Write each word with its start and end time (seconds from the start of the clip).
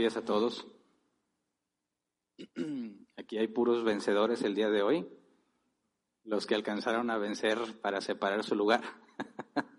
Días 0.00 0.16
a 0.16 0.24
todos. 0.24 0.66
Aquí 3.18 3.36
hay 3.36 3.48
puros 3.48 3.84
vencedores 3.84 4.40
el 4.40 4.54
día 4.54 4.70
de 4.70 4.80
hoy, 4.80 5.06
los 6.24 6.46
que 6.46 6.54
alcanzaron 6.54 7.10
a 7.10 7.18
vencer 7.18 7.58
para 7.82 8.00
separar 8.00 8.42
su 8.42 8.54
lugar. 8.54 8.80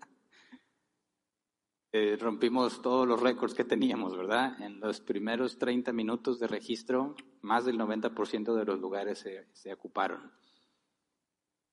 Eh, 1.94 2.16
rompimos 2.16 2.80
todos 2.80 3.06
los 3.06 3.20
récords 3.20 3.52
que 3.52 3.64
teníamos, 3.64 4.16
¿verdad? 4.16 4.58
En 4.62 4.80
los 4.80 5.02
primeros 5.02 5.58
30 5.58 5.92
minutos 5.92 6.38
de 6.38 6.46
registro, 6.46 7.14
más 7.42 7.66
del 7.66 7.78
90% 7.78 8.54
de 8.54 8.64
los 8.64 8.80
lugares 8.80 9.18
se, 9.18 9.46
se 9.52 9.74
ocuparon. 9.74 10.32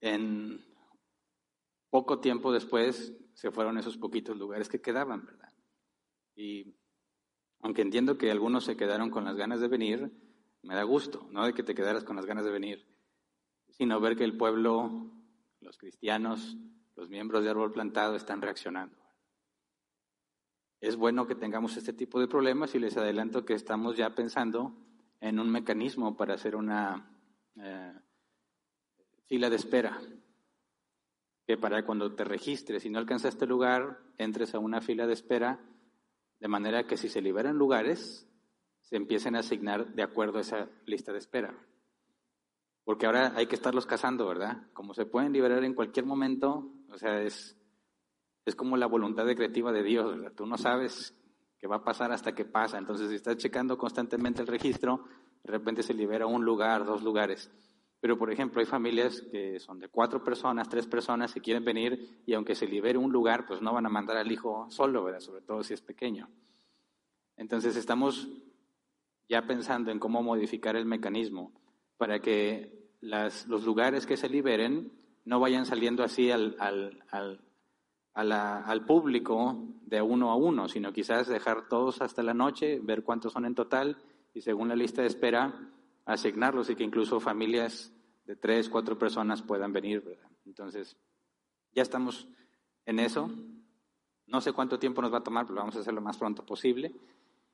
En 0.02 0.62
poco 1.90 2.20
tiempo 2.20 2.52
después 2.52 3.14
se 3.34 3.50
fueron 3.52 3.78
esos 3.78 3.98
poquitos 3.98 4.36
lugares 4.36 4.68
que 4.68 4.82
quedaban, 4.82 5.26
¿verdad? 5.26 5.54
Y 6.36 6.76
aunque 7.62 7.82
entiendo 7.82 8.18
que 8.18 8.32
algunos 8.32 8.66
se 8.66 8.78
quedaron 8.78 9.10
con 9.10 9.26
las 9.26 9.36
ganas 9.36 9.60
de 9.60 9.68
venir, 9.68 10.12
me 10.62 10.76
da 10.76 10.84
gusto, 10.84 11.28
no 11.32 11.46
de 11.46 11.54
que 11.54 11.64
te 11.64 11.76
quedaras 11.76 12.04
con 12.04 12.16
las 12.16 12.26
ganas 12.26 12.46
de 12.46 12.52
venir, 12.52 12.86
sino 13.70 14.00
ver 14.00 14.16
que 14.16 14.24
el 14.24 14.38
pueblo, 14.38 15.12
los 15.62 15.78
cristianos, 15.78 16.58
los 16.96 17.10
miembros 17.10 17.44
de 17.44 17.50
Árbol 17.50 17.72
Plantado 17.72 18.16
están 18.16 18.42
reaccionando. 18.42 18.98
Es 20.82 20.96
bueno 20.96 21.28
que 21.28 21.36
tengamos 21.36 21.76
este 21.76 21.94
tipo 21.94 22.20
de 22.20 22.28
problemas 22.28 22.74
y 22.76 22.80
les 22.80 22.96
adelanto 22.96 23.46
que 23.46 23.54
estamos 23.54 23.98
ya 23.98 24.16
pensando 24.16 24.76
en 25.20 25.40
un 25.40 25.50
mecanismo 25.50 26.16
para 26.16 26.36
hacer 26.36 26.56
una 26.56 27.12
eh, 27.58 27.94
fila 29.28 29.50
de 29.50 29.58
espera, 29.58 30.00
que 31.46 31.58
para 31.58 31.86
cuando 31.86 32.16
te 32.16 32.24
registres 32.24 32.86
y 32.86 32.90
no 32.90 33.00
alcanzaste 33.00 33.46
lugar, 33.46 34.00
entres 34.18 34.56
a 34.56 34.60
una 34.60 34.80
fila 34.80 35.08
de 35.08 35.14
espera 35.14 35.60
de 36.40 36.48
manera 36.48 36.86
que 36.86 36.98
si 36.98 37.10
se 37.10 37.22
liberan 37.22 37.58
lugares, 37.58 38.28
se 38.82 38.96
empiecen 38.96 39.36
a 39.36 39.40
asignar 39.40 39.94
de 39.94 40.04
acuerdo 40.04 40.38
a 40.38 40.42
esa 40.42 40.70
lista 40.86 41.12
de 41.12 41.20
espera. 41.20 41.54
Porque 42.84 43.06
ahora 43.06 43.34
hay 43.36 43.46
que 43.46 43.56
estarlos 43.56 43.86
cazando, 43.86 44.28
¿verdad? 44.28 44.64
Como 44.74 44.94
se 44.94 45.06
pueden 45.06 45.32
liberar 45.32 45.64
en 45.64 45.76
cualquier 45.76 46.06
momento, 46.06 46.72
o 46.90 46.98
sea, 46.98 47.22
es, 47.22 47.56
es 48.46 48.56
como 48.56 48.78
la 48.78 48.88
voluntad 48.88 49.26
decretiva 49.26 49.72
de 49.72 49.84
Dios, 49.84 50.10
¿verdad? 50.10 50.34
Tú 50.36 50.46
no 50.46 50.58
sabes 50.58 51.16
qué 51.60 51.68
va 51.68 51.78
a 51.78 51.84
pasar 51.84 52.12
hasta 52.12 52.34
que 52.34 52.46
pasa. 52.46 52.78
Entonces, 52.78 53.10
si 53.10 53.16
estás 53.16 53.38
checando 53.38 53.78
constantemente 53.78 54.42
el 54.42 54.48
registro, 54.48 55.06
de 55.44 55.52
repente 55.52 55.84
se 55.84 55.94
libera 55.94 56.26
un 56.26 56.44
lugar, 56.44 56.86
dos 56.86 57.04
lugares. 57.04 57.52
Pero, 58.02 58.18
por 58.18 58.32
ejemplo, 58.32 58.62
hay 58.62 58.66
familias 58.66 59.22
que 59.30 59.60
son 59.60 59.80
de 59.80 59.90
cuatro 59.90 60.24
personas, 60.24 60.70
tres 60.70 60.88
personas, 60.88 61.34
que 61.34 61.42
quieren 61.42 61.66
venir 61.66 62.22
y 62.26 62.34
aunque 62.34 62.56
se 62.56 62.66
libere 62.66 62.98
un 62.98 63.12
lugar, 63.12 63.46
pues 63.46 63.62
no 63.62 63.74
van 63.74 63.86
a 63.86 63.90
mandar 63.90 64.18
al 64.18 64.32
hijo 64.32 64.68
solo, 64.70 65.04
¿verdad? 65.04 65.20
Sobre 65.20 65.42
todo 65.42 65.64
si 65.64 65.74
es 65.74 65.82
pequeño. 65.82 66.30
Entonces, 67.36 67.76
estamos 67.76 68.30
ya 69.28 69.46
pensando 69.46 69.92
en 69.92 70.00
cómo 70.00 70.24
modificar 70.24 70.76
el 70.76 70.86
mecanismo 70.86 71.52
para 71.98 72.20
que 72.20 72.90
las, 73.02 73.48
los 73.48 73.64
lugares 73.64 74.06
que 74.06 74.18
se 74.18 74.30
liberen 74.30 74.92
no 75.26 75.40
vayan 75.40 75.66
saliendo 75.66 76.04
así 76.04 76.32
al, 76.32 76.56
al, 78.14 78.86
público 78.88 79.64
de 79.86 80.02
uno 80.02 80.32
a 80.32 80.36
uno, 80.36 80.68
sino 80.68 80.92
quizás 80.92 81.28
dejar 81.28 81.68
todos 81.68 82.02
hasta 82.02 82.24
la 82.24 82.34
noche, 82.34 82.80
ver 82.82 83.04
cuántos 83.04 83.34
son 83.34 83.46
en 83.46 83.56
total 83.56 83.98
y 84.34 84.42
según 84.42 84.70
la 84.70 84.76
lista 84.76 85.02
de 85.02 85.08
espera, 85.08 85.70
asignarlos 86.10 86.70
y 86.70 86.76
que 86.76 86.84
incluso 86.84 87.20
familias 87.20 87.94
de 88.26 88.36
tres, 88.36 88.68
cuatro 88.68 88.98
personas 88.98 89.42
puedan 89.42 89.72
venir, 89.72 90.02
¿verdad? 90.02 90.30
Entonces, 90.46 90.98
ya 91.72 91.84
estamos 91.84 92.28
en 92.86 93.00
eso. 93.00 93.30
No 94.26 94.42
sé 94.42 94.52
cuánto 94.52 94.80
tiempo 94.80 95.02
nos 95.02 95.14
va 95.14 95.20
a 95.20 95.24
tomar, 95.24 95.46
pero 95.46 95.60
vamos 95.60 95.76
a 95.76 95.80
hacer 95.80 95.94
lo 95.94 96.02
más 96.02 96.18
pronto 96.18 96.46
posible. 96.46 96.94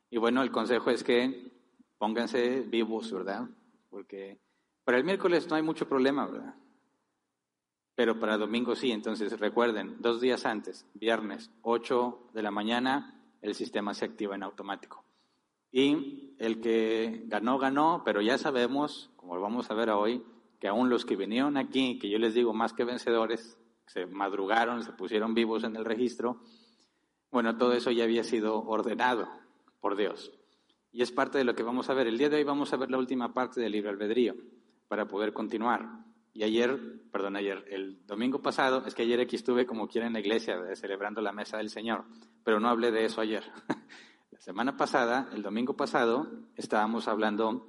Y 0.10 0.18
bueno, 0.18 0.42
el 0.42 0.52
consejo 0.52 0.90
es 0.90 1.04
que 1.04 1.52
pónganse 1.98 2.62
vivos, 2.62 3.12
¿verdad? 3.12 3.48
Porque 3.90 4.40
para 4.84 4.98
el 4.98 5.04
miércoles 5.04 5.48
no 5.50 5.56
hay 5.56 5.62
mucho 5.62 5.88
problema, 5.88 6.26
¿verdad? 6.26 6.56
Pero 7.96 8.20
para 8.20 8.38
domingo 8.38 8.76
sí, 8.76 8.92
entonces 8.92 9.40
recuerden, 9.40 9.98
dos 10.00 10.20
días 10.20 10.46
antes, 10.46 10.86
viernes, 10.94 11.52
8 11.62 12.30
de 12.34 12.42
la 12.42 12.52
mañana, 12.52 13.22
el 13.42 13.56
sistema 13.56 13.94
se 13.94 14.06
activa 14.06 14.36
en 14.36 14.44
automático. 14.44 15.05
Y 15.76 16.34
el 16.40 16.62
que 16.62 17.24
ganó, 17.26 17.60
ganó, 17.60 18.04
pero 18.06 18.22
ya 18.22 18.38
sabemos, 18.38 19.12
como 19.18 19.36
lo 19.36 19.42
vamos 19.42 19.70
a 19.70 19.74
ver 19.74 19.90
hoy, 19.90 20.24
que 20.58 20.70
aún 20.70 20.90
los 20.90 21.04
que 21.04 21.18
vinieron 21.18 21.58
aquí, 21.58 22.00
que 22.00 22.10
yo 22.10 22.18
les 22.18 22.34
digo 22.34 22.54
más 22.54 22.72
que 22.72 22.86
vencedores, 22.86 23.60
se 23.86 24.06
madrugaron, 24.06 24.84
se 24.84 24.94
pusieron 24.94 25.34
vivos 25.34 25.66
en 25.66 25.76
el 25.76 25.84
registro, 25.84 26.40
bueno, 27.30 27.58
todo 27.58 27.74
eso 27.74 27.92
ya 27.92 28.06
había 28.06 28.24
sido 28.24 28.64
ordenado 28.64 29.28
por 29.82 29.98
Dios. 29.98 30.32
Y 30.94 31.02
es 31.02 31.12
parte 31.12 31.40
de 31.40 31.44
lo 31.44 31.56
que 31.56 31.64
vamos 31.64 31.90
a 31.90 31.94
ver. 31.94 32.08
El 32.08 32.18
día 32.18 32.30
de 32.30 32.38
hoy 32.38 32.46
vamos 32.46 32.72
a 32.72 32.78
ver 32.78 32.90
la 32.90 32.98
última 32.98 33.34
parte 33.34 33.60
del 33.60 33.74
libro 33.74 33.90
albedrío 33.90 34.34
para 34.88 35.10
poder 35.10 35.34
continuar. 35.34 36.06
Y 36.32 36.44
ayer, 36.44 37.02
perdón, 37.12 37.36
ayer, 37.36 37.66
el 37.70 38.06
domingo 38.08 38.42
pasado, 38.42 38.86
es 38.86 38.96
que 38.96 39.02
ayer 39.02 39.20
aquí 39.20 39.36
estuve 39.36 39.66
como 39.66 39.90
quiera 39.90 40.08
en 40.08 40.14
la 40.14 40.22
iglesia 40.22 40.58
celebrando 40.78 41.20
la 41.20 41.34
mesa 41.34 41.58
del 41.58 41.70
Señor, 41.70 42.06
pero 42.46 42.62
no 42.62 42.70
hablé 42.70 42.92
de 42.92 43.04
eso 43.04 43.20
ayer. 43.20 43.44
Semana 44.46 44.78
pasada, 44.78 45.28
el 45.34 45.42
domingo 45.42 45.76
pasado, 45.76 46.28
estábamos 46.56 47.08
hablando 47.08 47.68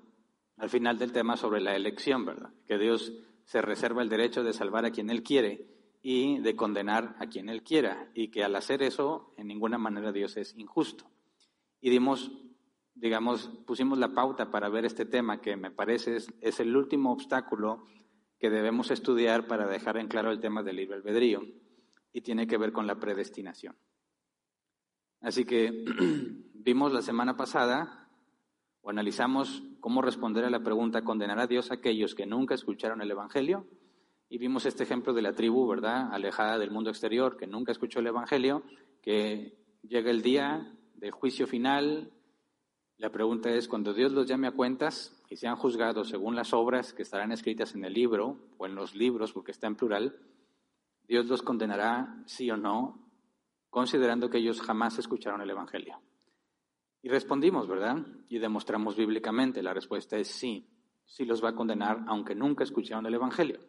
al 0.59 0.69
final 0.69 0.99
del 0.99 1.11
tema 1.11 1.39
sobre 1.39 1.63
la 1.63 1.75
elección, 1.75 2.27
¿verdad? 2.27 2.51
Que 2.67 2.77
Dios 2.77 3.15
se 3.47 3.63
reserva 3.63 4.03
el 4.03 4.11
derecho 4.11 4.45
de 4.45 4.53
salvar 4.53 4.85
a 4.85 4.91
quien 4.91 5.09
Él 5.09 5.23
quiere 5.23 5.71
y 6.03 6.39
de 6.41 6.55
condenar 6.55 7.17
a 7.19 7.29
quien 7.29 7.49
Él 7.49 7.63
quiera, 7.63 8.11
y 8.13 8.29
que 8.29 8.45
al 8.45 8.55
hacer 8.57 8.83
eso, 8.83 9.33
en 9.39 9.47
ninguna 9.47 9.79
manera 9.79 10.13
Dios 10.13 10.37
es 10.37 10.55
injusto. 10.59 11.07
Y 11.81 11.89
dimos, 11.89 12.31
digamos, 12.95 13.49
pusimos 13.67 13.97
la 13.97 14.13
pauta 14.13 14.51
para 14.51 14.69
ver 14.69 14.85
este 14.85 15.07
tema, 15.07 15.41
que 15.41 15.57
me 15.57 15.71
parece 15.71 16.17
es, 16.17 16.29
es 16.43 16.61
el 16.61 16.77
último 16.77 17.11
obstáculo 17.11 17.87
que 18.39 18.51
debemos 18.51 18.91
estudiar 18.91 19.47
para 19.47 19.67
dejar 19.67 19.97
en 19.97 20.09
claro 20.09 20.31
el 20.31 20.41
tema 20.41 20.63
del 20.63 20.77
libre 20.77 20.97
albedrío, 20.97 21.43
y 22.13 22.21
tiene 22.21 22.47
que 22.47 22.59
ver 22.59 22.73
con 22.73 22.87
la 22.87 23.01
predestinación. 23.01 23.77
Así 25.21 25.45
que 25.45 25.85
vimos 26.55 26.93
la 26.93 27.03
semana 27.03 27.37
pasada 27.37 28.09
o 28.83 28.91
analizamos 28.91 29.63
cómo 29.81 30.03
responder 30.03 30.45
a 30.45 30.51
la 30.51 30.63
pregunta 30.63 31.03
¿condenar 31.03 31.39
a 31.39 31.47
Dios 31.47 31.71
a 31.71 31.75
aquellos 31.75 32.15
que 32.15 32.27
nunca 32.27 32.55
escucharon 32.55 33.03
el 33.03 33.11
Evangelio? 33.11 33.67
Y 34.29 34.39
vimos 34.39 34.67
este 34.67 34.83
ejemplo 34.83 35.13
de 35.13 35.23
la 35.23 35.35
tribu, 35.35 35.67
¿verdad? 35.69 36.13
Alejada 36.13 36.59
del 36.59 36.73
mundo 36.73 36.91
exterior, 36.91 37.37
que 37.37 37.47
nunca 37.47 37.73
escuchó 37.73 38.01
el 38.01 38.09
Evangelio, 38.09 38.65
que 39.01 39.57
llega 39.83 40.11
el 40.11 40.23
día 40.23 40.73
del 40.97 41.13
juicio 41.13 41.47
final. 41.47 42.11
La 42.99 43.11
pregunta 43.11 43.51
es, 43.51 43.69
cuando 43.69 43.95
Dios 43.95 44.11
los 44.13 44.27
llame 44.27 44.49
a 44.49 44.53
cuentas 44.53 45.23
y 45.31 45.37
sean 45.37 45.55
juzgados 45.55 46.09
según 46.09 46.35
las 46.35 46.53
obras 46.53 46.93
que 46.93 47.03
estarán 47.03 47.31
escritas 47.31 47.75
en 47.77 47.85
el 47.85 47.93
libro 47.93 48.39
o 48.59 48.67
en 48.67 48.75
los 48.75 48.97
libros, 48.97 49.33
porque 49.33 49.53
está 49.53 49.69
en 49.69 49.77
plural, 49.77 50.19
Dios 51.07 51.27
los 51.27 51.43
condenará 51.43 52.23
sí 52.27 52.51
o 52.51 52.57
no 52.57 53.06
considerando 53.77 54.31
que 54.31 54.39
ellos 54.39 54.63
jamás 54.63 54.99
escucharon 54.99 55.43
el 55.43 55.51
Evangelio. 55.51 56.01
Y 57.03 57.11
respondimos, 57.11 57.69
¿verdad? 57.69 58.07
Y 58.27 58.39
demostramos 58.39 58.97
bíblicamente, 58.97 59.63
la 59.63 59.75
respuesta 59.75 60.17
es 60.17 60.29
sí, 60.29 60.67
sí 61.05 61.27
los 61.27 61.45
va 61.45 61.51
a 61.51 61.55
condenar 61.55 62.03
aunque 62.07 62.35
nunca 62.35 62.65
escucharon 62.65 63.05
el 63.05 63.13
Evangelio. 63.13 63.61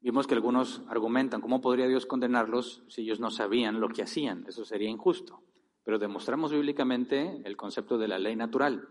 Vimos 0.00 0.28
que 0.28 0.34
algunos 0.34 0.84
argumentan, 0.86 1.40
¿cómo 1.40 1.60
podría 1.60 1.88
Dios 1.88 2.06
condenarlos 2.06 2.84
si 2.86 3.02
ellos 3.02 3.18
no 3.18 3.32
sabían 3.32 3.80
lo 3.80 3.88
que 3.88 4.04
hacían? 4.04 4.44
Eso 4.46 4.64
sería 4.64 4.88
injusto. 4.88 5.42
Pero 5.82 5.98
demostramos 5.98 6.52
bíblicamente 6.52 7.42
el 7.44 7.56
concepto 7.56 7.98
de 7.98 8.06
la 8.06 8.20
ley 8.20 8.36
natural. 8.36 8.88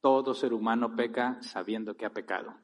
Todo 0.00 0.34
ser 0.34 0.52
humano 0.52 0.96
peca 0.96 1.40
sabiendo 1.40 1.96
que 1.96 2.04
ha 2.04 2.12
pecado. 2.12 2.56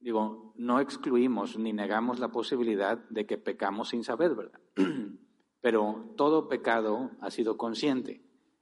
Digo, 0.00 0.54
no 0.56 0.80
excluimos 0.80 1.56
ni 1.56 1.72
negamos 1.72 2.18
la 2.18 2.32
posibilidad 2.32 2.98
de 3.10 3.26
que 3.26 3.38
pecamos 3.38 3.90
sin 3.90 4.02
saber, 4.02 4.34
¿verdad? 4.34 4.60
Pero 5.64 6.12
todo 6.14 6.46
pecado 6.46 7.12
ha 7.22 7.30
sido 7.30 7.56
consciente, 7.56 8.20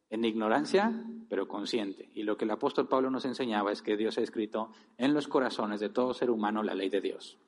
en 0.09 0.25
ignorancia, 0.25 1.05
pero 1.29 1.49
consciente. 1.49 2.09
Y 2.15 2.23
lo 2.23 2.37
que 2.37 2.45
el 2.45 2.53
apóstol 2.53 2.87
Pablo 2.87 3.11
nos 3.11 3.25
enseñaba 3.25 3.73
es 3.73 3.83
que 3.83 3.97
Dios 3.97 4.19
ha 4.19 4.21
escrito 4.21 4.71
en 4.99 5.13
los 5.13 5.27
corazones 5.27 5.81
de 5.81 5.89
todo 5.89 6.15
ser 6.15 6.31
humano 6.31 6.63
la 6.63 6.77
ley 6.77 6.91
de 6.91 7.01
Dios. 7.01 7.41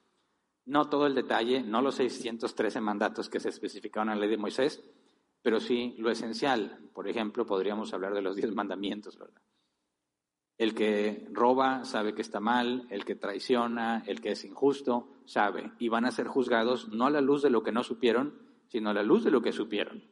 No 0.66 0.88
todo 0.88 1.06
el 1.06 1.14
detalle, 1.14 1.62
no 1.62 1.82
los 1.82 1.94
613 1.94 2.80
mandatos 2.80 3.28
que 3.28 3.38
se 3.38 3.50
especificaron 3.50 4.08
en 4.08 4.16
la 4.16 4.22
ley 4.22 4.30
de 4.30 4.42
Moisés, 4.42 4.82
pero 5.40 5.60
sí 5.60 5.94
lo 5.98 6.10
esencial. 6.10 6.90
Por 6.92 7.06
ejemplo, 7.06 7.46
podríamos 7.46 7.94
hablar 7.94 8.12
de 8.12 8.22
los 8.22 8.34
diez 8.34 8.52
mandamientos, 8.52 9.16
¿verdad? 9.16 9.40
El 10.58 10.74
que 10.74 11.28
roba 11.30 11.84
sabe 11.84 12.12
que 12.12 12.22
está 12.22 12.40
mal, 12.40 12.88
el 12.90 13.04
que 13.04 13.14
traiciona, 13.14 14.02
el 14.08 14.20
que 14.20 14.32
es 14.32 14.44
injusto, 14.44 15.12
sabe. 15.26 15.70
Y 15.78 15.90
van 15.90 16.06
a 16.06 16.10
ser 16.10 16.26
juzgados 16.26 16.88
no 16.88 17.06
a 17.06 17.10
la 17.10 17.20
luz 17.20 17.40
de 17.40 17.50
lo 17.50 17.62
que 17.62 17.70
no 17.70 17.84
supieron, 17.84 18.42
sino 18.68 18.90
a 18.90 18.94
la 18.94 19.02
luz 19.02 19.24
de 19.24 19.30
lo 19.30 19.42
que 19.42 19.52
supieron. 19.52 20.04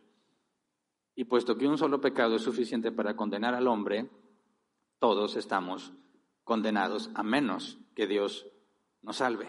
Y 1.14 1.24
puesto 1.24 1.56
que 1.56 1.68
un 1.68 1.78
solo 1.78 2.00
pecado 2.00 2.36
es 2.36 2.42
suficiente 2.42 2.90
para 2.92 3.16
condenar 3.16 3.54
al 3.54 3.68
hombre, 3.68 4.08
todos 4.98 5.36
estamos 5.36 5.92
condenados 6.44 7.10
a 7.14 7.22
menos 7.22 7.78
que 7.94 8.06
Dios 8.06 8.46
nos 9.02 9.16
salve. 9.16 9.48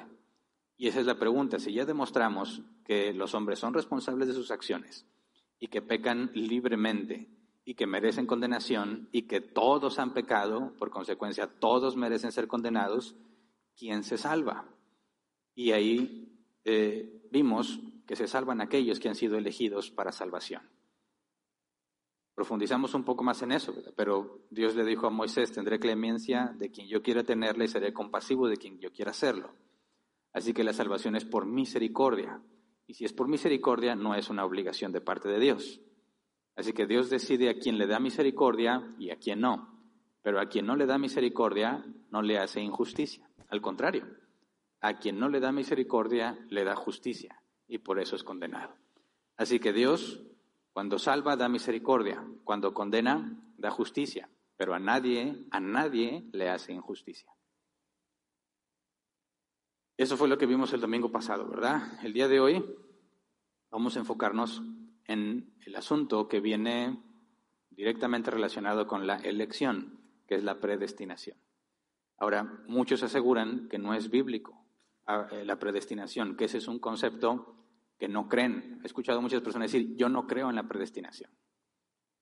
Y 0.78 0.88
esa 0.88 1.00
es 1.00 1.06
la 1.06 1.20
pregunta. 1.20 1.60
Si 1.60 1.74
ya 1.74 1.86
demostramos 1.86 2.62
que 2.84 3.14
los 3.14 3.34
hombres 3.34 3.60
son 3.60 3.74
responsables 3.74 4.28
de 4.28 4.34
sus 4.34 4.52
acciones 4.52 5.06
y 5.60 5.68
que 5.68 5.82
pecan 5.82 6.32
libremente 6.34 7.30
y 7.66 7.76
que 7.76 7.88
merecen 7.88 8.26
condenación 8.26 9.08
y 9.12 9.24
que 9.24 9.40
todos 9.40 10.00
han 10.00 10.14
pecado, 10.14 10.74
por 10.78 10.90
consecuencia 10.90 11.48
todos 11.48 11.96
merecen 11.96 12.32
ser 12.32 12.48
condenados, 12.48 13.16
¿quién 13.78 14.04
se 14.04 14.18
salva? 14.18 14.68
Y 15.56 15.72
ahí 15.72 16.48
eh, 16.66 17.28
vimos 17.32 17.80
que 18.08 18.16
se 18.16 18.28
salvan 18.28 18.62
aquellos 18.62 19.00
que 19.00 19.10
han 19.10 19.16
sido 19.16 19.38
elegidos 19.38 19.92
para 19.92 20.12
salvación. 20.12 20.70
Profundizamos 22.36 22.96
un 22.96 23.04
poco 23.04 23.24
más 23.24 23.42
en 23.44 23.52
eso, 23.52 23.76
pero 23.96 24.40
Dios 24.50 24.76
le 24.76 24.84
dijo 24.86 25.06
a 25.06 25.12
Moisés, 25.12 25.52
tendré 25.52 25.80
clemencia 25.80 26.54
de 26.58 26.72
quien 26.72 26.88
yo 26.88 27.04
quiera 27.04 27.24
tenerla 27.24 27.66
y 27.66 27.68
seré 27.68 27.94
compasivo 27.94 28.48
de 28.48 28.58
quien 28.58 28.80
yo 28.80 28.92
quiera 28.92 29.12
hacerlo. 29.12 29.54
Así 30.34 30.52
que 30.52 30.64
la 30.64 30.74
salvación 30.74 31.16
es 31.16 31.26
por 31.26 31.46
misericordia. 31.46 32.42
Y 32.88 32.96
si 32.96 33.06
es 33.06 33.14
por 33.14 33.28
misericordia, 33.28 33.96
no 33.96 34.16
es 34.16 34.30
una 34.30 34.46
obligación 34.46 34.92
de 34.92 35.00
parte 35.00 35.30
de 35.30 35.40
Dios. 35.40 35.80
Así 36.56 36.74
que 36.74 36.88
Dios 36.88 37.10
decide 37.12 37.50
a 37.50 37.60
quien 37.60 37.78
le 37.78 37.86
da 37.86 38.00
misericordia 38.00 38.96
y 38.98 39.12
a 39.12 39.18
quien 39.18 39.42
no. 39.42 39.80
Pero 40.24 40.40
a 40.40 40.48
quien 40.48 40.66
no 40.66 40.76
le 40.76 40.88
da 40.88 40.98
misericordia, 40.98 41.86
no 42.10 42.24
le 42.24 42.40
hace 42.40 42.62
injusticia. 42.62 43.30
Al 43.50 43.62
contrario, 43.62 44.08
a 44.82 44.98
quien 44.98 45.20
no 45.20 45.30
le 45.30 45.40
da 45.40 45.52
misericordia, 45.52 46.38
le 46.50 46.64
da 46.64 46.76
justicia. 46.76 47.43
Y 47.74 47.80
por 47.80 47.98
eso 47.98 48.16
es 48.16 48.24
condenado. 48.24 48.78
Así 49.36 49.60
que 49.60 49.74
Dios, 49.74 50.22
cuando 50.74 51.00
salva, 51.00 51.36
da 51.36 51.50
misericordia. 51.50 52.24
Cuando 52.44 52.72
condena, 52.72 53.36
da 53.58 53.72
justicia. 53.72 54.30
Pero 54.58 54.76
a 54.76 54.80
nadie, 54.80 55.48
a 55.50 55.60
nadie 55.60 56.24
le 56.34 56.52
hace 56.52 56.72
injusticia. 56.72 57.34
Eso 59.98 60.18
fue 60.18 60.28
lo 60.28 60.38
que 60.38 60.46
vimos 60.46 60.72
el 60.74 60.82
domingo 60.82 61.12
pasado, 61.12 61.48
¿verdad? 61.48 61.98
El 62.06 62.14
día 62.14 62.28
de 62.28 62.40
hoy 62.40 62.64
vamos 63.72 63.96
a 63.96 64.02
enfocarnos 64.02 64.62
en 65.06 65.56
el 65.66 65.76
asunto 65.76 66.28
que 66.28 66.42
viene 66.42 67.02
directamente 67.72 68.30
relacionado 68.30 68.86
con 68.86 69.08
la 69.08 69.16
elección, 69.16 70.00
que 70.28 70.36
es 70.36 70.44
la 70.44 70.60
predestinación. 70.60 71.40
Ahora, 72.20 72.44
muchos 72.68 73.02
aseguran 73.02 73.68
que 73.68 73.80
no 73.80 73.96
es 73.96 74.12
bíblico 74.12 74.64
ah, 75.08 75.28
eh, 75.32 75.44
la 75.44 75.58
predestinación, 75.58 76.36
que 76.38 76.46
ese 76.46 76.60
es 76.60 76.68
un 76.68 76.78
concepto 76.78 77.62
que 78.04 78.10
no 78.10 78.28
creen. 78.28 78.82
He 78.84 78.88
escuchado 78.88 79.22
muchas 79.22 79.42
personas 79.42 79.72
decir, 79.72 79.96
yo 79.96 80.10
no 80.10 80.28
creo 80.28 80.50
en 80.50 80.58
la 80.58 80.68
predestinación. 80.68 81.32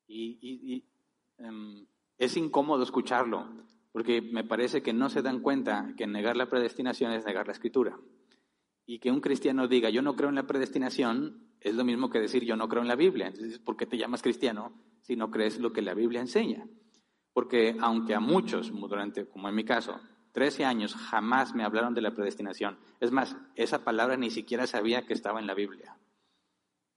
Y, 0.08 0.86
em, 1.40 1.88
es 2.20 2.38
incómodo 2.38 2.84
escucharlo, 2.84 3.66
porque 3.92 4.22
me 4.22 4.44
parece 4.44 4.84
que 4.84 4.94
no 4.94 5.10
se 5.10 5.24
dan 5.24 5.40
cuenta 5.40 5.96
que 5.98 6.06
negar 6.06 6.38
la 6.38 6.48
predestinación 6.48 7.14
es 7.14 7.26
negar 7.26 7.48
la 7.48 7.54
escritura. 7.54 8.00
Y 8.86 9.00
que 9.00 9.10
un 9.10 9.22
cristiano 9.22 9.68
diga, 9.68 9.90
yo 9.90 10.04
no 10.04 10.16
creo 10.16 10.30
en 10.30 10.36
la 10.36 10.46
predestinación, 10.46 11.48
es 11.60 11.74
lo 11.74 11.84
mismo 11.84 12.12
que 12.12 12.20
decir, 12.20 12.46
yo 12.46 12.56
no 12.56 12.70
creo 12.70 12.84
en 12.84 12.88
la 12.88 12.96
Biblia. 12.96 13.30
Entonces, 13.30 13.58
¿por 13.58 13.76
qué 13.76 13.88
te 13.88 13.98
llamas 13.98 14.22
cristiano 14.22 14.80
si 15.02 15.16
no 15.16 15.32
crees 15.32 15.60
lo 15.60 15.74
que 15.74 15.82
la 15.82 15.96
Biblia 15.96 16.22
enseña? 16.22 16.64
Porque 17.34 17.76
aunque 17.80 18.14
a 18.14 18.20
muchos, 18.20 18.72
durante, 18.72 19.28
como 19.28 19.50
en 19.50 19.56
mi 19.56 19.64
caso, 19.64 20.00
13 20.32 20.66
años 20.66 20.96
jamás 20.96 21.54
me 21.54 21.64
hablaron 21.64 21.94
de 21.94 22.02
la 22.02 22.12
predestinación. 22.12 22.78
Es 23.00 23.12
más, 23.12 23.36
esa 23.56 23.84
palabra 23.84 24.18
ni 24.18 24.30
siquiera 24.30 24.68
sabía 24.68 25.06
que 25.06 25.14
estaba 25.14 25.40
en 25.40 25.48
la 25.48 25.54
Biblia. 25.54 25.98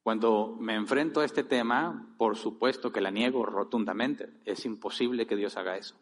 Cuando 0.02 0.56
me 0.60 0.74
enfrento 0.74 1.20
a 1.20 1.24
este 1.24 1.44
tema, 1.44 2.14
por 2.18 2.36
supuesto 2.36 2.92
que 2.92 3.00
la 3.00 3.10
niego 3.10 3.46
rotundamente. 3.46 4.28
Es 4.44 4.66
imposible 4.66 5.26
que 5.26 5.34
Dios 5.34 5.56
haga 5.56 5.78
eso. 5.78 5.96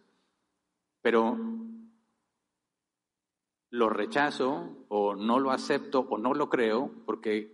Pero 1.01 1.39
lo 3.71 3.89
rechazo 3.89 4.87
o 4.89 5.15
no 5.15 5.39
lo 5.39 5.51
acepto 5.53 6.01
o 6.01 6.19
no 6.19 6.35
lo 6.35 6.49
creo 6.49 6.91
porque 7.07 7.53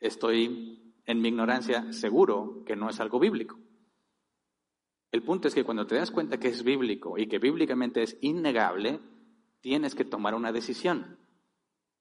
estoy 0.00 0.94
en 1.04 1.20
mi 1.20 1.28
ignorancia 1.28 1.92
seguro 1.92 2.62
que 2.64 2.76
no 2.76 2.88
es 2.88 3.00
algo 3.00 3.18
bíblico. 3.18 3.58
El 5.14 5.22
punto 5.22 5.46
es 5.46 5.54
que 5.54 5.62
cuando 5.62 5.86
te 5.86 5.94
das 5.94 6.10
cuenta 6.10 6.40
que 6.40 6.48
es 6.48 6.64
bíblico 6.64 7.16
y 7.16 7.28
que 7.28 7.38
bíblicamente 7.38 8.02
es 8.02 8.18
innegable, 8.20 8.98
tienes 9.60 9.94
que 9.94 10.04
tomar 10.04 10.34
una 10.34 10.50
decisión. 10.50 11.20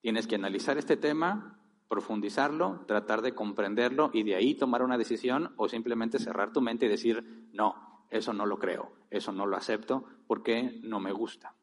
Tienes 0.02 0.26
que 0.26 0.34
analizar 0.34 0.80
este 0.80 0.98
tema, 0.98 1.60
profundizarlo, 1.88 2.84
tratar 2.88 3.22
de 3.22 3.36
comprenderlo 3.36 4.10
y 4.14 4.24
de 4.24 4.34
ahí 4.34 4.56
tomar 4.56 4.82
una 4.82 4.98
decisión 4.98 5.54
o 5.58 5.70
simplemente 5.70 6.18
cerrar 6.18 6.54
tu 6.54 6.62
mente 6.62 6.88
y 6.88 6.90
decir, 6.90 7.52
no, 7.54 8.08
eso 8.10 8.34
no 8.34 8.48
lo 8.48 8.58
creo, 8.58 8.92
eso 9.12 9.32
no 9.32 9.46
lo 9.46 9.58
acepto 9.58 10.06
porque 10.26 10.80
no 10.82 11.00
me 11.00 11.12
gusta. 11.12 11.54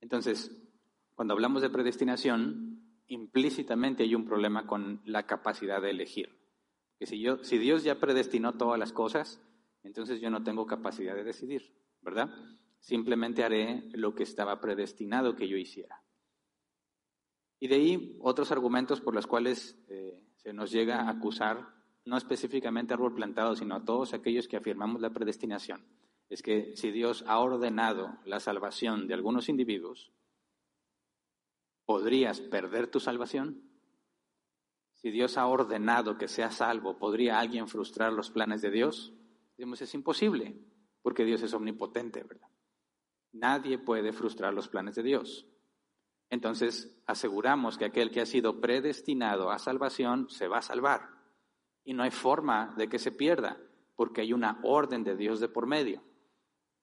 Entonces, 0.00 0.56
cuando 1.16 1.34
hablamos 1.34 1.62
de 1.62 1.70
predestinación, 1.70 2.80
implícitamente 3.08 4.04
hay 4.04 4.14
un 4.14 4.24
problema 4.24 4.68
con 4.68 5.02
la 5.04 5.26
capacidad 5.26 5.82
de 5.82 5.90
elegir. 5.90 6.38
Que 6.96 7.06
si, 7.06 7.26
si 7.42 7.58
Dios 7.58 7.82
ya 7.82 7.98
predestinó 7.98 8.52
todas 8.52 8.78
las 8.78 8.92
cosas, 8.92 9.42
entonces 9.86 10.20
yo 10.20 10.30
no 10.30 10.42
tengo 10.42 10.66
capacidad 10.66 11.14
de 11.14 11.24
decidir, 11.24 11.72
¿verdad? 12.02 12.30
Simplemente 12.80 13.44
haré 13.44 13.88
lo 13.92 14.14
que 14.14 14.24
estaba 14.24 14.60
predestinado 14.60 15.34
que 15.34 15.48
yo 15.48 15.56
hiciera. 15.56 16.02
Y 17.58 17.68
de 17.68 17.76
ahí 17.76 18.18
otros 18.20 18.52
argumentos 18.52 19.00
por 19.00 19.14
los 19.14 19.26
cuales 19.26 19.78
eh, 19.88 20.22
se 20.36 20.52
nos 20.52 20.70
llega 20.70 21.02
a 21.02 21.10
acusar 21.10 21.74
no 22.04 22.16
específicamente 22.16 22.94
árbol 22.94 23.14
plantado, 23.14 23.56
sino 23.56 23.74
a 23.74 23.84
todos 23.84 24.14
aquellos 24.14 24.46
que 24.46 24.56
afirmamos 24.56 25.00
la 25.00 25.10
predestinación, 25.10 25.84
es 26.28 26.42
que 26.42 26.76
si 26.76 26.90
Dios 26.90 27.24
ha 27.26 27.38
ordenado 27.38 28.18
la 28.24 28.40
salvación 28.40 29.08
de 29.08 29.14
algunos 29.14 29.48
individuos, 29.48 30.12
¿podrías 31.84 32.40
perder 32.40 32.88
tu 32.88 33.00
salvación? 33.00 33.62
Si 34.94 35.10
Dios 35.10 35.36
ha 35.36 35.46
ordenado 35.46 36.16
que 36.16 36.28
seas 36.28 36.56
salvo, 36.56 36.98
¿podría 36.98 37.38
alguien 37.38 37.68
frustrar 37.68 38.12
los 38.12 38.30
planes 38.30 38.62
de 38.62 38.70
Dios? 38.70 39.15
Digamos, 39.56 39.80
es 39.82 39.94
imposible, 39.94 40.54
porque 41.02 41.24
Dios 41.24 41.42
es 41.42 41.54
omnipotente, 41.54 42.22
¿verdad? 42.22 42.48
Nadie 43.32 43.78
puede 43.78 44.12
frustrar 44.12 44.54
los 44.54 44.68
planes 44.68 44.94
de 44.94 45.02
Dios. 45.02 45.46
Entonces, 46.30 47.00
aseguramos 47.06 47.78
que 47.78 47.84
aquel 47.84 48.10
que 48.10 48.20
ha 48.20 48.26
sido 48.26 48.60
predestinado 48.60 49.50
a 49.50 49.58
salvación 49.58 50.28
se 50.28 50.48
va 50.48 50.58
a 50.58 50.62
salvar 50.62 51.08
y 51.84 51.94
no 51.94 52.02
hay 52.02 52.10
forma 52.10 52.74
de 52.76 52.88
que 52.88 52.98
se 52.98 53.12
pierda, 53.12 53.58
porque 53.94 54.22
hay 54.22 54.32
una 54.32 54.58
orden 54.64 55.04
de 55.04 55.16
Dios 55.16 55.38
de 55.40 55.48
por 55.48 55.66
medio. 55.66 56.02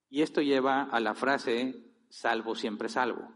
Y 0.10 0.22
esto 0.22 0.42
lleva 0.42 0.84
a 0.84 1.00
la 1.00 1.14
frase 1.14 1.76
salvo 2.10 2.56
siempre 2.56 2.88
salvo, 2.88 3.34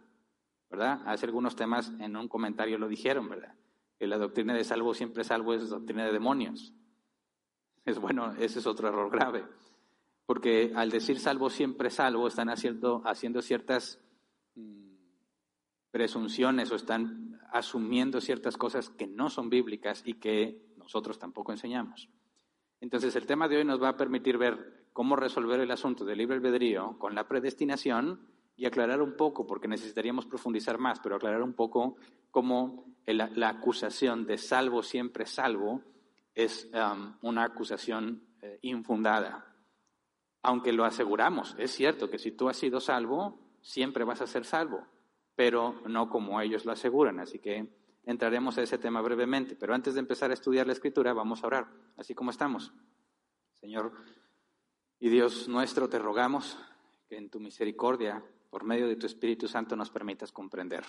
¿verdad? 0.70 1.02
Hace 1.06 1.26
algunos 1.26 1.56
temas 1.56 1.92
en 2.00 2.16
un 2.16 2.28
comentario 2.28 2.78
lo 2.78 2.88
dijeron, 2.88 3.28
¿verdad? 3.28 3.56
Que 4.00 4.08
la 4.08 4.18
doctrina 4.18 4.54
de 4.54 4.64
salvo 4.64 4.94
siempre 4.94 5.24
salvo 5.24 5.54
es 5.54 5.70
doctrina 5.70 6.06
de 6.06 6.14
demonios. 6.14 6.74
Es 7.88 8.00
bueno, 8.00 8.34
ese 8.38 8.60
es 8.60 8.68
otro 8.68 8.90
error 8.90 9.10
grave, 9.10 9.46
porque 10.26 10.74
al 10.76 10.92
decir 10.92 11.22
salvo 11.22 11.50
siempre 11.50 11.90
salvo 11.90 12.28
están 12.28 12.50
haciendo, 12.50 13.02
haciendo 13.06 13.42
ciertas 13.42 14.02
mm, 14.56 14.92
presunciones 15.90 16.70
o 16.70 16.76
están 16.76 17.40
asumiendo 17.54 18.20
ciertas 18.20 18.58
cosas 18.58 18.90
que 18.90 19.08
no 19.08 19.30
son 19.30 19.50
bíblicas 19.50 20.04
y 20.06 20.16
que 20.16 20.74
nosotros 20.76 21.18
tampoco 21.18 21.54
enseñamos. 21.54 22.10
Entonces, 22.82 23.16
el 23.16 23.26
tema 23.26 23.48
de 23.48 23.56
hoy 23.56 23.64
nos 23.64 23.82
va 23.82 23.88
a 23.88 23.98
permitir 23.98 24.38
ver 24.38 24.90
cómo 24.92 25.16
resolver 25.16 25.62
el 25.62 25.72
asunto 25.72 26.04
del 26.04 26.18
libre 26.18 26.36
albedrío 26.36 27.00
con 27.00 27.16
la 27.16 27.26
predestinación 27.26 28.20
y 28.58 28.66
aclarar 28.66 29.02
un 29.02 29.16
poco, 29.16 29.48
porque 29.48 29.70
necesitaríamos 29.70 30.26
profundizar 30.26 30.78
más, 30.78 31.00
pero 31.00 31.16
aclarar 31.16 31.42
un 31.42 31.54
poco 31.54 31.96
cómo 32.32 32.84
la 33.06 33.48
acusación 33.48 34.26
de 34.26 34.38
salvo 34.38 34.84
siempre 34.84 35.26
salvo 35.26 35.84
es 36.38 36.70
una 37.22 37.44
acusación 37.44 38.22
eh, 38.44 38.60
infundada. 38.62 39.44
Aunque 40.44 40.72
lo 40.72 40.86
aseguramos, 40.86 41.56
es 41.58 41.72
cierto 41.72 42.12
que 42.12 42.20
si 42.20 42.32
tú 42.32 42.48
has 42.48 42.58
sido 42.58 42.80
salvo, 42.80 43.40
siempre 43.60 44.04
vas 44.04 44.22
a 44.22 44.28
ser 44.28 44.46
salvo, 44.46 44.86
pero 45.36 45.82
no 45.88 46.10
como 46.10 46.40
ellos 46.40 46.64
lo 46.64 46.72
aseguran. 46.72 47.20
Así 47.20 47.40
que 47.40 47.68
entraremos 48.06 48.56
a 48.60 48.62
ese 48.62 48.78
tema 48.78 49.02
brevemente, 49.02 49.56
pero 49.56 49.74
antes 49.74 49.96
de 49.96 50.00
empezar 50.00 50.30
a 50.30 50.36
estudiar 50.36 50.68
la 50.68 50.74
escritura, 50.74 51.12
vamos 51.12 51.44
a 51.44 51.48
orar, 51.48 51.68
así 51.98 52.14
como 52.14 52.30
estamos. 52.30 52.72
Señor 53.54 53.92
y 55.00 55.10
Dios 55.10 55.48
nuestro, 55.48 55.90
te 55.90 55.98
rogamos 55.98 56.56
que 57.10 57.18
en 57.18 57.32
tu 57.32 57.40
misericordia, 57.40 58.24
por 58.52 58.64
medio 58.64 58.88
de 58.88 58.96
tu 58.96 59.08
Espíritu 59.08 59.48
Santo, 59.48 59.76
nos 59.76 59.90
permitas 59.90 60.32
comprender, 60.32 60.86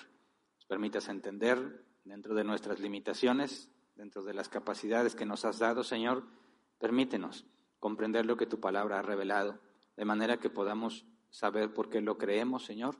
nos 0.57 0.67
permitas 0.67 1.09
entender 1.09 1.87
dentro 2.05 2.35
de 2.35 2.45
nuestras 2.45 2.81
limitaciones, 2.81 3.71
dentro 3.99 4.23
de 4.23 4.33
las 4.33 4.49
capacidades 4.49 5.17
que 5.17 5.26
nos 5.26 5.45
has 5.45 5.59
dado, 5.59 5.83
Señor, 5.83 6.23
permítenos 6.78 7.45
comprender 7.81 8.26
lo 8.26 8.37
que 8.37 8.47
tu 8.47 8.61
palabra 8.61 9.00
ha 9.00 9.02
revelado, 9.02 9.59
de 9.97 10.05
manera 10.05 10.38
que 10.38 10.50
podamos 10.50 11.05
saber 11.31 11.75
por 11.75 11.90
qué 11.90 12.00
lo 12.00 12.17
creemos, 12.17 12.64
Señor, 12.64 12.97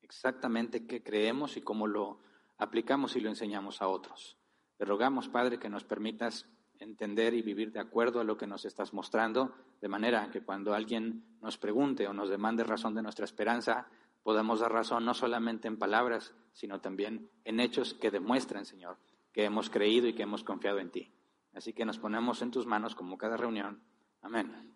exactamente 0.00 0.86
qué 0.86 1.02
creemos 1.02 1.56
y 1.56 1.60
cómo 1.60 1.88
lo 1.88 2.20
aplicamos 2.56 3.16
y 3.16 3.20
lo 3.20 3.30
enseñamos 3.30 3.82
a 3.82 3.88
otros. 3.88 4.38
Te 4.76 4.84
rogamos, 4.84 5.28
Padre, 5.28 5.58
que 5.58 5.68
nos 5.68 5.84
permitas 5.84 6.46
entender 6.78 7.34
y 7.34 7.42
vivir 7.42 7.72
de 7.72 7.80
acuerdo 7.80 8.20
a 8.20 8.24
lo 8.24 8.36
que 8.36 8.46
nos 8.46 8.64
estás 8.64 8.92
mostrando, 8.92 9.52
de 9.80 9.88
manera 9.88 10.30
que 10.30 10.42
cuando 10.42 10.72
alguien 10.72 11.36
nos 11.40 11.58
pregunte 11.58 12.06
o 12.06 12.12
nos 12.12 12.30
demande 12.30 12.62
razón 12.62 12.94
de 12.94 13.02
nuestra 13.02 13.24
esperanza, 13.24 13.88
podamos 14.22 14.60
dar 14.60 14.72
razón 14.72 15.04
no 15.04 15.14
solamente 15.14 15.66
en 15.66 15.78
palabras, 15.78 16.32
sino 16.52 16.80
también 16.80 17.28
en 17.44 17.58
hechos 17.58 17.94
que 17.94 18.12
demuestren, 18.12 18.64
Señor, 18.64 18.98
que 19.32 19.44
hemos 19.44 19.70
creído 19.70 20.06
y 20.08 20.14
que 20.14 20.22
hemos 20.22 20.44
confiado 20.44 20.78
en 20.78 20.90
ti. 20.90 21.12
Así 21.54 21.72
que 21.72 21.84
nos 21.84 21.98
ponemos 21.98 22.42
en 22.42 22.50
tus 22.50 22.66
manos 22.66 22.94
como 22.94 23.18
cada 23.18 23.36
reunión, 23.36 23.82
Amén. 24.22 24.72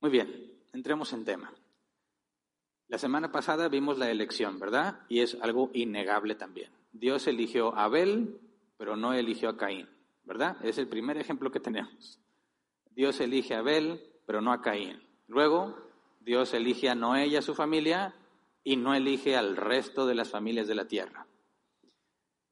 Muy 0.00 0.10
bien, 0.10 0.52
entremos 0.72 1.12
en 1.12 1.24
tema. 1.24 1.52
La 2.88 2.98
semana 2.98 3.30
pasada 3.30 3.68
vimos 3.68 3.96
la 3.96 4.10
elección, 4.10 4.58
¿verdad? 4.58 5.00
Y 5.08 5.20
es 5.20 5.38
algo 5.40 5.70
innegable 5.72 6.34
también. 6.34 6.70
Dios 6.92 7.26
eligió 7.28 7.74
a 7.74 7.84
Abel, 7.84 8.40
pero 8.76 8.96
no 8.96 9.14
eligió 9.14 9.48
a 9.48 9.56
Caín, 9.56 9.88
¿verdad? 10.24 10.56
Es 10.64 10.78
el 10.78 10.88
primer 10.88 11.16
ejemplo 11.16 11.52
que 11.52 11.60
tenemos. 11.60 12.20
Dios 12.90 13.20
elige 13.20 13.54
a 13.54 13.60
Abel, 13.60 14.04
pero 14.26 14.40
no 14.40 14.52
a 14.52 14.60
Caín. 14.60 15.00
Luego, 15.28 15.76
Dios 16.20 16.52
elige 16.54 16.90
a 16.90 16.96
Noé 16.96 17.28
y 17.28 17.36
a 17.36 17.42
su 17.42 17.54
familia 17.54 18.14
y 18.64 18.76
no 18.76 18.94
elige 18.94 19.36
al 19.36 19.56
resto 19.56 20.06
de 20.06 20.16
las 20.16 20.30
familias 20.30 20.66
de 20.66 20.74
la 20.74 20.88
tierra. 20.88 21.26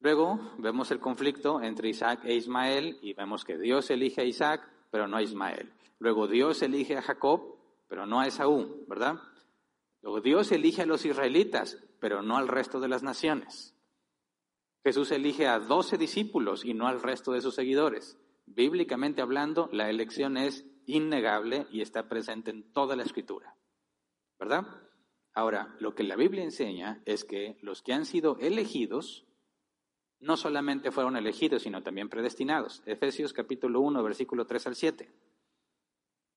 Luego 0.01 0.39
vemos 0.57 0.89
el 0.89 0.99
conflicto 0.99 1.61
entre 1.61 1.89
Isaac 1.89 2.25
e 2.25 2.33
Ismael 2.33 2.97
y 3.03 3.13
vemos 3.13 3.45
que 3.45 3.57
Dios 3.57 3.89
elige 3.91 4.21
a 4.21 4.25
Isaac, 4.25 4.67
pero 4.89 5.07
no 5.07 5.17
a 5.17 5.21
Ismael. 5.21 5.71
Luego 5.99 6.27
Dios 6.27 6.63
elige 6.63 6.97
a 6.97 7.03
Jacob, 7.03 7.55
pero 7.87 8.07
no 8.07 8.19
a 8.19 8.25
Esaú, 8.25 8.83
¿verdad? 8.87 9.19
Luego 10.01 10.19
Dios 10.21 10.51
elige 10.51 10.81
a 10.81 10.87
los 10.87 11.05
israelitas, 11.05 11.77
pero 11.99 12.23
no 12.23 12.37
al 12.37 12.47
resto 12.47 12.79
de 12.79 12.87
las 12.87 13.03
naciones. 13.03 13.75
Jesús 14.83 15.11
elige 15.11 15.47
a 15.47 15.59
doce 15.59 15.99
discípulos 15.99 16.65
y 16.65 16.73
no 16.73 16.87
al 16.87 16.99
resto 16.99 17.33
de 17.33 17.41
sus 17.41 17.53
seguidores. 17.53 18.17
Bíblicamente 18.47 19.21
hablando, 19.21 19.69
la 19.71 19.91
elección 19.91 20.35
es 20.35 20.65
innegable 20.87 21.67
y 21.69 21.81
está 21.81 22.09
presente 22.09 22.49
en 22.49 22.73
toda 22.73 22.95
la 22.95 23.03
escritura. 23.03 23.55
¿Verdad? 24.39 24.65
Ahora, 25.35 25.75
lo 25.79 25.93
que 25.93 26.03
la 26.03 26.15
Biblia 26.15 26.43
enseña 26.43 27.03
es 27.05 27.23
que 27.23 27.59
los 27.61 27.83
que 27.83 27.93
han 27.93 28.05
sido 28.05 28.37
elegidos 28.39 29.27
no 30.21 30.37
solamente 30.37 30.91
fueron 30.91 31.17
elegidos, 31.17 31.63
sino 31.63 31.81
también 31.81 32.07
predestinados. 32.07 32.83
Efesios 32.85 33.33
capítulo 33.33 33.81
1, 33.81 34.03
versículo 34.03 34.45
3 34.45 34.67
al 34.67 34.75
7. 34.75 35.11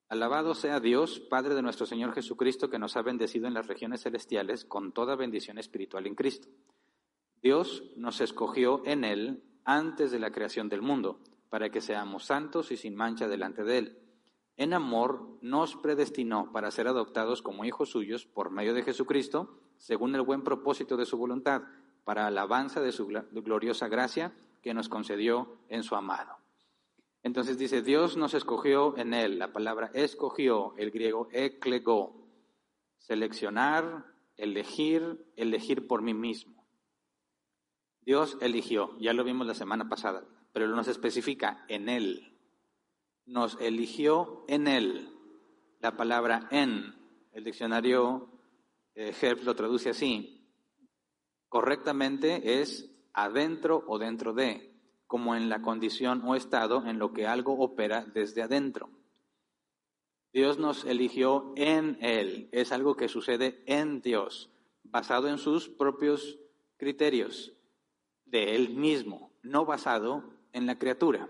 Alabado 0.08 0.54
sea 0.54 0.80
Dios, 0.80 1.20
Padre 1.20 1.54
de 1.54 1.62
nuestro 1.62 1.86
Señor 1.86 2.14
Jesucristo, 2.14 2.70
que 2.70 2.78
nos 2.78 2.96
ha 2.96 3.02
bendecido 3.02 3.46
en 3.46 3.54
las 3.54 3.66
regiones 3.66 4.02
celestiales 4.02 4.64
con 4.64 4.92
toda 4.92 5.16
bendición 5.16 5.58
espiritual 5.58 6.06
en 6.06 6.14
Cristo. 6.14 6.48
Dios 7.42 7.84
nos 7.96 8.20
escogió 8.22 8.82
en 8.86 9.04
Él 9.04 9.42
antes 9.64 10.10
de 10.10 10.18
la 10.18 10.30
creación 10.30 10.68
del 10.68 10.82
mundo, 10.82 11.20
para 11.50 11.70
que 11.70 11.80
seamos 11.80 12.24
santos 12.24 12.72
y 12.72 12.76
sin 12.76 12.94
mancha 12.94 13.28
delante 13.28 13.64
de 13.64 13.78
Él. 13.78 13.98
En 14.56 14.72
amor 14.72 15.38
nos 15.42 15.76
predestinó 15.76 16.52
para 16.52 16.70
ser 16.70 16.88
adoptados 16.88 17.42
como 17.42 17.64
hijos 17.64 17.90
suyos 17.90 18.24
por 18.24 18.50
medio 18.50 18.72
de 18.72 18.82
Jesucristo, 18.82 19.58
según 19.76 20.14
el 20.14 20.22
buen 20.22 20.42
propósito 20.42 20.96
de 20.96 21.06
su 21.06 21.18
voluntad, 21.18 21.62
para 22.04 22.26
alabanza 22.26 22.80
de 22.80 22.92
su 22.92 23.06
gloriosa 23.06 23.88
gracia 23.88 24.32
que 24.62 24.74
nos 24.74 24.88
concedió 24.88 25.58
en 25.68 25.82
su 25.82 25.94
amado. 25.96 26.36
Entonces 27.22 27.58
dice, 27.58 27.82
Dios 27.82 28.16
nos 28.16 28.34
escogió 28.34 28.96
en 28.98 29.14
él. 29.14 29.38
La 29.38 29.52
palabra 29.52 29.90
escogió, 29.94 30.74
el 30.76 30.90
griego 30.90 31.28
eklegó. 31.32 32.28
Seleccionar, 32.98 34.04
elegir, 34.36 35.24
elegir 35.36 35.86
por 35.86 36.02
mí 36.02 36.12
mismo. 36.12 36.64
Dios 38.02 38.36
eligió, 38.42 38.98
ya 38.98 39.14
lo 39.14 39.24
vimos 39.24 39.46
la 39.46 39.54
semana 39.54 39.88
pasada, 39.88 40.24
pero 40.52 40.68
nos 40.68 40.88
especifica 40.88 41.64
en 41.68 41.88
él. 41.88 42.36
Nos 43.24 43.58
eligió 43.58 44.44
en 44.46 44.68
él. 44.68 45.08
La 45.80 45.96
palabra 45.96 46.46
en, 46.50 46.94
el 47.32 47.44
diccionario 47.44 48.28
eh, 48.94 49.14
lo 49.42 49.56
traduce 49.56 49.90
así. 49.90 50.43
Correctamente 51.54 52.60
es 52.60 52.90
adentro 53.12 53.84
o 53.86 53.96
dentro 53.96 54.32
de 54.32 54.74
como 55.06 55.36
en 55.36 55.48
la 55.48 55.62
condición 55.62 56.20
o 56.24 56.34
estado 56.34 56.84
en 56.84 56.98
lo 56.98 57.12
que 57.12 57.28
algo 57.28 57.60
opera 57.60 58.04
desde 58.12 58.42
adentro. 58.42 58.90
Dios 60.32 60.58
nos 60.58 60.84
eligió 60.84 61.52
en 61.54 61.96
Él, 62.00 62.48
es 62.50 62.72
algo 62.72 62.96
que 62.96 63.06
sucede 63.06 63.62
en 63.66 64.00
Dios, 64.00 64.50
basado 64.82 65.28
en 65.28 65.38
sus 65.38 65.68
propios 65.68 66.40
criterios 66.76 67.52
de 68.24 68.56
Él 68.56 68.70
mismo, 68.70 69.30
no 69.44 69.64
basado 69.64 70.24
en 70.52 70.66
la 70.66 70.76
criatura. 70.76 71.28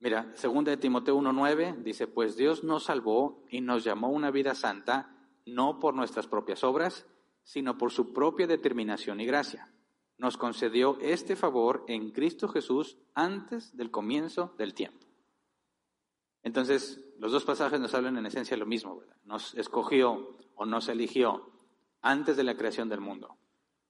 Mira, 0.00 0.30
segunda 0.34 0.70
de 0.70 0.76
Timoteo 0.76 1.16
1.9 1.16 1.82
dice, 1.82 2.06
pues 2.06 2.36
Dios 2.36 2.62
nos 2.62 2.84
salvó 2.84 3.42
y 3.48 3.62
nos 3.62 3.84
llamó 3.84 4.10
una 4.10 4.30
vida 4.30 4.54
santa, 4.54 5.16
no 5.46 5.80
por 5.80 5.94
nuestras 5.94 6.26
propias 6.26 6.62
obras, 6.62 7.06
sino 7.46 7.78
por 7.78 7.92
su 7.92 8.12
propia 8.12 8.48
determinación 8.48 9.20
y 9.20 9.24
gracia 9.24 9.72
nos 10.18 10.36
concedió 10.36 10.98
este 11.00 11.36
favor 11.36 11.84
en 11.86 12.10
Cristo 12.10 12.48
Jesús 12.48 12.98
antes 13.14 13.76
del 13.76 13.90
comienzo 13.90 14.54
del 14.58 14.74
tiempo. 14.74 15.06
Entonces, 16.42 17.00
los 17.18 17.30
dos 17.30 17.44
pasajes 17.44 17.78
nos 17.78 17.94
hablan 17.94 18.18
en 18.18 18.26
esencia 18.26 18.56
lo 18.56 18.66
mismo, 18.66 18.98
¿verdad? 18.98 19.16
Nos 19.24 19.54
escogió 19.54 20.36
o 20.56 20.66
nos 20.66 20.88
eligió 20.88 21.52
antes 22.00 22.36
de 22.36 22.44
la 22.44 22.56
creación 22.56 22.88
del 22.88 23.00
mundo, 23.00 23.36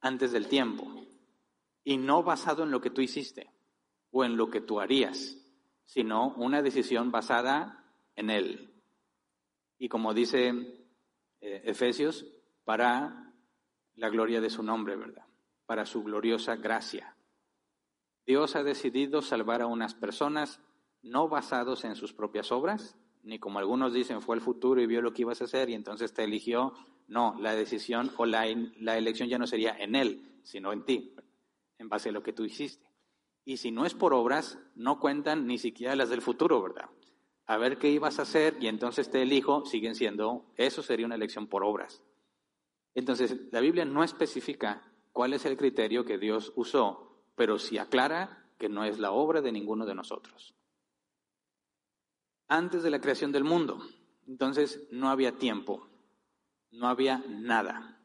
antes 0.01 0.33
del 0.33 0.49
tiempo, 0.49 0.87
y 1.83 1.97
no 1.97 2.23
basado 2.23 2.65
en 2.65 2.71
lo 2.71 2.81
que 2.81 2.91
tú 2.91 3.01
hiciste 3.01 3.51
o 4.11 4.25
en 4.25 4.37
lo 4.37 4.51
que 4.51 4.61
tú 4.61 4.81
harías, 4.81 5.39
sino 5.87 6.35
una 6.37 6.61
decisión 6.61 7.11
basada 7.11 7.85
en 8.17 8.29
Él. 8.29 8.83
Y 9.79 9.89
como 9.89 10.13
dice 10.13 10.49
eh, 11.41 11.63
Efesios, 11.65 12.27
para 12.65 13.26
la 13.97 14.09
gloria 14.09 14.41
de 14.41 14.51
su 14.51 14.63
nombre, 14.63 14.97
¿verdad? 14.97 15.27
para 15.67 15.85
su 15.85 16.03
gloriosa 16.03 16.57
gracia. 16.57 17.17
Dios 18.25 18.57
ha 18.57 18.63
decidido 18.63 19.21
salvar 19.21 19.63
a 19.63 19.67
unas 19.67 19.95
personas 19.95 20.61
no 21.03 21.29
basados 21.29 21.85
en 21.85 21.95
sus 21.95 22.13
propias 22.13 22.51
obras, 22.51 22.97
ni 23.23 23.39
como 23.39 23.59
algunos 23.59 23.93
dicen 23.93 24.23
fue 24.23 24.37
el 24.37 24.43
futuro 24.43 24.81
y 24.81 24.87
vio 24.87 25.03
lo 25.03 25.13
que 25.13 25.23
ibas 25.23 25.41
a 25.41 25.45
hacer 25.45 25.69
y 25.69 25.75
entonces 25.75 26.15
te 26.15 26.25
eligió. 26.25 26.73
No, 27.09 27.37
la 27.39 27.55
decisión 27.55 28.11
o 28.17 28.27
la, 28.27 28.47
elección 28.47 29.29
ya 29.29 29.39
no 29.39 29.47
sería 29.47 29.77
en 29.79 29.95
Él, 29.95 30.41
sino 30.43 30.73
en 30.73 30.85
ti, 30.85 31.15
en 31.79 31.89
base 31.89 32.09
a 32.09 32.13
lo 32.13 32.23
que 32.23 32.33
tú 32.33 32.45
hiciste. 32.45 32.85
Y 33.45 33.59
si 33.59 33.71
no 33.71 33.87
es 33.87 33.95
por 33.95 34.13
obras, 34.13 34.59
no 34.75 34.99
cuentan 34.99 35.47
ni 35.47 35.59
siquiera 35.59 35.95
las 35.95 36.11
del 36.11 36.21
futuro, 36.21 36.61
¿verdad? 36.61 36.91
A 37.47 37.59
ver 37.59 37.79
qué 37.79 37.91
ibas 37.91 38.19
a 38.19 38.23
hacer 38.23 38.57
y 38.61 38.67
entonces 38.67 39.09
te 39.09 39.23
elijo, 39.23 39.65
siguen 39.67 39.95
siendo, 39.95 40.53
eso 40.57 40.83
sería 40.83 41.07
una 41.07 41.15
elección 41.15 41.47
por 41.47 41.63
obras. 41.63 42.03
Entonces, 42.97 43.37
la 43.53 43.61
Biblia 43.61 43.85
no 43.85 44.03
especifica 44.03 44.83
cuál 45.13 45.35
es 45.35 45.45
el 45.45 45.59
criterio 45.59 46.07
que 46.07 46.17
Dios 46.17 46.55
usó, 46.57 47.21
pero 47.35 47.59
sí 47.59 47.77
aclara 47.77 48.47
que 48.59 48.71
no 48.71 48.85
es 48.85 48.99
la 48.99 49.13
obra 49.13 49.43
de 49.43 49.53
ninguno 49.53 49.85
de 49.85 49.95
nosotros. 49.95 50.55
Antes 52.49 52.83
de 52.83 52.89
la 52.89 53.01
creación 53.03 53.33
del 53.33 53.45
mundo, 53.45 53.83
entonces 54.27 54.89
no 54.91 55.11
había 55.11 55.37
tiempo, 55.37 55.87
no 56.71 56.89
había 56.89 57.19
nada. 57.29 58.01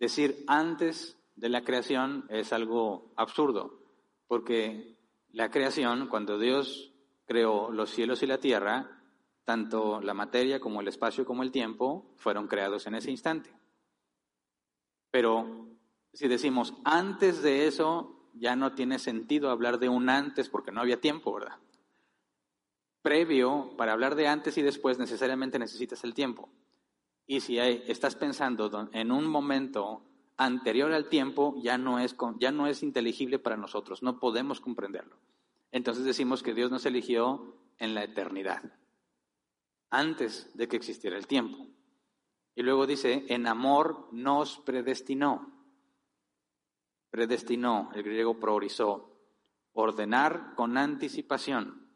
Decir 0.00 0.42
antes 0.48 1.16
de 1.36 1.48
la 1.48 1.62
creación 1.62 2.26
es 2.30 2.52
algo 2.52 3.12
absurdo, 3.14 3.78
porque 4.26 4.98
la 5.30 5.52
creación, 5.52 6.08
cuando 6.08 6.36
Dios 6.36 6.92
creó 7.26 7.70
los 7.70 7.90
cielos 7.90 8.24
y 8.24 8.26
la 8.26 8.38
tierra, 8.38 9.04
tanto 9.44 10.00
la 10.00 10.14
materia 10.14 10.58
como 10.58 10.80
el 10.80 10.88
espacio 10.88 11.24
como 11.24 11.44
el 11.44 11.52
tiempo 11.52 12.12
fueron 12.16 12.48
creados 12.48 12.88
en 12.88 12.96
ese 12.96 13.12
instante. 13.12 13.54
Pero 15.14 15.68
si 16.12 16.26
decimos 16.26 16.74
antes 16.82 17.40
de 17.40 17.68
eso, 17.68 18.32
ya 18.34 18.56
no 18.56 18.74
tiene 18.74 18.98
sentido 18.98 19.50
hablar 19.50 19.78
de 19.78 19.88
un 19.88 20.08
antes 20.08 20.48
porque 20.48 20.72
no 20.72 20.80
había 20.80 21.00
tiempo, 21.00 21.32
¿verdad? 21.32 21.56
Previo, 23.00 23.76
para 23.76 23.92
hablar 23.92 24.16
de 24.16 24.26
antes 24.26 24.58
y 24.58 24.62
después, 24.62 24.98
necesariamente 24.98 25.60
necesitas 25.60 26.02
el 26.02 26.14
tiempo. 26.14 26.48
Y 27.28 27.42
si 27.42 27.60
estás 27.60 28.16
pensando 28.16 28.88
en 28.92 29.12
un 29.12 29.28
momento 29.28 30.02
anterior 30.36 30.92
al 30.92 31.08
tiempo, 31.08 31.54
ya 31.62 31.78
no, 31.78 32.00
es, 32.00 32.16
ya 32.40 32.50
no 32.50 32.66
es 32.66 32.82
inteligible 32.82 33.38
para 33.38 33.56
nosotros, 33.56 34.02
no 34.02 34.18
podemos 34.18 34.60
comprenderlo. 34.60 35.14
Entonces 35.70 36.04
decimos 36.04 36.42
que 36.42 36.54
Dios 36.54 36.72
nos 36.72 36.86
eligió 36.86 37.54
en 37.78 37.94
la 37.94 38.02
eternidad, 38.02 38.64
antes 39.90 40.50
de 40.54 40.66
que 40.66 40.74
existiera 40.74 41.16
el 41.16 41.28
tiempo. 41.28 41.68
Y 42.54 42.62
luego 42.62 42.86
dice, 42.86 43.24
en 43.28 43.46
amor 43.46 44.08
nos 44.12 44.58
predestinó 44.58 45.54
predestinó, 47.14 47.92
el 47.94 48.02
griego 48.02 48.40
priorizó, 48.40 49.08
ordenar 49.72 50.56
con 50.56 50.76
anticipación, 50.76 51.86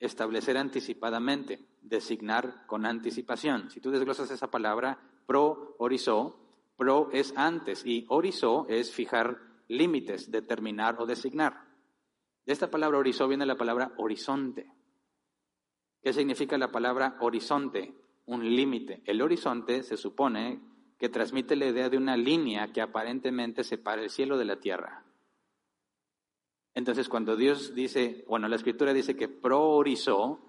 establecer 0.00 0.56
anticipadamente, 0.56 1.64
designar 1.80 2.66
con 2.66 2.84
anticipación. 2.84 3.70
Si 3.70 3.80
tú 3.80 3.92
desglosas 3.92 4.32
esa 4.32 4.50
palabra, 4.50 4.98
pro 5.26 5.76
orizó, 5.78 6.40
pro 6.76 7.08
es 7.12 7.32
antes 7.36 7.86
y 7.86 8.04
orizó 8.08 8.66
es 8.68 8.90
fijar 8.90 9.38
límites, 9.68 10.32
determinar 10.32 10.96
o 10.98 11.06
designar. 11.06 11.68
De 12.44 12.52
esta 12.52 12.68
palabra 12.68 12.98
orizó 12.98 13.28
viene 13.28 13.46
la 13.46 13.56
palabra 13.56 13.92
horizonte. 13.98 14.66
¿Qué 16.02 16.12
significa 16.12 16.58
la 16.58 16.72
palabra 16.72 17.16
horizonte? 17.20 17.94
Un 18.26 18.56
límite. 18.56 19.02
El 19.04 19.22
horizonte 19.22 19.82
se 19.82 19.96
supone 19.96 20.60
que 20.98 21.08
transmite 21.08 21.56
la 21.56 21.66
idea 21.66 21.88
de 21.88 21.96
una 21.96 22.16
línea 22.16 22.72
que 22.72 22.80
aparentemente 22.80 23.64
separa 23.64 24.02
el 24.02 24.10
cielo 24.10 24.38
de 24.38 24.44
la 24.44 24.60
tierra. 24.60 25.04
Entonces, 26.74 27.08
cuando 27.08 27.36
Dios 27.36 27.74
dice, 27.74 28.24
bueno, 28.28 28.48
la 28.48 28.56
escritura 28.56 28.92
dice 28.92 29.16
que 29.16 29.28
priorizó, 29.28 30.40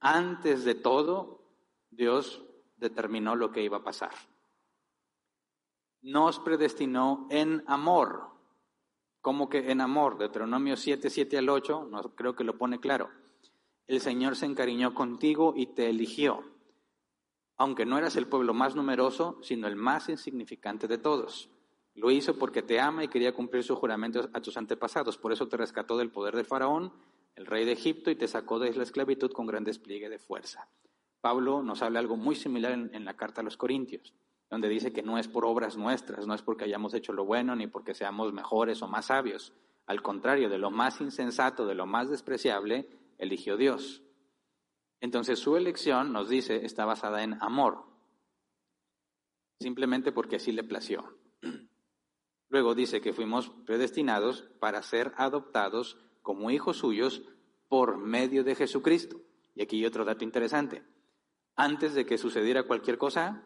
antes 0.00 0.64
de 0.64 0.74
todo, 0.74 1.42
Dios 1.90 2.42
determinó 2.76 3.36
lo 3.36 3.52
que 3.52 3.62
iba 3.62 3.78
a 3.78 3.84
pasar. 3.84 4.12
Nos 6.00 6.40
predestinó 6.40 7.26
en 7.30 7.62
amor. 7.66 8.28
¿Cómo 9.20 9.48
que 9.48 9.70
en 9.70 9.80
amor? 9.80 10.18
Deuteronomio 10.18 10.76
7, 10.76 11.10
7 11.10 11.38
al 11.38 11.48
8, 11.48 11.86
no, 11.88 12.02
creo 12.16 12.34
que 12.34 12.44
lo 12.44 12.58
pone 12.58 12.80
claro. 12.80 13.10
El 13.86 14.00
Señor 14.00 14.36
se 14.36 14.46
encariñó 14.46 14.94
contigo 14.94 15.54
y 15.56 15.66
te 15.66 15.90
eligió, 15.90 16.44
aunque 17.62 17.86
no 17.86 17.96
eras 17.96 18.16
el 18.16 18.26
pueblo 18.26 18.54
más 18.54 18.74
numeroso, 18.74 19.38
sino 19.40 19.68
el 19.68 19.76
más 19.76 20.08
insignificante 20.08 20.88
de 20.88 20.98
todos. 20.98 21.48
Lo 21.94 22.10
hizo 22.10 22.36
porque 22.36 22.60
te 22.60 22.80
ama 22.80 23.04
y 23.04 23.08
quería 23.08 23.34
cumplir 23.34 23.62
su 23.62 23.76
juramento 23.76 24.28
a 24.32 24.40
tus 24.40 24.56
antepasados. 24.56 25.16
Por 25.16 25.32
eso 25.32 25.46
te 25.46 25.56
rescató 25.56 25.96
del 25.96 26.10
poder 26.10 26.34
de 26.34 26.42
Faraón, 26.42 26.92
el 27.36 27.46
rey 27.46 27.64
de 27.64 27.70
Egipto, 27.70 28.10
y 28.10 28.16
te 28.16 28.26
sacó 28.26 28.58
de 28.58 28.74
la 28.74 28.82
esclavitud 28.82 29.30
con 29.30 29.46
gran 29.46 29.62
despliegue 29.62 30.08
de 30.08 30.18
fuerza. 30.18 30.66
Pablo 31.20 31.62
nos 31.62 31.82
habla 31.82 32.00
algo 32.00 32.16
muy 32.16 32.34
similar 32.34 32.72
en, 32.72 33.04
la 33.04 33.14
carta 33.14 33.42
a 33.42 33.44
los 33.44 33.56
Corintios, 33.56 34.12
donde 34.50 34.68
dice 34.68 34.92
que 34.92 35.04
no 35.04 35.16
es 35.16 35.28
por 35.28 35.44
obras 35.44 35.76
nuestras, 35.76 36.26
no 36.26 36.34
es 36.34 36.42
porque 36.42 36.64
hayamos 36.64 36.94
hecho 36.94 37.12
lo 37.12 37.24
bueno, 37.24 37.54
ni 37.54 37.68
porque 37.68 37.94
seamos 37.94 38.32
mejores 38.32 38.82
o 38.82 38.88
más 38.88 39.06
sabios. 39.06 39.52
Al 39.86 40.02
contrario, 40.02 40.48
de 40.48 40.58
lo 40.58 40.72
más 40.72 41.00
insensato, 41.00 41.64
de 41.64 41.76
lo 41.76 41.86
más 41.86 42.10
despreciable, 42.10 42.88
eligió 43.18 43.56
Dios. 43.56 44.01
Entonces 45.02 45.40
su 45.40 45.56
elección, 45.56 46.12
nos 46.12 46.28
dice, 46.28 46.64
está 46.64 46.84
basada 46.84 47.24
en 47.24 47.36
amor, 47.42 47.84
simplemente 49.58 50.12
porque 50.12 50.36
así 50.36 50.52
le 50.52 50.62
plació. 50.62 51.18
Luego 52.48 52.76
dice 52.76 53.00
que 53.00 53.12
fuimos 53.12 53.50
predestinados 53.66 54.42
para 54.60 54.80
ser 54.84 55.12
adoptados 55.16 55.98
como 56.22 56.52
hijos 56.52 56.76
suyos 56.76 57.22
por 57.68 57.98
medio 57.98 58.44
de 58.44 58.54
Jesucristo. 58.54 59.20
Y 59.56 59.62
aquí 59.62 59.78
hay 59.78 59.86
otro 59.86 60.04
dato 60.04 60.22
interesante. 60.22 60.84
Antes 61.56 61.94
de 61.94 62.06
que 62.06 62.16
sucediera 62.16 62.62
cualquier 62.62 62.96
cosa, 62.96 63.44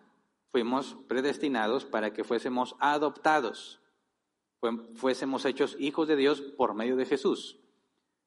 fuimos 0.53 0.99
predestinados 1.09 1.87
para 1.87 2.13
que 2.13 2.23
fuésemos 2.23 2.77
adoptados, 2.81 3.81
fuésemos 4.95 5.47
hechos 5.47 5.75
hijos 5.79 6.07
de 6.07 6.17
Dios 6.17 6.43
por 6.43 6.75
medio 6.75 6.97
de 6.97 7.07
Jesús. 7.07 7.59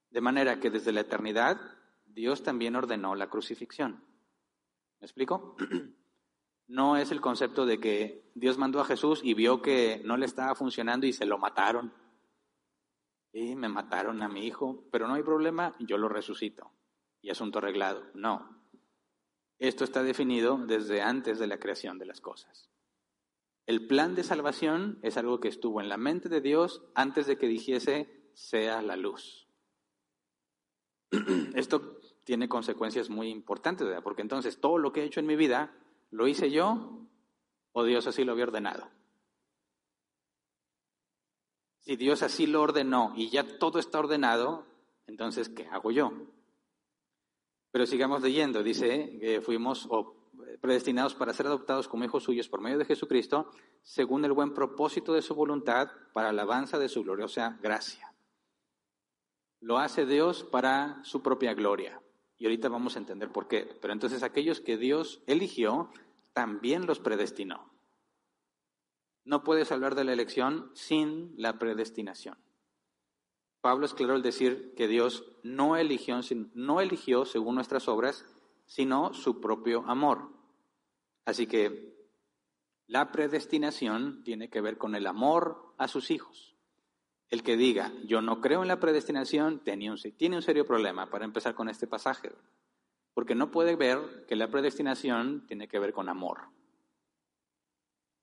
De 0.09 0.19
manera 0.19 0.59
que 0.59 0.71
desde 0.71 0.91
la 0.91 1.01
eternidad 1.01 1.78
Dios 2.13 2.43
también 2.43 2.75
ordenó 2.75 3.15
la 3.15 3.29
crucifixión. 3.29 4.03
¿Me 4.99 5.05
explico? 5.05 5.55
no 6.67 6.97
es 6.97 7.11
el 7.11 7.21
concepto 7.21 7.65
de 7.65 7.79
que 7.79 8.31
Dios 8.35 8.57
mandó 8.57 8.79
a 8.79 8.85
Jesús 8.85 9.21
y 9.23 9.33
vio 9.33 9.61
que 9.61 10.01
no 10.05 10.17
le 10.17 10.25
estaba 10.25 10.55
funcionando 10.55 11.07
y 11.07 11.13
se 11.13 11.25
lo 11.25 11.37
mataron. 11.37 11.93
Y 13.31 13.55
me 13.55 13.69
mataron 13.69 14.21
a 14.21 14.29
mi 14.29 14.45
hijo, 14.45 14.87
pero 14.91 15.07
no 15.07 15.13
hay 15.13 15.23
problema, 15.23 15.75
yo 15.79 15.97
lo 15.97 16.09
resucito. 16.09 16.71
Y 17.21 17.29
asunto 17.29 17.59
arreglado. 17.59 18.05
No. 18.13 18.63
Esto 19.59 19.83
está 19.83 20.03
definido 20.03 20.57
desde 20.57 21.01
antes 21.01 21.37
de 21.37 21.47
la 21.47 21.59
creación 21.59 21.99
de 21.99 22.05
las 22.05 22.21
cosas. 22.21 22.69
El 23.65 23.87
plan 23.87 24.15
de 24.15 24.23
salvación 24.23 24.99
es 25.03 25.17
algo 25.17 25.39
que 25.39 25.47
estuvo 25.47 25.79
en 25.79 25.89
la 25.89 25.97
mente 25.97 26.29
de 26.29 26.41
Dios 26.41 26.81
antes 26.95 27.27
de 27.27 27.37
que 27.37 27.47
dijese 27.47 28.31
sea 28.33 28.81
la 28.81 28.95
luz. 28.95 29.47
Esto 31.55 31.98
tiene 32.29 32.47
consecuencias 32.47 33.09
muy 33.09 33.29
importantes, 33.29 33.87
¿verdad? 33.87 34.03
porque 34.03 34.21
entonces 34.21 34.59
todo 34.59 34.77
lo 34.77 34.93
que 34.93 35.01
he 35.01 35.05
hecho 35.05 35.19
en 35.19 35.25
mi 35.25 35.35
vida 35.35 35.73
¿Lo 36.11 36.27
hice 36.27 36.49
yo 36.49 37.07
o 37.71 37.83
Dios 37.83 38.07
así 38.07 38.23
lo 38.23 38.31
había 38.31 38.45
ordenado? 38.45 38.89
Si 41.81 41.95
Dios 41.95 42.23
así 42.23 42.47
lo 42.47 42.61
ordenó 42.61 43.13
y 43.15 43.29
ya 43.29 43.57
todo 43.57 43.79
está 43.79 43.99
ordenado, 43.99 44.65
entonces, 45.07 45.49
¿qué 45.49 45.67
hago 45.67 45.91
yo? 45.91 46.11
Pero 47.71 47.85
sigamos 47.85 48.21
leyendo. 48.21 48.63
Dice 48.63 49.17
que 49.19 49.41
fuimos 49.41 49.87
predestinados 50.61 51.15
para 51.15 51.33
ser 51.33 51.47
adoptados 51.47 51.87
como 51.87 52.05
hijos 52.05 52.23
suyos 52.23 52.49
por 52.49 52.61
medio 52.61 52.77
de 52.77 52.85
Jesucristo, 52.85 53.51
según 53.81 54.25
el 54.25 54.33
buen 54.33 54.53
propósito 54.53 55.13
de 55.13 55.21
su 55.21 55.35
voluntad, 55.35 55.89
para 56.13 56.29
alabanza 56.29 56.77
de 56.79 56.89
su 56.89 57.03
gloriosa 57.03 57.57
gracia. 57.61 58.13
Lo 59.61 59.77
hace 59.77 60.05
Dios 60.05 60.43
para 60.43 61.03
su 61.03 61.21
propia 61.21 61.53
gloria. 61.53 62.01
Y 62.39 62.45
ahorita 62.45 62.69
vamos 62.69 62.95
a 62.95 62.99
entender 62.99 63.31
por 63.31 63.47
qué. 63.47 63.77
Pero 63.81 63.93
entonces 63.93 64.23
aquellos 64.23 64.61
que 64.61 64.77
Dios 64.77 65.21
eligió, 65.27 65.91
también 66.33 66.87
los 66.87 66.99
predestinó. 66.99 67.69
No 69.25 69.43
puedes 69.43 69.71
hablar 69.71 69.93
de 69.93 70.05
la 70.05 70.13
elección 70.13 70.71
sin 70.73 71.33
la 71.35 71.59
predestinación. 71.59 72.37
Pablo 73.61 73.85
es 73.85 73.93
claro 73.93 74.13
al 74.13 74.21
decir 74.21 74.73
que 74.75 74.87
Dios 74.87 75.25
no 75.43 75.75
eligió, 75.75 76.19
no 76.53 76.79
eligió 76.79 77.25
según 77.25 77.55
nuestras 77.55 77.89
obras, 77.89 78.25
sino 78.65 79.13
su 79.13 79.41
propio 79.41 79.83
amor. 79.85 80.31
Así 81.25 81.45
que 81.45 81.93
la 82.87 83.11
predestinación 83.11 84.23
tiene 84.23 84.49
que 84.49 84.61
ver 84.61 84.77
con 84.77 84.95
el 84.95 85.07
amor 85.07 85.75
a 85.77 85.89
sus 85.89 86.09
hijos. 86.09 86.55
El 87.29 87.43
que 87.43 87.57
diga, 87.57 87.93
yo 88.05 88.21
no 88.21 88.41
creo 88.41 88.63
en 88.63 88.67
la 88.67 88.79
predestinación, 88.79 89.59
tiene 89.59 89.91
un, 89.91 89.97
tiene 90.17 90.35
un 90.35 90.41
serio 90.41 90.65
problema 90.65 91.09
para 91.09 91.25
empezar 91.25 91.53
con 91.53 91.69
este 91.69 91.85
pasaje, 91.85 92.31
porque 93.13 93.35
no 93.35 93.51
puede 93.51 93.75
ver 93.75 94.25
que 94.27 94.35
la 94.35 94.49
predestinación 94.49 95.45
tiene 95.45 95.67
que 95.67 95.77
ver 95.77 95.93
con 95.93 96.09
amor. 96.09 96.49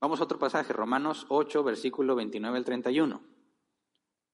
Vamos 0.01 0.21
a 0.21 0.25
otro 0.25 0.38
pasaje, 0.38 0.73
Romanos 0.73 1.27
8, 1.29 1.62
versículo 1.62 2.16
29 2.16 2.59
al 2.59 2.64
31. 2.64 3.23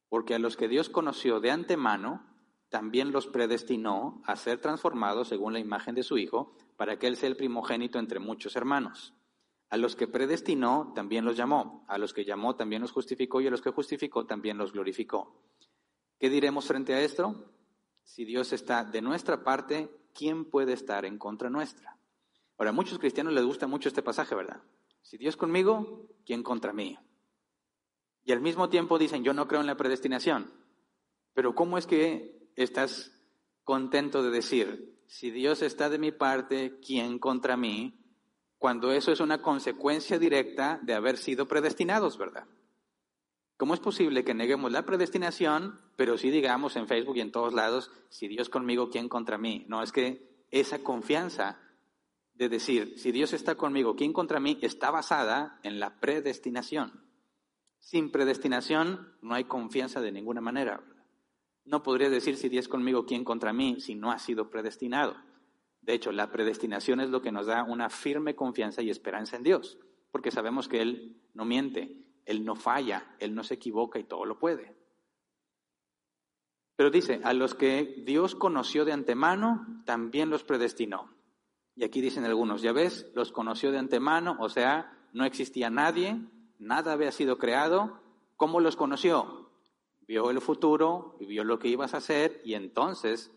Porque 0.09 0.35
a 0.35 0.39
los 0.39 0.57
que 0.57 0.69
Dios 0.69 0.89
conoció 0.89 1.41
de 1.41 1.51
antemano, 1.51 2.27
también 2.69 3.13
los 3.13 3.27
predestinó 3.27 4.23
a 4.27 4.37
ser 4.37 4.61
transformados 4.61 5.29
según 5.29 5.53
la 5.53 5.61
imagen 5.61 5.95
de 5.95 6.03
su 6.03 6.17
Hijo, 6.17 6.57
para 6.77 6.99
que 6.99 7.07
Él 7.07 7.17
sea 7.17 7.29
el 7.29 7.37
primogénito 7.37 7.99
entre 7.99 8.19
muchos 8.19 8.57
hermanos. 8.57 9.15
A 9.73 9.79
los 9.79 9.97
que 9.97 10.07
predestinó 10.07 10.93
también 10.95 11.25
los 11.25 11.35
llamó, 11.35 11.87
a 11.89 11.97
los 11.97 12.13
que 12.13 12.27
llamó 12.27 12.57
también 12.57 12.83
los 12.83 12.93
justificó 12.93 13.41
y 13.41 13.47
a 13.47 13.51
los 13.51 13.63
que 13.63 13.71
justificó 13.71 14.27
también 14.27 14.59
los 14.59 14.71
glorificó. 14.71 15.35
¿Qué 16.19 16.29
diremos 16.29 16.67
frente 16.67 16.93
a 16.93 17.01
esto? 17.01 17.51
Si 18.05 18.27
Dios 18.27 18.53
está 18.53 18.85
de 18.85 19.01
nuestra 19.01 19.43
parte, 19.43 19.89
¿quién 20.13 20.45
puede 20.45 20.75
estar 20.75 21.07
en 21.07 21.17
contra 21.17 21.49
nuestra? 21.49 21.97
Ahora, 22.59 22.69
a 22.69 22.75
muchos 22.75 22.99
cristianos 22.99 23.33
les 23.33 23.47
gusta 23.47 23.67
mucho 23.67 23.89
este 23.89 24.03
pasaje, 24.03 24.35
¿verdad? 24.35 24.61
Si 25.01 25.17
Dios 25.17 25.39
conmigo, 25.39 26.07
¿quién 26.27 26.43
contra 26.43 26.75
mí? 26.75 26.99
Y 28.27 28.33
al 28.33 28.43
mismo 28.43 28.69
tiempo 28.69 28.99
dicen, 28.99 29.25
yo 29.25 29.33
no 29.33 29.49
creo 29.49 29.63
en 29.63 29.67
la 29.67 29.79
predestinación. 29.79 30.53
Pero 31.33 31.55
¿cómo 31.55 31.79
es 31.79 31.87
que 31.87 32.47
estás 32.57 33.11
contento 33.65 34.23
de 34.23 34.33
decir, 34.33 35.03
si 35.07 35.31
Dios 35.31 35.63
está 35.63 35.89
de 35.89 35.97
mi 35.97 36.13
parte, 36.13 36.79
¿quién 36.87 37.19
contra 37.19 37.57
mí? 37.57 38.02
Cuando 38.63 38.93
eso 38.93 39.11
es 39.11 39.19
una 39.19 39.43
consecuencia 39.43 40.21
directa 40.21 40.79
de 40.85 40.95
haber 40.95 41.19
sido 41.19 41.49
predestinados, 41.49 42.17
¿verdad? 42.17 42.47
¿Cómo 43.57 43.75
es 43.75 43.81
posible 43.81 44.23
que 44.23 44.35
neguemos 44.35 44.71
la 44.71 44.87
predestinación, 44.87 45.81
pero 45.97 46.17
sí 46.17 46.31
digamos 46.31 46.77
en 46.77 46.87
Facebook 46.87 47.17
y 47.17 47.23
en 47.23 47.33
todos 47.33 47.55
lados, 47.55 47.91
si 48.09 48.29
Dios 48.29 48.49
conmigo, 48.49 48.89
¿quién 48.89 49.09
contra 49.09 49.37
mí? 49.37 49.65
No, 49.67 49.83
es 49.83 49.91
que 49.91 50.45
esa 50.53 50.79
confianza 50.85 51.61
de 52.35 52.49
decir, 52.49 53.01
si 53.01 53.11
Dios 53.11 53.33
está 53.33 53.57
conmigo, 53.57 53.97
¿quién 53.97 54.13
contra 54.13 54.39
mí? 54.39 54.57
está 54.63 54.93
basada 54.93 55.59
en 55.65 55.81
la 55.81 55.99
predestinación. 55.99 57.05
Sin 57.81 58.13
predestinación 58.13 59.17
no 59.23 59.35
hay 59.35 59.43
confianza 59.43 60.01
de 60.01 60.13
ninguna 60.13 60.41
manera. 60.41 60.85
No 61.65 61.83
podría 61.83 62.11
decir 62.11 62.37
si 62.37 62.49
Dios 62.49 62.69
conmigo, 62.69 63.07
¿quién 63.07 63.25
contra 63.25 63.53
mí? 63.53 63.81
si 63.81 63.97
no 63.97 64.13
ha 64.13 64.21
sido 64.21 64.51
predestinado. 64.51 65.17
De 65.83 65.95
hecho, 65.95 66.13
la 66.13 66.31
predestinación 66.31 67.01
es 67.01 67.11
lo 67.11 67.23
que 67.23 67.33
nos 67.33 67.47
da 67.47 67.65
una 67.65 67.91
firme 67.91 68.37
confianza 68.37 68.83
y 68.83 68.91
esperanza 68.91 69.37
en 69.37 69.43
Dios, 69.43 69.79
porque 70.13 70.31
sabemos 70.31 70.69
que 70.69 70.81
Él 70.81 71.21
no 71.35 71.45
miente, 71.45 71.97
Él 72.25 72.45
no 72.45 72.55
falla, 72.55 73.17
Él 73.19 73.35
no 73.35 73.43
se 73.43 73.55
equivoca 73.55 73.99
y 73.99 74.05
todo 74.05 74.25
lo 74.25 74.39
puede. 74.39 74.77
Pero 76.77 76.91
dice, 76.91 77.21
a 77.25 77.33
los 77.35 77.55
que 77.55 78.03
Dios 78.05 78.35
conoció 78.35 78.85
de 78.85 78.93
antemano, 78.93 79.83
también 79.85 80.31
los 80.31 80.45
predestinó. 80.45 81.15
Y 81.75 81.85
aquí 81.85 82.01
dicen 82.01 82.25
algunos, 82.25 82.63
ya 82.63 82.73
ves, 82.73 83.11
los 83.15 83.33
conoció 83.33 83.73
de 83.73 83.79
antemano, 83.79 84.37
o 84.39 84.49
sea, 84.49 84.97
no 85.13 85.25
existía 85.25 85.69
nadie, 85.69 86.21
nada 86.59 86.93
había 86.93 87.13
sido 87.13 87.39
creado. 87.39 88.01
¿Cómo 88.37 88.61
los 88.61 88.77
conoció? 88.77 89.51
Vio 90.07 90.31
el 90.31 90.41
futuro, 90.41 91.17
vio 91.21 91.45
lo 91.45 91.59
que 91.59 91.69
ibas 91.69 91.95
a 91.95 91.99
hacer 91.99 92.41
y 92.45 92.55
entonces 92.55 93.33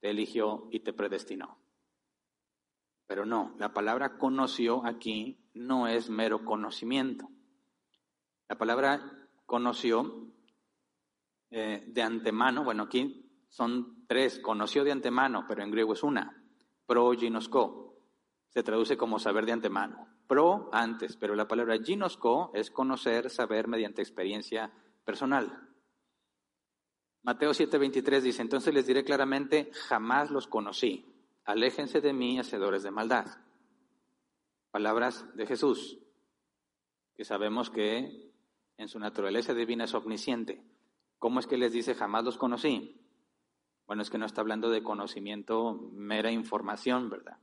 te 0.00 0.10
eligió 0.10 0.68
y 0.70 0.80
te 0.80 0.92
predestinó. 0.92 1.58
Pero 3.06 3.24
no, 3.24 3.54
la 3.58 3.72
palabra 3.72 4.18
conoció 4.18 4.84
aquí 4.84 5.38
no 5.54 5.86
es 5.88 6.10
mero 6.10 6.44
conocimiento. 6.44 7.28
La 8.48 8.58
palabra 8.58 9.28
conoció 9.46 10.32
eh, 11.50 11.84
de 11.86 12.02
antemano, 12.02 12.64
bueno, 12.64 12.84
aquí 12.84 13.30
son 13.48 14.04
tres, 14.06 14.38
conoció 14.40 14.84
de 14.84 14.92
antemano, 14.92 15.44
pero 15.48 15.62
en 15.62 15.70
griego 15.70 15.94
es 15.94 16.02
una, 16.02 16.42
pro 16.86 17.12
ginosko, 17.12 17.96
se 18.48 18.62
traduce 18.62 18.96
como 18.96 19.18
saber 19.18 19.46
de 19.46 19.52
antemano. 19.52 20.08
Pro 20.26 20.68
antes, 20.72 21.16
pero 21.16 21.36
la 21.36 21.46
palabra 21.46 21.78
ginosko 21.78 22.50
es 22.54 22.70
conocer, 22.70 23.30
saber 23.30 23.68
mediante 23.68 24.02
experiencia 24.02 24.72
personal. 25.04 25.66
Mateo 27.22 27.50
7:23 27.50 28.20
dice, 28.20 28.42
entonces 28.42 28.74
les 28.74 28.86
diré 28.86 29.04
claramente, 29.04 29.70
jamás 29.72 30.30
los 30.30 30.46
conocí. 30.46 31.15
Aléjense 31.46 32.00
de 32.00 32.12
mí, 32.12 32.40
hacedores 32.40 32.82
de 32.82 32.90
maldad. 32.90 33.26
Palabras 34.72 35.24
de 35.36 35.46
Jesús, 35.46 36.00
que 37.14 37.24
sabemos 37.24 37.70
que 37.70 38.32
en 38.76 38.88
su 38.88 38.98
naturaleza 38.98 39.54
divina 39.54 39.84
es 39.84 39.94
omnisciente. 39.94 40.60
¿Cómo 41.20 41.38
es 41.38 41.46
que 41.46 41.56
les 41.56 41.72
dice 41.72 41.94
jamás 41.94 42.24
los 42.24 42.36
conocí? 42.36 43.00
Bueno, 43.86 44.02
es 44.02 44.10
que 44.10 44.18
no 44.18 44.26
está 44.26 44.40
hablando 44.40 44.70
de 44.70 44.82
conocimiento, 44.82 45.88
mera 45.92 46.32
información, 46.32 47.10
¿verdad? 47.10 47.38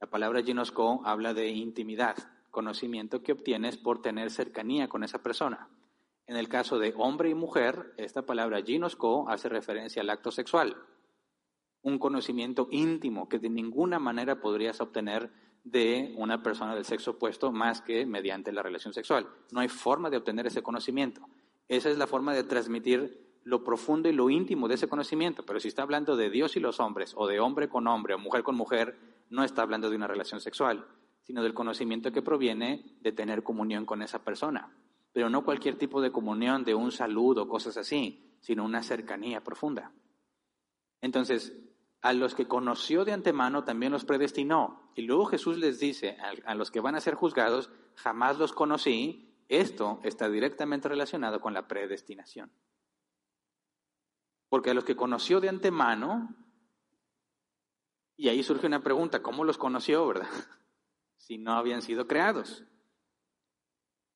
La 0.00 0.10
palabra 0.10 0.42
ginosco 0.42 1.00
habla 1.06 1.32
de 1.32 1.48
intimidad, 1.48 2.14
conocimiento 2.50 3.22
que 3.22 3.32
obtienes 3.32 3.78
por 3.78 4.02
tener 4.02 4.30
cercanía 4.30 4.90
con 4.90 5.02
esa 5.02 5.22
persona. 5.22 5.70
En 6.26 6.36
el 6.36 6.50
caso 6.50 6.78
de 6.78 6.92
hombre 6.98 7.30
y 7.30 7.34
mujer, 7.34 7.94
esta 7.96 8.26
palabra 8.26 8.60
ginosco 8.60 9.30
hace 9.30 9.48
referencia 9.48 10.02
al 10.02 10.10
acto 10.10 10.30
sexual, 10.30 10.76
un 11.82 11.98
conocimiento 11.98 12.68
íntimo 12.70 13.28
que 13.28 13.38
de 13.38 13.50
ninguna 13.50 13.98
manera 13.98 14.40
podrías 14.40 14.80
obtener 14.80 15.30
de 15.64 16.14
una 16.16 16.42
persona 16.42 16.74
del 16.74 16.84
sexo 16.84 17.12
opuesto 17.12 17.52
más 17.52 17.80
que 17.80 18.06
mediante 18.06 18.52
la 18.52 18.62
relación 18.62 18.92
sexual. 18.92 19.28
No 19.52 19.60
hay 19.60 19.68
forma 19.68 20.10
de 20.10 20.16
obtener 20.16 20.46
ese 20.46 20.62
conocimiento. 20.62 21.22
Esa 21.68 21.90
es 21.90 21.98
la 21.98 22.06
forma 22.06 22.34
de 22.34 22.44
transmitir 22.44 23.40
lo 23.44 23.64
profundo 23.64 24.08
y 24.08 24.12
lo 24.12 24.30
íntimo 24.30 24.68
de 24.68 24.74
ese 24.74 24.88
conocimiento. 24.88 25.44
Pero 25.44 25.60
si 25.60 25.68
está 25.68 25.82
hablando 25.82 26.16
de 26.16 26.30
Dios 26.30 26.56
y 26.56 26.60
los 26.60 26.80
hombres, 26.80 27.14
o 27.16 27.26
de 27.26 27.40
hombre 27.40 27.68
con 27.68 27.86
hombre, 27.86 28.14
o 28.14 28.18
mujer 28.18 28.42
con 28.42 28.56
mujer, 28.56 28.98
no 29.30 29.44
está 29.44 29.62
hablando 29.62 29.90
de 29.90 29.96
una 29.96 30.06
relación 30.06 30.40
sexual, 30.40 30.86
sino 31.22 31.42
del 31.42 31.54
conocimiento 31.54 32.12
que 32.12 32.22
proviene 32.22 32.96
de 33.00 33.12
tener 33.12 33.42
comunión 33.42 33.84
con 33.84 34.02
esa 34.02 34.24
persona 34.24 34.72
pero 35.18 35.30
no 35.30 35.44
cualquier 35.44 35.76
tipo 35.76 36.00
de 36.00 36.12
comunión, 36.12 36.62
de 36.62 36.76
un 36.76 36.92
saludo, 36.92 37.48
cosas 37.48 37.76
así, 37.76 38.36
sino 38.40 38.64
una 38.64 38.84
cercanía 38.84 39.42
profunda. 39.42 39.92
Entonces, 41.00 41.52
a 42.00 42.12
los 42.12 42.34
que 42.34 42.46
conoció 42.46 43.04
de 43.04 43.12
antemano 43.12 43.64
también 43.64 43.92
los 43.92 44.04
predestinó. 44.04 44.90
Y 44.94 45.02
luego 45.02 45.26
Jesús 45.26 45.58
les 45.58 45.80
dice, 45.80 46.16
a, 46.44 46.54
los 46.54 46.70
que 46.70 46.80
van 46.80 46.94
a 46.94 47.00
ser 47.00 47.14
juzgados, 47.14 47.70
jamás 47.96 48.38
los 48.38 48.52
conocí. 48.52 49.34
Esto 49.48 50.00
está 50.04 50.28
directamente 50.28 50.88
relacionado 50.88 51.40
con 51.40 51.54
la 51.54 51.66
predestinación. 51.66 52.52
Porque 54.48 54.70
a 54.70 54.74
los 54.74 54.84
que 54.84 54.96
conoció 54.96 55.40
de 55.40 55.48
antemano, 55.48 56.34
y 58.16 58.28
ahí 58.28 58.42
surge 58.42 58.66
una 58.66 58.82
pregunta, 58.82 59.22
¿cómo 59.22 59.44
los 59.44 59.58
conoció, 59.58 60.06
verdad? 60.06 60.28
Si 61.20 61.36
no 61.36 61.52
habían 61.52 61.82
sido 61.82 62.06
creados. 62.06 62.64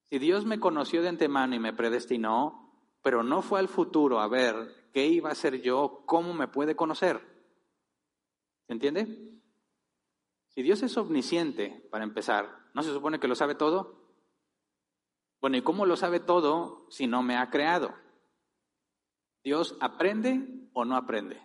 Si 0.09 0.19
Dios 0.19 0.47
me 0.47 0.61
conoció 0.61 1.03
de 1.03 1.09
antemano 1.09 1.57
y 1.57 1.59
me 1.59 1.75
predestinó, 1.75 2.73
pero 3.03 3.23
no 3.23 3.43
fue 3.43 3.59
al 3.59 3.69
futuro 3.69 4.21
a 4.21 4.29
ver 4.29 4.89
qué 4.95 5.09
iba 5.09 5.31
a 5.31 5.35
ser 5.35 5.61
yo, 5.61 6.05
¿cómo 6.07 6.33
me 6.33 6.49
puede 6.49 6.77
conocer? 6.77 7.32
¿Se 8.73 8.75
entiende? 8.75 9.39
Si 10.49 10.63
Dios 10.63 10.83
es 10.83 10.97
omnisciente, 10.97 11.87
para 11.91 12.05
empezar, 12.05 12.71
¿no 12.73 12.83
se 12.83 12.91
supone 12.91 13.21
que 13.21 13.29
lo 13.29 13.35
sabe 13.35 13.55
todo? 13.55 14.01
Bueno, 15.43 15.59
¿y 15.59 15.63
cómo 15.63 15.85
lo 15.85 15.95
sabe 15.95 16.21
todo 16.21 16.87
si 16.89 17.07
no 17.07 17.23
me 17.23 17.37
ha 17.37 17.51
creado? 17.51 17.95
¿Dios 19.45 19.77
aprende 19.79 20.71
o 20.73 20.87
no 20.87 20.97
aprende? 20.97 21.43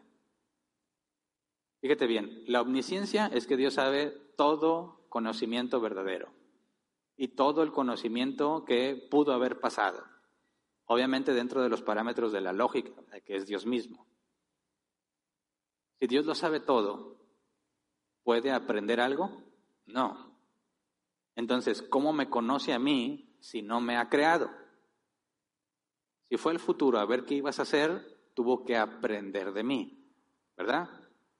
Fíjate 1.81 2.07
bien, 2.07 2.45
la 2.47 2.61
omnisciencia 2.61 3.27
es 3.27 3.45
que 3.45 3.57
Dios 3.57 3.73
sabe 3.73 4.11
todo 4.37 5.05
conocimiento 5.09 5.81
verdadero 5.81 6.29
y 7.17 7.27
todo 7.27 7.61
el 7.61 7.73
conocimiento 7.73 8.63
que 8.63 8.95
pudo 9.11 9.33
haber 9.33 9.59
pasado. 9.59 10.01
Obviamente 10.85 11.33
dentro 11.33 11.61
de 11.61 11.67
los 11.67 11.81
parámetros 11.81 12.31
de 12.31 12.39
la 12.39 12.53
lógica, 12.53 12.93
que 13.25 13.35
es 13.35 13.45
Dios 13.47 13.65
mismo. 13.65 14.07
Si 15.99 16.05
Dios 16.05 16.27
lo 16.27 16.35
sabe 16.35 16.59
todo, 16.59 17.16
¿puede 18.27 18.51
aprender 18.51 18.99
algo? 18.99 19.41
No. 19.85 20.37
Entonces, 21.37 21.81
¿cómo 21.81 22.11
me 22.11 22.29
conoce 22.29 22.73
a 22.73 22.79
mí 22.79 23.33
si 23.39 23.61
no 23.61 23.79
me 23.79 23.95
ha 23.95 24.09
creado? 24.09 24.51
Si 26.27 26.35
fue 26.35 26.51
el 26.51 26.59
futuro 26.59 26.99
a 26.99 27.05
ver 27.05 27.23
qué 27.23 27.35
ibas 27.35 27.59
a 27.59 27.61
hacer, 27.61 28.19
tuvo 28.33 28.65
que 28.65 28.75
aprender 28.75 29.53
de 29.53 29.63
mí, 29.63 30.03
¿verdad? 30.57 30.89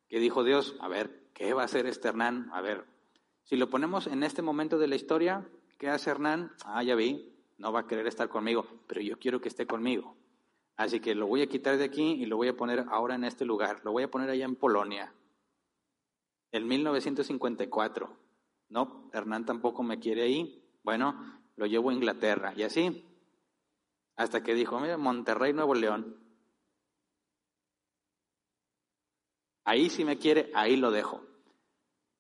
¿Qué 0.08 0.22
dijo 0.22 0.46
Dios? 0.46 0.78
A 0.80 0.88
ver, 0.88 1.28
¿qué 1.34 1.54
va 1.54 1.64
a 1.64 1.66
hacer 1.66 1.88
este 1.88 2.08
Hernán? 2.08 2.50
A 2.54 2.62
ver, 2.62 2.86
si 3.44 3.58
lo 3.58 3.70
ponemos 3.70 4.08
en 4.08 4.24
este 4.24 4.42
momento 4.42 4.78
de 4.78 4.88
la 4.88 4.96
historia, 4.96 5.46
¿Qué 5.78 5.90
hace 5.90 6.10
Hernán? 6.10 6.54
Ah, 6.64 6.84
ya 6.84 6.96
vi, 6.96 7.36
no 7.58 7.74
va 7.74 7.82
a 7.82 7.88
querer 7.88 8.08
estar 8.08 8.30
conmigo, 8.30 8.66
pero 8.88 9.02
yo 9.02 9.20
quiero 9.20 9.42
que 9.42 9.50
esté 9.50 9.68
conmigo. 9.68 10.16
Así 10.78 11.02
que 11.02 11.16
lo 11.16 11.28
voy 11.28 11.42
a 11.42 11.48
quitar 11.48 11.78
de 11.78 11.84
aquí 11.84 12.14
y 12.14 12.28
lo 12.28 12.38
voy 12.38 12.48
a 12.48 12.56
poner 12.56 12.86
ahora 12.90 13.16
en 13.16 13.26
este 13.26 13.44
lugar. 13.44 13.82
Lo 13.84 13.92
voy 13.92 14.04
a 14.04 14.10
poner 14.10 14.30
allá 14.30 14.46
en 14.46 14.56
Polonia. 14.56 15.14
En 16.52 16.68
1954. 16.68 18.18
No, 18.70 19.10
Hernán 19.14 19.46
tampoco 19.46 19.84
me 19.84 20.00
quiere 20.00 20.24
ahí. 20.24 20.64
Bueno, 20.84 21.42
lo 21.56 21.66
llevo 21.66 21.90
a 21.90 21.94
Inglaterra. 21.94 22.54
Y 22.56 22.64
así. 22.64 23.06
Hasta 24.16 24.44
que 24.44 24.54
dijo, 24.54 24.80
mira, 24.80 24.98
Monterrey, 24.98 25.54
Nuevo 25.54 25.76
León. 25.76 26.18
Ahí 29.64 29.90
si 29.90 30.06
me 30.06 30.18
quiere, 30.18 30.50
ahí 30.56 30.78
lo 30.78 30.92
dejo. 30.92 31.22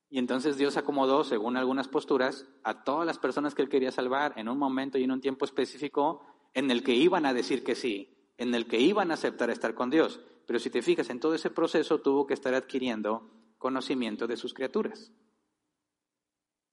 Y 0.09 0.19
entonces 0.19 0.57
Dios 0.57 0.77
acomodó, 0.77 1.23
según 1.23 1.57
algunas 1.57 1.87
posturas, 1.87 2.45
a 2.63 2.83
todas 2.83 3.05
las 3.05 3.19
personas 3.19 3.55
que 3.55 3.61
él 3.61 3.69
quería 3.69 3.91
salvar 3.91 4.33
en 4.37 4.47
un 4.47 4.57
momento 4.57 4.97
y 4.97 5.03
en 5.03 5.11
un 5.11 5.21
tiempo 5.21 5.45
específico 5.45 6.25
en 6.53 6.71
el 6.71 6.83
que 6.83 6.93
iban 6.93 7.25
a 7.25 7.33
decir 7.33 7.63
que 7.63 7.75
sí, 7.75 8.17
en 8.37 8.53
el 8.53 8.67
que 8.67 8.79
iban 8.79 9.11
a 9.11 9.15
aceptar 9.15 9.49
estar 9.49 9.73
con 9.75 9.89
Dios. 9.89 10.19
Pero 10.45 10.59
si 10.59 10.69
te 10.69 10.81
fijas, 10.81 11.09
en 11.09 11.19
todo 11.19 11.33
ese 11.33 11.49
proceso 11.49 11.99
tuvo 11.99 12.25
que 12.25 12.33
estar 12.33 12.53
adquiriendo 12.53 13.29
conocimiento 13.57 14.27
de 14.27 14.37
sus 14.37 14.53
criaturas. 14.53 15.11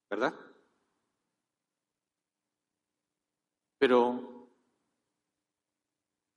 ¿Verdad? 0.09 0.33
Pero, 3.77 4.49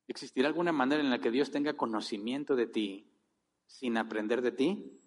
¿existirá 0.09 0.49
alguna 0.49 0.73
manera 0.73 1.03
en 1.03 1.11
la 1.11 1.21
que 1.21 1.31
Dios 1.31 1.51
tenga 1.51 1.77
conocimiento 1.77 2.57
de 2.57 2.67
ti 2.67 3.11
sin 3.67 3.97
aprender 3.97 4.43
de 4.43 4.53
ti? 4.53 5.01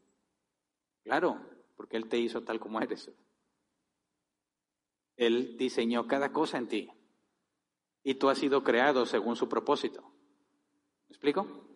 Claro, 1.04 1.40
porque 1.76 1.98
Él 1.98 2.08
te 2.08 2.18
hizo 2.18 2.44
tal 2.44 2.60
como 2.60 2.80
eres. 2.80 3.12
Él 5.18 5.58
diseñó 5.58 6.08
cada 6.08 6.32
cosa 6.32 6.58
en 6.58 6.68
ti 6.68 6.90
y 8.04 8.16
tú 8.16 8.30
has 8.30 8.38
sido 8.38 8.64
creado 8.64 9.06
según 9.06 9.36
su 9.36 9.48
propósito. 9.50 10.02
¿Me 10.02 11.14
explico? 11.14 11.71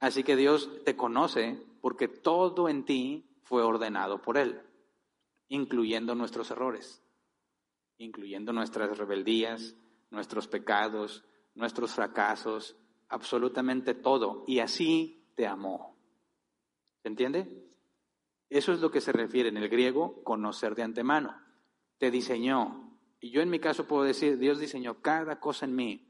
Así 0.00 0.24
que 0.24 0.34
Dios 0.34 0.70
te 0.84 0.96
conoce 0.96 1.62
porque 1.82 2.08
todo 2.08 2.68
en 2.68 2.84
ti 2.84 3.30
fue 3.42 3.62
ordenado 3.62 4.22
por 4.22 4.38
Él, 4.38 4.62
incluyendo 5.48 6.14
nuestros 6.14 6.50
errores, 6.50 7.02
incluyendo 7.98 8.52
nuestras 8.52 8.96
rebeldías, 8.96 9.76
nuestros 10.10 10.48
pecados, 10.48 11.24
nuestros 11.54 11.92
fracasos, 11.92 12.76
absolutamente 13.08 13.92
todo. 13.94 14.44
Y 14.46 14.60
así 14.60 15.30
te 15.36 15.46
amó. 15.46 15.96
¿Se 17.02 17.08
entiende? 17.08 17.66
Eso 18.48 18.72
es 18.72 18.80
lo 18.80 18.90
que 18.90 19.02
se 19.02 19.12
refiere 19.12 19.50
en 19.50 19.58
el 19.58 19.68
griego 19.68 20.22
conocer 20.24 20.74
de 20.74 20.82
antemano. 20.82 21.40
Te 21.98 22.10
diseñó. 22.10 22.98
Y 23.20 23.30
yo 23.30 23.42
en 23.42 23.50
mi 23.50 23.58
caso 23.58 23.86
puedo 23.86 24.04
decir, 24.04 24.38
Dios 24.38 24.58
diseñó 24.58 25.02
cada 25.02 25.40
cosa 25.40 25.66
en 25.66 25.76
mí. 25.76 26.06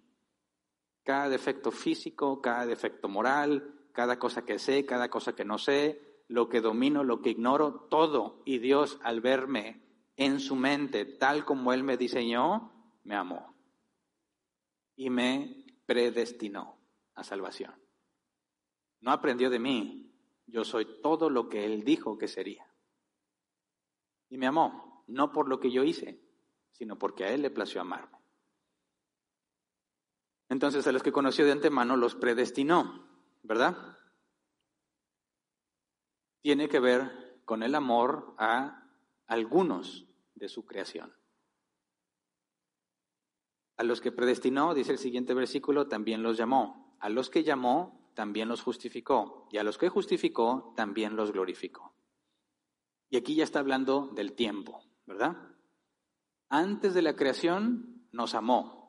Cada 1.02 1.28
defecto 1.28 1.72
físico, 1.72 2.40
cada 2.40 2.66
defecto 2.66 3.08
moral, 3.08 3.79
cada 3.92 4.18
cosa 4.18 4.44
que 4.44 4.58
sé, 4.58 4.84
cada 4.86 5.08
cosa 5.10 5.34
que 5.34 5.44
no 5.44 5.58
sé, 5.58 6.24
lo 6.28 6.48
que 6.48 6.60
domino, 6.60 7.02
lo 7.02 7.22
que 7.22 7.30
ignoro, 7.30 7.86
todo. 7.90 8.42
Y 8.44 8.58
Dios 8.58 8.98
al 9.02 9.20
verme 9.20 9.82
en 10.16 10.38
su 10.38 10.54
mente 10.54 11.04
tal 11.04 11.44
como 11.44 11.72
Él 11.72 11.82
me 11.82 11.96
diseñó, 11.96 12.72
me 13.04 13.16
amó. 13.16 13.54
Y 14.96 15.10
me 15.10 15.64
predestinó 15.86 16.78
a 17.14 17.24
salvación. 17.24 17.74
No 19.00 19.12
aprendió 19.12 19.50
de 19.50 19.58
mí, 19.58 20.14
yo 20.46 20.64
soy 20.64 21.00
todo 21.02 21.30
lo 21.30 21.48
que 21.48 21.64
Él 21.64 21.84
dijo 21.84 22.18
que 22.18 22.28
sería. 22.28 22.66
Y 24.28 24.38
me 24.38 24.46
amó, 24.46 25.04
no 25.08 25.32
por 25.32 25.48
lo 25.48 25.58
que 25.58 25.70
yo 25.70 25.82
hice, 25.82 26.20
sino 26.72 26.98
porque 26.98 27.24
a 27.24 27.32
Él 27.32 27.42
le 27.42 27.50
plació 27.50 27.80
amarme. 27.80 28.18
Entonces 30.48 30.86
a 30.86 30.92
los 30.92 31.02
que 31.02 31.12
conoció 31.12 31.44
de 31.44 31.52
antemano 31.52 31.96
los 31.96 32.14
predestinó, 32.14 33.09
¿verdad? 33.42 33.98
Tiene 36.42 36.68
que 36.68 36.80
ver 36.80 37.42
con 37.44 37.62
el 37.62 37.74
amor 37.74 38.34
a 38.38 38.88
algunos 39.26 40.06
de 40.34 40.48
su 40.48 40.64
creación. 40.64 41.14
A 43.76 43.82
los 43.82 44.00
que 44.00 44.12
predestinó, 44.12 44.74
dice 44.74 44.92
el 44.92 44.98
siguiente 44.98 45.34
versículo, 45.34 45.88
también 45.88 46.22
los 46.22 46.36
llamó. 46.36 46.96
A 47.00 47.08
los 47.08 47.30
que 47.30 47.42
llamó, 47.42 48.10
también 48.14 48.48
los 48.48 48.62
justificó, 48.62 49.48
y 49.50 49.58
a 49.58 49.64
los 49.64 49.78
que 49.78 49.88
justificó, 49.88 50.74
también 50.76 51.16
los 51.16 51.32
glorificó. 51.32 51.94
Y 53.08 53.16
aquí 53.16 53.34
ya 53.34 53.44
está 53.44 53.58
hablando 53.58 54.08
del 54.14 54.34
tiempo, 54.34 54.82
¿verdad? 55.06 55.36
Antes 56.48 56.94
de 56.94 57.02
la 57.02 57.16
creación 57.16 58.06
nos 58.12 58.34
amó, 58.34 58.79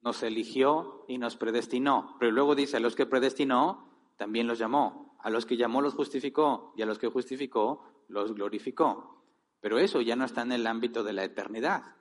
nos 0.00 0.22
eligió 0.22 1.04
y 1.08 1.18
nos 1.18 1.36
predestinó. 1.36 2.16
Pero 2.18 2.32
luego 2.32 2.54
dice, 2.54 2.76
a 2.76 2.80
los 2.80 2.94
que 2.94 3.06
predestinó, 3.06 3.88
también 4.16 4.46
los 4.46 4.58
llamó. 4.58 5.16
A 5.20 5.30
los 5.30 5.46
que 5.46 5.56
llamó 5.56 5.82
los 5.82 5.94
justificó 5.94 6.72
y 6.76 6.82
a 6.82 6.86
los 6.86 6.98
que 6.98 7.08
justificó 7.08 8.04
los 8.08 8.34
glorificó. 8.34 9.24
Pero 9.60 9.78
eso 9.78 10.00
ya 10.00 10.16
no 10.16 10.24
está 10.24 10.42
en 10.42 10.52
el 10.52 10.66
ámbito 10.66 11.02
de 11.02 11.12
la 11.12 11.24
eternidad. 11.24 11.96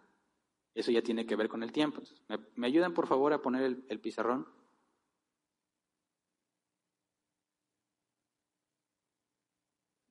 Eso 0.76 0.92
ya 0.92 1.02
tiene 1.02 1.26
que 1.26 1.36
ver 1.36 1.50
con 1.50 1.64
el 1.64 1.72
tiempo. 1.72 2.02
¿Me, 2.56 2.68
ayudan 2.68 2.94
por 2.94 3.08
favor 3.08 3.34
a 3.34 3.42
poner 3.42 3.64
el, 3.64 3.86
el 3.90 4.00
pizarrón? 4.00 4.48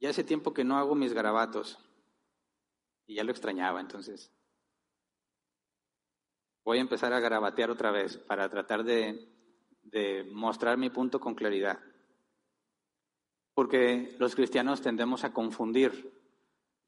Ya 0.00 0.10
hace 0.10 0.24
tiempo 0.24 0.52
que 0.52 0.64
no 0.64 0.76
hago 0.76 0.94
mis 0.94 1.12
garabatos 1.12 1.78
y 3.06 3.14
ya 3.14 3.24
lo 3.24 3.30
extrañaba, 3.30 3.80
entonces 3.80 4.35
voy 6.66 6.78
a 6.78 6.80
empezar 6.80 7.12
a 7.12 7.20
garabatear 7.20 7.70
otra 7.70 7.92
vez 7.92 8.18
para 8.18 8.50
tratar 8.50 8.82
de, 8.82 9.32
mostrar 10.32 10.76
mi 10.76 10.90
punto 10.90 11.20
con 11.20 11.36
claridad. 11.36 11.78
Porque 13.54 14.16
los 14.18 14.34
cristianos 14.34 14.82
tendemos 14.82 15.22
a 15.22 15.32
confundir 15.32 16.12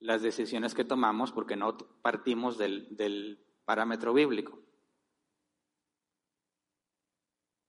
las 0.01 0.21
decisiones 0.21 0.75
que 0.75 0.85
tomamos 0.85 1.31
porque 1.31 1.57
no 1.57 1.79
partimos 2.03 2.59
del, 2.59 2.97
del 2.97 3.41
parámetro 3.65 4.13
bíblico. 4.13 4.61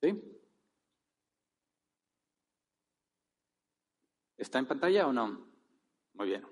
¿Sí? 0.02 0.20
¿Está 4.36 4.58
en 4.58 4.66
pantalla 4.66 5.06
o 5.08 5.14
no? 5.14 5.48
Muy 6.14 6.28
bien. 6.28 6.44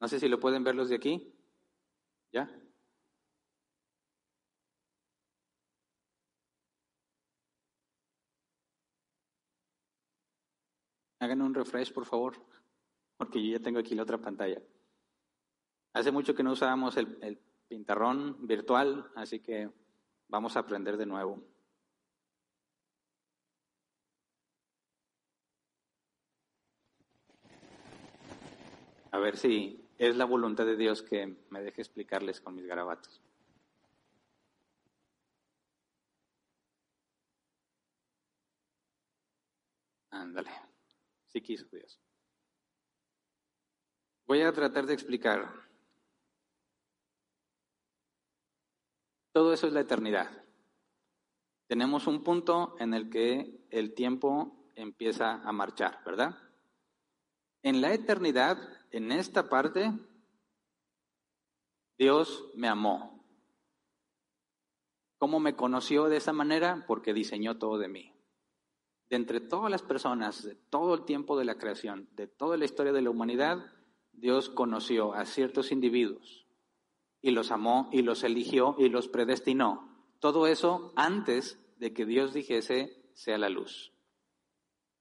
No 0.00 0.06
sé 0.06 0.20
si 0.20 0.28
lo 0.28 0.38
pueden 0.38 0.62
ver 0.62 0.76
los 0.76 0.88
de 0.88 0.96
aquí. 0.96 1.34
¿Ya? 2.32 2.61
Hagan 11.22 11.40
un 11.40 11.54
refresh, 11.54 11.92
por 11.92 12.04
favor, 12.04 12.34
porque 13.16 13.40
yo 13.40 13.56
ya 13.56 13.62
tengo 13.62 13.78
aquí 13.78 13.94
la 13.94 14.02
otra 14.02 14.18
pantalla. 14.18 14.60
Hace 15.92 16.10
mucho 16.10 16.34
que 16.34 16.42
no 16.42 16.50
usábamos 16.50 16.96
el, 16.96 17.38
pintarrón 17.68 18.44
virtual, 18.44 19.08
así 19.14 19.38
que 19.38 19.70
vamos 20.26 20.56
a 20.56 20.60
aprender 20.60 20.96
de 20.96 21.06
nuevo. 21.06 21.40
A 29.12 29.18
ver 29.18 29.36
si 29.36 29.80
es 29.98 30.16
la 30.16 30.24
voluntad 30.24 30.66
de 30.66 30.76
Dios 30.76 31.02
que 31.04 31.36
me 31.50 31.62
deje 31.62 31.82
explicarles 31.82 32.40
con 32.40 32.56
mis 32.56 32.66
garabatos. 32.66 33.22
Ándale. 40.10 40.71
Si 41.32 41.40
quiso 41.40 41.66
Dios. 41.72 41.98
Voy 44.26 44.42
a 44.42 44.52
tratar 44.52 44.86
de 44.86 44.92
explicar. 44.92 45.50
Todo 49.32 49.54
eso 49.54 49.66
es 49.66 49.72
la 49.72 49.80
eternidad. 49.80 50.30
Tenemos 51.68 52.06
un 52.06 52.22
punto 52.22 52.76
en 52.78 52.92
el 52.92 53.08
que 53.08 53.66
el 53.70 53.94
tiempo 53.94 54.70
empieza 54.74 55.42
a 55.42 55.52
marchar, 55.52 56.04
¿verdad? 56.04 56.36
En 57.62 57.80
la 57.80 57.94
eternidad, 57.94 58.58
en 58.90 59.10
esta 59.10 59.48
parte, 59.48 59.90
Dios 61.96 62.50
me 62.54 62.68
amó. 62.68 63.24
¿Cómo 65.16 65.40
me 65.40 65.56
conoció 65.56 66.10
de 66.10 66.18
esa 66.18 66.34
manera? 66.34 66.84
Porque 66.86 67.14
diseñó 67.14 67.56
todo 67.58 67.78
de 67.78 67.88
mí 67.88 68.11
de 69.12 69.16
entre 69.16 69.42
todas 69.42 69.70
las 69.70 69.82
personas, 69.82 70.42
de 70.42 70.54
todo 70.54 70.94
el 70.94 71.04
tiempo 71.04 71.38
de 71.38 71.44
la 71.44 71.58
creación, 71.58 72.08
de 72.12 72.26
toda 72.26 72.56
la 72.56 72.64
historia 72.64 72.94
de 72.94 73.02
la 73.02 73.10
humanidad, 73.10 73.58
Dios 74.10 74.48
conoció 74.48 75.12
a 75.12 75.26
ciertos 75.26 75.70
individuos 75.70 76.46
y 77.20 77.32
los 77.32 77.50
amó 77.50 77.90
y 77.92 78.00
los 78.00 78.24
eligió 78.24 78.74
y 78.78 78.88
los 78.88 79.08
predestinó. 79.08 80.14
Todo 80.18 80.46
eso 80.46 80.94
antes 80.96 81.60
de 81.76 81.92
que 81.92 82.06
Dios 82.06 82.32
dijese 82.32 83.04
sea 83.12 83.36
la 83.36 83.50
luz. 83.50 83.92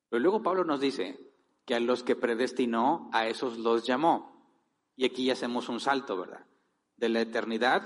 Pero 0.10 0.20
luego 0.20 0.44
Pablo 0.44 0.66
nos 0.66 0.82
dice 0.82 1.18
que 1.66 1.76
a 1.76 1.80
los 1.80 2.04
que 2.04 2.18
predestinó, 2.18 3.10
a 3.14 3.28
esos 3.28 3.60
los 3.60 3.88
llamó. 3.88 4.46
Y 4.98 5.06
aquí 5.06 5.32
hacemos 5.32 5.70
un 5.70 5.80
salto, 5.80 6.18
¿verdad? 6.18 6.46
De 6.98 7.08
la 7.08 7.22
eternidad 7.22 7.82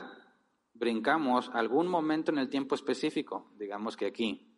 brincamos 0.73 1.51
algún 1.53 1.87
momento 1.87 2.31
en 2.31 2.39
el 2.39 2.49
tiempo 2.49 2.73
específico, 2.73 3.51
digamos 3.59 3.95
que 3.95 4.07
aquí, 4.07 4.54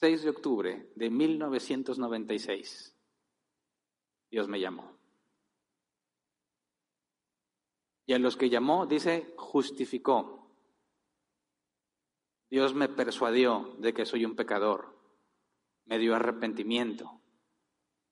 6 0.00 0.22
de 0.22 0.30
octubre 0.30 0.92
de 0.94 1.10
1996, 1.10 2.96
Dios 4.30 4.46
me 4.46 4.60
llamó. 4.60 4.96
Y 8.06 8.12
a 8.12 8.18
los 8.20 8.36
que 8.36 8.48
llamó, 8.48 8.86
dice, 8.86 9.34
justificó. 9.36 10.54
Dios 12.48 12.74
me 12.74 12.88
persuadió 12.88 13.74
de 13.80 13.92
que 13.92 14.06
soy 14.06 14.24
un 14.24 14.36
pecador. 14.36 14.96
Me 15.84 15.98
dio 15.98 16.14
arrepentimiento. 16.14 17.20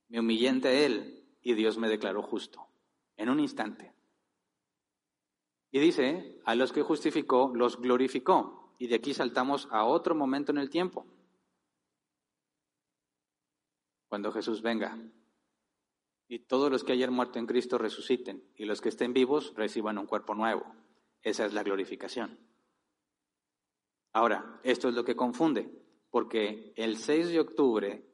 Me 0.08 0.18
humillé 0.18 0.48
ante 0.48 0.86
Él 0.86 1.24
y 1.40 1.54
Dios 1.54 1.78
me 1.78 1.88
declaró 1.88 2.20
justo. 2.20 2.66
En 3.16 3.30
un 3.30 3.38
instante. 3.38 3.94
Y 5.70 5.78
dice, 5.78 6.42
a 6.44 6.56
los 6.56 6.72
que 6.72 6.82
justificó, 6.82 7.52
los 7.54 7.80
glorificó. 7.80 8.74
Y 8.78 8.88
de 8.88 8.96
aquí 8.96 9.14
saltamos 9.14 9.68
a 9.70 9.84
otro 9.84 10.16
momento 10.16 10.50
en 10.50 10.58
el 10.58 10.68
tiempo 10.68 11.06
cuando 14.08 14.32
Jesús 14.32 14.62
venga. 14.62 14.98
Y 16.28 16.40
todos 16.40 16.70
los 16.70 16.84
que 16.84 16.92
hayan 16.92 17.12
muerto 17.12 17.38
en 17.38 17.46
Cristo 17.46 17.78
resuciten 17.78 18.42
y 18.56 18.64
los 18.64 18.80
que 18.80 18.88
estén 18.88 19.12
vivos 19.12 19.52
reciban 19.54 19.98
un 19.98 20.06
cuerpo 20.06 20.34
nuevo. 20.34 20.74
Esa 21.22 21.46
es 21.46 21.52
la 21.52 21.62
glorificación. 21.62 22.38
Ahora, 24.12 24.60
esto 24.64 24.88
es 24.88 24.94
lo 24.94 25.04
que 25.04 25.14
confunde, 25.14 25.70
porque 26.10 26.72
el 26.76 26.96
6 26.96 27.28
de 27.28 27.40
octubre 27.40 28.04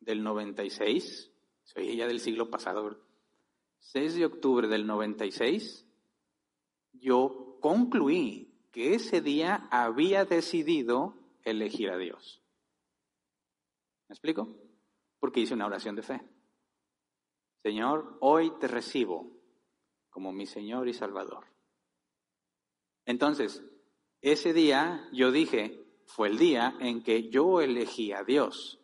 del 0.00 0.22
96, 0.22 1.30
soy 1.64 1.96
ya 1.96 2.06
del 2.06 2.20
siglo 2.20 2.50
pasado, 2.50 2.98
6 3.80 4.14
de 4.14 4.24
octubre 4.24 4.68
del 4.68 4.86
96, 4.86 5.86
yo 6.92 7.58
concluí 7.60 8.50
que 8.72 8.94
ese 8.94 9.20
día 9.20 9.68
había 9.70 10.24
decidido 10.24 11.14
elegir 11.44 11.90
a 11.90 11.98
Dios. 11.98 12.42
¿Me 14.08 14.14
explico? 14.14 14.56
Porque 15.20 15.40
hice 15.40 15.54
una 15.54 15.66
oración 15.66 15.94
de 15.94 16.02
fe. 16.02 16.20
Señor, 17.62 18.16
hoy 18.20 18.52
te 18.58 18.66
recibo 18.66 19.30
como 20.08 20.32
mi 20.32 20.46
Señor 20.46 20.88
y 20.88 20.94
Salvador. 20.94 21.46
Entonces, 23.04 23.62
ese 24.22 24.52
día 24.52 25.08
yo 25.12 25.30
dije, 25.30 25.84
fue 26.06 26.28
el 26.28 26.38
día 26.38 26.74
en 26.80 27.02
que 27.02 27.30
yo 27.30 27.60
elegí 27.60 28.12
a 28.12 28.24
Dios. 28.24 28.80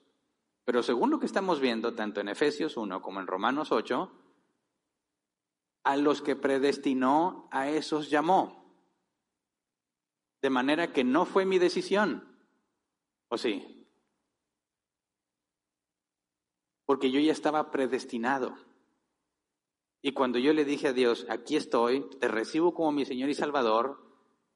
Pero 0.65 0.83
según 0.83 1.11
lo 1.11 1.19
que 1.19 1.27
estamos 1.27 1.61
viendo, 1.61 1.95
tanto 1.95 2.21
en 2.21 2.29
Efesios 2.29 2.77
1 2.77 3.01
como 3.01 3.21
en 3.21 3.27
Romanos 3.27 3.73
8, 3.73 4.13
a 5.85 5.97
los 5.97 6.23
que 6.23 6.37
predestinó, 6.37 7.49
a 7.53 7.71
esos 7.71 8.11
llamó. 8.11 8.65
De 10.43 10.51
manera 10.51 10.93
que 10.93 11.05
no 11.05 11.25
fue 11.25 11.45
mi 11.45 11.59
decisión. 11.59 12.37
¿O 13.29 13.39
sí? 13.39 13.76
Porque 16.87 17.11
yo 17.11 17.21
ya 17.21 17.33
estaba 17.33 17.71
predestinado. 17.71 18.57
Y 20.01 20.13
cuando 20.13 20.39
yo 20.39 20.53
le 20.53 20.65
dije 20.65 20.89
a 20.89 20.93
Dios, 20.93 21.27
aquí 21.29 21.57
estoy, 21.57 22.09
te 22.21 22.29
recibo 22.29 22.73
como 22.73 22.93
mi 22.93 23.05
Señor 23.05 23.29
y 23.29 23.35
Salvador, 23.35 24.03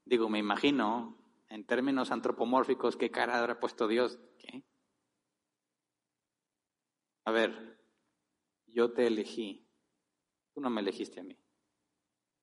digo, 0.05 0.29
me 0.29 0.39
imagino, 0.39 1.19
en 1.49 1.67
términos 1.67 2.13
antropomórficos, 2.13 2.97
qué 2.97 3.11
cara 3.11 3.39
habrá 3.39 3.59
puesto 3.59 3.89
Dios. 3.89 4.19
A 7.25 7.33
ver, 7.33 7.79
yo 8.67 8.93
te 8.93 9.07
elegí, 9.07 9.67
tú 10.55 10.61
no 10.61 10.71
me 10.71 10.81
elegiste 10.81 11.21
a 11.21 11.25
mí. 11.25 11.37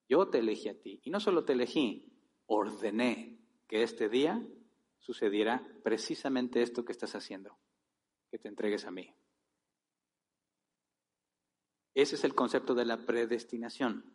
Yo 0.09 0.29
te 0.29 0.39
elegí 0.39 0.69
a 0.69 0.79
ti. 0.79 1.01
Y 1.03 1.09
no 1.09 1.19
solo 1.19 1.43
te 1.43 1.53
elegí, 1.53 2.05
ordené 2.45 3.39
que 3.67 3.83
este 3.83 4.07
día 4.09 4.45
sucediera 4.99 5.67
precisamente 5.83 6.61
esto 6.61 6.85
que 6.85 6.91
estás 6.91 7.15
haciendo, 7.15 7.57
que 8.29 8.37
te 8.37 8.47
entregues 8.47 8.85
a 8.85 8.91
mí. 8.91 9.13
Ese 11.97 12.13
es 12.13 12.23
el 12.23 12.35
concepto 12.35 12.75
de 12.75 12.85
la 12.85 13.07
predestinación. 13.07 14.05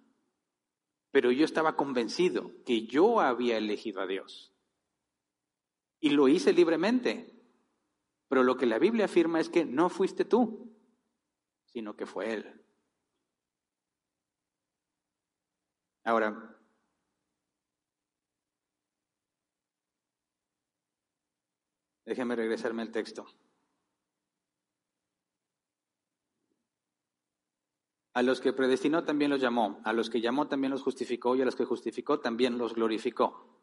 Pero 1.11 1.33
yo 1.33 1.45
estaba 1.45 1.75
convencido 1.75 2.53
que 2.65 2.87
yo 2.87 3.21
había 3.21 3.59
elegido 3.59 4.01
a 4.01 4.07
Dios. 4.07 4.55
Y 5.99 6.11
lo 6.11 6.29
hice 6.29 6.53
libremente. 6.53 7.35
Pero 8.29 8.45
lo 8.45 8.57
que 8.57 8.67
la 8.67 8.79
Biblia 8.79 9.07
afirma 9.07 9.41
es 9.41 9.49
que 9.49 9.65
no 9.65 9.89
fuiste 9.89 10.25
tú, 10.25 10.73
sino 11.65 11.97
que 11.97 12.07
fue 12.07 12.33
Él. 12.33 12.65
Ahora, 16.05 16.57
déjeme 22.05 22.37
regresarme 22.37 22.83
al 22.83 22.93
texto. 22.93 23.27
A 28.15 28.23
los 28.23 28.41
que 28.41 28.53
predestinó 28.53 29.05
también 29.05 29.31
los 29.31 29.41
llamó, 29.41 29.81
a 29.85 29.93
los 29.93 30.11
que 30.11 30.21
llamó 30.21 30.47
también 30.47 30.71
los 30.71 30.83
justificó 30.83 31.35
y 31.35 31.43
a 31.43 31.45
los 31.47 31.57
que 31.57 31.65
justificó 31.65 32.21
también 32.21 32.59
los 32.59 32.75
glorificó. 32.75 33.59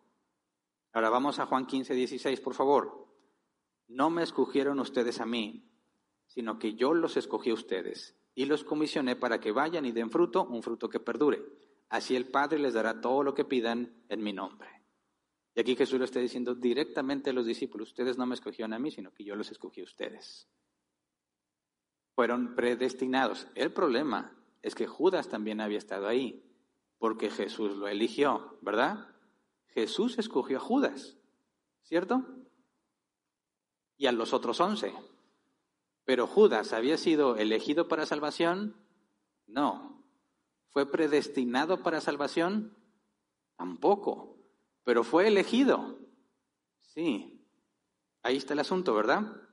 Ahora 0.91 1.09
vamos 1.09 1.37
a 1.37 1.45
Juan 1.45 1.67
15, 1.67 1.93
16, 1.93 2.41
por 2.41 2.55
favor. 2.55 3.07
No 3.87 4.09
me 4.09 4.23
escogieron 4.23 4.79
ustedes 4.79 5.19
a 5.19 5.25
mí, 5.25 5.69
sino 6.25 6.57
que 6.57 6.73
yo 6.73 6.93
los 6.93 7.15
escogí 7.15 7.51
a 7.51 7.53
ustedes 7.53 8.15
y 8.33 8.45
los 8.45 8.63
comisioné 8.63 9.15
para 9.15 9.39
que 9.39 9.51
vayan 9.51 9.85
y 9.85 9.91
den 9.91 10.09
fruto, 10.09 10.45
un 10.45 10.63
fruto 10.63 10.89
que 10.89 10.99
perdure. 10.99 11.43
Así 11.89 12.15
el 12.15 12.27
Padre 12.27 12.59
les 12.59 12.73
dará 12.73 13.01
todo 13.01 13.23
lo 13.23 13.35
que 13.35 13.45
pidan 13.45 14.03
en 14.09 14.23
mi 14.23 14.33
nombre. 14.33 14.69
Y 15.53 15.59
aquí 15.59 15.75
Jesús 15.75 15.99
lo 15.99 16.05
está 16.05 16.19
diciendo 16.19 16.55
directamente 16.55 17.31
a 17.31 17.33
los 17.33 17.45
discípulos, 17.45 17.89
ustedes 17.89 18.17
no 18.17 18.25
me 18.25 18.35
escogieron 18.35 18.73
a 18.73 18.79
mí, 18.79 18.89
sino 18.91 19.11
que 19.11 19.23
yo 19.23 19.35
los 19.35 19.51
escogí 19.51 19.81
a 19.81 19.83
ustedes. 19.83 20.47
Fueron 22.15 22.55
predestinados. 22.55 23.47
El 23.55 23.73
problema 23.73 24.38
es 24.61 24.75
que 24.75 24.87
Judas 24.87 25.29
también 25.29 25.61
había 25.61 25.77
estado 25.77 26.07
ahí, 26.07 26.43
porque 26.97 27.29
Jesús 27.29 27.75
lo 27.77 27.87
eligió, 27.87 28.57
¿verdad? 28.61 29.07
Jesús 29.67 30.17
escogió 30.17 30.57
a 30.57 30.61
Judas, 30.61 31.17
¿cierto? 31.83 32.25
Y 33.97 34.07
a 34.07 34.11
los 34.11 34.33
otros 34.33 34.59
once. 34.59 34.93
Pero 36.05 36.27
Judas 36.27 36.73
había 36.73 36.97
sido 36.97 37.35
elegido 37.35 37.87
para 37.87 38.05
salvación? 38.05 38.75
No. 39.45 40.03
¿Fue 40.69 40.89
predestinado 40.89 41.83
para 41.83 42.01
salvación? 42.01 42.75
Tampoco. 43.55 44.37
Pero 44.83 45.03
fue 45.03 45.27
elegido. 45.27 45.99
Sí. 46.79 47.45
Ahí 48.23 48.37
está 48.37 48.53
el 48.53 48.59
asunto, 48.59 48.93
¿verdad? 48.93 49.49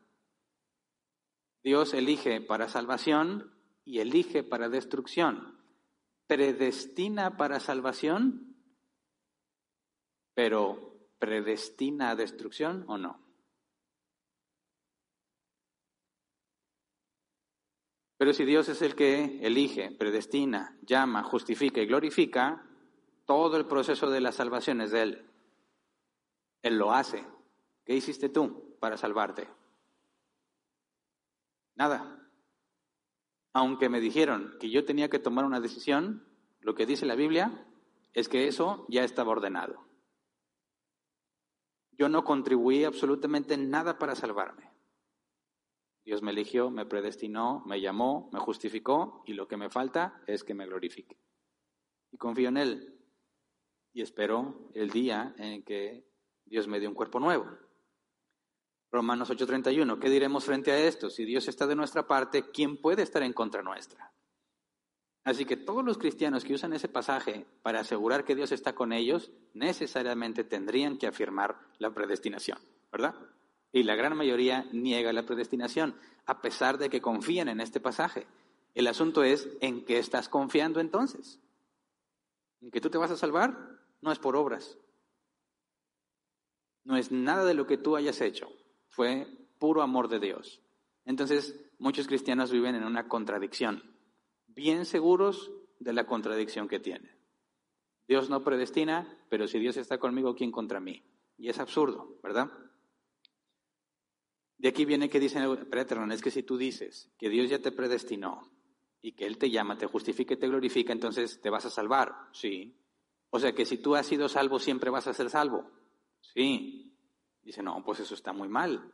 Dios 1.63 1.95
elige 1.95 2.41
para 2.41 2.69
salvación 2.69 3.56
y 3.87 4.01
elige 4.01 4.43
para 4.43 4.69
destrucción. 4.69 5.57
Predestina 6.27 7.37
para 7.37 7.61
salvación, 7.61 8.57
pero 10.35 11.09
predestina 11.19 12.11
a 12.11 12.17
destrucción 12.17 12.85
o 12.89 12.99
no. 12.99 13.25
Pero 18.19 18.33
si 18.33 18.45
Dios 18.45 18.69
es 18.69 18.83
el 18.83 18.97
que 18.97 19.47
elige, 19.47 19.93
predestina, 19.93 20.77
llama, 20.83 21.23
justifica 21.23 21.81
y 21.81 21.87
glorifica, 21.87 22.67
todo 23.25 23.57
el 23.57 23.67
proceso 23.67 24.11
de 24.11 24.21
la 24.21 24.33
salvación 24.33 24.81
es 24.81 24.91
de 24.91 25.03
Él. 25.03 25.31
Él 26.63 26.77
lo 26.77 26.93
hace. 26.93 27.25
¿Qué 27.85 27.95
hiciste 27.95 28.31
tú 28.31 28.77
para 28.81 28.97
salvarte? 28.97 29.49
Nada. 31.77 32.26
Aunque 33.57 33.89
me 33.89 34.03
dijeron 34.03 34.55
que 34.61 34.69
yo 34.69 34.85
tenía 34.85 35.09
que 35.09 35.19
tomar 35.19 35.47
una 35.47 35.61
decisión, 35.61 36.29
lo 36.61 36.75
que 36.75 36.85
dice 36.85 37.07
la 37.07 37.15
Biblia 37.15 37.67
es 38.13 38.29
que 38.29 38.49
eso 38.49 38.85
ya 38.91 39.03
estaba 39.03 39.31
ordenado. 39.33 39.83
Yo 41.93 42.11
no 42.11 42.23
contribuí 42.23 42.85
absolutamente 42.85 43.57
nada 43.57 43.99
para 43.99 44.15
salvarme. 44.15 44.71
Dios 46.05 46.21
me 46.21 46.33
eligió, 46.33 46.71
me 46.71 46.85
predestinó, 46.85 47.63
me 47.65 47.81
llamó, 47.81 48.29
me 48.31 48.41
justificó 48.41 49.23
y 49.25 49.33
lo 49.33 49.49
que 49.49 49.57
me 49.57 49.71
falta 49.71 50.23
es 50.27 50.45
que 50.45 50.53
me 50.53 50.67
glorifique. 50.67 51.17
Y 52.13 52.19
confío 52.19 52.51
en 52.51 52.59
Él 52.59 53.01
y 53.95 54.03
espero 54.03 54.69
el 54.75 54.91
día 54.91 55.35
en 55.39 55.63
que 55.63 56.07
Dios 56.45 56.69
me 56.69 56.79
dé 56.79 56.89
un 56.89 56.95
cuerpo 56.95 57.21
nuevo. 57.21 57.47
Romanos 58.91 59.31
8:31, 59.31 59.99
¿qué 59.99 60.09
diremos 60.09 60.45
frente 60.45 60.71
a 60.71 60.79
esto? 60.79 61.11
Si 61.11 61.25
Dios 61.25 61.49
está 61.49 61.67
de 61.67 61.75
nuestra 61.75 62.07
parte, 62.07 62.51
¿quién 62.51 62.77
puede 62.77 63.03
estar 63.03 63.23
en 63.23 63.33
contra 63.33 63.63
nuestra? 63.63 64.13
Así 65.25 65.45
que 65.45 65.57
todos 65.57 65.85
los 65.85 65.99
cristianos 65.99 66.45
que 66.45 66.55
usan 66.55 66.73
ese 66.73 66.89
pasaje 66.89 67.47
para 67.63 67.81
asegurar 67.81 68.25
que 68.25 68.37
Dios 68.37 68.53
está 68.53 68.77
con 68.77 68.93
ellos, 68.93 69.33
necesariamente 69.55 70.45
tendrían 70.45 70.99
que 70.99 71.09
afirmar 71.09 71.59
la 71.79 71.93
predestinación, 71.93 72.59
¿verdad? 72.93 73.17
Y 73.73 73.83
la 73.83 73.97
gran 73.97 74.17
mayoría 74.17 74.69
niega 74.73 75.13
la 75.13 75.27
predestinación, 75.27 75.97
a 76.27 76.41
pesar 76.41 76.79
de 76.79 76.89
que 76.89 77.01
confían 77.01 77.49
en 77.49 77.61
este 77.61 77.81
pasaje. 77.81 78.29
El 78.75 78.87
asunto 78.87 79.25
es, 79.25 79.49
¿en 79.61 79.85
qué 79.85 79.99
estás 79.99 80.29
confiando 80.29 80.79
entonces? 80.79 81.41
¿En 82.61 82.71
que 82.71 82.81
tú 82.81 82.89
te 82.89 82.99
vas 82.99 83.11
a 83.11 83.17
salvar? 83.17 83.81
No 84.01 84.13
es 84.13 84.21
por 84.21 84.37
obras. 84.37 84.79
No 86.85 86.97
es 86.97 87.11
nada 87.11 87.45
de 87.45 87.55
lo 87.55 87.67
que 87.67 87.79
tú 87.79 87.97
hayas 87.97 88.21
hecho 88.21 88.49
fue 88.97 89.27
puro 89.59 89.83
amor 89.83 90.09
de 90.09 90.19
Dios. 90.19 90.63
Entonces, 91.05 91.55
muchos 91.79 92.07
cristianos 92.07 92.51
viven 92.51 92.75
en 92.75 92.85
una 92.85 93.09
contradicción, 93.09 93.83
bien 94.47 94.87
seguros 94.87 95.53
de 95.79 95.93
la 95.93 96.07
contradicción 96.07 96.67
que 96.67 96.81
tienen. 96.81 97.15
Dios 98.09 98.31
no 98.31 98.43
predestina, 98.43 99.19
pero 99.29 99.47
si 99.49 99.59
Dios 99.59 99.77
está 99.77 99.99
conmigo, 99.99 100.35
¿quién 100.35 100.51
contra 100.51 100.81
mí? 100.81 101.03
Y 101.37 101.51
es 101.51 101.59
absurdo, 101.59 102.19
¿verdad? 102.23 102.51
De 104.57 104.69
aquí 104.69 104.87
viene 104.87 105.11
que 105.11 105.21
dicen, 105.21 105.43
espérate, 105.43 105.95
es 106.15 106.23
que 106.23 106.31
si 106.31 106.43
tú 106.43 106.57
dices 106.57 107.13
que 107.19 107.29
Dios 107.29 107.51
ya 107.51 107.59
te 107.61 107.73
predestinó 107.73 108.51
y 109.03 109.13
que 109.13 109.27
Él 109.27 109.37
te 109.37 109.51
llama, 109.51 109.77
te 109.77 109.87
justifica 109.87 110.33
y 110.33 110.39
te 110.39 110.49
glorifica, 110.49 110.95
entonces 110.95 111.39
te 111.43 111.51
vas 111.51 111.67
a 111.67 111.71
salvar. 111.71 112.15
Sí. 112.33 112.75
O 113.29 113.39
sea 113.39 113.53
que 113.53 113.67
si 113.67 113.77
tú 113.77 113.95
has 113.95 114.07
sido 114.07 114.31
salvo, 114.31 114.59
siempre 114.59 114.89
vas 114.89 115.07
a 115.07 115.13
ser 115.13 115.29
salvo. 115.29 115.71
Sí. 116.21 116.86
Dice, 117.47 117.63
no, 117.63 117.81
pues 117.85 118.01
eso 118.01 118.15
está 118.15 118.33
muy 118.33 118.49
mal. 118.49 118.93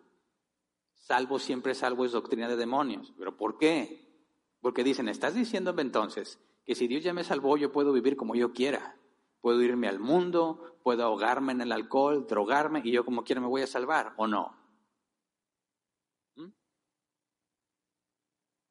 Salvo 0.93 1.39
siempre 1.39 1.75
salvo 1.75 2.05
es 2.05 2.13
doctrina 2.13 2.49
de 2.49 2.57
demonios. 2.57 3.15
¿Pero 3.17 3.35
por 3.35 3.57
qué? 3.57 4.29
Porque 4.61 4.85
dicen, 4.85 5.09
estás 5.09 5.35
diciéndome 5.35 5.81
entonces 5.81 6.39
que 6.67 6.75
si 6.75 6.87
Dios 6.87 7.03
ya 7.03 7.15
me 7.15 7.25
salvó, 7.25 7.57
yo 7.57 7.73
puedo 7.73 7.95
vivir 7.95 8.15
como 8.15 8.35
yo 8.35 8.53
quiera. 8.53 9.01
Puedo 9.41 9.63
irme 9.63 9.89
al 9.89 9.99
mundo, 9.99 10.79
puedo 10.85 11.03
ahogarme 11.03 11.53
en 11.53 11.63
el 11.63 11.73
alcohol, 11.73 12.27
drogarme 12.27 12.83
y 12.85 12.93
yo 12.93 13.07
como 13.07 13.25
quiera 13.25 13.41
me 13.41 13.47
voy 13.47 13.63
a 13.63 13.67
salvar, 13.67 14.13
¿o 14.19 14.27
no? 14.27 14.55
¿Mm? 16.37 16.53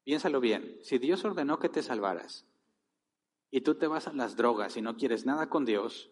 Piénsalo 0.04 0.38
bien, 0.38 0.78
si 0.82 0.98
Dios 0.98 1.24
ordenó 1.24 1.58
que 1.58 1.68
te 1.68 1.82
salvaras 1.82 2.46
y 3.50 3.62
tú 3.62 3.74
te 3.74 3.88
vas 3.88 4.06
a 4.06 4.12
las 4.12 4.36
drogas 4.36 4.76
y 4.76 4.80
no 4.80 4.96
quieres 4.96 5.26
nada 5.26 5.50
con 5.50 5.64
Dios, 5.64 6.08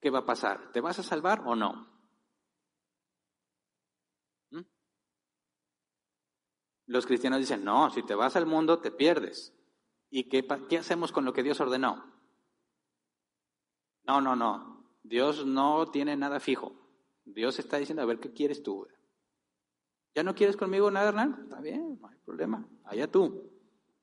¿qué 0.00 0.08
va 0.08 0.20
a 0.20 0.24
pasar? 0.24 0.70
¿Te 0.70 0.80
vas 0.80 1.00
a 1.00 1.02
salvar 1.02 1.42
o 1.44 1.56
no? 1.56 1.97
Los 6.88 7.04
cristianos 7.04 7.38
dicen, 7.38 7.64
no, 7.64 7.90
si 7.90 8.02
te 8.02 8.14
vas 8.14 8.34
al 8.34 8.46
mundo 8.46 8.80
te 8.80 8.90
pierdes. 8.90 9.54
¿Y 10.10 10.24
qué, 10.24 10.46
qué 10.70 10.78
hacemos 10.78 11.12
con 11.12 11.26
lo 11.26 11.34
que 11.34 11.42
Dios 11.42 11.60
ordenó? 11.60 12.02
No, 14.04 14.22
no, 14.22 14.34
no. 14.34 14.84
Dios 15.02 15.44
no 15.44 15.90
tiene 15.90 16.16
nada 16.16 16.40
fijo. 16.40 16.72
Dios 17.26 17.58
está 17.58 17.76
diciendo, 17.76 18.02
a 18.02 18.06
ver, 18.06 18.18
¿qué 18.20 18.32
quieres 18.32 18.62
tú? 18.62 18.88
¿Ya 20.14 20.22
no 20.22 20.34
quieres 20.34 20.56
conmigo 20.56 20.90
nada, 20.90 21.10
Hernán? 21.10 21.40
Está 21.42 21.60
bien, 21.60 21.98
no 22.00 22.08
hay 22.08 22.16
problema. 22.24 22.66
Allá 22.84 23.06
tú. 23.06 23.52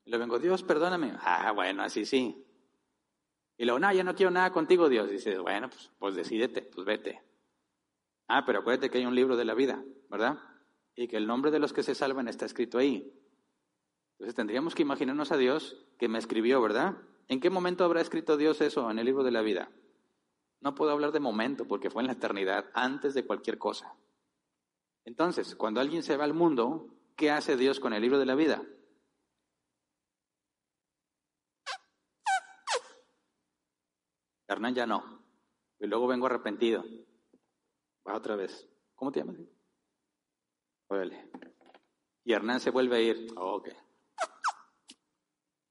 Y 0.06 0.12
le 0.12 0.20
vengo, 0.20 0.38
Dios, 0.38 0.62
perdóname. 0.62 1.14
Ah, 1.22 1.52
bueno, 1.54 1.82
así 1.82 2.06
sí. 2.06 2.46
Y 3.58 3.66
luego, 3.66 3.80
no, 3.80 3.92
ya 3.92 4.04
no 4.04 4.14
quiero 4.14 4.30
nada 4.30 4.52
contigo, 4.52 4.90
Dios. 4.90 5.10
Dice, 5.10 5.40
bueno, 5.40 5.72
pues, 5.72 5.92
pues 5.98 6.14
decídete, 6.14 6.62
pues 6.62 6.86
vete. 6.86 7.24
Ah, 8.28 8.46
pero 8.46 8.60
acuérdate 8.60 8.92
que 8.92 9.00
hay 9.00 9.08
un 9.08 9.16
libro 9.16 9.36
de 9.36 9.46
la 9.46 9.56
vida, 9.56 9.84
¿verdad? 10.08 10.38
Y 10.96 11.08
que 11.08 11.18
el 11.18 11.28
nombre 11.28 11.52
de 11.52 11.60
los 11.60 11.74
que 11.74 11.84
se 11.84 11.96
salvan 11.96 12.28
está 12.28 12.46
escrito 12.46 12.78
ahí. 12.78 13.14
Entonces 14.14 14.36
tendríamos 14.36 14.76
que 14.76 14.82
imaginarnos 14.82 15.32
a 15.32 15.38
Dios 15.38 15.86
que 16.00 16.08
me 16.08 16.20
escribió, 16.20 16.62
¿verdad? 16.62 16.98
¿En 17.28 17.40
qué 17.40 17.50
momento 17.50 17.84
habrá 17.84 18.02
escrito 18.02 18.38
Dios 18.38 18.62
eso 18.62 18.90
en 18.90 19.00
el 19.00 19.06
libro 19.06 19.24
de 19.24 19.32
la 19.32 19.42
vida? 19.42 19.70
No 20.62 20.74
puedo 20.74 20.92
hablar 20.92 21.12
de 21.12 21.20
momento 21.20 21.68
porque 21.68 21.90
fue 21.90 22.02
en 22.02 22.08
la 22.08 22.14
eternidad, 22.14 22.66
antes 22.74 23.14
de 23.14 23.26
cualquier 23.26 23.58
cosa. 23.58 23.94
Entonces, 25.04 25.56
cuando 25.56 25.82
alguien 25.82 26.02
se 26.02 26.18
va 26.18 26.24
al 26.24 26.34
mundo, 26.34 26.88
¿qué 27.16 27.30
hace 27.30 27.58
Dios 27.58 27.80
con 27.80 27.94
el 27.94 28.02
libro 28.02 28.18
de 28.18 28.26
la 28.26 28.36
vida? 28.36 28.64
Hernán 34.48 34.76
ya 34.76 34.86
no. 34.86 35.24
Y 35.80 35.88
luego 35.88 36.08
vengo 36.08 36.28
arrepentido. 36.28 36.84
Va 38.08 38.16
otra 38.16 38.36
vez. 38.36 38.68
¿Cómo 38.96 39.12
te 39.12 39.20
llamas? 39.20 39.38
Y 42.24 42.34
Hernán 42.34 42.60
se 42.60 42.72
vuelve 42.72 42.98
a 42.98 43.02
ir. 43.02 43.28
ok. 43.36 43.70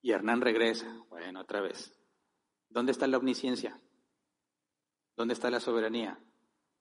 Y 0.03 0.12
Hernán 0.12 0.41
regresa. 0.41 1.05
Bueno, 1.09 1.41
otra 1.41 1.61
vez. 1.61 1.93
¿Dónde 2.69 2.93
está 2.93 3.07
la 3.07 3.19
omnisciencia? 3.19 3.81
¿Dónde 5.17 5.35
está 5.35 5.51
la 5.51 5.61
soberanía? 5.61 6.19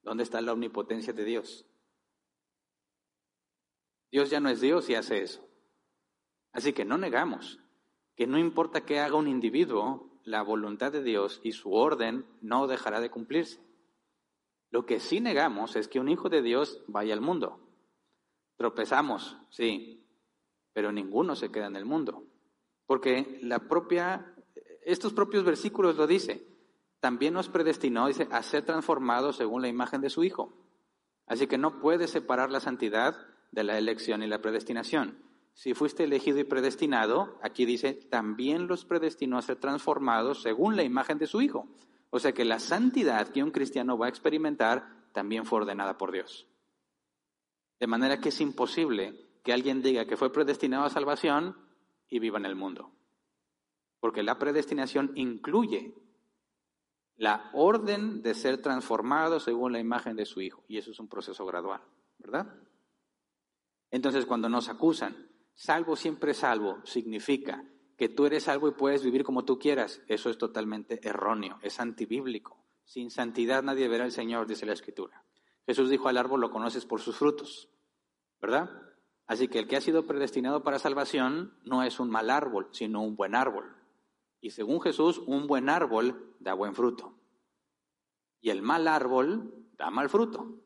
¿Dónde 0.02 0.24
está 0.24 0.42
la 0.42 0.54
omnipotencia 0.54 1.14
de 1.14 1.24
Dios? 1.24 1.66
Dios 4.12 4.30
ya 4.30 4.40
no 4.40 4.50
es 4.50 4.62
Dios 4.62 4.90
y 4.90 4.96
hace 4.96 5.24
eso. 5.24 5.48
Así 6.52 6.74
que 6.74 6.86
no 6.86 6.98
negamos 6.98 7.60
que 8.16 8.28
no 8.28 8.38
importa 8.38 8.86
qué 8.86 9.00
haga 9.00 9.16
un 9.16 9.28
individuo, 9.28 10.20
la 10.24 10.44
voluntad 10.44 10.92
de 10.92 11.02
Dios 11.02 11.42
y 11.44 11.52
su 11.54 11.74
orden 11.74 12.26
no 12.42 12.68
dejará 12.68 13.00
de 13.00 13.10
cumplirse. 13.10 13.60
Lo 14.70 14.86
que 14.86 15.00
sí 15.00 15.20
negamos 15.20 15.76
es 15.76 15.88
que 15.88 16.00
un 16.00 16.10
hijo 16.10 16.30
de 16.30 16.42
Dios 16.42 16.84
vaya 16.88 17.14
al 17.14 17.22
mundo. 17.22 17.63
Tropezamos, 18.64 19.36
sí, 19.50 20.08
pero 20.72 20.94
ninguno 20.94 21.36
se 21.36 21.52
queda 21.52 21.68
en 21.68 21.76
el 21.76 21.84
mundo. 21.84 22.24
Porque 22.86 23.38
la 23.42 23.60
propia, 23.60 24.34
estos 24.86 25.12
propios 25.12 25.44
versículos 25.44 25.98
lo 25.98 26.08
dice, 26.08 26.48
también 27.02 27.34
nos 27.34 27.50
predestinó, 27.50 28.08
dice, 28.08 28.26
a 28.32 28.42
ser 28.42 28.64
transformados 28.64 29.36
según 29.36 29.64
la 29.64 29.68
imagen 29.68 30.00
de 30.00 30.10
su 30.10 30.24
Hijo. 30.24 30.54
Así 31.28 31.46
que 31.46 31.58
no 31.58 31.82
puedes 31.82 32.12
separar 32.12 32.52
la 32.52 32.62
santidad 32.62 33.18
de 33.52 33.66
la 33.66 33.78
elección 33.78 34.24
y 34.24 34.28
la 34.28 34.40
predestinación. 34.40 35.22
Si 35.52 35.74
fuiste 35.74 36.06
elegido 36.06 36.40
y 36.40 36.46
predestinado, 36.46 37.38
aquí 37.44 37.66
dice, 37.66 37.92
también 37.94 38.68
los 38.68 38.86
predestinó 38.86 39.38
a 39.38 39.42
ser 39.42 39.58
transformados 39.58 40.42
según 40.42 40.78
la 40.78 40.84
imagen 40.84 41.18
de 41.18 41.28
su 41.28 41.42
Hijo. 41.42 41.68
O 42.12 42.20
sea 42.20 42.32
que 42.32 42.46
la 42.46 42.60
santidad 42.60 43.28
que 43.28 43.44
un 43.44 43.52
cristiano 43.52 43.98
va 43.98 44.06
a 44.06 44.10
experimentar 44.10 44.88
también 45.12 45.46
fue 45.46 45.60
ordenada 45.60 45.98
por 45.98 46.14
Dios. 46.14 46.48
De 47.84 47.88
manera 47.88 48.22
que 48.22 48.30
es 48.30 48.40
imposible 48.40 49.14
que 49.44 49.52
alguien 49.52 49.82
diga 49.82 50.06
que 50.06 50.16
fue 50.16 50.32
predestinado 50.32 50.86
a 50.86 50.90
salvación 50.90 51.58
y 52.08 52.20
viva 52.20 52.40
en 52.40 52.46
el 52.46 52.56
mundo. 52.56 52.94
Porque 54.00 54.24
la 54.24 54.40
predestinación 54.40 55.12
incluye 55.16 55.94
la 57.18 57.50
orden 57.52 58.22
de 58.22 58.36
ser 58.36 58.62
transformado 58.62 59.42
según 59.42 59.74
la 59.74 59.82
imagen 59.82 60.16
de 60.16 60.26
su 60.26 60.40
Hijo. 60.40 60.64
Y 60.70 60.78
eso 60.78 60.92
es 60.92 61.00
un 61.02 61.10
proceso 61.10 61.46
gradual, 61.46 61.82
¿verdad? 62.20 62.56
Entonces, 63.92 64.26
cuando 64.26 64.48
nos 64.48 64.70
acusan, 64.70 65.28
salvo 65.54 65.98
siempre 65.98 66.34
salvo, 66.34 66.80
significa 66.86 67.66
que 67.98 68.08
tú 68.08 68.26
eres 68.26 68.44
salvo 68.44 68.70
y 68.70 68.76
puedes 68.76 69.04
vivir 69.04 69.26
como 69.26 69.44
tú 69.44 69.60
quieras. 69.60 70.02
Eso 70.08 70.30
es 70.30 70.38
totalmente 70.38 71.06
erróneo, 71.06 71.60
es 71.62 71.82
antibíblico. 71.82 72.64
Sin 72.86 73.12
santidad 73.12 73.62
nadie 73.62 73.90
verá 73.90 74.06
al 74.06 74.14
Señor, 74.14 74.48
dice 74.48 74.66
la 74.66 74.72
Escritura. 74.72 75.26
Jesús 75.66 75.90
dijo 75.90 76.08
al 76.08 76.18
árbol, 76.18 76.40
lo 76.40 76.50
conoces 76.50 76.86
por 76.86 77.02
sus 77.02 77.18
frutos, 77.18 77.70
¿verdad? 78.44 78.70
Así 79.26 79.48
que 79.48 79.58
el 79.58 79.70
que 79.70 79.78
ha 79.78 79.82
sido 79.82 80.06
predestinado 80.06 80.64
para 80.64 80.78
salvación 80.78 81.58
no 81.64 81.82
es 81.82 82.02
un 82.02 82.10
mal 82.10 82.30
árbol, 82.30 82.68
sino 82.74 83.02
un 83.02 83.16
buen 83.16 83.36
árbol. 83.36 83.74
Y 84.42 84.50
según 84.50 84.82
Jesús, 84.82 85.20
un 85.26 85.48
buen 85.48 85.70
árbol 85.70 86.36
da 86.42 86.54
buen 86.54 86.76
fruto. 86.76 87.18
Y 88.42 88.50
el 88.50 88.62
mal 88.62 88.90
árbol 88.90 89.70
da 89.78 89.90
mal 89.92 90.10
fruto. 90.10 90.62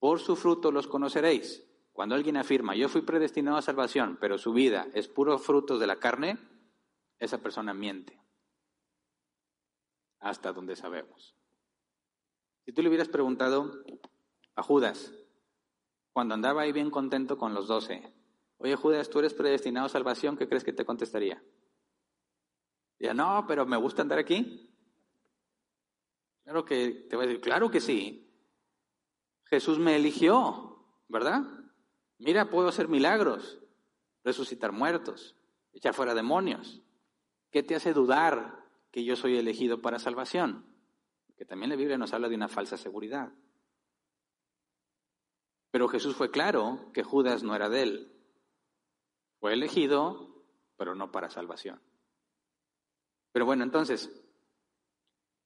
Por 0.00 0.18
su 0.18 0.34
fruto 0.34 0.72
los 0.72 0.88
conoceréis. 0.88 1.64
Cuando 1.92 2.16
alguien 2.16 2.36
afirma, 2.36 2.74
yo 2.74 2.88
fui 2.88 3.02
predestinado 3.02 3.56
a 3.56 3.62
salvación, 3.62 4.18
pero 4.20 4.36
su 4.36 4.52
vida 4.52 4.88
es 4.94 5.06
puro 5.06 5.38
fruto 5.38 5.78
de 5.78 5.86
la 5.86 6.00
carne, 6.00 6.38
esa 7.20 7.38
persona 7.38 7.72
miente. 7.72 8.20
Hasta 10.18 10.52
donde 10.52 10.74
sabemos. 10.74 11.36
Si 12.64 12.72
tú 12.72 12.82
le 12.82 12.88
hubieras 12.88 13.08
preguntado 13.08 13.84
a 14.56 14.62
Judas, 14.64 15.14
cuando 16.14 16.34
andaba 16.34 16.62
ahí 16.62 16.70
bien 16.70 16.90
contento 16.90 17.36
con 17.36 17.54
los 17.54 17.66
doce, 17.66 18.14
oye 18.58 18.76
Judas, 18.76 19.10
tú 19.10 19.18
eres 19.18 19.34
predestinado 19.34 19.86
a 19.86 19.90
salvación, 19.90 20.36
¿qué 20.36 20.48
crees 20.48 20.62
que 20.62 20.72
te 20.72 20.84
contestaría? 20.84 21.42
Ya 23.00 23.12
no, 23.12 23.44
pero 23.48 23.66
me 23.66 23.76
gusta 23.76 24.02
andar 24.02 24.20
aquí. 24.20 24.70
Claro 26.44 26.64
que 26.64 27.06
te 27.10 27.16
voy 27.16 27.24
a 27.24 27.28
decir, 27.28 27.42
claro 27.42 27.68
que 27.68 27.80
sí. 27.80 28.32
Jesús 29.46 29.80
me 29.80 29.96
eligió, 29.96 30.86
¿verdad? 31.08 31.42
Mira, 32.18 32.48
puedo 32.48 32.68
hacer 32.68 32.86
milagros, 32.86 33.58
resucitar 34.22 34.70
muertos, 34.70 35.34
echar 35.72 35.94
fuera 35.94 36.14
demonios. 36.14 36.80
¿Qué 37.50 37.64
te 37.64 37.74
hace 37.74 37.92
dudar 37.92 38.64
que 38.92 39.02
yo 39.02 39.16
soy 39.16 39.36
elegido 39.36 39.82
para 39.82 39.98
salvación? 39.98 40.64
Porque 41.26 41.44
también 41.44 41.70
la 41.70 41.76
Biblia 41.76 41.98
nos 41.98 42.12
habla 42.12 42.28
de 42.28 42.36
una 42.36 42.48
falsa 42.48 42.76
seguridad. 42.76 43.32
Pero 45.74 45.88
Jesús 45.88 46.14
fue 46.14 46.30
claro 46.30 46.92
que 46.92 47.02
Judas 47.02 47.42
no 47.42 47.56
era 47.56 47.68
de 47.68 47.82
él. 47.82 48.12
Fue 49.40 49.54
elegido, 49.54 50.44
pero 50.76 50.94
no 50.94 51.10
para 51.10 51.30
salvación. 51.30 51.82
Pero 53.32 53.44
bueno, 53.44 53.64
entonces, 53.64 54.08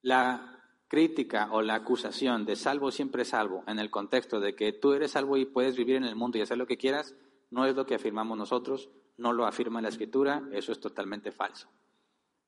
la 0.02 0.62
crítica 0.86 1.48
o 1.50 1.62
la 1.62 1.76
acusación 1.76 2.44
de 2.44 2.56
salvo 2.56 2.90
siempre 2.90 3.24
salvo 3.24 3.64
en 3.66 3.78
el 3.78 3.90
contexto 3.90 4.38
de 4.38 4.54
que 4.54 4.74
tú 4.74 4.92
eres 4.92 5.12
salvo 5.12 5.38
y 5.38 5.46
puedes 5.46 5.78
vivir 5.78 5.96
en 5.96 6.04
el 6.04 6.14
mundo 6.14 6.36
y 6.36 6.42
hacer 6.42 6.58
lo 6.58 6.66
que 6.66 6.76
quieras, 6.76 7.16
no 7.48 7.64
es 7.64 7.74
lo 7.74 7.86
que 7.86 7.94
afirmamos 7.94 8.36
nosotros, 8.36 8.90
no 9.16 9.32
lo 9.32 9.46
afirma 9.46 9.80
la 9.80 9.88
Escritura, 9.88 10.46
eso 10.52 10.72
es 10.72 10.78
totalmente 10.78 11.32
falso. 11.32 11.70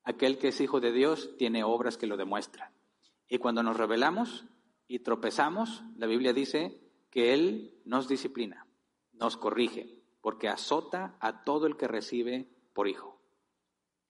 Aquel 0.04 0.36
que 0.36 0.48
es 0.48 0.60
hijo 0.60 0.80
de 0.80 0.92
Dios 0.92 1.34
tiene 1.38 1.64
obras 1.64 1.96
que 1.96 2.06
lo 2.06 2.18
demuestran. 2.18 2.74
Y 3.26 3.38
cuando 3.38 3.62
nos 3.62 3.78
rebelamos 3.78 4.44
y 4.86 4.98
tropezamos, 4.98 5.82
la 5.96 6.06
Biblia 6.06 6.34
dice 6.34 6.89
que 7.10 7.34
Él 7.34 7.80
nos 7.84 8.08
disciplina, 8.08 8.66
nos 9.12 9.36
corrige, 9.36 10.00
porque 10.20 10.48
azota 10.48 11.16
a 11.20 11.44
todo 11.44 11.66
el 11.66 11.76
que 11.76 11.88
recibe 11.88 12.48
por 12.72 12.88
hijo. 12.88 13.20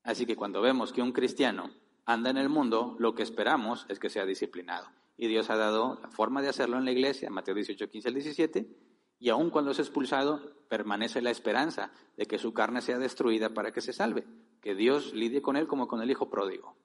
Así 0.02 0.26
que 0.26 0.36
cuando 0.36 0.60
vemos 0.60 0.92
que 0.92 1.02
un 1.02 1.12
cristiano 1.12 1.70
anda 2.04 2.30
en 2.30 2.36
el 2.36 2.48
mundo, 2.48 2.96
lo 2.98 3.14
que 3.14 3.22
esperamos 3.22 3.86
es 3.88 3.98
que 3.98 4.10
sea 4.10 4.24
disciplinado. 4.26 4.88
Y 5.16 5.28
Dios 5.28 5.50
ha 5.50 5.56
dado 5.56 5.98
la 6.02 6.10
forma 6.10 6.42
de 6.42 6.48
hacerlo 6.48 6.78
en 6.78 6.84
la 6.84 6.92
iglesia, 6.92 7.30
Mateo 7.30 7.54
18, 7.54 7.88
15 7.90 8.08
al 8.08 8.14
17, 8.14 8.76
y 9.18 9.28
aun 9.28 9.50
cuando 9.50 9.72
es 9.72 9.78
expulsado, 9.78 10.64
permanece 10.68 11.20
la 11.20 11.30
esperanza 11.30 11.92
de 12.16 12.26
que 12.26 12.38
su 12.38 12.54
carne 12.54 12.80
sea 12.80 12.98
destruida 12.98 13.50
para 13.52 13.70
que 13.70 13.82
se 13.82 13.92
salve, 13.92 14.26
que 14.62 14.74
Dios 14.74 15.12
lidie 15.12 15.42
con 15.42 15.56
él 15.56 15.66
como 15.66 15.88
con 15.88 16.00
el 16.00 16.10
hijo 16.10 16.30
pródigo. 16.30 16.76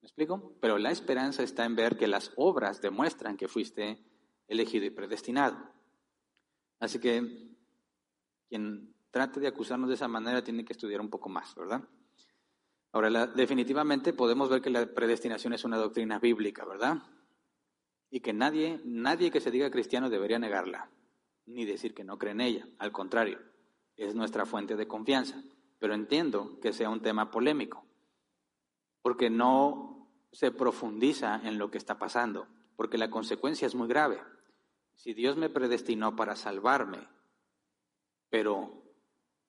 ¿Me 0.00 0.06
explico? 0.06 0.56
Pero 0.60 0.78
la 0.78 0.92
esperanza 0.92 1.42
está 1.42 1.64
en 1.64 1.74
ver 1.74 1.96
que 1.96 2.06
las 2.06 2.32
obras 2.36 2.80
demuestran 2.80 3.36
que 3.36 3.48
fuiste 3.48 4.04
elegido 4.48 4.84
y 4.84 4.90
predestinado. 4.90 5.56
Así 6.80 6.98
que 6.98 7.54
quien 8.48 8.94
trate 9.10 9.40
de 9.40 9.48
acusarnos 9.48 9.88
de 9.88 9.94
esa 9.94 10.08
manera 10.08 10.42
tiene 10.42 10.64
que 10.64 10.72
estudiar 10.72 11.00
un 11.00 11.10
poco 11.10 11.28
más, 11.28 11.54
¿verdad? 11.54 11.82
Ahora, 12.92 13.26
definitivamente 13.26 14.12
podemos 14.12 14.48
ver 14.48 14.62
que 14.62 14.70
la 14.70 14.86
predestinación 14.86 15.52
es 15.52 15.64
una 15.64 15.76
doctrina 15.76 16.18
bíblica, 16.18 16.64
¿verdad? 16.64 16.98
Y 18.10 18.20
que 18.20 18.32
nadie, 18.32 18.80
nadie 18.84 19.32
que 19.32 19.40
se 19.40 19.50
diga 19.50 19.70
cristiano 19.70 20.10
debería 20.10 20.38
negarla, 20.38 20.88
ni 21.46 21.64
decir 21.64 21.92
que 21.94 22.04
no 22.04 22.18
cree 22.18 22.32
en 22.32 22.40
ella. 22.40 22.68
Al 22.78 22.92
contrario, 22.92 23.40
es 23.96 24.14
nuestra 24.14 24.46
fuente 24.46 24.76
de 24.76 24.86
confianza. 24.86 25.42
Pero 25.80 25.94
entiendo 25.94 26.60
que 26.60 26.72
sea 26.72 26.88
un 26.88 27.02
tema 27.02 27.30
polémico, 27.30 27.84
porque 29.02 29.28
no 29.28 30.08
se 30.32 30.50
profundiza 30.50 31.40
en 31.44 31.58
lo 31.58 31.70
que 31.70 31.78
está 31.78 31.98
pasando, 31.98 32.46
porque 32.76 32.96
la 32.96 33.10
consecuencia 33.10 33.66
es 33.66 33.74
muy 33.74 33.88
grave. 33.88 34.20
Si 34.94 35.14
Dios 35.14 35.36
me 35.36 35.50
predestinó 35.50 36.16
para 36.16 36.36
salvarme, 36.36 37.08
pero 38.30 38.82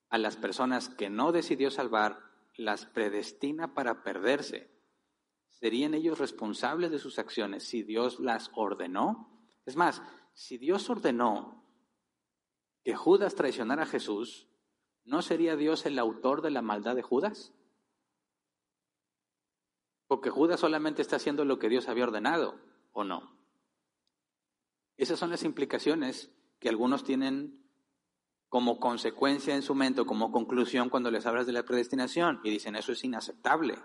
a 0.09 0.17
las 0.17 0.37
personas 0.37 0.89
que 0.89 1.09
no 1.09 1.31
decidió 1.31 1.71
salvar, 1.71 2.25
las 2.57 2.85
predestina 2.85 3.73
para 3.73 4.03
perderse. 4.03 4.71
¿Serían 5.49 5.93
ellos 5.93 6.19
responsables 6.19 6.91
de 6.91 6.99
sus 6.99 7.19
acciones 7.19 7.63
si 7.63 7.83
Dios 7.83 8.19
las 8.19 8.51
ordenó? 8.55 9.29
Es 9.65 9.75
más, 9.75 10.01
si 10.33 10.57
Dios 10.57 10.89
ordenó 10.89 11.63
que 12.83 12.95
Judas 12.95 13.35
traicionara 13.35 13.83
a 13.83 13.87
Jesús, 13.87 14.47
¿no 15.03 15.21
sería 15.21 15.55
Dios 15.55 15.85
el 15.85 15.97
autor 15.97 16.41
de 16.41 16.51
la 16.51 16.61
maldad 16.61 16.95
de 16.95 17.01
Judas? 17.01 17.53
Porque 20.07 20.29
Judas 20.29 20.59
solamente 20.59 21.01
está 21.01 21.15
haciendo 21.15 21.45
lo 21.45 21.57
que 21.57 21.69
Dios 21.69 21.89
había 21.89 22.03
ordenado, 22.03 22.59
¿o 22.91 23.03
no? 23.03 23.34
Esas 24.97 25.19
son 25.19 25.29
las 25.29 25.43
implicaciones 25.43 26.31
que 26.59 26.69
algunos 26.69 27.03
tienen 27.03 27.65
como 28.49 28.79
consecuencia 28.79 29.55
en 29.55 29.61
su 29.61 29.75
mente, 29.75 30.05
como 30.05 30.31
conclusión 30.31 30.89
cuando 30.89 31.11
les 31.11 31.25
hablas 31.25 31.45
de 31.45 31.51
la 31.51 31.63
predestinación 31.63 32.39
y 32.43 32.49
dicen 32.49 32.75
eso 32.75 32.93
es 32.93 33.03
inaceptable. 33.03 33.75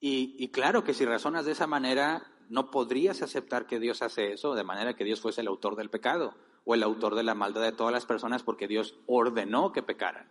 Y, 0.00 0.48
claro 0.48 0.84
que 0.84 0.92
si 0.92 1.06
razonas 1.06 1.46
de 1.46 1.52
esa 1.52 1.66
manera, 1.66 2.30
no 2.50 2.70
podrías 2.70 3.22
aceptar 3.22 3.66
que 3.66 3.80
Dios 3.80 4.02
hace 4.02 4.32
eso, 4.32 4.54
de 4.54 4.62
manera 4.62 4.94
que 4.94 5.04
Dios 5.04 5.20
fuese 5.20 5.40
el 5.40 5.46
autor 5.46 5.76
del 5.76 5.88
pecado 5.88 6.34
o 6.64 6.74
el 6.74 6.82
autor 6.82 7.14
de 7.14 7.22
la 7.22 7.34
maldad 7.34 7.62
de 7.62 7.72
todas 7.72 7.92
las 7.92 8.04
personas 8.04 8.42
porque 8.42 8.68
Dios 8.68 8.96
ordenó 9.06 9.72
que 9.72 9.82
pecaran. 9.82 10.30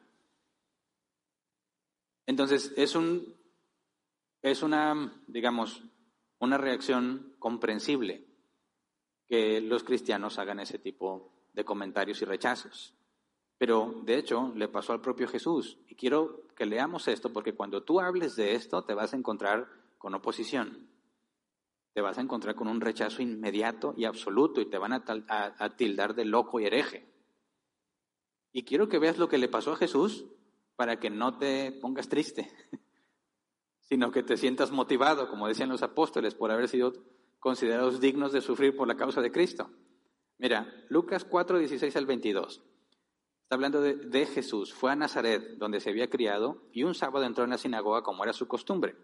Entonces, 2.28 2.72
es 2.78 2.96
un 2.96 3.36
es 4.44 4.62
una, 4.62 5.24
digamos, 5.28 5.84
una 6.38 6.58
reacción 6.58 7.36
comprensible 7.40 8.33
que 9.34 9.62
los 9.62 9.84
cristianos 9.84 10.38
hagan 10.38 10.60
ese 10.60 10.78
tipo 10.78 11.32
de 11.54 11.66
comentarios 11.66 12.22
y 12.22 12.26
rechazos. 12.26 12.94
Pero 13.58 14.02
de 14.04 14.20
hecho 14.20 14.54
le 14.56 14.68
pasó 14.68 14.94
al 14.94 15.02
propio 15.02 15.28
Jesús. 15.28 15.80
Y 15.88 15.96
quiero 15.96 16.46
que 16.56 16.68
leamos 16.68 17.08
esto 17.08 17.34
porque 17.34 17.56
cuando 17.56 17.82
tú 17.82 18.00
hables 18.00 18.36
de 18.36 18.54
esto 18.54 18.84
te 18.84 18.94
vas 18.94 19.12
a 19.12 19.18
encontrar 19.18 19.68
con 19.98 20.14
oposición. 20.14 20.88
Te 21.94 22.02
vas 22.02 22.20
a 22.20 22.22
encontrar 22.22 22.54
con 22.54 22.68
un 22.68 22.80
rechazo 22.80 23.24
inmediato 23.24 23.96
y 23.98 24.06
absoluto 24.06 24.62
y 24.62 24.68
te 24.68 24.78
van 24.78 24.94
a, 24.94 25.76
tildar 25.78 26.14
de 26.14 26.26
loco 26.26 26.60
y 26.60 26.68
hereje. 26.68 27.12
Y 28.52 28.62
quiero 28.66 28.88
que 28.88 29.00
veas 29.00 29.18
lo 29.18 29.30
que 29.30 29.40
le 29.40 29.50
pasó 29.50 29.72
a 29.72 29.78
Jesús 29.78 30.28
para 30.76 31.00
que 31.00 31.10
no 31.10 31.40
te 31.40 31.72
pongas 31.72 32.08
triste, 32.08 32.52
sino 33.80 34.12
que 34.12 34.22
te 34.22 34.38
sientas 34.38 34.70
motivado, 34.70 35.28
como 35.28 35.48
decían 35.48 35.70
los 35.70 35.82
apóstoles, 35.82 36.36
por 36.36 36.52
haber 36.52 36.68
sido 36.68 36.94
considerados 37.44 38.00
dignos 38.00 38.32
de 38.32 38.40
sufrir 38.40 38.74
por 38.74 38.88
la 38.88 38.96
causa 38.96 39.20
de 39.20 39.30
Cristo. 39.30 39.70
Mira, 40.38 40.74
Lucas 40.88 41.26
4, 41.26 41.60
16 41.60 41.94
al 41.98 42.06
22. 42.06 42.64
Está 43.42 43.56
hablando 43.56 43.82
de, 43.82 44.26
Jesús. 44.28 44.74
Fue 44.74 44.94
a 44.94 44.96
Nazaret, 44.96 45.58
donde 45.58 45.82
se 45.82 45.90
había 45.90 46.10
criado, 46.10 46.64
y 46.72 46.84
un 46.84 46.96
sábado 46.96 47.26
entró 47.26 47.44
en 47.44 47.50
la 47.50 47.58
sinagoga 47.58 48.02
como 48.02 48.24
era 48.24 48.32
su 48.32 48.48
costumbre. 48.48 48.96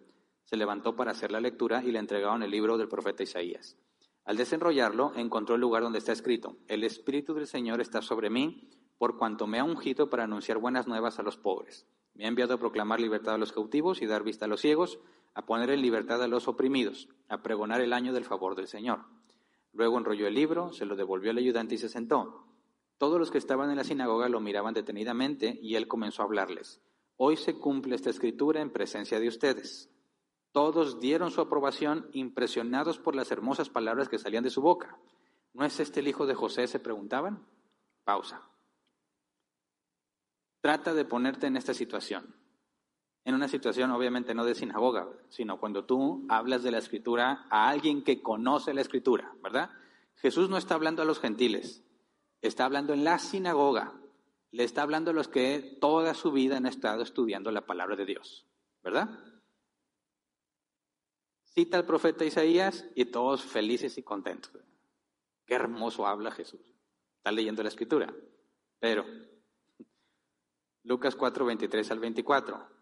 Se 0.45 0.55
levantó 0.55 0.95
para 0.95 1.11
hacer 1.11 1.33
la 1.33 1.41
lectura 1.41 1.83
y 1.83 1.91
le 1.91 1.99
entregaron 1.99 2.41
el 2.41 2.49
libro 2.49 2.77
del 2.77 2.87
profeta 2.87 3.23
Isaías. 3.23 3.75
Al 4.23 4.37
desenrollarlo, 4.37 5.11
encontró 5.17 5.55
el 5.55 5.61
lugar 5.61 5.83
donde 5.83 5.99
está 5.99 6.13
escrito, 6.13 6.55
El 6.69 6.85
Espíritu 6.85 7.33
del 7.33 7.45
Señor 7.45 7.81
está 7.81 8.01
sobre 8.01 8.29
mí, 8.29 8.69
por 8.97 9.17
cuanto 9.17 9.47
me 9.47 9.59
ha 9.59 9.65
ungido 9.65 10.09
para 10.09 10.23
anunciar 10.23 10.59
buenas 10.59 10.87
nuevas 10.87 11.19
a 11.19 11.23
los 11.23 11.35
pobres. 11.35 11.87
Me 12.13 12.23
ha 12.23 12.29
enviado 12.29 12.53
a 12.53 12.57
proclamar 12.57 13.01
libertad 13.01 13.35
a 13.35 13.37
los 13.37 13.51
cautivos 13.51 14.01
y 14.01 14.05
dar 14.05 14.23
vista 14.23 14.45
a 14.45 14.47
los 14.47 14.61
ciegos, 14.61 14.97
a 15.39 15.45
poner 15.45 15.69
en 15.69 15.81
libertad 15.81 16.21
a 16.21 16.27
los 16.27 16.49
oprimidos, 16.49 17.07
a 17.29 17.41
pregonar 17.41 17.79
el 17.79 17.93
año 17.93 18.11
del 18.11 18.25
favor 18.25 18.57
del 18.57 18.67
Señor. 18.67 19.05
Luego 19.71 19.97
enrolló 19.97 20.27
el 20.27 20.33
libro, 20.33 20.73
se 20.73 20.85
lo 20.85 20.97
devolvió 20.97 21.31
al 21.31 21.37
ayudante 21.37 21.75
y 21.75 21.77
se 21.77 21.87
sentó. 21.87 22.45
Todos 22.97 23.17
los 23.17 23.31
que 23.31 23.37
estaban 23.37 23.69
en 23.69 23.77
la 23.77 23.85
sinagoga 23.85 24.27
lo 24.27 24.41
miraban 24.41 24.73
detenidamente 24.73 25.57
y 25.61 25.75
él 25.75 25.87
comenzó 25.87 26.23
a 26.23 26.25
hablarles. 26.25 26.81
Hoy 27.15 27.37
se 27.37 27.57
cumple 27.57 27.95
esta 27.95 28.09
escritura 28.09 28.59
en 28.59 28.69
presencia 28.69 29.17
de 29.17 29.29
ustedes. 29.29 29.89
Todos 30.51 30.99
dieron 30.99 31.31
su 31.31 31.39
aprobación, 31.39 32.09
impresionados 32.11 32.99
por 32.99 33.15
las 33.15 33.31
hermosas 33.31 33.69
palabras 33.69 34.09
que 34.09 34.19
salían 34.19 34.43
de 34.43 34.49
su 34.49 34.61
boca. 34.61 34.99
¿No 35.53 35.63
es 35.63 35.79
este 35.79 36.01
el 36.01 36.09
hijo 36.09 36.25
de 36.25 36.35
José? 36.35 36.67
se 36.67 36.79
preguntaban. 36.79 37.47
Pausa. 38.03 38.41
Trata 40.59 40.93
de 40.93 41.05
ponerte 41.05 41.47
en 41.47 41.55
esta 41.55 41.73
situación. 41.73 42.35
En 43.29 43.35
una 43.35 43.47
situación 43.47 43.91
obviamente 43.91 44.33
no 44.33 44.43
de 44.43 44.55
sinagoga, 44.55 45.07
sino 45.29 45.59
cuando 45.59 45.85
tú 45.85 46.25
hablas 46.29 46.63
de 46.63 46.71
la 46.71 46.79
escritura 46.79 47.45
a 47.51 47.69
alguien 47.69 48.03
que 48.03 48.23
conoce 48.23 48.73
la 48.73 48.81
escritura, 48.81 49.35
¿verdad? 49.43 49.69
Jesús 50.15 50.49
no 50.49 50.57
está 50.57 50.73
hablando 50.73 51.03
a 51.03 51.05
los 51.05 51.19
gentiles, 51.19 51.83
está 52.41 52.65
hablando 52.65 52.91
en 52.91 53.03
la 53.03 53.19
sinagoga, 53.19 53.93
le 54.49 54.63
está 54.63 54.81
hablando 54.81 55.11
a 55.11 55.13
los 55.13 55.27
que 55.27 55.77
toda 55.79 56.15
su 56.15 56.31
vida 56.31 56.57
han 56.57 56.65
estado 56.65 57.03
estudiando 57.03 57.51
la 57.51 57.67
palabra 57.67 57.95
de 57.95 58.07
Dios, 58.07 58.47
¿verdad? 58.81 59.11
Cita 61.43 61.77
al 61.77 61.85
profeta 61.85 62.25
Isaías 62.25 62.87
y 62.95 63.05
todos 63.05 63.43
felices 63.43 63.99
y 63.99 64.01
contentos. 64.01 64.53
Qué 65.45 65.53
hermoso 65.53 66.07
habla 66.07 66.31
Jesús. 66.31 66.73
Está 67.17 67.31
leyendo 67.31 67.61
la 67.61 67.69
escritura. 67.69 68.11
Pero, 68.79 69.05
Lucas 70.81 71.15
4, 71.15 71.45
23 71.45 71.91
al 71.91 71.99
24. 71.99 72.78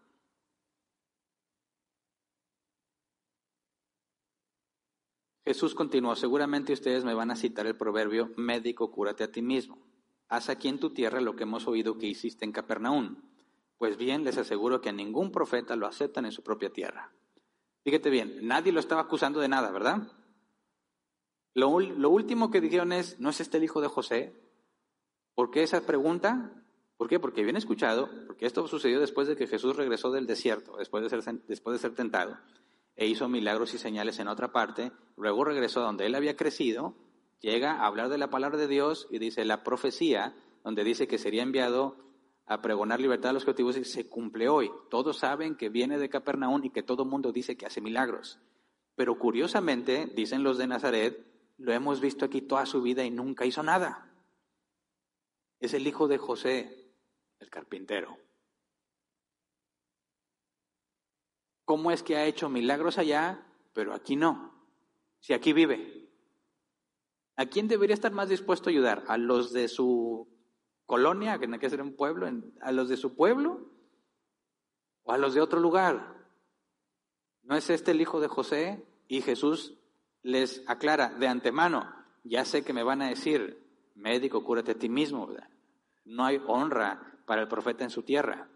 Jesús 5.48 5.74
continuó, 5.74 6.14
seguramente 6.14 6.74
ustedes 6.74 7.06
me 7.06 7.14
van 7.14 7.30
a 7.30 7.34
citar 7.34 7.66
el 7.66 7.74
proverbio, 7.74 8.30
médico, 8.36 8.90
cúrate 8.90 9.24
a 9.24 9.32
ti 9.32 9.40
mismo. 9.40 9.78
Haz 10.28 10.50
aquí 10.50 10.68
en 10.68 10.78
tu 10.78 10.90
tierra 10.90 11.22
lo 11.22 11.36
que 11.36 11.44
hemos 11.44 11.66
oído 11.66 11.96
que 11.96 12.06
hiciste 12.06 12.44
en 12.44 12.52
Capernaum. 12.52 13.22
Pues 13.78 13.96
bien, 13.96 14.24
les 14.24 14.36
aseguro 14.36 14.82
que 14.82 14.90
a 14.90 14.92
ningún 14.92 15.32
profeta 15.32 15.74
lo 15.74 15.86
aceptan 15.86 16.26
en 16.26 16.32
su 16.32 16.42
propia 16.42 16.68
tierra. 16.68 17.14
Fíjate 17.82 18.10
bien, 18.10 18.46
nadie 18.46 18.72
lo 18.72 18.78
estaba 18.78 19.00
acusando 19.00 19.40
de 19.40 19.48
nada, 19.48 19.70
¿verdad? 19.70 20.12
Lo, 21.54 21.70
último 21.70 22.50
que 22.50 22.60
dijeron 22.60 22.92
es, 22.92 23.18
¿no 23.18 23.30
es 23.30 23.40
este 23.40 23.56
el 23.56 23.64
hijo 23.64 23.80
de 23.80 23.88
José? 23.88 24.34
¿Por 25.34 25.50
qué 25.50 25.62
esa 25.62 25.80
pregunta? 25.80 26.62
¿Por 26.98 27.08
qué? 27.08 27.18
Porque 27.18 27.40
habían 27.40 27.56
escuchado, 27.56 28.10
porque 28.26 28.44
esto 28.44 28.68
sucedió 28.68 29.00
después 29.00 29.26
de 29.26 29.34
que 29.34 29.46
Jesús 29.46 29.76
regresó 29.76 30.10
del 30.10 30.26
desierto, 30.26 30.76
después 30.76 31.10
de 31.10 31.78
ser 31.78 31.94
tentado 31.94 32.36
e 32.98 33.06
hizo 33.06 33.28
milagros 33.28 33.74
y 33.74 33.78
señales 33.78 34.18
en 34.18 34.26
otra 34.26 34.50
parte, 34.50 34.90
luego 35.16 35.44
regresó 35.44 35.80
donde 35.80 36.04
él 36.04 36.16
había 36.16 36.34
crecido, 36.34 36.96
llega 37.38 37.74
a 37.74 37.86
hablar 37.86 38.08
de 38.08 38.18
la 38.18 38.28
palabra 38.28 38.58
de 38.58 38.66
Dios 38.66 39.06
y 39.08 39.20
dice 39.20 39.44
la 39.44 39.62
profecía, 39.62 40.34
donde 40.64 40.82
dice 40.82 41.06
que 41.06 41.16
sería 41.16 41.44
enviado 41.44 41.96
a 42.44 42.60
pregonar 42.60 42.98
libertad 42.98 43.30
a 43.30 43.34
los 43.34 43.44
cautivos 43.44 43.76
y 43.76 43.84
se 43.84 44.08
cumple 44.08 44.48
hoy. 44.48 44.72
Todos 44.90 45.18
saben 45.18 45.54
que 45.54 45.68
viene 45.68 45.96
de 45.96 46.08
Capernaum 46.08 46.64
y 46.64 46.70
que 46.70 46.82
todo 46.82 47.04
mundo 47.04 47.30
dice 47.30 47.56
que 47.56 47.66
hace 47.66 47.80
milagros. 47.80 48.40
Pero 48.96 49.16
curiosamente, 49.16 50.10
dicen 50.16 50.42
los 50.42 50.58
de 50.58 50.66
Nazaret, 50.66 51.24
lo 51.56 51.72
hemos 51.72 52.00
visto 52.00 52.24
aquí 52.24 52.42
toda 52.42 52.66
su 52.66 52.82
vida 52.82 53.04
y 53.04 53.12
nunca 53.12 53.46
hizo 53.46 53.62
nada. 53.62 54.12
Es 55.60 55.72
el 55.72 55.86
hijo 55.86 56.08
de 56.08 56.18
José, 56.18 56.90
el 57.38 57.48
carpintero. 57.48 58.16
¿Cómo 61.68 61.90
es 61.90 62.02
que 62.02 62.16
ha 62.16 62.24
hecho 62.24 62.48
milagros 62.48 62.96
allá, 62.96 63.44
pero 63.74 63.92
aquí 63.92 64.16
no? 64.16 64.54
Si 65.20 65.34
aquí 65.34 65.52
vive. 65.52 66.08
¿A 67.36 67.44
quién 67.44 67.68
debería 67.68 67.92
estar 67.92 68.10
más 68.10 68.30
dispuesto 68.30 68.70
a 68.70 68.72
ayudar? 68.72 69.04
¿A 69.06 69.18
los 69.18 69.52
de 69.52 69.68
su 69.68 70.26
colonia, 70.86 71.38
que 71.38 71.46
no 71.46 71.52
hay 71.52 71.60
que 71.60 71.68
ser 71.68 71.82
un 71.82 71.94
pueblo? 71.94 72.26
¿A 72.62 72.72
los 72.72 72.88
de 72.88 72.96
su 72.96 73.14
pueblo? 73.14 73.70
¿O 75.02 75.12
a 75.12 75.18
los 75.18 75.34
de 75.34 75.42
otro 75.42 75.60
lugar? 75.60 76.16
¿No 77.42 77.54
es 77.54 77.68
este 77.68 77.90
el 77.90 78.00
hijo 78.00 78.18
de 78.18 78.28
José? 78.28 78.82
Y 79.06 79.20
Jesús 79.20 79.74
les 80.22 80.66
aclara 80.70 81.10
de 81.10 81.28
antemano, 81.28 81.94
ya 82.24 82.46
sé 82.46 82.64
que 82.64 82.72
me 82.72 82.82
van 82.82 83.02
a 83.02 83.10
decir, 83.10 83.62
médico, 83.94 84.42
cúrate 84.42 84.70
a 84.70 84.78
ti 84.78 84.88
mismo. 84.88 85.28
No 86.06 86.24
hay 86.24 86.42
honra 86.46 87.20
para 87.26 87.42
el 87.42 87.48
profeta 87.48 87.84
en 87.84 87.90
su 87.90 88.04
tierra 88.04 88.48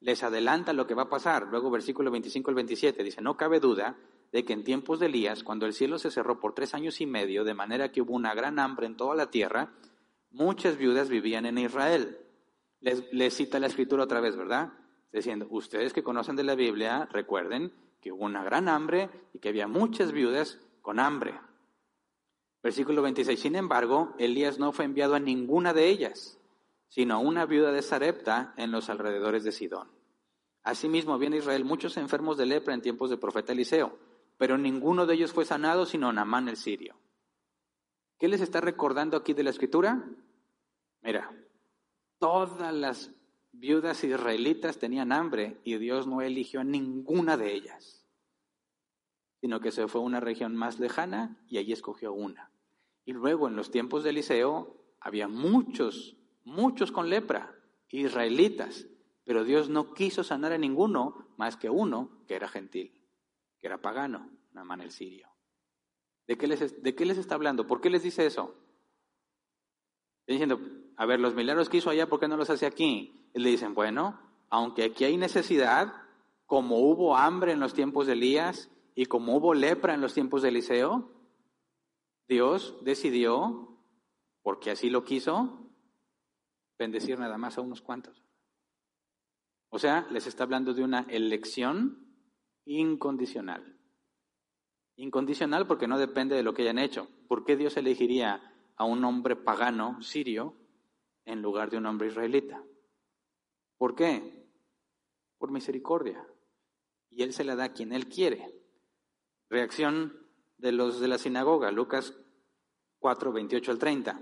les 0.00 0.22
adelanta 0.22 0.72
lo 0.72 0.86
que 0.86 0.94
va 0.94 1.02
a 1.02 1.08
pasar. 1.08 1.48
Luego 1.48 1.70
versículo 1.70 2.10
25 2.10 2.50
al 2.50 2.54
27 2.54 3.02
dice, 3.02 3.20
no 3.20 3.36
cabe 3.36 3.60
duda 3.60 3.96
de 4.32 4.44
que 4.44 4.52
en 4.52 4.64
tiempos 4.64 5.00
de 5.00 5.06
Elías, 5.06 5.42
cuando 5.42 5.66
el 5.66 5.72
cielo 5.72 5.98
se 5.98 6.10
cerró 6.10 6.38
por 6.38 6.54
tres 6.54 6.74
años 6.74 7.00
y 7.00 7.06
medio, 7.06 7.44
de 7.44 7.54
manera 7.54 7.90
que 7.90 8.02
hubo 8.02 8.14
una 8.14 8.34
gran 8.34 8.58
hambre 8.58 8.86
en 8.86 8.96
toda 8.96 9.14
la 9.14 9.30
tierra, 9.30 9.72
muchas 10.30 10.76
viudas 10.76 11.08
vivían 11.08 11.46
en 11.46 11.58
Israel. 11.58 12.18
Les, 12.80 13.34
cita 13.34 13.58
la 13.58 13.66
escritura 13.66 14.04
otra 14.04 14.20
vez, 14.20 14.36
¿verdad? 14.36 14.72
Diciendo, 15.12 15.46
ustedes 15.50 15.92
que 15.92 16.02
conocen 16.02 16.36
de 16.36 16.44
la 16.44 16.54
Biblia, 16.54 17.08
recuerden 17.10 17.72
que 18.00 18.12
hubo 18.12 18.24
una 18.24 18.44
gran 18.44 18.68
hambre 18.68 19.10
y 19.32 19.38
que 19.38 19.48
había 19.48 19.66
muchas 19.66 20.12
viudas 20.12 20.60
con 20.82 21.00
hambre. 21.00 21.34
Versículo 22.62 23.02
26, 23.02 23.40
sin 23.40 23.56
embargo, 23.56 24.14
Elías 24.18 24.58
no 24.58 24.72
fue 24.72 24.84
enviado 24.84 25.14
a 25.14 25.20
ninguna 25.20 25.72
de 25.72 25.88
ellas 25.88 26.37
sino 26.88 27.20
una 27.20 27.46
viuda 27.46 27.72
de 27.72 27.82
Sarepta 27.82 28.54
en 28.56 28.70
los 28.70 28.88
alrededores 28.88 29.44
de 29.44 29.52
Sidón. 29.52 29.90
Asimismo, 30.62 31.14
había 31.14 31.28
en 31.28 31.34
Israel 31.34 31.64
muchos 31.64 31.96
enfermos 31.96 32.36
de 32.36 32.46
lepra 32.46 32.74
en 32.74 32.82
tiempos 32.82 33.10
del 33.10 33.18
profeta 33.18 33.52
Eliseo, 33.52 33.98
pero 34.36 34.58
ninguno 34.58 35.06
de 35.06 35.14
ellos 35.14 35.32
fue 35.32 35.44
sanado 35.44 35.86
sino 35.86 36.12
Namán 36.12 36.48
el 36.48 36.56
sirio. 36.56 36.96
¿Qué 38.18 38.28
les 38.28 38.40
está 38.40 38.60
recordando 38.60 39.16
aquí 39.16 39.32
de 39.32 39.44
la 39.44 39.50
escritura? 39.50 40.04
Mira, 41.02 41.32
todas 42.18 42.74
las 42.74 43.12
viudas 43.52 44.02
israelitas 44.04 44.78
tenían 44.78 45.12
hambre 45.12 45.60
y 45.64 45.78
Dios 45.78 46.06
no 46.06 46.20
eligió 46.20 46.60
a 46.60 46.64
ninguna 46.64 47.36
de 47.36 47.54
ellas, 47.54 48.06
sino 49.40 49.60
que 49.60 49.70
se 49.70 49.86
fue 49.88 50.00
a 50.00 50.04
una 50.04 50.20
región 50.20 50.56
más 50.56 50.80
lejana 50.80 51.40
y 51.48 51.58
allí 51.58 51.72
escogió 51.72 52.12
una. 52.12 52.50
Y 53.04 53.12
luego 53.12 53.48
en 53.48 53.56
los 53.56 53.70
tiempos 53.70 54.02
de 54.04 54.10
Eliseo 54.10 54.76
había 55.00 55.28
muchos 55.28 56.17
muchos 56.48 56.90
con 56.90 57.08
lepra, 57.08 57.54
israelitas, 57.90 58.86
pero 59.24 59.44
Dios 59.44 59.68
no 59.68 59.92
quiso 59.94 60.24
sanar 60.24 60.52
a 60.52 60.58
ninguno 60.58 61.28
más 61.36 61.56
que 61.56 61.70
uno 61.70 62.24
que 62.26 62.34
era 62.34 62.48
gentil, 62.48 63.06
que 63.60 63.66
era 63.66 63.80
pagano, 63.80 64.30
Namán 64.52 64.80
el 64.80 64.90
sirio. 64.90 65.28
¿De 66.26 66.36
qué, 66.36 66.46
les, 66.46 66.82
¿De 66.82 66.94
qué 66.94 67.06
les 67.06 67.18
está 67.18 67.34
hablando? 67.34 67.66
¿Por 67.66 67.80
qué 67.80 67.90
les 67.90 68.02
dice 68.02 68.26
eso? 68.26 68.54
Diciendo, 70.26 70.60
a 70.96 71.06
ver, 71.06 71.20
los 71.20 71.34
milagros 71.34 71.68
que 71.68 71.78
hizo 71.78 71.90
allá, 71.90 72.08
¿por 72.08 72.20
qué 72.20 72.28
no 72.28 72.36
los 72.36 72.50
hace 72.50 72.66
aquí? 72.66 73.30
Y 73.34 73.40
le 73.40 73.50
dicen, 73.50 73.74
bueno, 73.74 74.20
aunque 74.50 74.84
aquí 74.84 75.04
hay 75.04 75.16
necesidad, 75.16 75.92
como 76.44 76.78
hubo 76.78 77.16
hambre 77.16 77.52
en 77.52 77.60
los 77.60 77.74
tiempos 77.74 78.06
de 78.06 78.14
Elías 78.14 78.70
y 78.94 79.06
como 79.06 79.36
hubo 79.36 79.54
lepra 79.54 79.94
en 79.94 80.00
los 80.00 80.14
tiempos 80.14 80.42
de 80.42 80.48
Eliseo, 80.48 81.10
Dios 82.26 82.76
decidió, 82.82 83.78
porque 84.42 84.70
así 84.70 84.90
lo 84.90 85.04
quiso, 85.04 85.67
bendecir 86.78 87.18
nada 87.18 87.36
más 87.36 87.58
a 87.58 87.60
unos 87.60 87.82
cuantos. 87.82 88.22
O 89.70 89.78
sea, 89.78 90.06
les 90.10 90.26
está 90.26 90.44
hablando 90.44 90.72
de 90.72 90.82
una 90.82 91.00
elección 91.08 92.08
incondicional. 92.64 93.78
Incondicional 94.96 95.66
porque 95.66 95.86
no 95.86 95.98
depende 95.98 96.36
de 96.36 96.42
lo 96.42 96.54
que 96.54 96.62
hayan 96.62 96.78
hecho. 96.78 97.08
¿Por 97.28 97.44
qué 97.44 97.56
Dios 97.56 97.76
elegiría 97.76 98.40
a 98.76 98.84
un 98.84 99.04
hombre 99.04 99.36
pagano 99.36 100.00
sirio 100.02 100.56
en 101.24 101.42
lugar 101.42 101.70
de 101.70 101.76
un 101.76 101.86
hombre 101.86 102.08
israelita? 102.08 102.62
¿Por 103.76 103.94
qué? 103.94 104.48
Por 105.38 105.50
misericordia. 105.50 106.26
Y 107.10 107.22
Él 107.22 107.32
se 107.32 107.44
la 107.44 107.56
da 107.56 107.64
a 107.64 107.72
quien 107.72 107.92
Él 107.92 108.08
quiere. 108.08 108.54
Reacción 109.50 110.26
de 110.56 110.72
los 110.72 111.00
de 111.00 111.08
la 111.08 111.18
sinagoga, 111.18 111.70
Lucas 111.70 112.14
4, 112.98 113.32
28 113.32 113.70
al 113.70 113.78
30. 113.78 114.20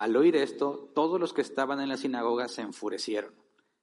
Al 0.00 0.16
oír 0.16 0.34
esto, 0.34 0.90
todos 0.94 1.20
los 1.20 1.34
que 1.34 1.42
estaban 1.42 1.78
en 1.78 1.90
la 1.90 1.98
sinagoga 1.98 2.48
se 2.48 2.62
enfurecieron. 2.62 3.34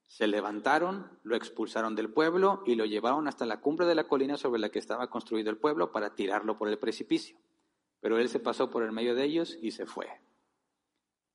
Se 0.07 0.25
levantaron, 0.25 1.19
lo 1.21 1.35
expulsaron 1.35 1.93
del 1.93 2.11
pueblo 2.11 2.63
y 2.65 2.73
lo 2.73 2.85
llevaron 2.85 3.27
hasta 3.27 3.45
la 3.45 3.61
cumbre 3.61 3.85
de 3.85 3.93
la 3.93 4.07
colina 4.07 4.35
sobre 4.35 4.59
la 4.59 4.69
que 4.69 4.79
estaba 4.79 5.11
construido 5.11 5.51
el 5.51 5.59
pueblo 5.59 5.91
para 5.91 6.15
tirarlo 6.15 6.57
por 6.57 6.69
el 6.69 6.79
precipicio. 6.79 7.37
Pero 7.99 8.17
él 8.17 8.29
se 8.29 8.39
pasó 8.39 8.71
por 8.71 8.81
el 8.81 8.91
medio 8.91 9.13
de 9.13 9.25
ellos 9.25 9.59
y 9.61 9.69
se 9.69 9.85
fue. 9.85 10.07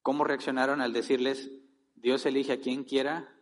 ¿Cómo 0.03 0.25
reaccionaron 0.25 0.81
al 0.81 0.93
decirles, 0.93 1.53
Dios 1.95 2.27
elige 2.27 2.55
a 2.55 2.61
quien 2.61 2.83
quiera 2.83 3.33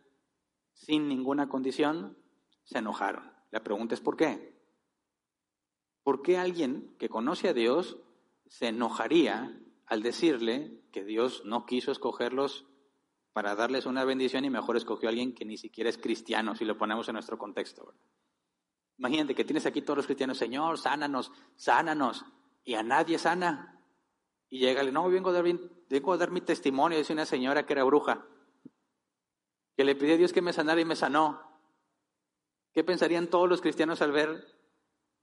sin 0.73 1.07
ninguna 1.07 1.49
condición? 1.49 2.19
Se 2.65 2.77
enojaron. 2.77 3.33
La 3.49 3.63
pregunta 3.63 3.95
es 3.95 4.01
¿por 4.01 4.15
qué? 4.15 4.61
¿Por 6.03 6.21
qué 6.21 6.37
alguien 6.37 6.95
que 6.99 7.09
conoce 7.09 7.49
a 7.49 7.53
Dios 7.53 7.97
se 8.45 8.67
enojaría 8.67 9.57
al 9.91 10.03
decirle 10.03 10.79
que 10.93 11.03
Dios 11.03 11.43
no 11.43 11.65
quiso 11.65 11.91
escogerlos 11.91 12.65
para 13.33 13.55
darles 13.55 13.85
una 13.85 14.05
bendición 14.05 14.45
y 14.45 14.49
mejor 14.49 14.77
escogió 14.77 15.09
a 15.09 15.11
alguien 15.11 15.35
que 15.35 15.43
ni 15.43 15.57
siquiera 15.57 15.89
es 15.89 15.97
cristiano, 15.97 16.55
si 16.55 16.63
lo 16.63 16.77
ponemos 16.77 17.09
en 17.09 17.15
nuestro 17.15 17.37
contexto? 17.37 17.93
Imagínate 18.97 19.35
que 19.35 19.43
tienes 19.43 19.65
aquí 19.65 19.81
todos 19.81 19.97
los 19.97 20.05
cristianos, 20.05 20.37
Señor, 20.37 20.77
sánanos, 20.77 21.33
sánanos, 21.57 22.23
y 22.63 22.75
a 22.75 22.83
nadie 22.83 23.17
sana. 23.17 23.83
Y 24.49 24.59
llega, 24.59 24.81
no, 24.83 25.09
vengo 25.09 25.31
a, 25.31 25.33
dar, 25.33 25.43
vengo 25.43 26.13
a 26.13 26.17
dar 26.17 26.31
mi 26.31 26.39
testimonio, 26.39 26.97
dice 26.97 27.11
una 27.11 27.25
señora 27.25 27.65
que 27.65 27.73
era 27.73 27.83
bruja, 27.83 28.25
que 29.75 29.83
le 29.83 29.95
pidió 29.95 30.13
a 30.13 30.17
Dios 30.17 30.31
que 30.31 30.41
me 30.41 30.53
sanara 30.53 30.79
y 30.79 30.85
me 30.85 30.95
sanó. 30.95 31.59
¿Qué 32.71 32.85
pensarían 32.85 33.27
todos 33.27 33.49
los 33.49 33.59
cristianos 33.59 34.01
al 34.01 34.13
ver 34.13 34.57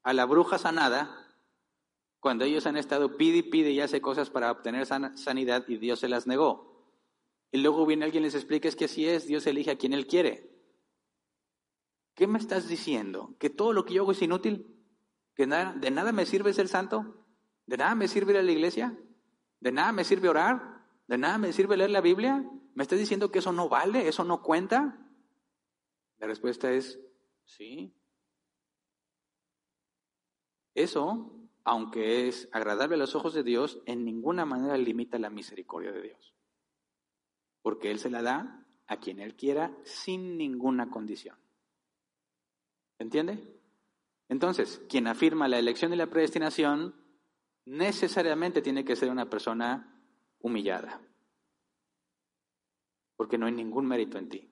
a 0.03 0.13
la 0.13 0.27
bruja 0.27 0.59
sanada 0.59 1.28
cuando 2.21 2.45
ellos 2.45 2.67
han 2.67 2.77
estado 2.77 3.17
pide 3.17 3.39
y 3.39 3.43
pide 3.43 3.71
y 3.71 3.81
hace 3.81 4.01
cosas 4.01 4.31
para 4.31 4.51
obtener 4.51 4.87
sanidad 4.87 5.65
y 5.69 5.77
Dios 5.77 6.01
se 6.01 6.09
las 6.09 6.27
negó? 6.27 6.69
Y 7.51 7.59
luego 7.59 7.87
viene 7.87 8.05
alguien 8.05 8.25
y 8.25 8.27
les 8.27 8.35
explica 8.35 8.69
es 8.69 8.77
que 8.77 8.87
así 8.87 9.07
es, 9.07 9.27
Dios 9.27 9.47
elige 9.47 9.71
a 9.71 9.79
quien 9.79 9.93
Él 9.93 10.07
quiere. 10.07 10.51
¿Qué 12.15 12.27
me 12.27 12.39
estás 12.39 12.69
diciendo? 12.69 13.37
¿Que 13.39 13.49
todo 13.49 13.73
lo 13.73 13.85
que 13.85 13.95
yo 13.95 14.03
hago 14.03 14.13
es 14.13 14.23
inútil? 14.23 14.85
¿Que 15.35 15.47
nada, 15.47 15.73
de 15.75 15.91
nada 15.91 16.13
me 16.13 16.27
sirve 16.27 16.53
ser 16.53 16.69
santo? 16.69 17.25
¿De 17.65 17.77
nada 17.77 17.95
me 17.95 18.09
sirve 18.09 18.33
ir 18.33 18.39
a 18.39 18.43
la 18.43 18.51
iglesia? 18.51 18.99
¿De 19.61 19.73
nada 19.73 19.93
me 19.93 20.05
sirve 20.05 20.29
orar? 20.29 20.85
¿De 21.07 21.17
nada 21.17 21.39
me 21.39 21.53
sirve 21.53 21.77
leer 21.77 21.91
la 21.91 22.01
Biblia? 22.01 22.45
¿Me 22.75 22.83
estás 22.83 22.99
diciendo 22.99 23.31
que 23.31 23.39
eso 23.39 23.53
no 23.53 23.69
vale? 23.69 24.09
¿Eso 24.09 24.25
no 24.25 24.43
cuenta? 24.43 25.09
La 26.19 26.27
respuesta 26.27 26.73
es 26.73 26.99
sí. 27.45 27.95
Eso, 30.75 31.38
aunque 31.69 32.29
es 32.29 32.49
agradable 32.53 32.95
a 32.95 32.99
los 32.99 33.15
ojos 33.15 33.35
de 33.35 33.43
Dios, 33.43 33.79
en 33.85 34.07
ninguna 34.07 34.47
manera 34.47 34.79
limita 34.79 35.19
la 35.19 35.29
misericordia 35.29 35.93
de 35.93 36.01
Dios. 36.01 36.35
Porque 37.61 37.91
Él 37.91 37.99
se 37.99 38.09
la 38.09 38.23
da 38.23 38.67
a 38.87 38.97
quien 38.97 39.21
Él 39.21 39.37
quiera 39.37 39.77
sin 39.85 40.39
ninguna 40.39 40.89
condición. 40.89 41.37
¿Entiende? 42.99 43.61
Entonces, 44.31 44.81
quien 44.89 45.07
afirma 45.07 45.47
la 45.47 45.59
elección 45.59 45.93
y 45.93 45.97
la 45.97 46.09
predestinación 46.09 46.95
necesariamente 47.67 48.63
tiene 48.63 48.87
que 48.87 48.97
ser 48.97 49.11
una 49.11 49.29
persona 49.29 50.03
humillada. 50.41 51.03
Porque 53.17 53.37
no 53.37 53.45
hay 53.45 53.53
ningún 53.53 53.87
mérito 53.87 54.17
en 54.17 54.31
ti. 54.31 54.51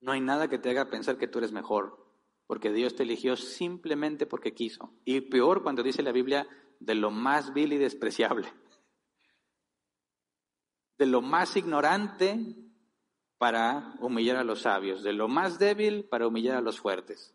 No 0.00 0.12
hay 0.12 0.20
nada 0.20 0.46
que 0.46 0.58
te 0.58 0.70
haga 0.70 0.88
pensar 0.88 1.18
que 1.18 1.26
tú 1.26 1.38
eres 1.38 1.50
mejor, 1.50 2.05
porque 2.46 2.72
Dios 2.72 2.94
te 2.94 3.02
eligió 3.02 3.36
simplemente 3.36 4.26
porque 4.26 4.54
quiso. 4.54 4.92
Y 5.04 5.20
peor 5.22 5.62
cuando 5.62 5.82
dice 5.82 6.02
la 6.02 6.12
Biblia 6.12 6.46
de 6.80 6.94
lo 6.94 7.10
más 7.10 7.52
vil 7.52 7.72
y 7.72 7.78
despreciable, 7.78 8.52
de 10.98 11.06
lo 11.06 11.22
más 11.22 11.56
ignorante 11.56 12.38
para 13.38 13.94
humillar 14.00 14.36
a 14.36 14.44
los 14.44 14.62
sabios, 14.62 15.02
de 15.02 15.12
lo 15.12 15.28
más 15.28 15.58
débil 15.58 16.04
para 16.04 16.26
humillar 16.26 16.56
a 16.56 16.62
los 16.62 16.80
fuertes, 16.80 17.34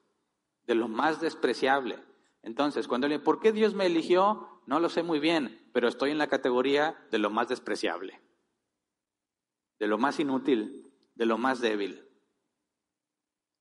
de 0.65 0.75
lo 0.75 0.87
más 0.87 1.21
despreciable. 1.21 1.99
Entonces, 2.41 2.87
cuando 2.87 3.07
le 3.07 3.19
¿por 3.19 3.39
qué 3.39 3.51
Dios 3.51 3.75
me 3.75 3.85
eligió? 3.85 4.61
No 4.65 4.79
lo 4.79 4.89
sé 4.89 5.03
muy 5.03 5.19
bien, 5.19 5.69
pero 5.73 5.87
estoy 5.87 6.11
en 6.11 6.17
la 6.17 6.27
categoría 6.27 6.95
de 7.11 7.19
lo 7.19 7.29
más 7.29 7.49
despreciable, 7.49 8.19
de 9.79 9.87
lo 9.87 9.97
más 9.97 10.19
inútil, 10.19 10.91
de 11.15 11.25
lo 11.25 11.37
más 11.37 11.61
débil. 11.61 12.07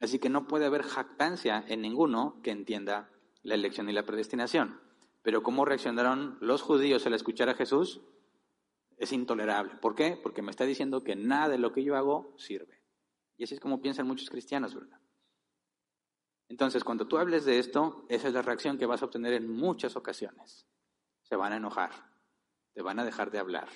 Así 0.01 0.18
que 0.18 0.30
no 0.30 0.46
puede 0.46 0.64
haber 0.64 0.82
jactancia 0.82 1.64
en 1.68 1.82
ninguno 1.82 2.40
que 2.42 2.51
entienda 2.51 3.11
la 3.42 3.55
elección 3.55 3.88
y 3.88 3.92
la 3.92 4.07
predestinación. 4.07 4.80
Pero 5.22 5.42
¿cómo 5.42 5.64
reaccionaron 5.64 6.38
los 6.40 6.62
judíos 6.62 7.07
al 7.07 7.14
escuchar 7.14 7.51
a 7.51 7.55
Jesús? 7.55 8.01
Es 8.96 9.12
intolerable. 9.12 9.74
¿Por 9.76 9.94
qué? 9.94 10.18
Porque 10.22 10.42
me 10.42 10.51
está 10.51 10.64
diciendo 10.64 11.05
que 11.05 11.16
nada 11.16 11.51
de 11.51 11.59
lo 11.59 11.72
que 11.72 11.84
yo 11.84 11.96
hago 11.96 12.34
sirve. 12.38 12.82
Y 13.36 13.44
así 13.44 13.55
es 13.55 13.61
como 13.61 13.80
piensan 13.80 14.07
muchos 14.07 14.30
cristianos, 14.30 14.74
¿verdad? 14.74 15.01
Entonces, 16.48 16.82
cuando 16.82 17.07
tú 17.07 17.16
hables 17.16 17.44
de 17.44 17.59
esto, 17.59 18.05
esa 18.09 18.28
es 18.28 18.34
la 18.34 18.42
reacción 18.42 18.76
que 18.76 18.86
vas 18.86 19.03
a 19.03 19.05
obtener 19.05 19.34
en 19.34 19.48
muchas 19.48 19.96
ocasiones. 19.96 20.66
Se 21.22 21.36
van 21.36 21.53
a 21.53 21.57
enojar, 21.57 21.90
te 22.74 22.82
van 22.82 22.98
a 22.98 23.05
dejar 23.05 23.30
de 23.30 23.38
hablar, 23.38 23.68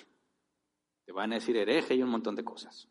te 1.05 1.13
van 1.13 1.31
a 1.31 1.35
decir 1.35 1.55
hereje 1.55 1.95
y 1.95 2.03
un 2.03 2.09
montón 2.09 2.35
de 2.35 2.43
cosas. 2.43 2.89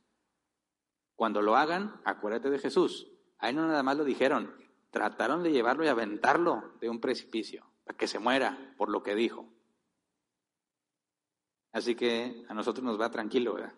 Cuando 1.15 1.43
lo 1.43 1.57
hagan, 1.57 2.01
acuérdate 2.05 2.49
de 2.49 2.59
Jesús. 2.59 3.14
A 3.45 3.51
él 3.51 3.57
no 3.57 3.67
nada 3.67 3.83
más 3.83 3.99
lo 3.99 4.05
dijeron, 4.05 4.55
trataron 4.91 5.43
de 5.43 5.53
llevarlo 5.53 5.85
y 5.85 5.89
aventarlo 5.89 6.73
de 6.81 6.89
un 6.89 6.99
precipicio, 6.99 7.67
para 7.85 7.95
que 7.95 8.07
se 8.07 8.19
muera 8.19 8.75
por 8.79 8.89
lo 8.89 9.03
que 9.03 9.15
dijo. 9.15 9.47
Así 11.71 11.95
que 11.95 12.47
a 12.49 12.55
nosotros 12.55 12.83
nos 12.83 12.99
va 12.99 13.11
tranquilo, 13.11 13.53
¿verdad? 13.53 13.75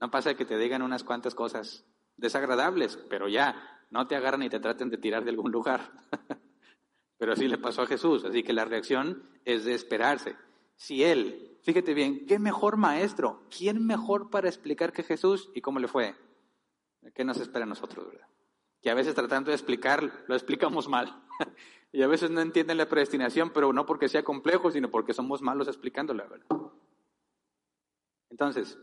No 0.00 0.10
pasa 0.10 0.32
que 0.32 0.46
te 0.46 0.56
digan 0.56 0.80
unas 0.80 1.04
cuantas 1.04 1.34
cosas 1.34 1.84
desagradables, 2.16 2.96
pero 3.10 3.28
ya, 3.28 3.84
no 3.90 4.06
te 4.06 4.16
agarran 4.16 4.42
y 4.42 4.48
te 4.48 4.60
traten 4.60 4.88
de 4.88 4.96
tirar 4.96 5.24
de 5.24 5.30
algún 5.30 5.52
lugar. 5.52 5.92
Pero 7.18 7.32
así 7.32 7.48
le 7.48 7.58
pasó 7.58 7.82
a 7.82 7.86
Jesús, 7.86 8.24
así 8.24 8.44
que 8.44 8.52
la 8.52 8.64
reacción 8.64 9.24
es 9.44 9.64
de 9.64 9.74
esperarse. 9.74 10.36
Si 10.76 11.02
él, 11.02 11.58
fíjate 11.64 11.92
bien, 11.92 12.24
qué 12.26 12.38
mejor 12.38 12.76
maestro, 12.76 13.42
quién 13.50 13.84
mejor 13.84 14.30
para 14.30 14.48
explicar 14.48 14.92
que 14.92 15.02
Jesús 15.02 15.50
y 15.52 15.60
cómo 15.60 15.80
le 15.80 15.88
fue. 15.88 16.14
¿Qué 17.14 17.24
nos 17.24 17.40
espera 17.40 17.64
a 17.64 17.68
nosotros, 17.68 18.06
verdad? 18.06 18.28
Que 18.82 18.90
a 18.90 18.94
veces 18.94 19.14
tratando 19.14 19.50
de 19.50 19.56
explicar, 19.56 20.24
lo 20.26 20.34
explicamos 20.34 20.88
mal. 20.88 21.22
y 21.92 22.02
a 22.02 22.06
veces 22.06 22.30
no 22.30 22.40
entienden 22.40 22.78
la 22.78 22.88
predestinación, 22.88 23.50
pero 23.50 23.72
no 23.72 23.86
porque 23.86 24.08
sea 24.08 24.22
complejo, 24.22 24.70
sino 24.70 24.90
porque 24.90 25.14
somos 25.14 25.42
malos 25.42 25.68
explicándola, 25.68 26.24
¿verdad? 26.24 26.46
Entonces, 28.30 28.78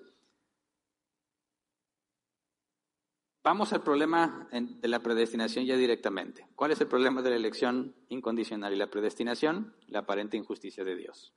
Vamos 3.45 3.73
al 3.73 3.83
problema 3.83 4.49
de 4.51 4.87
la 4.87 5.03
predestinación 5.03 5.67
ya 5.67 5.77
directamente. 5.77 6.47
¿Cuál 6.55 6.71
es 6.71 6.81
el 6.81 6.87
problema 6.87 7.21
de 7.21 7.29
la 7.29 7.35
elección 7.35 7.95
incondicional 8.09 8.73
y 8.73 8.75
la 8.75 8.89
predestinación? 8.89 9.75
La 9.85 9.99
aparente 9.99 10.35
injusticia 10.35 10.83
de 10.83 10.95
Dios. 10.95 11.35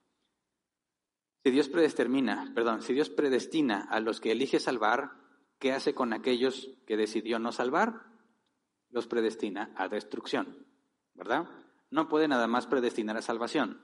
Si 1.44 1.50
Dios 1.50 1.68
predetermina, 1.68 2.50
perdón, 2.54 2.80
si 2.80 2.94
Dios 2.94 3.10
predestina 3.10 3.86
a 3.90 4.00
los 4.00 4.22
que 4.22 4.32
elige 4.32 4.58
salvar, 4.58 5.10
¿qué 5.58 5.74
hace 5.74 5.94
con 5.94 6.14
aquellos 6.14 6.70
que 6.86 6.96
decidió 6.96 7.38
no 7.38 7.52
salvar? 7.52 8.06
Los 8.90 9.06
predestina 9.06 9.72
a 9.76 9.88
destrucción, 9.88 10.66
¿verdad? 11.14 11.48
No 11.90 12.08
puede 12.08 12.28
nada 12.28 12.46
más 12.46 12.66
predestinar 12.66 13.16
a 13.16 13.22
salvación. 13.22 13.80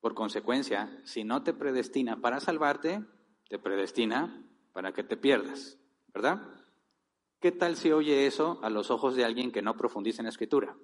Por 0.00 0.14
consecuencia, 0.14 1.00
si 1.04 1.24
no 1.24 1.42
te 1.42 1.52
predestina 1.52 2.20
para 2.20 2.40
salvarte, 2.40 3.04
te 3.48 3.58
predestina 3.58 4.46
para 4.72 4.92
que 4.92 5.04
te 5.04 5.16
pierdas, 5.16 5.78
¿verdad? 6.14 6.40
¿Qué 7.40 7.52
tal 7.52 7.76
si 7.76 7.90
oye 7.90 8.26
eso 8.26 8.58
a 8.62 8.70
los 8.70 8.90
ojos 8.90 9.16
de 9.16 9.24
alguien 9.24 9.50
que 9.50 9.62
no 9.62 9.76
profundiza 9.76 10.22
en 10.22 10.26
la 10.26 10.30
escritura? 10.30 10.76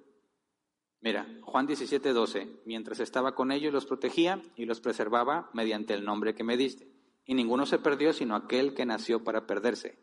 Mira, 1.01 1.27
Juan 1.43 1.67
17, 1.67 2.13
12, 2.13 2.61
mientras 2.65 2.99
estaba 2.99 3.35
con 3.35 3.51
ellos 3.51 3.71
los 3.71 3.85
protegía 3.85 4.41
y 4.55 4.65
los 4.65 4.81
preservaba 4.81 5.49
mediante 5.53 5.93
el 5.93 6.03
nombre 6.03 6.33
que 6.33 6.43
me 6.43 6.57
diste. 6.57 6.87
Y 7.25 7.35
ninguno 7.35 7.65
se 7.65 7.77
perdió 7.77 8.13
sino 8.13 8.35
aquel 8.35 8.73
que 8.73 8.85
nació 8.85 9.23
para 9.23 9.45
perderse, 9.45 9.99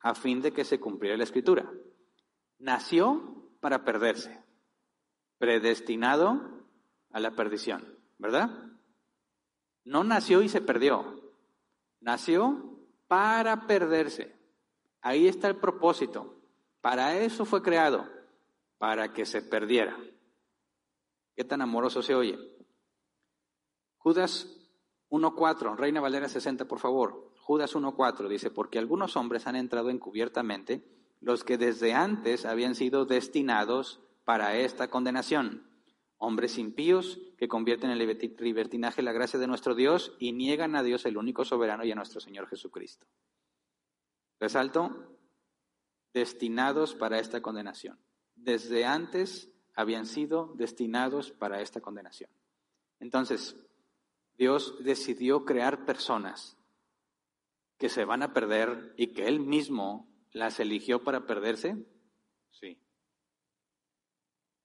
a 0.00 0.14
fin 0.14 0.40
de 0.40 0.52
que 0.52 0.64
se 0.64 0.80
cumpliera 0.80 1.16
la 1.16 1.24
escritura. 1.24 1.70
Nació 2.58 3.48
para 3.60 3.84
perderse, 3.84 4.42
predestinado 5.38 6.40
a 7.10 7.20
la 7.20 7.32
perdición, 7.32 7.98
¿verdad? 8.18 8.50
No 9.84 10.04
nació 10.04 10.42
y 10.42 10.48
se 10.48 10.60
perdió, 10.60 11.32
nació 12.00 12.78
para 13.06 13.66
perderse. 13.66 14.36
Ahí 15.00 15.28
está 15.28 15.48
el 15.48 15.56
propósito. 15.56 16.34
Para 16.80 17.16
eso 17.18 17.44
fue 17.44 17.62
creado, 17.62 18.06
para 18.78 19.12
que 19.12 19.24
se 19.24 19.42
perdiera. 19.42 19.96
¿Qué 21.34 21.44
tan 21.44 21.62
amoroso 21.62 22.02
se 22.02 22.14
oye? 22.14 22.38
Judas 23.98 24.48
1.4, 25.10 25.76
Reina 25.76 26.00
Valera 26.00 26.28
60, 26.28 26.66
por 26.66 26.78
favor. 26.78 27.32
Judas 27.40 27.74
1.4 27.74 28.28
dice, 28.28 28.50
porque 28.50 28.78
algunos 28.78 29.16
hombres 29.16 29.46
han 29.46 29.56
entrado 29.56 29.90
encubiertamente, 29.90 30.97
los 31.20 31.44
que 31.44 31.58
desde 31.58 31.94
antes 31.94 32.44
habían 32.44 32.74
sido 32.74 33.04
destinados 33.04 34.00
para 34.24 34.56
esta 34.56 34.88
condenación. 34.88 35.66
Hombres 36.16 36.58
impíos 36.58 37.20
que 37.38 37.48
convierten 37.48 37.90
en 37.90 37.98
libertinaje 37.98 39.02
la 39.02 39.12
gracia 39.12 39.38
de 39.38 39.46
nuestro 39.46 39.74
Dios 39.74 40.16
y 40.18 40.32
niegan 40.32 40.74
a 40.74 40.82
Dios 40.82 41.06
el 41.06 41.16
único 41.16 41.44
soberano 41.44 41.84
y 41.84 41.92
a 41.92 41.94
nuestro 41.94 42.20
Señor 42.20 42.48
Jesucristo. 42.48 43.06
Resalto, 44.40 45.16
destinados 46.12 46.94
para 46.94 47.18
esta 47.18 47.40
condenación. 47.40 47.98
Desde 48.34 48.84
antes 48.84 49.50
habían 49.74 50.06
sido 50.06 50.52
destinados 50.56 51.30
para 51.30 51.60
esta 51.60 51.80
condenación. 51.80 52.30
Entonces, 53.00 53.56
Dios 54.36 54.76
decidió 54.80 55.44
crear 55.44 55.84
personas 55.84 56.56
que 57.76 57.88
se 57.88 58.04
van 58.04 58.22
a 58.22 58.32
perder 58.32 58.94
y 58.96 59.08
que 59.08 59.28
Él 59.28 59.40
mismo 59.40 60.08
las 60.32 60.60
eligió 60.60 61.02
para 61.02 61.26
perderse? 61.26 61.76
Sí. 62.50 62.80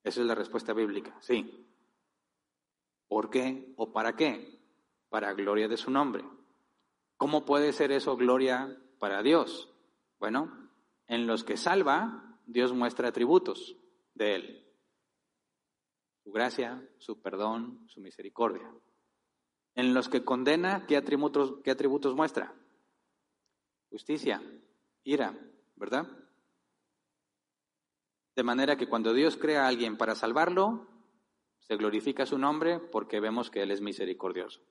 Esa 0.03 0.21
es 0.21 0.27
la 0.27 0.35
respuesta 0.35 0.73
bíblica, 0.73 1.15
sí. 1.21 1.67
¿Por 3.07 3.29
qué 3.29 3.73
o 3.77 3.91
para 3.91 4.15
qué? 4.15 4.59
Para 5.09 5.33
gloria 5.33 5.67
de 5.67 5.77
su 5.77 5.91
nombre. 5.91 6.25
¿Cómo 7.17 7.45
puede 7.45 7.71
ser 7.71 7.91
eso 7.91 8.17
gloria 8.17 8.77
para 8.99 9.21
Dios? 9.21 9.69
Bueno, 10.19 10.71
en 11.07 11.27
los 11.27 11.43
que 11.43 11.57
salva, 11.57 12.39
Dios 12.45 12.73
muestra 12.73 13.09
atributos 13.09 13.77
de 14.13 14.35
Él. 14.35 14.67
Su 16.23 16.31
gracia, 16.31 16.87
su 16.97 17.21
perdón, 17.21 17.85
su 17.87 18.01
misericordia. 18.01 18.69
En 19.75 19.93
los 19.93 20.09
que 20.09 20.23
condena, 20.23 20.85
¿qué 20.87 20.97
atributos, 20.97 21.55
qué 21.63 21.71
atributos 21.71 22.15
muestra? 22.15 22.55
Justicia, 23.89 24.41
ira, 25.03 25.37
¿verdad? 25.75 26.07
De 28.35 28.43
manera 28.43 28.77
que 28.77 28.87
cuando 28.87 29.13
Dios 29.13 29.37
crea 29.37 29.65
a 29.65 29.67
alguien 29.67 29.97
para 29.97 30.15
salvarlo, 30.15 30.87
se 31.59 31.75
glorifica 31.77 32.25
su 32.25 32.37
nombre 32.37 32.79
porque 32.79 33.19
vemos 33.19 33.49
que 33.49 33.61
Él 33.61 33.71
es 33.71 33.81
misericordioso. 33.81 34.61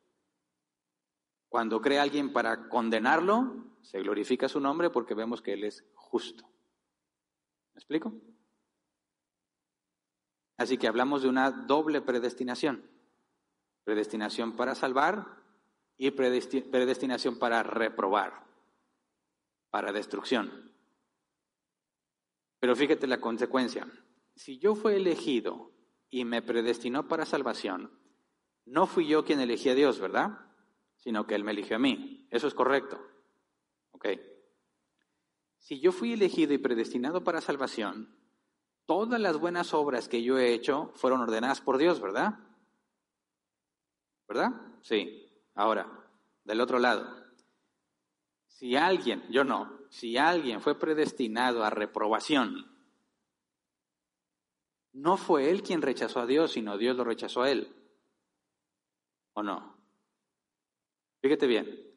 Cuando 1.49 1.81
crea 1.81 2.01
a 2.01 2.05
alguien 2.05 2.33
para 2.33 2.69
condenarlo, 2.69 3.77
se 3.83 4.01
glorifica 4.01 4.49
su 4.49 4.59
nombre 4.59 4.91
porque 4.91 5.15
vemos 5.15 5.43
que 5.43 5.53
Él 5.53 5.65
es 5.65 5.85
justo. 5.95 6.45
¿Me 7.75 7.79
explico? 7.79 8.13
Así 10.57 10.79
que 10.79 10.89
hablamos 10.89 11.23
de 11.23 11.29
una 11.29 11.51
doble 11.51 12.01
predestinación. 12.01 12.89
Predestinación 13.85 14.57
para 14.57 14.75
salvar 14.75 15.43
y 15.97 16.11
predestinación 16.11 17.39
para 17.39 17.63
reprobar, 17.63 18.45
para 19.71 19.93
destrucción. 19.93 20.72
Pero 22.63 22.77
fíjate 22.77 23.09
la 23.09 23.21
consecuencia. 23.21 23.89
Si 24.37 24.61
yo 24.61 24.77
fui 24.77 24.95
elegido 24.95 25.73
y 26.11 26.25
me 26.25 26.43
predestinó 26.43 27.09
para 27.09 27.27
salvación, 27.27 27.91
no 28.67 28.87
fui 28.87 29.09
yo 29.09 29.25
quien 29.25 29.41
elegí 29.41 29.69
a 29.69 29.75
Dios, 29.75 29.99
¿verdad? 29.99 30.39
Sino 30.97 31.27
que 31.27 31.35
Él 31.35 31.43
me 31.43 31.51
eligió 31.51 31.75
a 31.75 31.81
mí. 31.81 32.29
Eso 32.31 32.47
es 32.47 32.55
correcto. 32.55 33.05
¿Ok? 33.91 34.11
Si 35.59 35.81
yo 35.81 35.91
fui 35.91 36.13
elegido 36.13 36.55
y 36.55 36.59
predestinado 36.59 37.25
para 37.25 37.41
salvación, 37.41 38.17
todas 38.87 39.21
las 39.21 39.39
buenas 39.39 39.75
obras 39.75 40.09
que 40.09 40.23
yo 40.23 40.39
he 40.39 40.55
hecho 40.55 40.93
fueron 40.95 41.21
ordenadas 41.21 41.61
por 41.61 41.79
Dios, 41.79 42.01
¿verdad? 42.01 42.39
¿Verdad? 44.29 44.53
Sí. 44.83 45.29
Ahora, 45.57 45.91
del 46.45 46.61
otro 46.61 46.79
lado, 46.79 47.13
si 48.47 48.77
alguien, 48.77 49.25
yo 49.31 49.43
no, 49.43 49.82
si 49.93 50.17
alguien 50.17 50.63
fue 50.63 50.79
predestinado 50.79 51.65
a 51.65 51.69
reprobación, 51.69 52.67
no 54.95 55.19
fue 55.19 55.51
él 55.51 55.63
quien 55.63 55.83
rechazó 55.83 56.21
a 56.21 56.27
Dios, 56.27 56.53
sino 56.53 56.79
Dios 56.79 56.97
lo 56.97 57.05
rechazó 57.05 57.43
a 57.43 57.51
él. 57.51 57.77
¿O 59.35 59.43
no? 59.43 59.77
Fíjate 61.21 61.47
bien, 61.47 61.95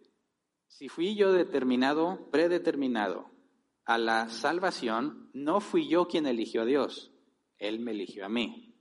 si 0.68 0.90
fui 0.90 1.16
yo 1.16 1.32
determinado, 1.32 2.30
predeterminado 2.32 3.32
a 3.86 3.98
la 3.98 4.28
salvación, 4.28 5.30
no 5.34 5.62
fui 5.62 5.88
yo 5.88 6.10
quien 6.10 6.26
eligió 6.26 6.64
a 6.64 6.66
Dios, 6.66 7.14
Él 7.60 7.80
me 7.80 7.92
eligió 7.92 8.26
a 8.26 8.30
mí. 8.30 8.76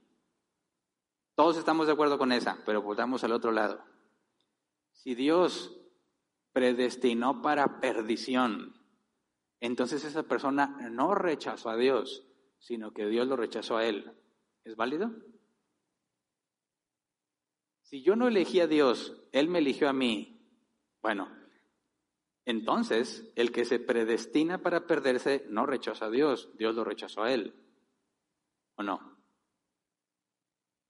Todos 1.36 1.56
estamos 1.56 1.86
de 1.86 1.92
acuerdo 1.92 2.18
con 2.18 2.32
esa, 2.32 2.64
pero 2.66 2.82
volvamos 2.82 3.22
al 3.22 3.30
otro 3.30 3.52
lado. 3.52 3.84
Si 4.90 5.14
Dios 5.14 5.72
predestinó 6.52 7.42
para 7.42 7.80
perdición, 7.80 8.83
entonces 9.64 10.04
esa 10.04 10.24
persona 10.24 10.76
no 10.90 11.14
rechazó 11.14 11.70
a 11.70 11.76
Dios, 11.78 12.22
sino 12.58 12.92
que 12.92 13.06
Dios 13.06 13.26
lo 13.26 13.34
rechazó 13.34 13.78
a 13.78 13.86
él. 13.86 14.12
¿Es 14.62 14.76
válido? 14.76 15.10
Si 17.80 18.02
yo 18.02 18.14
no 18.14 18.28
elegí 18.28 18.60
a 18.60 18.66
Dios, 18.66 19.16
Él 19.32 19.48
me 19.48 19.60
eligió 19.60 19.88
a 19.88 19.94
mí. 19.94 20.38
Bueno, 21.00 21.34
entonces 22.44 23.32
el 23.36 23.52
que 23.52 23.64
se 23.64 23.78
predestina 23.78 24.58
para 24.58 24.86
perderse 24.86 25.46
no 25.48 25.64
rechaza 25.64 26.06
a 26.06 26.10
Dios, 26.10 26.50
Dios 26.58 26.74
lo 26.74 26.84
rechazó 26.84 27.22
a 27.22 27.32
Él. 27.32 27.54
¿O 28.76 28.82
no? 28.82 29.16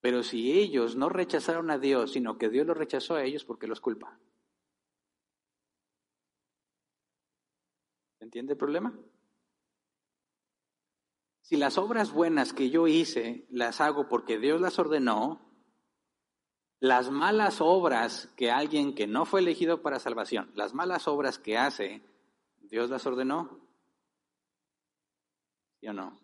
Pero 0.00 0.24
si 0.24 0.50
ellos 0.50 0.96
no 0.96 1.08
rechazaron 1.08 1.70
a 1.70 1.78
Dios, 1.78 2.10
sino 2.10 2.38
que 2.38 2.48
Dios 2.48 2.66
lo 2.66 2.74
rechazó 2.74 3.14
a 3.14 3.22
ellos, 3.22 3.44
¿por 3.44 3.56
qué 3.56 3.68
los 3.68 3.80
culpa? 3.80 4.18
¿Entiende 8.24 8.54
el 8.54 8.58
problema? 8.58 8.98
Si 11.42 11.58
las 11.58 11.76
obras 11.76 12.10
buenas 12.10 12.54
que 12.54 12.70
yo 12.70 12.86
hice 12.86 13.46
las 13.50 13.82
hago 13.82 14.08
porque 14.08 14.38
Dios 14.38 14.62
las 14.62 14.78
ordenó, 14.78 15.52
las 16.80 17.10
malas 17.10 17.60
obras 17.60 18.32
que 18.34 18.50
alguien 18.50 18.94
que 18.94 19.06
no 19.06 19.26
fue 19.26 19.40
elegido 19.40 19.82
para 19.82 19.98
salvación, 19.98 20.50
las 20.54 20.72
malas 20.72 21.06
obras 21.06 21.38
que 21.38 21.58
hace, 21.58 22.02
Dios 22.62 22.88
las 22.88 23.04
ordenó. 23.04 23.60
¿Sí 25.80 25.88
o 25.88 25.92
no? 25.92 26.18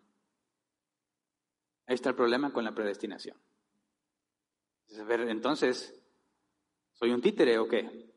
Ahí 1.85 1.93
está 1.93 2.09
el 2.09 2.15
problema 2.15 2.51
con 2.51 2.63
la 2.63 2.73
predestinación. 2.73 3.37
Entonces, 4.89 6.01
¿soy 6.93 7.11
un 7.11 7.21
títere 7.21 7.59
o 7.59 7.67
qué? 7.67 8.10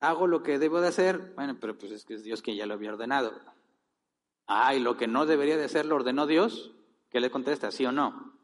Hago 0.00 0.26
lo 0.26 0.42
que 0.42 0.58
debo 0.58 0.80
de 0.80 0.88
hacer, 0.88 1.32
bueno, 1.34 1.58
pero 1.60 1.76
pues 1.78 1.92
es 1.92 2.04
que 2.04 2.14
es 2.14 2.24
Dios 2.24 2.42
quien 2.42 2.56
ya 2.56 2.66
lo 2.66 2.74
había 2.74 2.92
ordenado. 2.92 3.40
Ah, 4.46 4.74
y 4.74 4.80
lo 4.80 4.96
que 4.96 5.06
no 5.06 5.26
debería 5.26 5.56
de 5.56 5.64
hacer 5.64 5.86
lo 5.86 5.96
ordenó 5.96 6.26
Dios, 6.26 6.72
¿qué 7.10 7.20
le 7.20 7.30
contesta? 7.30 7.70
¿Sí 7.70 7.86
o 7.86 7.92
no? 7.92 8.34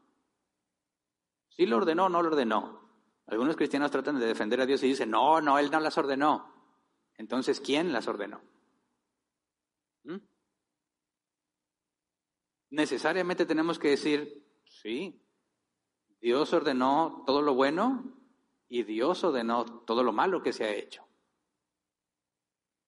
¿Sí 1.49 1.65
lo 1.65 1.77
ordenó 1.77 2.05
o 2.05 2.09
no 2.09 2.21
lo 2.21 2.29
ordenó? 2.29 2.87
Algunos 3.25 3.57
cristianos 3.57 3.91
tratan 3.91 4.19
de 4.19 4.25
defender 4.25 4.61
a 4.61 4.65
Dios 4.65 4.81
y 4.83 4.87
dicen, 4.87 5.09
no, 5.09 5.41
no, 5.41 5.59
Él 5.59 5.69
no 5.69 5.79
las 5.79 5.97
ordenó. 5.97 6.53
Entonces, 7.15 7.59
¿quién 7.59 7.91
las 7.91 8.07
ordenó? 8.07 8.41
¿Mm? 10.03 10.17
Necesariamente 12.69 13.45
tenemos 13.45 13.79
que 13.79 13.89
decir, 13.89 14.45
sí, 14.65 15.19
Dios 16.21 16.53
ordenó 16.53 17.23
todo 17.25 17.41
lo 17.41 17.55
bueno 17.55 18.03
y 18.69 18.83
Dios 18.83 19.23
ordenó 19.23 19.65
todo 19.65 20.03
lo 20.03 20.13
malo 20.13 20.41
que 20.41 20.53
se 20.53 20.63
ha 20.63 20.71
hecho. 20.71 21.06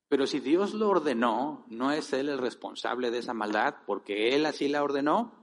Pero 0.09 0.25
si 0.25 0.39
Dios 0.39 0.73
lo 0.73 0.89
ordenó, 0.89 1.65
¿no 1.69 1.91
es 1.91 2.11
Él 2.13 2.29
el 2.29 2.39
responsable 2.39 3.11
de 3.11 3.19
esa 3.19 3.35
maldad 3.35 3.75
porque 3.85 4.35
Él 4.35 4.47
así 4.47 4.67
la 4.67 4.83
ordenó? 4.83 5.39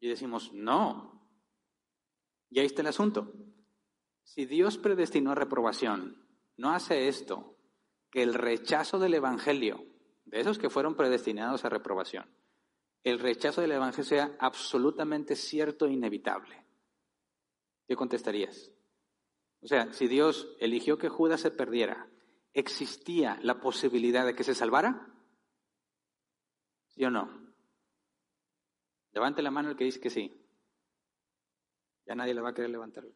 Y 0.00 0.08
decimos, 0.08 0.52
no. 0.54 1.22
Y 2.48 2.58
ahí 2.58 2.66
está 2.66 2.80
el 2.80 2.88
asunto. 2.88 3.32
Si 4.24 4.46
Dios 4.46 4.78
predestinó 4.78 5.32
a 5.32 5.34
reprobación, 5.34 6.26
no 6.56 6.70
hace 6.70 7.08
esto, 7.08 7.56
que 8.10 8.22
el 8.22 8.32
rechazo 8.32 8.98
del 8.98 9.14
Evangelio, 9.14 9.84
de 10.24 10.40
esos 10.40 10.58
que 10.58 10.70
fueron 10.70 10.94
predestinados 10.94 11.66
a 11.66 11.68
reprobación, 11.68 12.26
el 13.04 13.18
rechazo 13.18 13.60
del 13.60 13.72
Evangelio 13.72 14.04
sea 14.04 14.36
absolutamente 14.38 15.36
cierto 15.36 15.86
e 15.86 15.92
inevitable. 15.92 16.64
¿Qué 17.86 17.96
contestarías? 17.96 18.72
O 19.60 19.66
sea, 19.66 19.92
si 19.92 20.08
Dios 20.08 20.56
eligió 20.60 20.98
que 20.98 21.08
Judas 21.08 21.40
se 21.40 21.50
perdiera, 21.50 22.08
existía 22.58 23.38
la 23.42 23.60
posibilidad 23.60 24.26
de 24.26 24.34
que 24.34 24.44
se 24.44 24.54
salvara? 24.54 25.12
¿Sí 26.88 27.04
o 27.04 27.10
no? 27.10 27.48
Levante 29.12 29.42
la 29.42 29.50
mano 29.50 29.70
el 29.70 29.76
que 29.76 29.84
dice 29.84 30.00
que 30.00 30.10
sí. 30.10 30.34
Ya 32.06 32.14
nadie 32.14 32.34
le 32.34 32.40
va 32.40 32.50
a 32.50 32.54
querer 32.54 32.70
levantarla. 32.70 33.14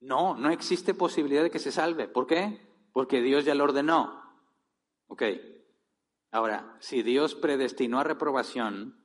No, 0.00 0.36
no 0.36 0.50
existe 0.50 0.92
posibilidad 0.92 1.42
de 1.42 1.50
que 1.50 1.58
se 1.58 1.72
salve. 1.72 2.08
¿Por 2.08 2.26
qué? 2.26 2.60
Porque 2.92 3.22
Dios 3.22 3.44
ya 3.44 3.54
lo 3.54 3.64
ordenó. 3.64 4.22
Ok. 5.06 5.22
Ahora, 6.30 6.76
si 6.80 7.02
Dios 7.02 7.34
predestinó 7.34 8.00
a 8.00 8.04
reprobación, 8.04 9.02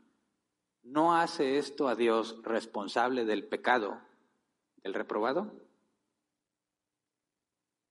¿no 0.82 1.16
hace 1.16 1.58
esto 1.58 1.88
a 1.88 1.96
Dios 1.96 2.42
responsable 2.44 3.24
del 3.24 3.48
pecado 3.48 4.02
del 4.78 4.94
reprobado? 4.94 5.68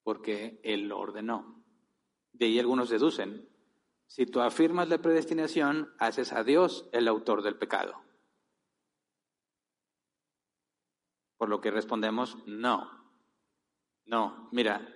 Porque 0.08 0.58
Él 0.62 0.88
lo 0.88 0.98
ordenó. 0.98 1.62
De 2.32 2.46
ahí 2.46 2.58
algunos 2.58 2.88
deducen, 2.88 3.46
si 4.06 4.24
tú 4.24 4.40
afirmas 4.40 4.88
la 4.88 5.02
predestinación, 5.02 5.92
haces 5.98 6.32
a 6.32 6.44
Dios 6.44 6.88
el 6.92 7.08
autor 7.08 7.42
del 7.42 7.58
pecado. 7.58 7.92
Por 11.36 11.50
lo 11.50 11.60
que 11.60 11.70
respondemos, 11.70 12.38
no. 12.46 12.90
No, 14.06 14.48
mira, 14.50 14.88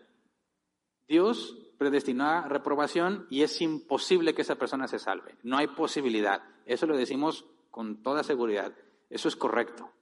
Dios 1.07 1.59
predestinó 1.77 2.25
a 2.25 2.49
reprobación 2.49 3.27
y 3.29 3.43
es 3.43 3.61
imposible 3.61 4.33
que 4.33 4.41
esa 4.41 4.57
persona 4.57 4.89
se 4.89 4.99
salve. 4.99 5.37
No 5.43 5.59
hay 5.59 5.67
posibilidad. 5.67 6.43
Eso 6.65 6.87
lo 6.87 6.97
decimos 6.97 7.45
con 7.71 8.03
toda 8.03 8.23
seguridad. 8.23 8.75
Eso 9.11 9.29
es 9.29 9.37
correcto. 9.37 9.93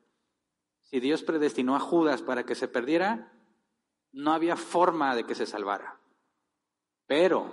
Si 0.82 1.00
Dios 1.00 1.24
predestinó 1.24 1.74
a 1.74 1.80
Judas 1.80 2.22
para 2.22 2.46
que 2.46 2.54
se 2.54 2.68
perdiera, 2.68 3.39
no 4.12 4.32
había 4.32 4.56
forma 4.56 5.14
de 5.14 5.24
que 5.24 5.34
se 5.34 5.46
salvara. 5.46 5.98
Pero, 7.06 7.52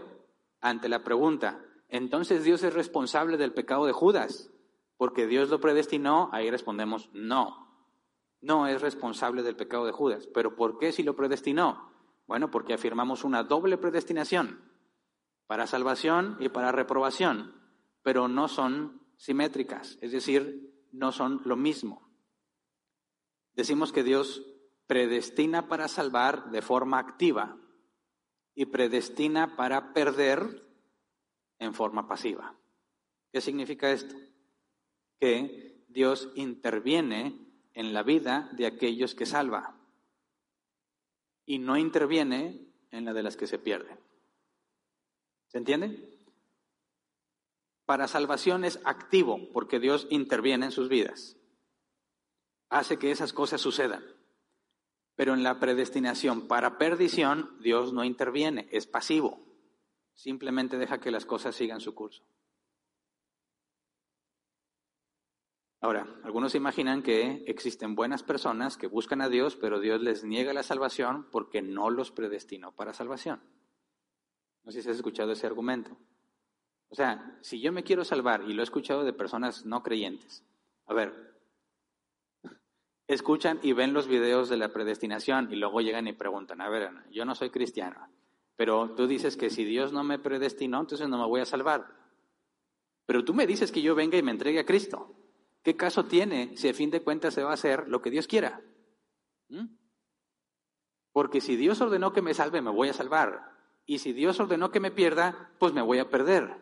ante 0.62 0.89
la 0.89 1.03
pregunta, 1.03 1.64
entonces 1.89 2.43
Dios 2.43 2.64
es 2.64 2.74
responsable 2.74 3.38
del 3.38 3.53
pecado 3.53 3.86
de 3.86 3.93
Judas, 3.93 4.51
porque 4.97 5.28
Dios 5.28 5.49
lo 5.49 5.60
predestinó, 5.60 6.30
ahí 6.32 6.49
respondemos, 6.49 7.10
no, 7.14 7.68
no 8.41 8.68
es 8.68 8.82
responsable 8.82 9.43
del 9.43 9.55
pecado 9.55 9.86
de 9.86 9.91
Judas. 9.91 10.28
¿Pero 10.34 10.55
por 10.55 10.78
qué 10.78 10.91
si 10.91 11.03
lo 11.03 11.16
predestinó? 11.16 11.91
Bueno, 12.28 12.51
porque 12.51 12.74
afirmamos 12.74 13.24
una 13.24 13.43
doble 13.43 13.78
predestinación, 13.78 14.62
para 15.47 15.68
salvación 15.68 16.38
y 16.39 16.49
para 16.49 16.72
reprobación, 16.72 17.55
pero 18.03 18.28
no 18.28 18.47
son 18.47 19.01
simétricas, 19.16 19.97
es 20.01 20.12
decir, 20.12 20.88
no 20.91 21.12
son 21.12 21.41
lo 21.45 21.55
mismo. 21.55 22.08
Decimos 23.53 23.91
que 23.91 24.03
Dios 24.03 24.45
predestina 24.88 25.68
para 25.68 25.88
salvar 25.88 26.50
de 26.50 26.62
forma 26.62 26.98
activa 26.98 27.58
y 28.56 28.66
predestina 28.66 29.56
para 29.56 29.94
perder 29.94 30.66
en 31.60 31.74
forma 31.74 32.08
pasiva. 32.08 32.56
¿Qué 33.32 33.42
significa 33.42 33.92
esto? 33.92 34.16
Que 35.20 35.86
Dios 35.90 36.30
interviene 36.36 37.48
en 37.74 37.94
la 37.94 38.04
vida 38.04 38.50
de 38.54 38.66
aquellos 38.66 39.14
que 39.14 39.26
salva 39.26 39.76
y 41.46 41.60
no 41.60 41.78
interviene 41.78 42.68
en 42.92 43.06
la 43.06 43.14
de 43.14 43.24
las 43.24 43.38
que 43.38 43.48
se 43.48 43.60
pierden. 43.60 44.00
¿Se 45.48 45.58
entiende? 45.58 46.18
Para 47.86 48.08
salvación 48.08 48.66
es 48.66 48.80
activo 48.84 49.40
porque 49.54 49.80
Dios 49.80 50.08
interviene 50.10 50.66
en 50.66 50.72
sus 50.72 50.90
vidas. 50.90 51.38
Hace 52.70 52.98
que 53.00 53.12
esas 53.12 53.32
cosas 53.32 53.62
sucedan. 53.62 54.04
Pero 55.18 55.34
en 55.34 55.43
la 55.43 55.59
predestinación 55.59 56.47
para 56.47 56.78
perdición, 56.78 57.57
Dios 57.59 57.91
no 57.91 58.05
interviene, 58.05 58.70
es 58.72 58.86
pasivo. 58.86 59.41
Simplemente 60.13 60.78
deja 60.78 60.99
que 60.99 61.11
las 61.11 61.26
cosas 61.26 61.55
sigan 61.55 61.82
su 61.82 61.95
curso. 61.95 62.24
Ahora, 65.82 66.07
algunos 66.24 66.53
imaginan 66.53 67.01
que 67.01 67.43
existen 67.47 67.95
buenas 67.95 68.22
personas 68.22 68.78
que 68.78 68.86
buscan 68.86 69.22
a 69.22 69.30
Dios, 69.30 69.55
pero 69.55 69.80
Dios 69.80 70.01
les 70.01 70.24
niega 70.24 70.53
la 70.53 70.63
salvación 70.63 71.28
porque 71.32 71.63
no 71.63 71.89
los 71.89 72.11
predestinó 72.11 72.72
para 72.72 72.93
salvación. 72.93 73.41
No 74.63 74.72
sé 74.72 74.84
si 74.84 74.89
has 74.89 74.97
escuchado 74.97 75.32
ese 75.32 75.47
argumento. 75.47 75.97
O 76.89 76.95
sea, 76.95 77.39
si 77.41 77.59
yo 77.59 77.72
me 77.72 77.84
quiero 77.84 78.05
salvar, 78.05 78.43
y 78.43 78.53
lo 78.53 78.61
he 78.61 78.63
escuchado 78.63 79.03
de 79.03 79.13
personas 79.13 79.65
no 79.65 79.82
creyentes, 79.82 80.43
a 80.86 80.93
ver, 80.93 81.37
escuchan 83.08 83.60
y 83.64 83.74
ven 83.74 83.93
los 83.93 84.08
videos 84.08 84.49
de 84.49 84.58
la 84.58 84.72
predestinación 84.74 85.51
y 85.51 85.55
luego 85.55 85.82
llegan 85.82 86.08
y 86.08 86.14
preguntan, 86.14 86.62
a 86.62 86.70
ver, 86.70 86.91
yo 87.12 87.26
no 87.26 87.36
soy 87.36 87.49
cristiano, 87.49 88.10
pero 88.55 88.93
tú 88.95 89.08
dices 89.08 89.38
que 89.38 89.49
si 89.49 89.64
Dios 89.64 89.93
no 89.93 90.03
me 90.03 90.20
predestinó, 90.20 90.82
entonces 90.82 91.08
no 91.08 91.18
me 91.18 91.28
voy 91.28 91.41
a 91.41 91.45
salvar. 91.45 91.95
Pero 93.05 93.24
tú 93.24 93.34
me 93.34 93.47
dices 93.47 93.72
que 93.72 93.82
yo 93.82 93.95
venga 93.95 94.18
y 94.18 94.24
me 94.24 94.32
entregue 94.32 94.60
a 94.60 94.66
Cristo. 94.66 95.16
¿Qué 95.64 95.76
caso 95.76 96.05
tiene 96.05 96.55
si 96.58 96.68
a 96.68 96.74
fin 96.74 96.91
de 96.91 97.01
cuentas 97.01 97.34
se 97.34 97.43
va 97.43 97.51
a 97.51 97.53
hacer 97.53 97.88
lo 97.88 98.01
que 98.01 98.12
Dios 98.12 98.28
quiera? 98.28 98.62
¿Mm? 99.49 99.68
Porque 101.14 101.41
si 101.41 101.55
Dios 101.55 101.80
ordenó 101.82 102.14
que 102.14 102.22
me 102.22 102.34
salve, 102.34 102.62
me 102.62 102.70
voy 102.70 102.89
a 102.89 102.93
salvar. 102.93 103.51
Y 103.86 103.99
si 103.99 104.12
Dios 104.12 104.39
ordenó 104.39 104.72
que 104.72 104.80
me 104.80 104.91
pierda, 104.91 105.51
pues 105.60 105.74
me 105.74 105.82
voy 105.82 105.99
a 105.99 106.10
perder. 106.10 106.62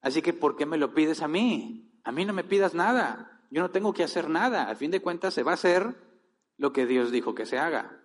Así 0.00 0.22
que, 0.22 0.32
¿por 0.32 0.56
qué 0.56 0.64
me 0.66 0.78
lo 0.78 0.94
pides 0.94 1.22
a 1.22 1.28
mí? 1.28 2.00
A 2.04 2.12
mí 2.12 2.24
no 2.24 2.32
me 2.32 2.44
pidas 2.44 2.74
nada. 2.74 3.37
Yo 3.50 3.62
no 3.62 3.70
tengo 3.70 3.92
que 3.92 4.04
hacer 4.04 4.28
nada. 4.28 4.64
Al 4.64 4.76
fin 4.76 4.90
de 4.90 5.00
cuentas, 5.00 5.34
se 5.34 5.42
va 5.42 5.52
a 5.52 5.54
hacer 5.54 5.96
lo 6.56 6.72
que 6.72 6.86
Dios 6.86 7.10
dijo 7.10 7.34
que 7.34 7.46
se 7.46 7.58
haga. 7.58 8.02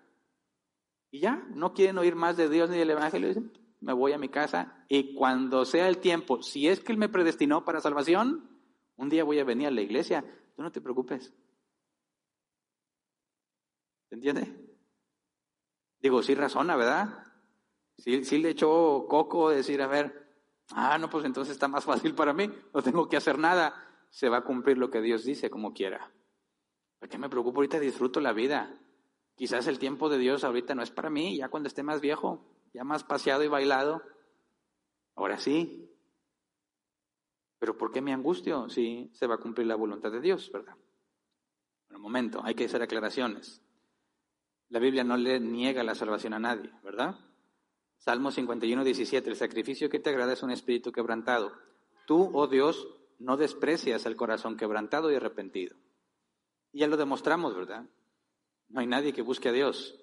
Y 1.11 1.19
ya, 1.19 1.45
no 1.53 1.73
quieren 1.73 1.97
oír 1.97 2.15
más 2.15 2.37
de 2.37 2.49
Dios 2.49 2.69
ni 2.69 2.77
del 2.77 2.91
Evangelio. 2.91 3.33
Me 3.81 3.93
voy 3.93 4.13
a 4.13 4.17
mi 4.17 4.29
casa 4.29 4.85
y 4.87 5.13
cuando 5.13 5.65
sea 5.65 5.89
el 5.89 5.97
tiempo, 5.97 6.41
si 6.41 6.67
es 6.67 6.79
que 6.79 6.93
Él 6.93 6.97
me 6.97 7.09
predestinó 7.09 7.65
para 7.65 7.81
salvación, 7.81 8.49
un 8.95 9.09
día 9.09 9.23
voy 9.23 9.39
a 9.39 9.43
venir 9.43 9.67
a 9.67 9.71
la 9.71 9.81
iglesia, 9.81 10.23
tú 10.55 10.61
no 10.61 10.71
te 10.71 10.79
preocupes. 10.79 11.33
¿Se 14.07 14.15
entiende? 14.15 14.53
Digo, 15.99 16.23
sí 16.23 16.33
razona, 16.33 16.75
¿verdad? 16.75 17.25
Sí, 17.97 18.23
sí 18.23 18.37
le 18.37 18.51
echó 18.51 19.05
coco 19.07 19.49
decir, 19.49 19.81
a 19.81 19.87
ver, 19.87 20.33
ah, 20.71 20.97
no, 20.97 21.09
pues 21.09 21.25
entonces 21.25 21.53
está 21.53 21.67
más 21.67 21.83
fácil 21.83 22.15
para 22.15 22.33
mí, 22.33 22.49
no 22.73 22.81
tengo 22.81 23.07
que 23.07 23.17
hacer 23.17 23.37
nada, 23.37 23.73
se 24.13 24.29
va 24.29 24.37
a 24.37 24.43
cumplir 24.43 24.77
lo 24.77 24.91
que 24.91 25.01
Dios 25.01 25.23
dice 25.23 25.49
como 25.49 25.73
quiera. 25.73 26.11
¿Por 26.99 27.09
qué 27.09 27.17
me 27.17 27.29
preocupo 27.29 27.57
ahorita? 27.57 27.79
Disfruto 27.79 28.19
la 28.19 28.31
vida. 28.31 28.79
Quizás 29.35 29.65
el 29.65 29.79
tiempo 29.79 30.07
de 30.07 30.19
Dios 30.19 30.43
ahorita 30.43 30.75
no 30.75 30.83
es 30.83 30.91
para 30.91 31.09
mí, 31.09 31.37
ya 31.37 31.49
cuando 31.49 31.65
esté 31.65 31.81
más 31.81 31.99
viejo, 31.99 32.45
ya 32.75 32.83
más 32.83 33.03
paseado 33.03 33.43
y 33.43 33.47
bailado, 33.47 34.03
ahora 35.15 35.39
sí, 35.39 35.89
pero 37.57 37.75
¿por 37.75 37.91
qué 37.91 38.01
me 38.01 38.13
angustio 38.13 38.69
si 38.69 39.09
se 39.13 39.25
va 39.25 39.35
a 39.35 39.39
cumplir 39.39 39.65
la 39.65 39.75
voluntad 39.75 40.11
de 40.11 40.21
Dios, 40.21 40.51
verdad? 40.51 40.75
Bueno, 41.87 41.97
un 41.97 42.03
momento, 42.03 42.41
hay 42.43 42.53
que 42.53 42.65
hacer 42.65 42.83
aclaraciones. 42.83 43.63
La 44.69 44.77
Biblia 44.77 45.03
no 45.03 45.17
le 45.17 45.39
niega 45.39 45.83
la 45.83 45.95
salvación 45.95 46.35
a 46.35 46.39
nadie, 46.39 46.69
¿verdad? 46.83 47.15
Salmo 47.97 48.29
51, 48.29 48.83
17, 48.83 49.27
el 49.27 49.35
sacrificio 49.35 49.89
que 49.89 49.99
te 49.99 50.11
agrada 50.11 50.33
es 50.33 50.43
un 50.43 50.51
espíritu 50.51 50.91
quebrantado. 50.91 51.51
Tú, 52.05 52.29
oh 52.33 52.45
Dios, 52.45 52.87
no 53.23 53.37
desprecias 53.37 54.05
el 54.05 54.17
corazón 54.17 54.57
quebrantado 54.57 55.09
y 55.09 55.15
arrepentido. 55.15 55.77
Y 56.73 56.79
ya 56.79 56.87
lo 56.87 56.97
demostramos, 56.97 57.55
¿verdad? 57.55 57.85
No 58.67 58.81
hay 58.81 58.87
nadie 58.87 59.13
que 59.13 59.21
busque 59.21 59.47
a 59.47 59.53
Dios. 59.53 59.97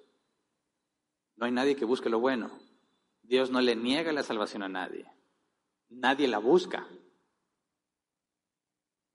No 1.35 1.45
hay 1.45 1.51
nadie 1.51 1.75
que 1.75 1.85
busque 1.85 2.09
lo 2.09 2.19
bueno. 2.19 2.49
Dios 3.21 3.51
no 3.51 3.61
le 3.61 3.75
niega 3.75 4.11
la 4.11 4.23
salvación 4.23 4.63
a 4.63 4.69
nadie. 4.69 5.05
Nadie 5.89 6.27
la 6.27 6.39
busca. 6.39 6.87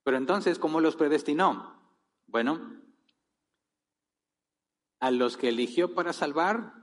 Pero 0.05 0.17
entonces, 0.17 0.61
¿cómo 0.61 0.81
los 0.81 0.95
predestinó? 0.95 1.77
Bueno, 2.29 2.81
a 5.01 5.11
los 5.11 5.37
que 5.37 5.49
eligió 5.49 5.95
para 5.95 6.13
salvar, 6.13 6.75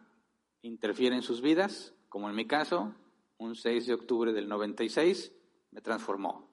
interfiere 0.62 1.16
en 1.16 1.22
sus 1.24 1.42
vidas, 1.42 1.94
como 2.10 2.30
en 2.30 2.36
mi 2.36 2.48
caso, 2.48 2.94
un 3.38 3.56
6 3.56 3.88
de 3.88 3.94
octubre 3.94 4.34
del 4.34 4.50
96, 4.50 5.32
me 5.72 5.80
transformó. 5.80 6.53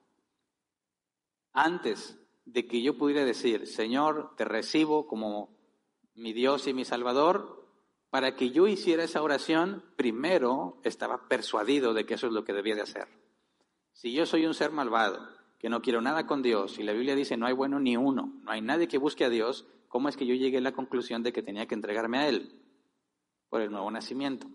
Antes 1.52 2.18
de 2.44 2.66
que 2.66 2.82
yo 2.82 2.96
pudiera 2.96 3.24
decir, 3.24 3.66
Señor, 3.66 4.34
te 4.36 4.44
recibo 4.44 5.06
como 5.06 5.56
mi 6.14 6.32
Dios 6.32 6.66
y 6.66 6.74
mi 6.74 6.84
Salvador, 6.84 7.68
para 8.10 8.34
que 8.34 8.50
yo 8.50 8.66
hiciera 8.66 9.04
esa 9.04 9.22
oración, 9.22 9.84
primero 9.96 10.80
estaba 10.82 11.28
persuadido 11.28 11.94
de 11.94 12.04
que 12.06 12.14
eso 12.14 12.26
es 12.26 12.32
lo 12.32 12.44
que 12.44 12.52
debía 12.52 12.74
de 12.74 12.82
hacer. 12.82 13.08
Si 13.92 14.12
yo 14.12 14.26
soy 14.26 14.46
un 14.46 14.54
ser 14.54 14.72
malvado, 14.72 15.28
que 15.58 15.68
no 15.68 15.82
quiero 15.82 16.00
nada 16.00 16.26
con 16.26 16.42
Dios, 16.42 16.78
y 16.78 16.82
la 16.82 16.92
Biblia 16.92 17.14
dice 17.14 17.36
no 17.36 17.46
hay 17.46 17.52
bueno 17.52 17.78
ni 17.78 17.96
uno, 17.96 18.32
no 18.42 18.50
hay 18.50 18.62
nadie 18.62 18.88
que 18.88 18.98
busque 18.98 19.24
a 19.24 19.30
Dios, 19.30 19.66
¿cómo 19.88 20.08
es 20.08 20.16
que 20.16 20.26
yo 20.26 20.34
llegué 20.34 20.58
a 20.58 20.62
la 20.62 20.72
conclusión 20.72 21.22
de 21.22 21.32
que 21.32 21.42
tenía 21.42 21.66
que 21.66 21.74
entregarme 21.74 22.18
a 22.18 22.28
Él? 22.28 22.60
Por 23.48 23.60
el 23.60 23.70
nuevo 23.70 23.90
nacimiento. 23.90 24.48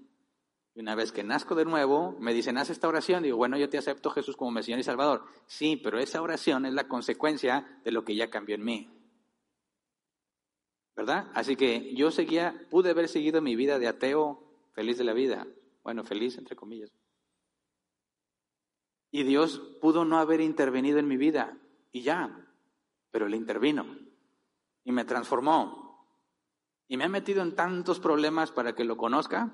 Y 0.76 0.82
una 0.82 0.94
vez 0.94 1.14
que 1.14 1.24
nazco 1.24 1.56
de 1.56 1.64
nuevo, 1.64 2.18
me 2.20 2.34
dicen, 2.34 2.58
haz 2.58 2.70
esta 2.70 2.90
oración. 2.90 3.24
Digo, 3.24 3.38
bueno, 3.38 3.58
yo 3.58 3.70
te 3.70 3.78
acepto 3.78 4.10
Jesús 4.10 4.36
como 4.36 4.52
Mesías 4.52 4.78
y 4.78 4.84
Salvador. 4.84 5.24
Sí, 5.48 5.78
pero 5.78 6.00
esa 6.00 6.22
oración 6.22 6.66
es 6.66 6.74
la 6.74 6.90
consecuencia 6.90 7.80
de 7.86 7.92
lo 7.92 8.04
que 8.04 8.14
ya 8.14 8.30
cambió 8.30 8.56
en 8.56 8.66
mí. 8.66 8.90
¿Verdad? 10.94 11.32
Así 11.34 11.56
que 11.56 11.94
yo 11.96 12.12
seguía, 12.12 12.68
pude 12.70 12.90
haber 12.90 13.08
seguido 13.08 13.42
mi 13.42 13.56
vida 13.56 13.80
de 13.80 13.88
ateo, 13.88 14.44
feliz 14.74 14.98
de 14.98 15.06
la 15.06 15.14
vida. 15.14 15.48
Bueno, 15.82 16.04
feliz, 16.04 16.38
entre 16.38 16.58
comillas. 16.58 16.92
Y 19.12 19.24
Dios 19.24 19.60
pudo 19.80 20.04
no 20.04 20.18
haber 20.18 20.42
intervenido 20.42 21.00
en 21.00 21.08
mi 21.08 21.16
vida 21.16 21.58
y 21.94 22.02
ya, 22.02 22.50
pero 23.12 23.28
Él 23.28 23.36
intervino 23.36 23.98
y 24.84 24.92
me 24.92 25.06
transformó. 25.06 26.06
Y 26.90 26.98
me 26.98 27.06
ha 27.06 27.10
metido 27.10 27.42
en 27.42 27.56
tantos 27.56 28.02
problemas 28.02 28.52
para 28.52 28.76
que 28.76 28.84
lo 28.84 28.98
conozca 28.98 29.54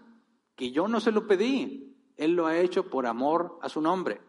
yo 0.70 0.88
no 0.88 1.00
se 1.00 1.12
lo 1.12 1.26
pedí. 1.26 1.98
Él 2.18 2.34
lo 2.34 2.46
ha 2.46 2.60
hecho 2.60 2.88
por 2.92 3.08
amor 3.08 3.58
a 3.64 3.70
su 3.70 3.82
nombre. 3.82 4.22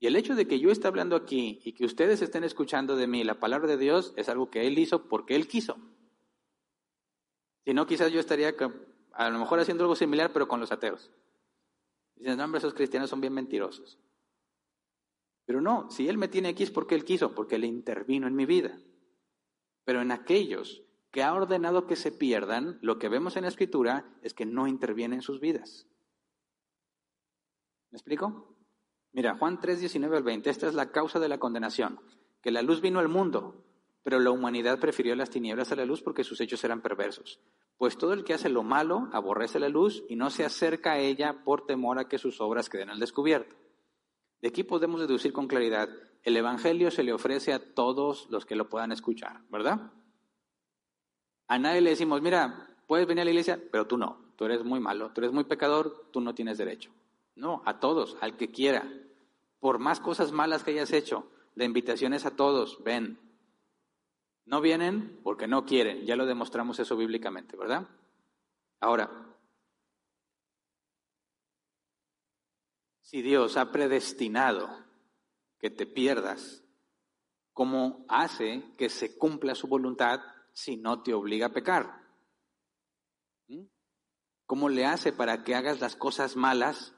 Y 0.00 0.06
el 0.06 0.16
hecho 0.16 0.34
de 0.34 0.48
que 0.48 0.58
yo 0.58 0.70
esté 0.70 0.88
hablando 0.88 1.16
aquí 1.16 1.60
y 1.64 1.72
que 1.72 1.84
ustedes 1.84 2.22
estén 2.22 2.44
escuchando 2.44 2.96
de 2.96 3.06
mí 3.06 3.22
la 3.22 3.38
palabra 3.38 3.68
de 3.68 3.76
Dios 3.76 4.14
es 4.16 4.30
algo 4.30 4.50
que 4.50 4.66
Él 4.66 4.78
hizo 4.78 5.08
porque 5.08 5.36
Él 5.36 5.48
quiso. 5.48 5.76
Si 7.64 7.74
no, 7.74 7.86
quizás 7.86 8.10
yo 8.10 8.20
estaría 8.20 8.54
a 9.12 9.30
lo 9.30 9.38
mejor 9.38 9.60
haciendo 9.60 9.84
algo 9.84 9.96
similar, 9.96 10.32
pero 10.32 10.48
con 10.48 10.60
los 10.60 10.72
ateos. 10.72 11.10
Dicen, 12.14 12.38
no, 12.38 12.44
hombre, 12.44 12.58
esos 12.58 12.72
cristianos 12.72 13.10
son 13.10 13.20
bien 13.20 13.34
mentirosos. 13.34 13.98
Pero 15.44 15.60
no, 15.60 15.90
si 15.90 16.08
Él 16.08 16.16
me 16.16 16.28
tiene 16.28 16.48
aquí 16.48 16.62
es 16.62 16.70
porque 16.70 16.94
Él 16.94 17.04
quiso, 17.04 17.34
porque 17.34 17.56
Él 17.56 17.64
intervino 17.64 18.26
en 18.26 18.34
mi 18.34 18.46
vida. 18.46 18.78
Pero 19.84 20.00
en 20.00 20.10
aquellos 20.10 20.82
que 21.16 21.22
ha 21.22 21.32
ordenado 21.32 21.86
que 21.86 21.96
se 21.96 22.12
pierdan, 22.12 22.78
lo 22.82 22.98
que 22.98 23.08
vemos 23.08 23.38
en 23.38 23.44
la 23.44 23.48
Escritura 23.48 24.04
es 24.20 24.34
que 24.34 24.44
no 24.44 24.66
interviene 24.66 25.14
en 25.14 25.22
sus 25.22 25.40
vidas. 25.40 25.86
¿Me 27.90 27.96
explico? 27.96 28.54
Mira, 29.12 29.34
Juan 29.34 29.58
3, 29.58 29.80
19 29.80 30.18
al 30.18 30.22
20, 30.24 30.50
esta 30.50 30.68
es 30.68 30.74
la 30.74 30.92
causa 30.92 31.18
de 31.18 31.30
la 31.30 31.38
condenación, 31.38 31.98
que 32.42 32.50
la 32.50 32.60
luz 32.60 32.82
vino 32.82 32.98
al 32.98 33.08
mundo, 33.08 33.64
pero 34.02 34.20
la 34.20 34.30
humanidad 34.30 34.78
prefirió 34.78 35.16
las 35.16 35.30
tinieblas 35.30 35.72
a 35.72 35.76
la 35.76 35.86
luz 35.86 36.02
porque 36.02 36.22
sus 36.22 36.38
hechos 36.42 36.62
eran 36.64 36.82
perversos. 36.82 37.40
Pues 37.78 37.96
todo 37.96 38.12
el 38.12 38.22
que 38.22 38.34
hace 38.34 38.50
lo 38.50 38.62
malo 38.62 39.08
aborrece 39.14 39.58
la 39.58 39.70
luz 39.70 40.04
y 40.10 40.16
no 40.16 40.28
se 40.28 40.44
acerca 40.44 40.92
a 40.92 40.98
ella 40.98 41.44
por 41.46 41.64
temor 41.64 41.98
a 41.98 42.08
que 42.08 42.18
sus 42.18 42.42
obras 42.42 42.68
queden 42.68 42.90
al 42.90 43.00
descubierto. 43.00 43.56
De 44.42 44.48
aquí 44.48 44.64
podemos 44.64 45.00
deducir 45.00 45.32
con 45.32 45.48
claridad, 45.48 45.88
el 46.24 46.36
Evangelio 46.36 46.90
se 46.90 47.04
le 47.04 47.14
ofrece 47.14 47.54
a 47.54 47.72
todos 47.72 48.28
los 48.28 48.44
que 48.44 48.54
lo 48.54 48.68
puedan 48.68 48.92
escuchar, 48.92 49.40
¿verdad? 49.48 49.94
A 51.48 51.58
nadie 51.58 51.80
le 51.80 51.90
decimos, 51.90 52.22
mira, 52.22 52.68
puedes 52.86 53.06
venir 53.06 53.22
a 53.22 53.24
la 53.24 53.30
iglesia, 53.30 53.60
pero 53.70 53.86
tú 53.86 53.96
no, 53.96 54.18
tú 54.36 54.44
eres 54.44 54.64
muy 54.64 54.80
malo, 54.80 55.10
tú 55.12 55.20
eres 55.20 55.32
muy 55.32 55.44
pecador, 55.44 56.08
tú 56.12 56.20
no 56.20 56.34
tienes 56.34 56.58
derecho. 56.58 56.90
No, 57.34 57.62
a 57.64 57.78
todos, 57.80 58.16
al 58.20 58.36
que 58.36 58.50
quiera. 58.50 58.90
Por 59.60 59.78
más 59.78 60.00
cosas 60.00 60.32
malas 60.32 60.64
que 60.64 60.72
hayas 60.72 60.92
hecho, 60.92 61.30
la 61.54 61.64
invitación 61.64 62.14
es 62.14 62.26
a 62.26 62.36
todos, 62.36 62.82
ven, 62.82 63.18
no 64.44 64.60
vienen 64.60 65.20
porque 65.22 65.46
no 65.46 65.64
quieren, 65.66 66.04
ya 66.06 66.16
lo 66.16 66.26
demostramos 66.26 66.78
eso 66.78 66.96
bíblicamente, 66.96 67.56
¿verdad? 67.56 67.88
Ahora, 68.80 69.10
si 73.00 73.22
Dios 73.22 73.56
ha 73.56 73.72
predestinado 73.72 74.68
que 75.58 75.70
te 75.70 75.86
pierdas, 75.86 76.62
¿cómo 77.52 78.04
hace 78.08 78.62
que 78.76 78.88
se 78.88 79.16
cumpla 79.16 79.54
su 79.54 79.66
voluntad 79.66 80.20
si 80.56 80.78
no 80.78 81.02
te 81.02 81.12
obliga 81.12 81.48
a 81.48 81.52
pecar? 81.52 82.00
¿Mm? 83.48 83.66
¿Cómo 84.46 84.70
le 84.70 84.86
hace 84.86 85.12
para 85.12 85.44
que 85.44 85.54
hagas 85.54 85.80
las 85.80 85.96
cosas 85.96 86.34
malas 86.34 86.94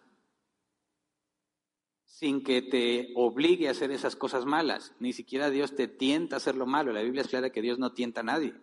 sin 2.04 2.44
que 2.44 2.62
te 2.62 3.12
obligue 3.16 3.66
a 3.68 3.72
hacer 3.72 3.90
esas 3.90 4.16
cosas 4.16 4.44
malas. 4.44 4.94
Ni 5.00 5.12
siquiera 5.12 5.50
Dios 5.50 5.74
te 5.74 5.88
tienta 5.88 6.36
a 6.36 6.38
hacer 6.38 6.56
lo 6.56 6.66
malo. 6.66 6.92
La 6.92 7.02
Biblia 7.02 7.22
es 7.22 7.28
clara 7.28 7.50
que 7.50 7.60
Dios 7.60 7.78
no 7.78 7.92
tienta 7.92 8.20
a 8.20 8.24
nadie. 8.24 8.54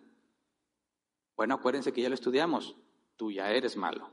Bueno, 1.36 1.54
acuérdense 1.54 1.92
que 1.92 2.02
ya 2.02 2.08
lo 2.08 2.14
estudiamos. 2.14 2.76
Tú 3.16 3.30
ya 3.30 3.50
eres 3.50 3.76
malo. 3.76 4.10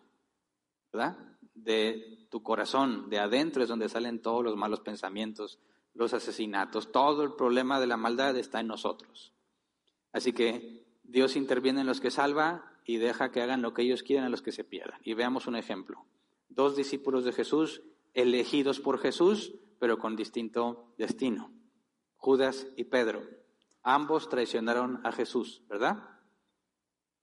¿Verdad? 0.91 1.17
De 1.53 2.27
tu 2.29 2.43
corazón, 2.43 3.09
de 3.09 3.19
adentro 3.19 3.63
es 3.63 3.69
donde 3.69 3.89
salen 3.89 4.21
todos 4.21 4.43
los 4.43 4.55
malos 4.55 4.81
pensamientos, 4.81 5.59
los 5.93 6.13
asesinatos. 6.13 6.91
Todo 6.91 7.23
el 7.23 7.33
problema 7.33 7.79
de 7.79 7.87
la 7.87 7.97
maldad 7.97 8.37
está 8.37 8.59
en 8.59 8.67
nosotros. 8.67 9.33
Así 10.13 10.31
que 10.31 10.85
Dios 11.03 11.35
interviene 11.35 11.81
en 11.81 11.87
los 11.87 11.99
que 11.99 12.11
salva 12.11 12.71
y 12.85 12.97
deja 12.97 13.31
que 13.31 13.41
hagan 13.41 13.61
lo 13.61 13.73
que 13.73 13.81
ellos 13.81 14.03
quieren 14.03 14.25
a 14.25 14.29
los 14.29 14.41
que 14.41 14.51
se 14.51 14.63
pierdan. 14.63 14.99
Y 15.03 15.13
veamos 15.13 15.47
un 15.47 15.55
ejemplo. 15.55 16.05
Dos 16.49 16.75
discípulos 16.75 17.25
de 17.25 17.33
Jesús 17.33 17.81
elegidos 18.13 18.79
por 18.79 18.99
Jesús, 18.99 19.55
pero 19.79 19.97
con 19.97 20.15
distinto 20.15 20.93
destino. 20.97 21.51
Judas 22.15 22.67
y 22.77 22.85
Pedro. 22.85 23.23
Ambos 23.81 24.29
traicionaron 24.29 25.01
a 25.03 25.11
Jesús, 25.11 25.63
¿verdad? 25.67 26.09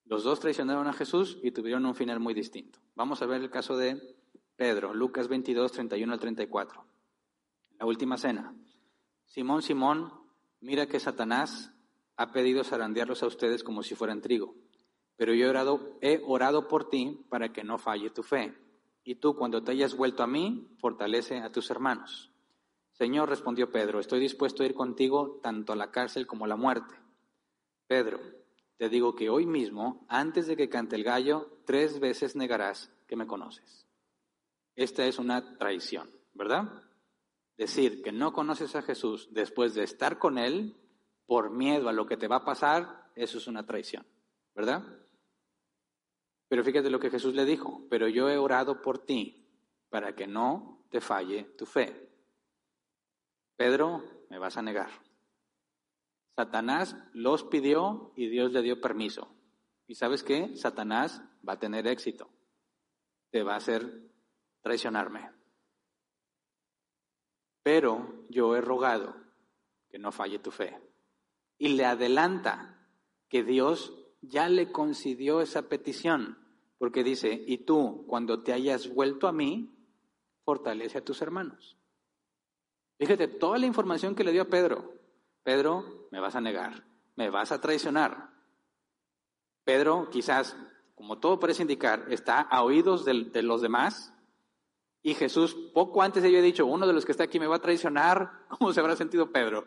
Los 0.04 0.24
dos 0.24 0.40
traicionaron 0.40 0.88
a 0.88 0.92
Jesús 0.92 1.38
y 1.42 1.52
tuvieron 1.52 1.86
un 1.86 1.94
final 1.94 2.20
muy 2.20 2.34
distinto. 2.34 2.80
Vamos 2.96 3.22
a 3.22 3.26
ver 3.26 3.40
el 3.40 3.50
caso 3.50 3.76
de 3.76 4.16
Pedro, 4.56 4.92
Lucas 4.92 5.28
22, 5.28 5.72
31 5.72 6.12
al 6.12 6.18
34. 6.18 6.84
La 7.78 7.86
última 7.86 8.18
cena. 8.18 8.54
Simón, 9.24 9.62
Simón, 9.62 10.12
mira 10.60 10.86
que 10.86 11.00
Satanás 11.00 11.72
ha 12.20 12.32
pedido 12.32 12.62
zarandearlos 12.64 13.22
a 13.22 13.26
ustedes 13.26 13.64
como 13.64 13.82
si 13.82 13.94
fueran 13.94 14.20
trigo. 14.20 14.54
Pero 15.16 15.32
yo 15.32 15.46
he 15.46 15.48
orado, 15.48 15.96
he 16.02 16.20
orado 16.26 16.68
por 16.68 16.90
ti 16.90 17.24
para 17.30 17.50
que 17.50 17.64
no 17.64 17.78
falle 17.78 18.10
tu 18.10 18.22
fe 18.22 18.54
y 19.02 19.14
tú 19.14 19.34
cuando 19.34 19.62
te 19.62 19.72
hayas 19.72 19.96
vuelto 19.96 20.22
a 20.22 20.26
mí, 20.26 20.68
fortalece 20.78 21.38
a 21.38 21.50
tus 21.50 21.70
hermanos. 21.70 22.30
Señor, 22.92 23.30
respondió 23.30 23.72
Pedro, 23.72 24.00
estoy 24.00 24.20
dispuesto 24.20 24.62
a 24.62 24.66
ir 24.66 24.74
contigo 24.74 25.40
tanto 25.42 25.72
a 25.72 25.76
la 25.76 25.90
cárcel 25.90 26.26
como 26.26 26.44
a 26.44 26.48
la 26.48 26.56
muerte. 26.56 26.94
Pedro, 27.86 28.20
te 28.76 28.90
digo 28.90 29.14
que 29.14 29.30
hoy 29.30 29.46
mismo, 29.46 30.04
antes 30.06 30.46
de 30.46 30.58
que 30.58 30.68
cante 30.68 30.96
el 30.96 31.04
gallo, 31.04 31.62
tres 31.64 32.00
veces 32.00 32.36
negarás 32.36 32.92
que 33.06 33.16
me 33.16 33.26
conoces. 33.26 33.86
Esta 34.76 35.06
es 35.06 35.18
una 35.18 35.56
traición, 35.56 36.10
¿verdad? 36.34 36.84
Decir 37.56 38.02
que 38.02 38.12
no 38.12 38.34
conoces 38.34 38.76
a 38.76 38.82
Jesús 38.82 39.30
después 39.32 39.72
de 39.72 39.84
estar 39.84 40.18
con 40.18 40.36
Él 40.36 40.76
por 41.30 41.48
miedo 41.48 41.88
a 41.88 41.92
lo 41.92 42.06
que 42.06 42.16
te 42.16 42.26
va 42.26 42.38
a 42.38 42.44
pasar, 42.44 43.08
eso 43.14 43.38
es 43.38 43.46
una 43.46 43.64
traición, 43.64 44.04
¿verdad? 44.52 44.82
Pero 46.48 46.64
fíjate 46.64 46.90
lo 46.90 46.98
que 46.98 47.08
Jesús 47.08 47.36
le 47.36 47.44
dijo, 47.44 47.86
pero 47.88 48.08
yo 48.08 48.28
he 48.28 48.36
orado 48.36 48.82
por 48.82 48.98
ti 48.98 49.48
para 49.90 50.16
que 50.16 50.26
no 50.26 50.88
te 50.90 51.00
falle 51.00 51.44
tu 51.56 51.66
fe. 51.66 52.10
Pedro, 53.54 54.02
me 54.28 54.40
vas 54.40 54.56
a 54.56 54.62
negar. 54.62 54.90
Satanás 56.34 56.96
los 57.12 57.44
pidió 57.44 58.12
y 58.16 58.28
Dios 58.28 58.50
le 58.50 58.62
dio 58.62 58.80
permiso. 58.80 59.32
¿Y 59.86 59.94
sabes 59.94 60.24
qué? 60.24 60.56
Satanás 60.56 61.22
va 61.48 61.52
a 61.52 61.60
tener 61.60 61.86
éxito. 61.86 62.28
Te 63.30 63.44
va 63.44 63.54
a 63.54 63.58
hacer 63.58 64.10
traicionarme. 64.62 65.30
Pero 67.62 68.26
yo 68.30 68.56
he 68.56 68.60
rogado 68.60 69.14
que 69.88 70.00
no 70.00 70.10
falle 70.10 70.40
tu 70.40 70.50
fe. 70.50 70.89
Y 71.60 71.68
le 71.68 71.84
adelanta 71.84 72.88
que 73.28 73.44
Dios 73.44 73.94
ya 74.22 74.48
le 74.48 74.72
concedió 74.72 75.42
esa 75.42 75.68
petición, 75.68 76.38
porque 76.78 77.04
dice, 77.04 77.44
y 77.46 77.58
tú, 77.58 78.06
cuando 78.08 78.42
te 78.42 78.54
hayas 78.54 78.88
vuelto 78.92 79.28
a 79.28 79.32
mí, 79.32 79.76
fortalece 80.42 80.96
a 80.96 81.04
tus 81.04 81.20
hermanos. 81.20 81.76
Fíjate, 82.98 83.28
toda 83.28 83.58
la 83.58 83.66
información 83.66 84.14
que 84.14 84.24
le 84.24 84.32
dio 84.32 84.40
a 84.40 84.48
Pedro. 84.48 84.94
Pedro, 85.42 86.08
me 86.10 86.18
vas 86.18 86.34
a 86.34 86.40
negar, 86.40 86.82
me 87.14 87.28
vas 87.28 87.52
a 87.52 87.60
traicionar. 87.60 88.30
Pedro, 89.64 90.08
quizás, 90.10 90.56
como 90.94 91.18
todo 91.18 91.38
parece 91.38 91.60
indicar, 91.60 92.06
está 92.08 92.40
a 92.40 92.62
oídos 92.62 93.04
de, 93.04 93.42
los 93.42 93.60
demás. 93.60 94.14
Y 95.02 95.12
Jesús, 95.12 95.54
poco 95.74 96.00
antes 96.00 96.24
había 96.24 96.40
dicho, 96.40 96.64
uno 96.64 96.86
de 96.86 96.94
los 96.94 97.04
que 97.04 97.12
está 97.12 97.24
aquí 97.24 97.38
me 97.38 97.46
va 97.46 97.56
a 97.56 97.60
traicionar. 97.60 98.46
¿Cómo 98.48 98.72
se 98.72 98.80
habrá 98.80 98.96
sentido 98.96 99.30
Pedro? 99.30 99.66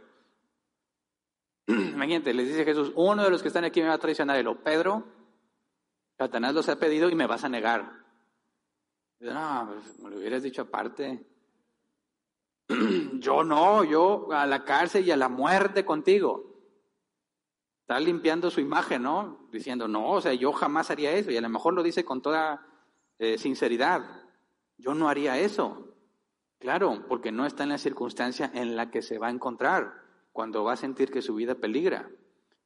Imagínate, 1.68 2.34
les 2.34 2.48
dice 2.48 2.66
Jesús, 2.66 2.92
uno 2.96 3.24
de 3.24 3.30
los 3.30 3.42
que 3.42 3.48
están 3.48 3.64
aquí 3.64 3.82
me 3.82 3.88
va 3.88 3.96
a 3.96 4.00
traicionar. 4.00 4.40
Y 4.40 4.44
lo, 4.44 4.62
Pedro, 4.62 5.06
Satanás 6.18 6.54
los 6.54 6.70
ha 6.70 6.78
pedido 6.78 7.10
y 7.10 7.16
me 7.16 7.28
vas 7.28 7.44
a 7.44 7.50
negar. 7.50 8.04
no, 9.20 9.70
pues, 9.72 10.00
me 10.00 10.10
lo 10.10 10.18
hubieras 10.18 10.44
dicho 10.44 10.64
aparte. 10.64 11.26
yo 13.20 13.44
no, 13.44 13.84
yo 13.84 14.32
a 14.32 14.46
la 14.46 14.64
cárcel 14.64 15.08
y 15.08 15.12
a 15.12 15.18
la 15.18 15.30
muerte 15.30 15.86
contigo. 15.86 16.52
Está 17.82 18.00
limpiando 18.00 18.50
su 18.50 18.62
imagen, 18.62 19.04
¿no? 19.04 19.48
Diciendo, 19.52 19.88
no, 19.88 20.12
o 20.12 20.22
sea, 20.22 20.34
yo 20.34 20.54
jamás 20.54 20.90
haría 20.90 21.12
eso. 21.12 21.32
Y 21.32 21.38
a 21.38 21.42
lo 21.42 21.50
mejor 21.50 21.74
lo 21.74 21.84
dice 21.84 22.06
con 22.06 22.22
toda 22.22 22.66
eh, 23.20 23.38
sinceridad. 23.38 24.04
Yo 24.78 24.94
no 24.94 25.10
haría 25.10 25.38
eso. 25.38 25.90
Claro, 26.60 27.06
porque 27.10 27.32
no 27.32 27.46
está 27.46 27.64
en 27.64 27.70
la 27.70 27.78
circunstancia 27.78 28.50
en 28.54 28.78
la 28.78 28.90
que 28.90 29.02
se 29.02 29.18
va 29.18 29.28
a 29.28 29.32
encontrar 29.32 30.03
cuando 30.34 30.64
va 30.64 30.74
a 30.74 30.78
sentir 30.78 31.12
que 31.12 31.22
su 31.22 31.36
vida 31.36 31.56
peligra, 31.56 32.10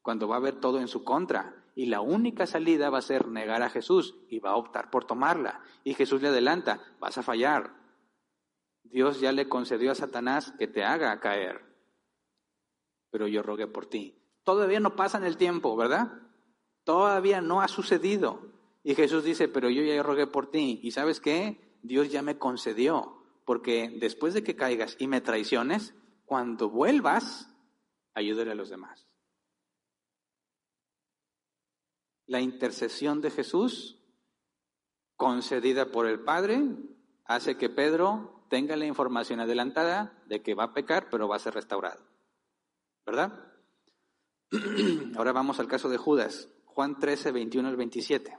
cuando 0.01 0.27
va 0.27 0.37
a 0.37 0.41
ver 0.41 0.59
todo 0.59 0.79
en 0.79 0.87
su 0.87 1.03
contra. 1.03 1.65
Y 1.75 1.87
la 1.87 2.01
única 2.01 2.47
salida 2.47 2.89
va 2.89 2.97
a 2.97 3.03
ser 3.03 3.27
negar 3.27 3.61
a 3.61 3.69
Jesús 3.69 4.15
y 4.29 4.39
va 4.39 4.51
a 4.51 4.55
optar 4.55 4.89
por 4.89 5.05
tomarla. 5.05 5.61
Y 5.83 5.93
Jesús 5.93 6.21
le 6.23 6.29
adelanta, 6.29 6.81
vas 6.99 7.19
a 7.19 7.23
fallar. 7.23 7.75
Dios 8.83 9.19
ya 9.19 9.31
le 9.31 9.47
concedió 9.47 9.91
a 9.91 9.95
Satanás 9.95 10.53
que 10.57 10.67
te 10.67 10.83
haga 10.83 11.19
caer. 11.19 11.61
Pero 13.11 13.27
yo 13.27 13.43
rogué 13.43 13.67
por 13.67 13.85
ti. 13.85 14.17
Todavía 14.43 14.79
no 14.79 14.95
pasa 14.95 15.17
en 15.17 15.25
el 15.25 15.37
tiempo, 15.37 15.75
¿verdad? 15.75 16.13
Todavía 16.83 17.41
no 17.41 17.61
ha 17.61 17.67
sucedido. 17.67 18.53
Y 18.83 18.95
Jesús 18.95 19.25
dice, 19.25 19.49
pero 19.49 19.69
yo 19.69 19.83
ya 19.83 20.01
rogué 20.01 20.25
por 20.25 20.49
ti. 20.49 20.79
¿Y 20.81 20.91
sabes 20.91 21.19
qué? 21.19 21.77
Dios 21.83 22.09
ya 22.09 22.21
me 22.21 22.37
concedió. 22.37 23.21
Porque 23.45 23.93
después 23.99 24.33
de 24.33 24.43
que 24.43 24.55
caigas 24.55 24.95
y 24.99 25.07
me 25.07 25.19
traiciones, 25.19 25.93
cuando 26.25 26.69
vuelvas, 26.69 27.53
ayúdale 28.17 28.51
a 28.51 28.55
los 28.55 28.69
demás. 28.69 29.07
La 32.25 32.41
intercesión 32.41 33.21
de 33.21 33.29
Jesús, 33.29 34.03
concedida 35.15 35.91
por 35.91 36.07
el 36.07 36.19
Padre, 36.21 36.61
hace 37.25 37.57
que 37.57 37.69
Pedro 37.69 38.43
tenga 38.49 38.75
la 38.75 38.85
información 38.85 39.39
adelantada 39.39 40.23
de 40.25 40.41
que 40.41 40.55
va 40.55 40.65
a 40.65 40.73
pecar, 40.73 41.09
pero 41.11 41.27
va 41.27 41.35
a 41.35 41.39
ser 41.39 41.53
restaurado. 41.53 42.03
¿Verdad? 43.05 43.53
Ahora 45.15 45.31
vamos 45.31 45.59
al 45.59 45.67
caso 45.67 45.87
de 45.87 45.97
Judas, 45.97 46.49
Juan 46.65 46.99
13, 46.99 47.31
21 47.31 47.69
al 47.69 47.77
27. 47.77 48.35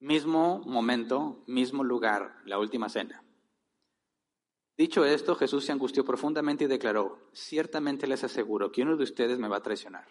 Mismo 0.00 0.60
momento, 0.60 1.44
mismo 1.46 1.84
lugar, 1.84 2.40
la 2.46 2.58
última 2.58 2.88
cena. 2.88 3.22
Dicho 4.82 5.04
esto, 5.04 5.36
Jesús 5.36 5.64
se 5.64 5.70
angustió 5.70 6.04
profundamente 6.04 6.64
y 6.64 6.66
declaró, 6.66 7.28
ciertamente 7.32 8.08
les 8.08 8.24
aseguro 8.24 8.72
que 8.72 8.82
uno 8.82 8.96
de 8.96 9.04
ustedes 9.04 9.38
me 9.38 9.46
va 9.46 9.58
a 9.58 9.62
traicionar. 9.62 10.08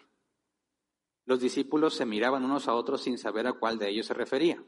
Los 1.26 1.40
discípulos 1.40 1.92
se 1.92 2.06
miraban 2.06 2.42
unos 2.42 2.68
a 2.68 2.74
otros 2.74 3.02
sin 3.02 3.18
saber 3.18 3.46
a 3.46 3.52
cuál 3.52 3.76
de 3.76 3.90
ellos 3.90 4.06
se 4.06 4.14
refería. 4.14 4.64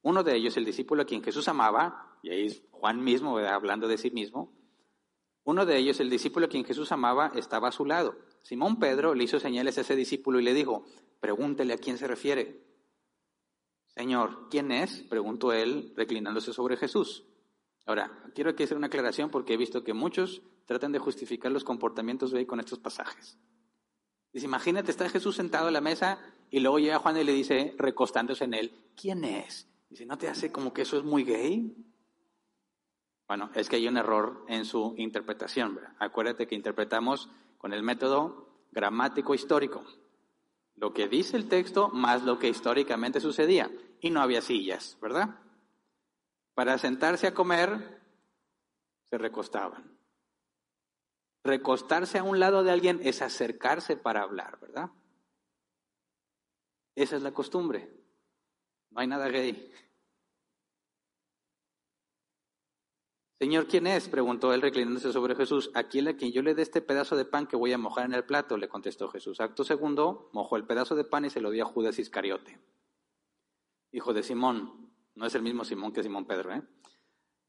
Uno 0.00 0.22
de 0.22 0.36
ellos, 0.36 0.56
el 0.56 0.64
discípulo 0.64 1.02
a 1.02 1.04
quien 1.04 1.22
Jesús 1.22 1.48
amaba, 1.48 2.18
y 2.22 2.30
ahí 2.30 2.66
Juan 2.70 3.04
mismo 3.04 3.36
hablando 3.36 3.88
de 3.88 3.98
sí 3.98 4.10
mismo, 4.10 4.54
uno 5.44 5.66
de 5.66 5.76
ellos, 5.76 6.00
el 6.00 6.08
discípulo 6.08 6.46
a 6.46 6.48
quien 6.48 6.64
Jesús 6.64 6.90
amaba, 6.90 7.30
estaba 7.36 7.68
a 7.68 7.72
su 7.72 7.84
lado. 7.84 8.16
Simón 8.40 8.78
Pedro 8.78 9.14
le 9.14 9.24
hizo 9.24 9.38
señales 9.38 9.76
a 9.76 9.82
ese 9.82 9.96
discípulo 9.96 10.40
y 10.40 10.44
le 10.44 10.54
dijo, 10.54 10.86
pregúntele 11.20 11.74
a 11.74 11.78
quién 11.78 11.98
se 11.98 12.08
refiere. 12.08 12.64
Señor, 13.88 14.48
¿quién 14.48 14.72
es? 14.72 15.02
preguntó 15.02 15.52
él, 15.52 15.92
reclinándose 15.94 16.54
sobre 16.54 16.78
Jesús. 16.78 17.26
Ahora, 17.84 18.10
quiero 18.34 18.50
aquí 18.50 18.62
hacer 18.62 18.76
una 18.76 18.86
aclaración 18.86 19.30
porque 19.30 19.54
he 19.54 19.56
visto 19.56 19.82
que 19.82 19.92
muchos 19.92 20.42
tratan 20.66 20.92
de 20.92 20.98
justificar 20.98 21.50
los 21.50 21.64
comportamientos 21.64 22.30
de 22.30 22.38
hoy 22.38 22.46
con 22.46 22.60
estos 22.60 22.78
pasajes. 22.78 23.38
Dice, 24.32 24.46
imagínate, 24.46 24.90
está 24.90 25.08
Jesús 25.08 25.36
sentado 25.36 25.68
a 25.68 25.72
la 25.72 25.80
mesa 25.80 26.18
y 26.50 26.60
luego 26.60 26.78
llega 26.78 26.98
Juan 26.98 27.16
y 27.18 27.24
le 27.24 27.32
dice, 27.32 27.74
recostándose 27.76 28.44
en 28.44 28.54
él, 28.54 28.92
¿quién 28.96 29.24
es? 29.24 29.68
Dice, 29.90 30.06
¿no 30.06 30.16
te 30.16 30.28
hace 30.28 30.50
como 30.50 30.72
que 30.72 30.82
eso 30.82 30.96
es 30.96 31.04
muy 31.04 31.24
gay? 31.24 31.76
Bueno, 33.28 33.50
es 33.54 33.68
que 33.68 33.76
hay 33.76 33.88
un 33.88 33.96
error 33.96 34.44
en 34.48 34.64
su 34.64 34.94
interpretación. 34.96 35.78
Acuérdate 35.98 36.46
que 36.46 36.54
interpretamos 36.54 37.28
con 37.58 37.72
el 37.72 37.82
método 37.82 38.66
gramático 38.70 39.34
histórico. 39.34 39.84
Lo 40.76 40.92
que 40.92 41.08
dice 41.08 41.36
el 41.36 41.48
texto 41.48 41.88
más 41.90 42.22
lo 42.22 42.38
que 42.38 42.48
históricamente 42.48 43.20
sucedía. 43.20 43.70
Y 44.00 44.10
no 44.10 44.20
había 44.20 44.40
sillas, 44.40 44.98
¿verdad? 45.00 45.38
Para 46.54 46.78
sentarse 46.78 47.26
a 47.26 47.34
comer, 47.34 48.00
se 49.10 49.18
recostaban. 49.18 49.98
Recostarse 51.44 52.18
a 52.18 52.22
un 52.22 52.38
lado 52.38 52.62
de 52.62 52.70
alguien 52.70 53.00
es 53.02 53.22
acercarse 53.22 53.96
para 53.96 54.22
hablar, 54.22 54.60
¿verdad? 54.60 54.90
Esa 56.94 57.16
es 57.16 57.22
la 57.22 57.32
costumbre. 57.32 57.90
No 58.90 59.00
hay 59.00 59.06
nada 59.06 59.28
gay. 59.28 59.72
Señor, 63.40 63.66
¿quién 63.66 63.88
es? 63.88 64.08
preguntó 64.08 64.54
él 64.54 64.62
reclinándose 64.62 65.12
sobre 65.12 65.34
Jesús. 65.34 65.72
Aquel 65.74 66.06
a 66.06 66.16
quien 66.16 66.30
yo 66.30 66.42
le 66.42 66.54
dé 66.54 66.62
este 66.62 66.80
pedazo 66.80 67.16
de 67.16 67.24
pan 67.24 67.48
que 67.48 67.56
voy 67.56 67.72
a 67.72 67.78
mojar 67.78 68.04
en 68.04 68.14
el 68.14 68.24
plato, 68.24 68.56
le 68.56 68.68
contestó 68.68 69.08
Jesús. 69.08 69.40
Acto 69.40 69.64
segundo, 69.64 70.30
mojó 70.32 70.56
el 70.56 70.64
pedazo 70.64 70.94
de 70.94 71.02
pan 71.02 71.24
y 71.24 71.30
se 71.30 71.40
lo 71.40 71.50
dio 71.50 71.64
a 71.64 71.68
Judas 71.68 71.98
Iscariote, 71.98 72.60
hijo 73.90 74.12
de 74.12 74.22
Simón. 74.22 74.81
No 75.14 75.26
es 75.26 75.34
el 75.34 75.42
mismo 75.42 75.64
Simón 75.64 75.92
que 75.92 76.02
Simón 76.02 76.26
Pedro, 76.26 76.54
¿eh? 76.54 76.62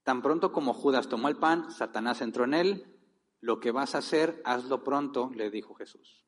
Tan 0.03 0.21
pronto 0.21 0.51
como 0.51 0.73
Judas 0.73 1.07
tomó 1.07 1.29
el 1.29 1.37
pan, 1.37 1.71
Satanás 1.71 2.21
entró 2.21 2.43
en 2.43 2.53
él. 2.53 2.99
Lo 3.39 3.59
que 3.59 3.71
vas 3.71 3.95
a 3.95 3.99
hacer, 3.99 4.41
hazlo 4.45 4.83
pronto, 4.83 5.31
le 5.33 5.49
dijo 5.49 5.73
Jesús. 5.75 6.25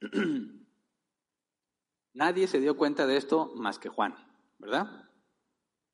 Nadie 2.14 2.46
se 2.46 2.60
dio 2.60 2.76
cuenta 2.76 3.06
de 3.06 3.16
esto 3.16 3.52
más 3.56 3.78
que 3.78 3.88
Juan, 3.88 4.14
¿verdad? 4.58 5.10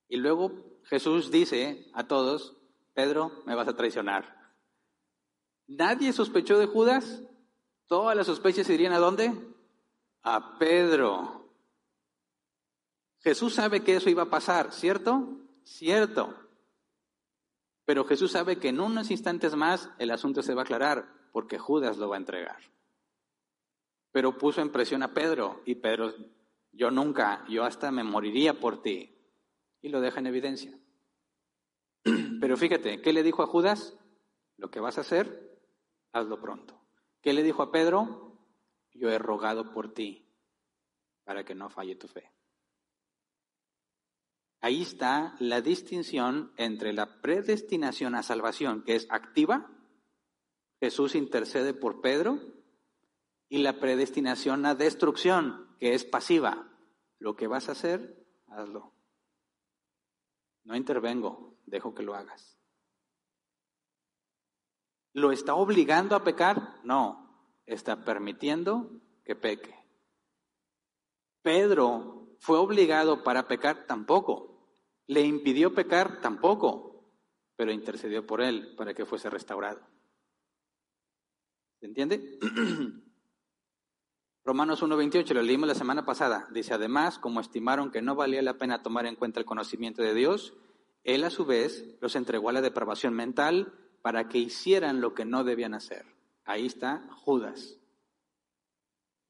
Y 0.09 0.17
luego 0.17 0.53
Jesús 0.85 1.31
dice 1.31 1.91
a 1.95 2.09
todos, 2.09 2.57
Pedro, 2.95 3.43
me 3.47 3.55
vas 3.55 3.69
a 3.69 3.77
traicionar. 3.77 4.55
Nadie 5.67 6.13
sospechó 6.13 6.59
de 6.59 6.67
Judas. 6.67 7.23
Todas 7.87 8.17
las 8.17 8.27
sospechas 8.27 8.69
irían 8.69 8.93
a 8.93 8.99
dónde? 8.99 9.33
A 10.23 10.59
Pedro. 10.59 11.40
Jesús 13.21 13.55
sabe 13.55 13.83
que 13.83 13.97
eso 13.97 14.11
iba 14.11 14.25
a 14.25 14.31
pasar, 14.31 14.73
¿cierto? 14.73 15.39
Cierto. 15.65 16.35
Pero 17.85 18.05
Jesús 18.05 18.33
sabe 18.33 18.59
que 18.59 18.69
en 18.69 18.81
unos 18.81 19.11
instantes 19.11 19.55
más 19.57 19.91
el 19.99 20.11
asunto 20.11 20.43
se 20.43 20.55
va 20.55 20.63
a 20.63 20.65
aclarar 20.65 21.13
porque 21.33 21.59
Judas 21.59 21.99
lo 21.99 22.09
va 22.09 22.17
a 22.17 22.19
entregar. 22.19 22.59
Pero 24.13 24.39
puso 24.39 24.61
en 24.61 24.73
presión 24.73 25.03
a 25.03 25.13
Pedro 25.13 25.63
y 25.65 25.77
Pedro, 25.77 26.15
yo 26.73 26.91
nunca, 26.91 27.45
yo 27.49 27.65
hasta 27.65 27.91
me 27.91 28.05
moriría 28.05 28.59
por 28.59 28.83
ti 28.83 29.17
y 29.83 29.89
lo 29.89 30.01
deja 30.01 30.21
en 30.21 30.27
evidencia. 30.27 30.79
Pero 32.41 32.57
fíjate, 32.57 33.01
¿qué 33.03 33.13
le 33.13 33.23
dijo 33.23 33.43
a 33.43 33.47
Judas? 33.47 33.97
Lo 34.57 34.71
que 34.71 34.81
vas 34.81 34.99
a 34.99 35.03
hacer, 35.03 35.59
hazlo 36.13 36.41
pronto. 36.41 36.81
¿Qué 37.21 37.33
le 37.33 37.43
dijo 37.43 37.63
a 37.63 37.71
Pedro? 37.71 38.39
Yo 38.93 39.11
he 39.11 39.19
rogado 39.19 39.73
por 39.73 39.93
ti 39.93 40.27
para 41.25 41.45
que 41.45 41.55
no 41.55 41.71
falle 41.71 41.97
tu 41.97 42.09
fe. 42.09 42.31
Ahí 44.61 44.83
está 44.83 45.37
la 45.39 45.63
distinción 45.63 46.53
entre 46.57 46.93
la 46.93 47.21
predestinación 47.21 48.15
a 48.15 48.23
salvación, 48.23 48.83
que 48.83 48.95
es 48.95 49.07
activa, 49.11 49.71
Jesús 50.81 51.15
intercede 51.15 51.75
por 51.75 52.01
Pedro, 52.01 52.39
y 53.49 53.59
la 53.59 53.81
predestinación 53.81 54.65
a 54.67 54.75
destrucción, 54.75 55.75
que 55.79 55.95
es 55.95 56.05
pasiva. 56.05 56.71
Lo 57.19 57.37
que 57.37 57.47
vas 57.47 57.69
a 57.69 57.73
hacer, 57.73 58.27
hazlo. 58.47 58.95
No 60.65 60.77
intervengo, 60.77 61.59
dejo 61.67 61.95
que 61.95 62.03
lo 62.03 62.15
hagas. 62.15 62.59
¿Lo 65.13 65.33
está 65.33 65.55
obligando 65.55 66.15
a 66.15 66.23
pecar? 66.23 66.81
No, 66.85 67.53
está 67.67 68.05
permitiendo 68.05 69.01
que 69.25 69.35
peque. 69.35 69.75
Pedro 71.43 72.37
fue 72.39 72.59
obligado 72.59 73.25
para 73.25 73.49
pecar 73.49 73.87
tampoco. 73.87 74.50
Le 75.11 75.23
impidió 75.23 75.75
pecar 75.75 76.21
tampoco, 76.21 77.05
pero 77.57 77.73
intercedió 77.73 78.25
por 78.25 78.41
él 78.41 78.77
para 78.77 78.95
que 78.95 79.05
fuese 79.05 79.29
restaurado. 79.29 79.81
¿Se 81.81 81.87
entiende? 81.87 82.39
Romanos 84.45 84.85
1.28, 84.85 85.35
lo 85.35 85.43
leímos 85.43 85.67
la 85.67 85.75
semana 85.75 86.07
pasada. 86.07 86.47
Dice, 86.53 86.75
además, 86.75 87.19
como 87.19 87.41
estimaron 87.41 87.91
que 87.91 88.03
no 88.03 88.15
valía 88.15 88.41
la 88.41 88.57
pena 88.57 88.85
tomar 88.85 89.05
en 89.07 89.17
cuenta 89.17 89.41
el 89.41 89.47
conocimiento 89.47 90.01
de 90.01 90.15
Dios, 90.15 90.55
Él 91.03 91.25
a 91.25 91.31
su 91.31 91.45
vez 91.45 91.99
los 92.01 92.15
entregó 92.15 92.51
a 92.51 92.53
la 92.53 92.63
depravación 92.63 93.13
mental 93.13 93.75
para 94.03 94.29
que 94.29 94.39
hicieran 94.39 95.01
lo 95.01 95.15
que 95.15 95.25
no 95.25 95.43
debían 95.43 95.75
hacer. 95.75 96.07
Ahí 96.45 96.67
está 96.67 97.09
Judas. 97.17 97.81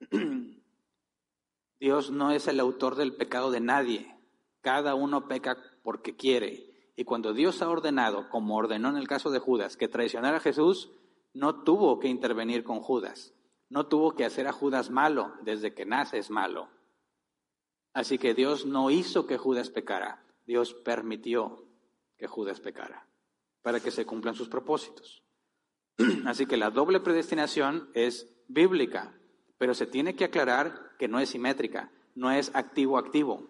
Dios 1.81 2.11
no 2.11 2.33
es 2.33 2.49
el 2.49 2.61
autor 2.61 2.97
del 2.97 3.17
pecado 3.17 3.51
de 3.51 3.61
nadie. 3.61 4.15
Cada 4.61 4.95
uno 4.95 5.27
peca 5.27 5.57
porque 5.83 6.17
quiere. 6.17 6.67
Y 6.97 7.05
cuando 7.05 7.33
Dios 7.33 7.63
ha 7.63 7.69
ordenado, 7.69 8.29
como 8.29 8.57
ordenó 8.57 8.89
en 8.89 8.97
el 8.97 9.09
caso 9.09 9.31
de 9.31 9.39
Judas, 9.39 9.77
que 9.77 9.89
traicionara 9.89 10.39
a 10.39 10.41
Jesús, 10.41 10.91
no 11.33 11.63
tuvo 11.63 11.99
que 11.99 12.09
intervenir 12.09 12.65
con 12.65 12.81
Judas 12.81 13.33
no 13.71 13.87
tuvo 13.87 14.15
que 14.15 14.25
hacer 14.25 14.47
a 14.49 14.53
Judas 14.53 14.91
malo, 14.91 15.33
desde 15.43 15.73
que 15.73 15.87
nace 15.87 16.19
es 16.19 16.29
malo. 16.29 16.69
Así 17.95 18.19
que 18.19 18.35
Dios 18.35 18.67
no 18.67 18.91
hizo 18.91 19.27
que 19.27 19.39
Judas 19.39 19.71
pecara, 19.71 20.23
Dios 20.47 20.75
permitió 20.75 21.65
que 22.19 22.27
Judas 22.27 22.61
pecara, 22.61 23.07
para 23.63 23.81
que 23.81 23.93
se 23.93 24.05
cumplan 24.05 24.35
sus 24.35 24.49
propósitos. 24.49 25.23
Así 26.27 26.47
que 26.47 26.57
la 26.57 26.71
doble 26.71 27.01
predestinación 27.01 27.91
es 27.95 28.29
bíblica, 28.49 29.17
pero 29.57 29.75
se 29.75 29.87
tiene 29.87 30.17
que 30.17 30.25
aclarar 30.25 30.97
que 30.99 31.09
no 31.09 31.21
es 31.21 31.31
simétrica, 31.31 31.93
no 32.17 32.31
es 32.33 32.51
activo-activo, 32.55 33.49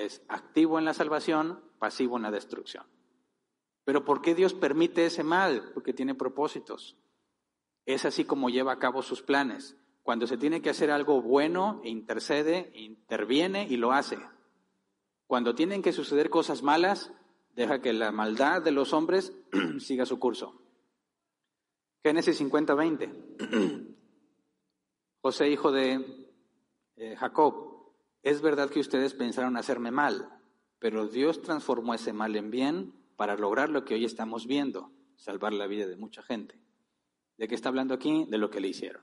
es 0.00 0.22
activo 0.28 0.78
en 0.78 0.84
la 0.84 0.94
salvación, 0.94 1.62
pasivo 1.78 2.16
en 2.16 2.22
la 2.22 2.30
destrucción. 2.30 2.86
Pero 3.84 4.04
¿por 4.04 4.22
qué 4.22 4.34
Dios 4.34 4.54
permite 4.54 5.06
ese 5.06 5.22
mal? 5.22 5.70
Porque 5.74 5.92
tiene 5.92 6.14
propósitos. 6.14 6.96
Es 7.86 8.04
así 8.04 8.24
como 8.24 8.50
lleva 8.50 8.72
a 8.72 8.78
cabo 8.78 9.02
sus 9.02 9.22
planes. 9.22 9.76
Cuando 10.02 10.26
se 10.26 10.38
tiene 10.38 10.62
que 10.62 10.70
hacer 10.70 10.90
algo 10.90 11.20
bueno, 11.20 11.80
intercede, 11.84 12.72
interviene 12.74 13.66
y 13.68 13.76
lo 13.76 13.92
hace. 13.92 14.18
Cuando 15.26 15.54
tienen 15.54 15.82
que 15.82 15.92
suceder 15.92 16.30
cosas 16.30 16.62
malas, 16.62 17.12
deja 17.54 17.80
que 17.80 17.92
la 17.92 18.10
maldad 18.10 18.62
de 18.62 18.70
los 18.70 18.92
hombres 18.92 19.32
siga 19.78 20.06
su 20.06 20.18
curso. 20.18 20.62
Génesis 22.02 22.38
50, 22.38 22.74
20. 22.74 23.12
José, 25.22 25.50
hijo 25.50 25.70
de 25.70 26.28
eh, 26.96 27.16
Jacob, 27.16 27.69
es 28.22 28.42
verdad 28.42 28.68
que 28.68 28.80
ustedes 28.80 29.14
pensaron 29.14 29.56
hacerme 29.56 29.90
mal, 29.90 30.28
pero 30.78 31.08
Dios 31.08 31.40
transformó 31.40 31.94
ese 31.94 32.12
mal 32.12 32.36
en 32.36 32.50
bien 32.50 32.94
para 33.16 33.36
lograr 33.36 33.70
lo 33.70 33.84
que 33.84 33.94
hoy 33.94 34.04
estamos 34.04 34.46
viendo, 34.46 34.90
salvar 35.16 35.52
la 35.52 35.66
vida 35.66 35.86
de 35.86 35.96
mucha 35.96 36.22
gente. 36.22 36.60
¿De 37.38 37.48
qué 37.48 37.54
está 37.54 37.70
hablando 37.70 37.94
aquí? 37.94 38.26
De 38.28 38.38
lo 38.38 38.50
que 38.50 38.60
le 38.60 38.68
hicieron. 38.68 39.02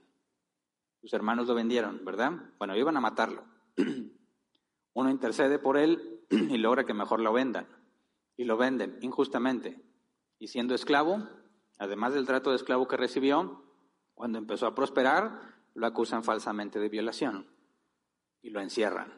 Sus 1.02 1.14
hermanos 1.14 1.48
lo 1.48 1.56
vendieron, 1.56 2.06
¿verdad? 2.06 2.34
Bueno, 2.60 2.76
iban 2.76 2.98
a 2.98 3.02
matarlo. 3.02 3.46
Uno 4.94 5.10
intercede 5.10 5.58
por 5.58 5.78
él 5.78 6.22
y 6.30 6.58
logra 6.58 6.86
que 6.86 6.94
mejor 6.94 7.20
lo 7.20 7.34
vendan. 7.34 7.68
Y 8.36 8.46
lo 8.46 8.58
venden 8.58 9.00
injustamente. 9.02 9.82
Y 10.38 10.48
siendo 10.48 10.76
esclavo, 10.76 11.28
además 11.80 12.14
del 12.14 12.28
trato 12.28 12.52
de 12.52 12.58
esclavo 12.58 12.88
que 12.88 12.98
recibió, 12.98 13.64
cuando 14.14 14.38
empezó 14.38 14.68
a 14.68 14.76
prosperar, 14.76 15.56
lo 15.74 15.88
acusan 15.88 16.24
falsamente 16.24 16.80
de 16.80 16.90
violación 16.90 17.57
y 18.42 18.50
lo 18.50 18.62
encierran. 18.62 19.14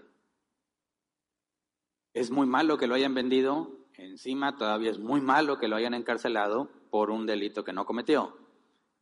Es 2.14 2.32
muy 2.32 2.48
malo 2.48 2.78
que 2.78 2.88
lo 2.88 2.96
hayan 2.96 3.14
vendido, 3.14 3.86
encima 3.94 4.58
todavía 4.58 4.92
es 4.92 5.00
muy 5.00 5.22
malo 5.22 5.60
que 5.60 5.68
lo 5.68 5.76
hayan 5.76 5.94
encarcelado 5.94 6.70
por 6.90 7.12
un 7.12 7.26
delito 7.26 7.64
que 7.64 7.74
no 7.74 7.86
cometió. 7.86 8.38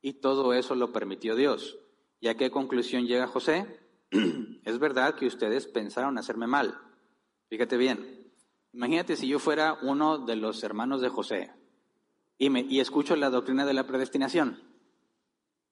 Y 0.02 0.14
todo 0.14 0.53
eso 0.53 0.76
lo 0.76 0.91
permitió 0.91 1.35
Dios. 1.35 1.77
¿Y 2.19 2.27
a 2.27 2.35
qué 2.35 2.52
conclusión 2.52 3.06
llega 3.06 3.27
José? 3.27 3.80
es 4.64 4.80
verdad 4.80 5.15
que 5.15 5.27
ustedes 5.27 5.68
pensaron 5.68 6.18
hacerme 6.18 6.48
mal. 6.48 6.80
Fíjate 7.49 7.77
bien. 7.77 8.31
Imagínate 8.73 9.15
si 9.15 9.27
yo 9.27 9.39
fuera 9.39 9.77
uno 9.81 10.19
de 10.19 10.35
los 10.35 10.64
hermanos 10.64 11.02
de 11.02 11.10
José 11.10 11.52
y, 12.38 12.49
me, 12.49 12.61
y 12.61 12.80
escucho 12.80 13.15
la 13.15 13.30
doctrina 13.30 13.65
de 13.65 13.73
la 13.73 13.88
predestinación. 13.88 14.61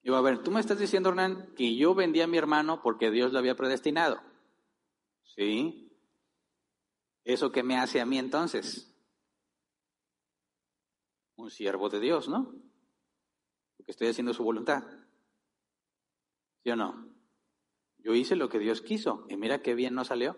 Digo, 0.01 0.15
a 0.15 0.21
ver, 0.21 0.39
tú 0.43 0.51
me 0.51 0.59
estás 0.59 0.79
diciendo, 0.79 1.09
Hernán, 1.09 1.53
que 1.55 1.75
yo 1.75 1.95
vendí 1.95 2.21
a 2.21 2.27
mi 2.27 2.37
hermano 2.37 2.81
porque 2.81 3.11
Dios 3.11 3.33
lo 3.33 3.39
había 3.39 3.55
predestinado. 3.55 4.21
¿Sí? 5.35 5.91
¿Eso 7.23 7.51
qué 7.51 7.63
me 7.63 7.77
hace 7.77 7.99
a 7.99 8.05
mí 8.05 8.17
entonces? 8.17 8.93
Un 11.35 11.49
siervo 11.49 11.89
de 11.89 11.99
Dios, 11.99 12.29
¿no? 12.29 12.53
Porque 13.75 13.91
estoy 13.91 14.07
haciendo 14.07 14.33
su 14.33 14.43
voluntad. 14.43 14.83
¿Sí 16.63 16.69
o 16.69 16.75
no? 16.75 17.09
Yo 17.97 18.13
hice 18.13 18.35
lo 18.35 18.49
que 18.49 18.59
Dios 18.59 18.81
quiso 18.81 19.25
y 19.29 19.35
mira 19.35 19.61
qué 19.61 19.73
bien 19.73 19.95
no 19.95 20.05
salió. 20.05 20.37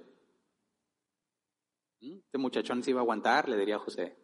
¿Mm? 2.00 2.20
Este 2.20 2.38
muchachón 2.38 2.82
se 2.82 2.92
iba 2.92 3.02
a 3.02 3.04
aguantar, 3.04 3.50
le 3.50 3.58
diría 3.58 3.78
José. 3.78 4.18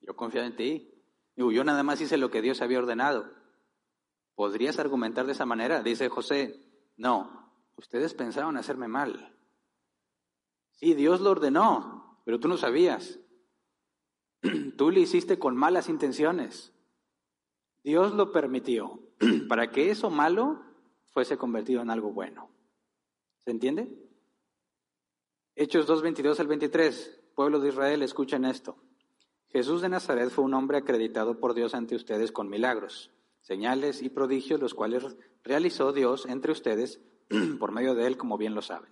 Yo 0.00 0.14
confío 0.14 0.42
en 0.42 0.56
ti. 0.56 1.02
Digo, 1.34 1.50
yo 1.50 1.64
nada 1.64 1.82
más 1.82 2.00
hice 2.00 2.18
lo 2.18 2.30
que 2.30 2.42
Dios 2.42 2.60
había 2.60 2.78
ordenado. 2.78 3.32
¿Podrías 4.34 4.78
argumentar 4.78 5.26
de 5.26 5.32
esa 5.32 5.46
manera? 5.46 5.82
Dice 5.82 6.08
José, 6.08 6.60
no, 6.96 7.52
ustedes 7.76 8.14
pensaron 8.14 8.56
hacerme 8.56 8.88
mal. 8.88 9.34
Sí, 10.74 10.94
Dios 10.94 11.20
lo 11.20 11.30
ordenó, 11.30 12.20
pero 12.24 12.40
tú 12.40 12.48
no 12.48 12.56
sabías. 12.56 13.18
Tú 14.76 14.90
le 14.90 14.98
hiciste 14.98 15.38
con 15.38 15.56
malas 15.56 15.88
intenciones. 15.88 16.72
Dios 17.84 18.12
lo 18.14 18.32
permitió 18.32 19.00
para 19.48 19.70
que 19.70 19.90
eso 19.90 20.10
malo 20.10 20.60
fuese 21.12 21.36
convertido 21.36 21.80
en 21.82 21.90
algo 21.90 22.12
bueno. 22.12 22.50
¿Se 23.44 23.50
entiende? 23.50 23.88
Hechos 25.54 25.86
2, 25.86 26.02
22 26.02 26.40
al 26.40 26.46
23. 26.46 27.20
Pueblo 27.34 27.60
de 27.60 27.68
Israel, 27.68 28.02
escuchen 28.02 28.44
esto. 28.44 28.76
Jesús 29.48 29.82
de 29.82 29.88
Nazaret 29.88 30.30
fue 30.30 30.44
un 30.44 30.54
hombre 30.54 30.78
acreditado 30.78 31.38
por 31.38 31.54
Dios 31.54 31.74
ante 31.74 31.94
ustedes 31.94 32.32
con 32.32 32.48
milagros, 32.48 33.10
señales 33.42 34.02
y 34.02 34.08
prodigios, 34.08 34.60
los 34.60 34.74
cuales 34.74 35.16
realizó 35.44 35.92
Dios 35.92 36.26
entre 36.26 36.52
ustedes 36.52 37.00
por 37.58 37.72
medio 37.72 37.94
de 37.94 38.06
él, 38.06 38.16
como 38.16 38.38
bien 38.38 38.54
lo 38.54 38.62
saben. 38.62 38.90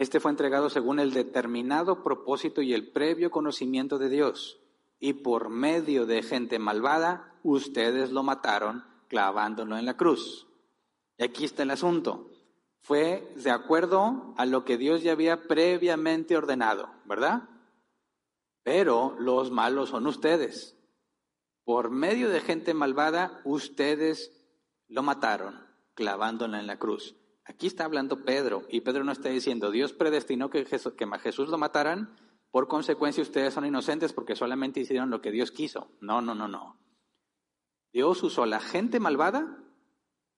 Este 0.00 0.18
fue 0.18 0.30
entregado 0.30 0.70
según 0.70 0.98
el 0.98 1.12
determinado 1.12 2.02
propósito 2.02 2.62
y 2.62 2.72
el 2.72 2.90
previo 2.90 3.30
conocimiento 3.30 3.98
de 3.98 4.08
Dios, 4.08 4.58
y 4.98 5.12
por 5.12 5.50
medio 5.50 6.06
de 6.06 6.22
gente 6.22 6.58
malvada, 6.58 7.34
ustedes 7.42 8.10
lo 8.10 8.22
mataron 8.22 8.82
clavándolo 9.08 9.76
en 9.76 9.84
la 9.84 9.98
cruz. 9.98 10.46
Y 11.18 11.24
aquí 11.24 11.44
está 11.44 11.64
el 11.64 11.70
asunto. 11.70 12.30
Fue 12.80 13.30
de 13.36 13.50
acuerdo 13.50 14.32
a 14.38 14.46
lo 14.46 14.64
que 14.64 14.78
Dios 14.78 15.02
ya 15.02 15.12
había 15.12 15.46
previamente 15.46 16.34
ordenado, 16.34 16.88
¿verdad? 17.04 17.50
Pero 18.62 19.14
los 19.18 19.50
malos 19.50 19.90
son 19.90 20.06
ustedes. 20.06 20.78
Por 21.62 21.90
medio 21.90 22.30
de 22.30 22.40
gente 22.40 22.72
malvada, 22.72 23.42
ustedes 23.44 24.32
lo 24.88 25.02
mataron, 25.02 25.60
clavándola 25.92 26.58
en 26.58 26.66
la 26.66 26.78
cruz. 26.78 27.19
Aquí 27.50 27.66
está 27.66 27.84
hablando 27.84 28.24
Pedro, 28.24 28.62
y 28.68 28.82
Pedro 28.82 29.02
no 29.02 29.10
está 29.10 29.28
diciendo, 29.28 29.72
Dios 29.72 29.92
predestinó 29.92 30.50
que 30.50 30.64
Jesús, 30.64 30.92
que 30.92 31.04
Jesús 31.18 31.48
lo 31.48 31.58
mataran, 31.58 32.16
por 32.52 32.68
consecuencia 32.68 33.24
ustedes 33.24 33.52
son 33.52 33.66
inocentes 33.66 34.12
porque 34.12 34.36
solamente 34.36 34.78
hicieron 34.78 35.10
lo 35.10 35.20
que 35.20 35.32
Dios 35.32 35.50
quiso. 35.50 35.90
No, 36.00 36.20
no, 36.20 36.32
no, 36.36 36.46
no. 36.46 36.78
Dios 37.92 38.22
usó 38.22 38.44
a 38.44 38.46
la 38.46 38.60
gente 38.60 39.00
malvada 39.00 39.64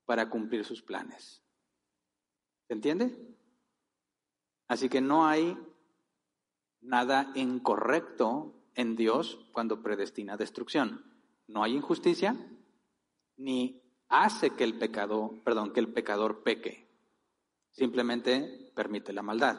para 0.07 0.31
cumplir 0.31 0.65
sus 0.65 0.81
planes. 0.81 1.45
¿Se 2.69 2.73
entiende? 2.73 3.15
Así 4.67 4.89
que 4.89 5.03
no 5.03 5.27
hay 5.27 5.59
nada 6.81 7.31
incorrecto 7.35 8.55
en 8.75 8.97
Dios 8.97 9.39
cuando 9.53 9.83
predestina 9.83 10.39
destrucción. 10.39 11.05
No 11.47 11.63
hay 11.63 11.75
injusticia 11.75 12.35
ni 13.37 13.83
hace 14.09 14.57
que 14.57 14.65
el 14.65 14.79
pecado, 14.79 15.43
perdón, 15.45 15.75
que 15.75 15.81
el 15.81 15.93
pecador 15.93 16.43
peque. 16.43 16.91
Simplemente 17.73 18.71
permite 18.75 19.13
la 19.13 19.23
maldad. 19.23 19.57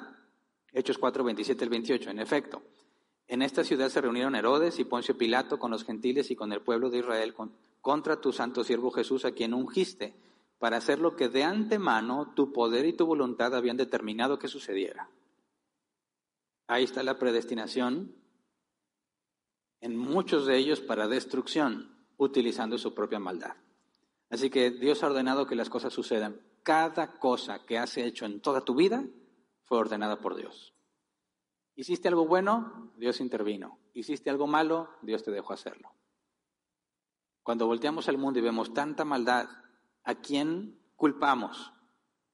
Hechos 0.72 0.98
4, 0.98 1.24
27 1.24 1.64
al 1.64 1.70
28. 1.70 2.10
En 2.10 2.20
efecto, 2.20 2.64
en 3.28 3.42
esta 3.42 3.64
ciudad 3.64 3.90
se 3.90 4.02
reunieron 4.02 4.36
Herodes 4.36 4.80
y 4.80 4.84
Poncio 4.84 5.18
Pilato 5.18 5.60
con 5.60 5.72
los 5.72 5.84
gentiles 5.84 6.32
y 6.32 6.36
con 6.36 6.52
el 6.52 6.62
pueblo 6.62 6.90
de 6.90 7.00
Israel 7.00 7.34
contra 7.82 8.22
tu 8.22 8.32
santo 8.32 8.64
siervo 8.64 8.92
Jesús, 8.92 9.26
a 9.26 9.32
quien 9.32 9.54
ungiste 9.54 10.16
para 10.60 10.78
hacer 10.78 11.00
lo 11.00 11.16
que 11.16 11.30
de 11.30 11.44
antemano 11.44 12.34
tu 12.36 12.54
poder 12.54 12.86
y 12.86 12.94
tu 12.94 13.06
voluntad 13.06 13.54
habían 13.56 13.78
determinado 13.78 14.40
que 14.40 14.48
sucediera. 14.48 15.10
Ahí 16.68 16.86
está 16.86 17.04
la 17.04 17.20
predestinación, 17.20 18.16
en 19.82 19.98
muchos 19.98 20.46
de 20.46 20.58
ellos 20.58 20.80
para 20.80 21.10
destrucción, 21.10 21.94
utilizando 22.18 22.78
su 22.78 22.94
propia 22.94 23.20
maldad. 23.20 23.56
Así 24.30 24.50
que 24.50 24.72
Dios 24.72 25.04
ha 25.04 25.08
ordenado 25.08 25.46
que 25.46 25.56
las 25.56 25.70
cosas 25.70 25.92
sucedan. 25.92 26.40
Cada 26.64 27.20
cosa 27.20 27.66
que 27.66 27.78
has 27.78 27.98
hecho 27.98 28.26
en 28.26 28.42
toda 28.42 28.62
tu 28.62 28.76
vida 28.76 29.04
fue 29.66 29.78
ordenada 29.78 30.20
por 30.20 30.36
Dios. 30.36 30.74
Hiciste 31.76 32.08
algo 32.08 32.26
bueno, 32.26 32.94
Dios 32.98 33.20
intervino. 33.20 33.80
Hiciste 33.94 34.30
algo 34.30 34.48
malo, 34.48 34.90
Dios 35.02 35.24
te 35.24 35.32
dejó 35.32 35.54
hacerlo. 35.54 35.94
Cuando 37.44 37.68
volteamos 37.68 38.08
al 38.08 38.18
mundo 38.18 38.40
y 38.40 38.44
vemos 38.44 38.74
tanta 38.74 39.04
maldad, 39.04 39.50
¿a 40.04 40.16
quién 40.16 40.80
culpamos? 40.96 41.74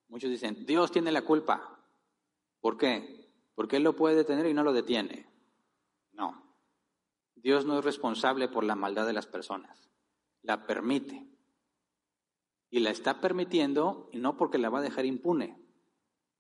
Muchos 0.08 0.30
dicen, 0.30 0.66
Dios 0.66 0.92
tiene 0.92 1.12
la 1.12 1.24
culpa. 1.24 1.80
¿Por 2.60 2.78
qué? 2.78 3.34
Porque 3.56 3.78
Él 3.78 3.84
lo 3.84 3.96
puede 3.96 4.16
detener 4.16 4.46
y 4.46 4.54
no 4.54 4.64
lo 4.64 4.74
detiene. 4.74 5.28
No. 6.14 6.44
Dios 7.36 7.66
no 7.66 7.80
es 7.80 7.86
responsable 7.86 8.50
por 8.50 8.64
la 8.64 8.76
maldad 8.76 9.08
de 9.08 9.14
las 9.14 9.28
personas. 9.28 9.90
La 10.42 10.66
permite. 10.66 11.28
Y 12.70 12.80
la 12.80 12.92
está 12.92 13.20
permitiendo 13.20 14.10
y 14.12 14.20
no 14.20 14.38
porque 14.38 14.58
la 14.58 14.70
va 14.70 14.80
a 14.80 14.84
dejar 14.84 15.06
impune, 15.06 15.60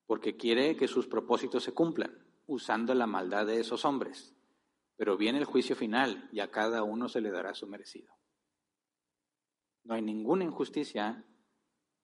porque 0.05 0.37
quiere 0.37 0.75
que 0.75 0.87
sus 0.87 1.07
propósitos 1.07 1.63
se 1.63 1.73
cumplan, 1.73 2.25
usando 2.45 2.93
la 2.93 3.07
maldad 3.07 3.45
de 3.45 3.59
esos 3.59 3.85
hombres. 3.85 4.35
Pero 4.95 5.17
viene 5.17 5.39
el 5.39 5.45
juicio 5.45 5.75
final 5.75 6.29
y 6.31 6.39
a 6.39 6.51
cada 6.51 6.83
uno 6.83 7.07
se 7.09 7.21
le 7.21 7.31
dará 7.31 7.53
su 7.53 7.67
merecido. 7.67 8.13
No 9.83 9.95
hay 9.95 10.01
ninguna 10.01 10.43
injusticia 10.43 11.25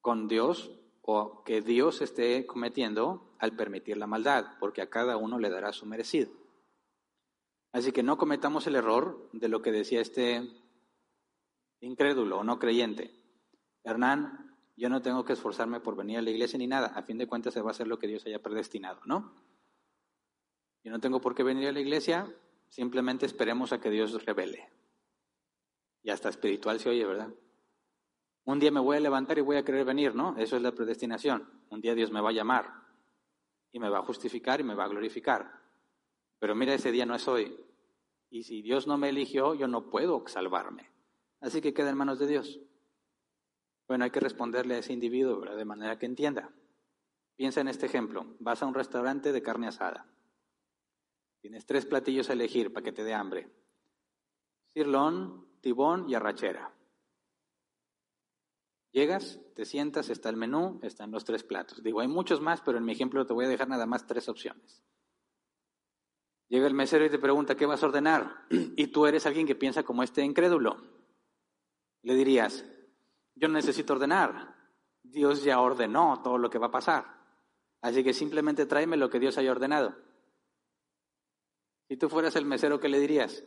con 0.01 0.27
Dios 0.27 0.71
o 1.01 1.43
que 1.43 1.61
Dios 1.61 2.01
esté 2.01 2.45
cometiendo 2.45 3.35
al 3.39 3.55
permitir 3.55 3.97
la 3.97 4.07
maldad, 4.07 4.57
porque 4.59 4.81
a 4.81 4.89
cada 4.89 5.17
uno 5.17 5.37
le 5.37 5.49
dará 5.49 5.71
su 5.71 5.85
merecido. 5.85 6.31
Así 7.71 7.91
que 7.91 8.03
no 8.03 8.17
cometamos 8.17 8.65
el 8.67 8.75
error 8.75 9.29
de 9.33 9.49
lo 9.49 9.61
que 9.61 9.71
decía 9.71 9.99
este 9.99 10.47
incrédulo 11.81 12.39
o 12.39 12.43
no 12.43 12.57
creyente. 12.57 13.24
Hernán, 13.85 14.57
yo 14.75 14.89
no 14.89 15.01
tengo 15.01 15.23
que 15.23 15.33
esforzarme 15.33 15.79
por 15.79 15.95
venir 15.95 16.17
a 16.17 16.21
la 16.21 16.31
iglesia 16.31 16.57
ni 16.57 16.67
nada. 16.67 16.87
A 16.87 17.03
fin 17.03 17.17
de 17.17 17.27
cuentas 17.27 17.53
se 17.53 17.61
va 17.61 17.69
a 17.69 17.71
hacer 17.71 17.87
lo 17.87 17.99
que 17.99 18.07
Dios 18.07 18.25
haya 18.25 18.41
predestinado, 18.41 18.99
¿no? 19.05 19.33
Yo 20.83 20.91
no 20.91 20.99
tengo 20.99 21.21
por 21.21 21.35
qué 21.35 21.43
venir 21.43 21.67
a 21.67 21.71
la 21.71 21.79
iglesia, 21.79 22.35
simplemente 22.69 23.25
esperemos 23.25 23.71
a 23.71 23.79
que 23.79 23.89
Dios 23.89 24.25
revele. 24.25 24.69
Y 26.03 26.09
hasta 26.09 26.29
espiritual 26.29 26.79
se 26.79 26.89
oye, 26.89 27.05
¿verdad? 27.05 27.29
Un 28.43 28.59
día 28.59 28.71
me 28.71 28.79
voy 28.79 28.97
a 28.97 28.99
levantar 28.99 29.37
y 29.37 29.41
voy 29.41 29.57
a 29.57 29.63
querer 29.63 29.85
venir, 29.85 30.13
¿no? 30.13 30.35
Eso 30.37 30.55
es 30.55 30.61
la 30.61 30.73
predestinación. 30.73 31.47
Un 31.69 31.81
día 31.81 31.95
Dios 31.95 32.11
me 32.11 32.21
va 32.21 32.29
a 32.29 32.33
llamar 32.33 32.71
y 33.71 33.79
me 33.79 33.89
va 33.89 33.99
a 33.99 34.03
justificar 34.03 34.59
y 34.59 34.63
me 34.63 34.75
va 34.75 34.85
a 34.85 34.87
glorificar. 34.87 35.61
Pero 36.39 36.53
mira, 36.53 36.73
ese 36.73 36.91
día 36.91 37.05
no 37.05 37.15
es 37.15 37.27
hoy. 37.27 37.55
Y 38.29 38.43
si 38.43 38.61
Dios 38.61 38.87
no 38.87 38.97
me 38.97 39.09
eligió, 39.09 39.55
yo 39.55 39.67
no 39.67 39.89
puedo 39.89 40.27
salvarme. 40.27 40.91
Así 41.39 41.61
que 41.61 41.73
queda 41.73 41.89
en 41.89 41.97
manos 41.97 42.19
de 42.19 42.27
Dios. 42.27 42.59
Bueno, 43.87 44.03
hay 44.03 44.11
que 44.11 44.19
responderle 44.19 44.75
a 44.75 44.79
ese 44.79 44.93
individuo 44.93 45.41
de 45.41 45.65
manera 45.65 45.99
que 45.99 46.05
entienda. 46.05 46.49
Piensa 47.35 47.61
en 47.61 47.67
este 47.67 47.85
ejemplo. 47.85 48.35
Vas 48.39 48.63
a 48.63 48.65
un 48.65 48.73
restaurante 48.73 49.31
de 49.31 49.43
carne 49.43 49.67
asada. 49.67 50.07
Tienes 51.41 51.65
tres 51.65 51.85
platillos 51.85 52.29
a 52.29 52.33
elegir 52.33 52.73
para 52.73 52.83
que 52.83 52.91
te 52.91 53.03
dé 53.03 53.13
hambre. 53.13 53.49
Cirlón, 54.73 55.47
tibón 55.61 56.09
y 56.09 56.15
arrachera. 56.15 56.73
Llegas, 58.91 59.39
te 59.55 59.65
sientas, 59.65 60.09
está 60.09 60.29
el 60.29 60.37
menú, 60.37 60.79
están 60.81 61.11
los 61.11 61.25
tres 61.25 61.43
platos. 61.43 61.83
Digo, 61.83 61.99
hay 61.99 62.07
muchos 62.07 62.41
más, 62.41 62.61
pero 62.61 62.77
en 62.77 62.85
mi 62.85 62.93
ejemplo 62.93 63.25
te 63.25 63.33
voy 63.33 63.45
a 63.45 63.49
dejar 63.49 63.67
nada 63.67 63.85
más 63.85 64.07
tres 64.07 64.29
opciones. 64.29 64.83
Llega 66.47 66.67
el 66.67 66.73
mesero 66.73 67.05
y 67.05 67.09
te 67.09 67.19
pregunta, 67.19 67.55
¿qué 67.55 67.65
vas 67.65 67.83
a 67.83 67.87
ordenar? 67.87 68.45
Y 68.77 68.87
tú 68.87 69.05
eres 69.05 69.25
alguien 69.25 69.47
que 69.47 69.55
piensa 69.55 69.83
como 69.83 70.01
este 70.01 70.23
incrédulo. 70.23 70.77
Le 72.03 72.15
dirías, 72.15 72.65
yo 73.35 73.47
no 73.47 73.53
necesito 73.53 73.93
ordenar. 73.93 74.55
Dios 75.03 75.43
ya 75.43 75.59
ordenó 75.59 76.21
todo 76.23 76.37
lo 76.37 76.49
que 76.49 76.57
va 76.57 76.67
a 76.67 76.71
pasar. 76.71 77.05
Así 77.81 78.03
que 78.03 78.13
simplemente 78.13 78.65
tráeme 78.65 78.97
lo 78.97 79.09
que 79.09 79.19
Dios 79.19 79.37
haya 79.37 79.51
ordenado. 79.51 79.95
Si 81.87 81.97
tú 81.97 82.09
fueras 82.09 82.35
el 82.35 82.45
mesero, 82.45 82.79
¿qué 82.79 82.89
le 82.89 82.99
dirías? 82.99 83.43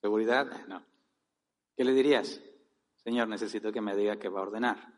¿Seguridad? 0.00 0.66
No. 0.68 0.84
¿Qué 1.76 1.84
le 1.84 1.92
dirías? 1.92 2.40
Señor, 2.96 3.28
necesito 3.28 3.72
que 3.72 3.80
me 3.80 3.96
diga 3.96 4.18
qué 4.18 4.28
va 4.28 4.40
a 4.40 4.44
ordenar. 4.44 4.94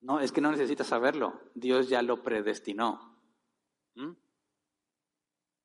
No, 0.00 0.20
es 0.20 0.32
que 0.32 0.40
no 0.40 0.50
necesitas 0.50 0.86
saberlo. 0.86 1.40
Dios 1.54 1.88
ya 1.88 2.02
lo 2.02 2.22
predestinó. 2.22 3.20
¿Mm? 3.94 4.12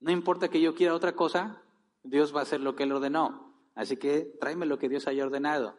No 0.02 0.12
importa 0.12 0.50
que 0.50 0.62
yo 0.62 0.76
quiera 0.76 0.94
otra 0.94 1.16
cosa, 1.16 1.64
Dios 2.04 2.36
va 2.36 2.42
a 2.42 2.44
hacer 2.44 2.60
lo 2.60 2.76
que 2.76 2.84
Él 2.84 2.92
ordenó. 2.92 3.72
Así 3.76 3.98
que 3.98 4.36
tráeme 4.40 4.66
lo 4.66 4.78
que 4.78 4.90
Dios 4.90 5.08
haya 5.08 5.24
ordenado. 5.24 5.78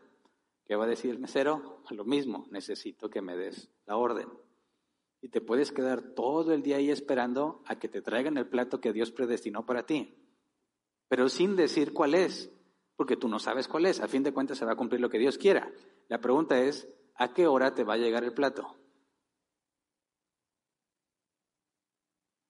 ¿Qué 0.65 0.77
va 0.77 0.85
a 0.85 0.89
decir 0.89 1.11
el 1.11 1.19
mesero? 1.19 1.83
Lo 1.91 2.05
mismo, 2.05 2.47
necesito 2.51 3.11
que 3.11 3.21
me 3.21 3.37
des 3.37 3.71
la 3.87 3.97
orden. 3.97 4.29
Y 5.21 5.29
te 5.29 5.41
puedes 5.41 5.73
quedar 5.73 6.15
todo 6.15 6.53
el 6.53 6.63
día 6.63 6.77
ahí 6.77 6.91
esperando 6.91 7.63
a 7.67 7.79
que 7.79 7.89
te 7.89 8.03
traigan 8.03 8.37
el 8.37 8.49
plato 8.49 8.81
que 8.81 8.93
Dios 8.93 9.11
predestinó 9.11 9.65
para 9.67 9.87
ti, 9.87 10.15
pero 11.09 11.29
sin 11.29 11.57
decir 11.57 11.93
cuál 11.93 12.15
es, 12.15 12.51
porque 12.97 13.17
tú 13.17 13.29
no 13.29 13.39
sabes 13.39 13.69
cuál 13.69 13.87
es. 13.87 14.01
A 14.01 14.09
fin 14.09 14.23
de 14.23 14.33
cuentas 14.33 14.59
se 14.59 14.65
va 14.65 14.73
a 14.73 14.77
cumplir 14.77 15.01
lo 15.01 15.11
que 15.11 15.19
Dios 15.19 15.39
quiera. 15.39 15.71
La 16.09 16.21
pregunta 16.21 16.59
es, 16.61 16.89
¿a 17.15 17.33
qué 17.33 17.47
hora 17.47 17.75
te 17.75 17.85
va 17.85 17.95
a 17.95 17.99
llegar 17.99 18.25
el 18.25 18.33
plato? 18.33 18.77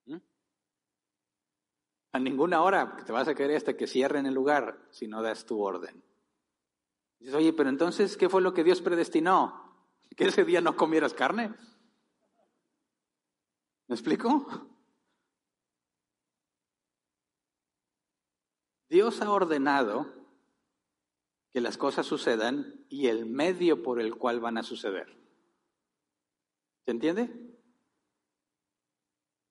¿Mm? 0.06 0.18
A 2.12 2.18
ninguna 2.20 2.62
hora 2.62 2.96
te 3.04 3.12
vas 3.12 3.26
a 3.28 3.34
querer 3.34 3.56
hasta 3.56 3.76
que 3.76 3.86
cierren 3.86 4.26
el 4.26 4.34
lugar 4.34 4.86
si 4.90 5.08
no 5.08 5.22
das 5.22 5.44
tu 5.44 5.60
orden. 5.60 6.02
Dices, 7.18 7.34
oye, 7.34 7.52
pero 7.52 7.68
entonces, 7.68 8.16
¿qué 8.16 8.28
fue 8.28 8.42
lo 8.42 8.54
que 8.54 8.64
Dios 8.64 8.82
predestinó? 8.82 9.64
¿Que 10.16 10.24
ese 10.24 10.44
día 10.44 10.60
no 10.60 10.76
comieras 10.76 11.14
carne? 11.14 11.54
¿Me 13.86 13.94
explico? 13.94 14.68
Dios 18.88 19.20
ha 19.22 19.30
ordenado 19.30 20.12
que 21.52 21.60
las 21.60 21.78
cosas 21.78 22.06
sucedan 22.06 22.84
y 22.88 23.06
el 23.06 23.26
medio 23.26 23.82
por 23.82 24.00
el 24.00 24.16
cual 24.16 24.40
van 24.40 24.58
a 24.58 24.62
suceder. 24.62 25.16
¿Se 26.84 26.90
entiende? 26.90 27.32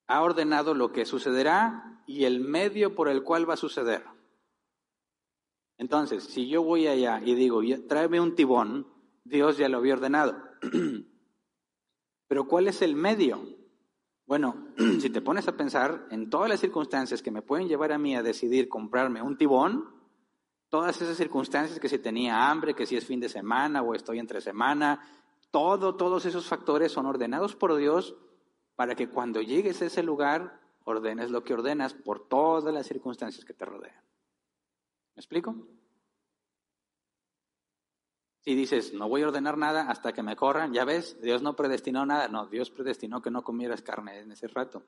Ha 0.07 0.21
ordenado 0.21 0.73
lo 0.73 0.91
que 0.91 1.05
sucederá 1.05 2.03
y 2.05 2.25
el 2.25 2.39
medio 2.41 2.95
por 2.95 3.09
el 3.09 3.23
cual 3.23 3.49
va 3.49 3.55
a 3.55 3.57
suceder. 3.57 4.05
Entonces, 5.77 6.23
si 6.23 6.47
yo 6.47 6.63
voy 6.63 6.87
allá 6.87 7.21
y 7.23 7.35
digo, 7.35 7.61
tráeme 7.87 8.19
un 8.19 8.35
tibón, 8.35 8.87
Dios 9.23 9.57
ya 9.57 9.69
lo 9.69 9.77
había 9.77 9.93
ordenado. 9.93 10.35
Pero 12.27 12.47
¿cuál 12.47 12.67
es 12.67 12.81
el 12.81 12.95
medio? 12.95 13.41
Bueno, 14.25 14.67
si 14.99 15.09
te 15.09 15.21
pones 15.21 15.47
a 15.47 15.57
pensar 15.57 16.07
en 16.09 16.29
todas 16.29 16.49
las 16.49 16.59
circunstancias 16.59 17.21
que 17.21 17.31
me 17.31 17.41
pueden 17.41 17.67
llevar 17.67 17.91
a 17.91 17.97
mí 17.97 18.15
a 18.15 18.23
decidir 18.23 18.69
comprarme 18.69 19.21
un 19.21 19.37
tibón, 19.37 19.89
todas 20.69 21.01
esas 21.01 21.17
circunstancias 21.17 21.79
que 21.79 21.89
si 21.89 21.99
tenía 21.99 22.49
hambre, 22.49 22.73
que 22.73 22.85
si 22.85 22.95
es 22.95 23.05
fin 23.05 23.19
de 23.19 23.29
semana 23.29 23.81
o 23.81 23.93
estoy 23.93 24.19
entre 24.19 24.41
semana, 24.41 25.01
todo, 25.51 25.95
todos 25.95 26.25
esos 26.25 26.47
factores 26.47 26.91
son 26.91 27.05
ordenados 27.05 27.55
por 27.55 27.75
Dios 27.75 28.15
para 28.75 28.95
que 28.95 29.07
cuando 29.07 29.41
llegues 29.41 29.81
a 29.81 29.85
ese 29.85 30.01
lugar 30.01 30.59
ordenes 30.83 31.29
lo 31.29 31.43
que 31.43 31.53
ordenas 31.53 31.93
por 31.93 32.27
todas 32.27 32.73
las 32.73 32.87
circunstancias 32.87 33.45
que 33.45 33.53
te 33.53 33.65
rodean. 33.65 34.01
¿Me 35.15 35.19
explico? 35.19 35.55
Si 38.41 38.55
dices, 38.55 38.93
no 38.93 39.07
voy 39.07 39.21
a 39.21 39.27
ordenar 39.27 39.57
nada 39.57 39.89
hasta 39.89 40.11
que 40.11 40.21
me 40.21 40.35
corran, 40.35 40.73
ya 40.73 40.83
ves, 40.83 41.21
Dios 41.21 41.41
no 41.41 41.55
predestinó 41.55 42.05
nada. 42.05 42.27
No, 42.27 42.47
Dios 42.47 42.69
predestinó 42.71 43.21
que 43.21 43.31
no 43.31 43.43
comieras 43.43 43.81
carne 43.81 44.19
en 44.19 44.31
ese 44.31 44.47
rato. 44.47 44.83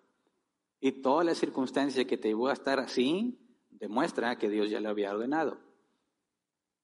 Y 0.81 1.01
toda 1.01 1.23
la 1.23 1.35
circunstancia 1.35 2.05
que 2.05 2.17
te 2.17 2.27
llevó 2.27 2.49
a 2.49 2.53
estar 2.53 2.79
así 2.79 3.39
demuestra 3.69 4.37
que 4.37 4.49
Dios 4.49 4.69
ya 4.69 4.81
lo 4.81 4.89
había 4.89 5.13
ordenado. 5.13 5.57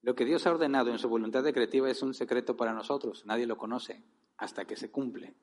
Lo 0.01 0.15
que 0.15 0.25
Dios 0.25 0.47
ha 0.47 0.51
ordenado 0.51 0.91
en 0.91 0.97
su 0.97 1.09
voluntad 1.09 1.43
decretiva 1.43 1.89
es 1.89 2.01
un 2.01 2.13
secreto 2.13 2.55
para 2.55 2.73
nosotros. 2.73 3.25
Nadie 3.25 3.45
lo 3.45 3.57
conoce 3.57 4.01
hasta 4.37 4.65
que 4.65 4.75
se 4.75 4.89
cumple. 4.89 5.35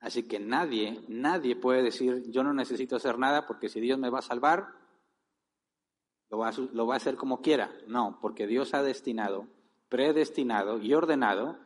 Así 0.00 0.24
que 0.24 0.40
nadie, 0.40 1.04
nadie 1.08 1.56
puede 1.56 1.82
decir, 1.82 2.30
yo 2.30 2.42
no 2.42 2.52
necesito 2.52 2.96
hacer 2.96 3.18
nada 3.18 3.46
porque 3.46 3.68
si 3.68 3.80
Dios 3.80 3.98
me 3.98 4.10
va 4.10 4.20
a 4.20 4.22
salvar, 4.22 4.68
lo 6.30 6.38
va 6.38 6.48
a, 6.48 6.52
lo 6.72 6.86
va 6.86 6.94
a 6.94 6.96
hacer 6.96 7.16
como 7.16 7.40
quiera. 7.40 7.70
No, 7.86 8.18
porque 8.20 8.46
Dios 8.46 8.74
ha 8.74 8.82
destinado, 8.82 9.46
predestinado 9.88 10.78
y 10.78 10.94
ordenado 10.94 11.58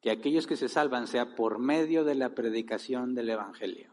que 0.00 0.10
aquellos 0.10 0.46
que 0.46 0.56
se 0.56 0.68
salvan 0.68 1.06
sea 1.06 1.34
por 1.34 1.58
medio 1.58 2.04
de 2.04 2.16
la 2.16 2.34
predicación 2.34 3.14
del 3.14 3.30
Evangelio. 3.30 3.92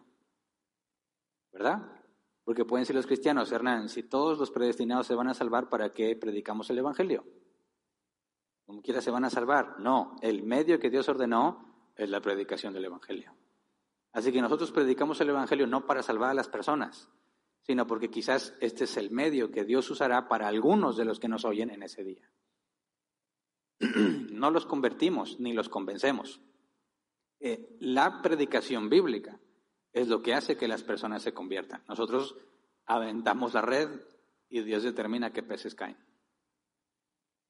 ¿Verdad? 1.51 1.99
Porque 2.43 2.65
pueden 2.65 2.85
ser 2.85 2.95
los 2.95 3.05
cristianos, 3.05 3.51
Hernán, 3.51 3.89
si 3.89 4.01
todos 4.01 4.39
los 4.39 4.49
predestinados 4.49 5.05
se 5.05 5.13
van 5.13 5.27
a 5.27 5.35
salvar, 5.35 5.69
¿para 5.69 5.93
qué 5.93 6.15
predicamos 6.15 6.69
el 6.71 6.79
Evangelio? 6.79 7.23
Como 8.65 8.81
quiera 8.81 9.01
se 9.01 9.11
van 9.11 9.25
a 9.25 9.29
salvar. 9.29 9.79
No, 9.79 10.15
el 10.21 10.43
medio 10.43 10.79
que 10.79 10.89
Dios 10.89 11.07
ordenó 11.09 11.91
es 11.95 12.09
la 12.09 12.21
predicación 12.21 12.73
del 12.73 12.85
Evangelio. 12.85 13.35
Así 14.11 14.31
que 14.31 14.41
nosotros 14.41 14.71
predicamos 14.71 15.21
el 15.21 15.29
Evangelio 15.29 15.67
no 15.67 15.85
para 15.85 16.01
salvar 16.01 16.31
a 16.31 16.33
las 16.33 16.47
personas, 16.49 17.07
sino 17.69 17.85
porque 17.85 18.09
quizás 18.09 18.55
este 18.61 18.85
es 18.85 18.97
el 18.97 19.11
medio 19.11 19.51
que 19.51 19.63
Dios 19.63 19.91
usará 19.91 20.27
para 20.27 20.47
algunos 20.47 20.97
de 20.97 21.05
los 21.05 21.19
que 21.19 21.27
nos 21.27 21.45
oyen 21.45 21.69
en 21.69 21.83
ese 21.83 22.03
día. 22.03 22.27
No 24.31 24.49
los 24.49 24.65
convertimos 24.65 25.39
ni 25.39 25.53
los 25.53 25.69
convencemos. 25.69 26.41
Eh, 27.39 27.77
la 27.79 28.23
predicación 28.23 28.89
bíblica 28.89 29.39
es 29.93 30.07
lo 30.07 30.23
que 30.23 30.33
hace 30.33 30.57
que 30.57 30.67
las 30.67 30.81
personas 30.81 31.21
se 31.21 31.31
conviertan. 31.31 31.83
Nosotros 31.87 32.35
aventamos 32.87 33.53
la 33.53 33.61
red 33.61 34.01
y 34.49 34.61
Dios 34.61 34.81
determina 34.81 35.31
qué 35.31 35.43
peces 35.43 35.75
caen. 35.75 35.97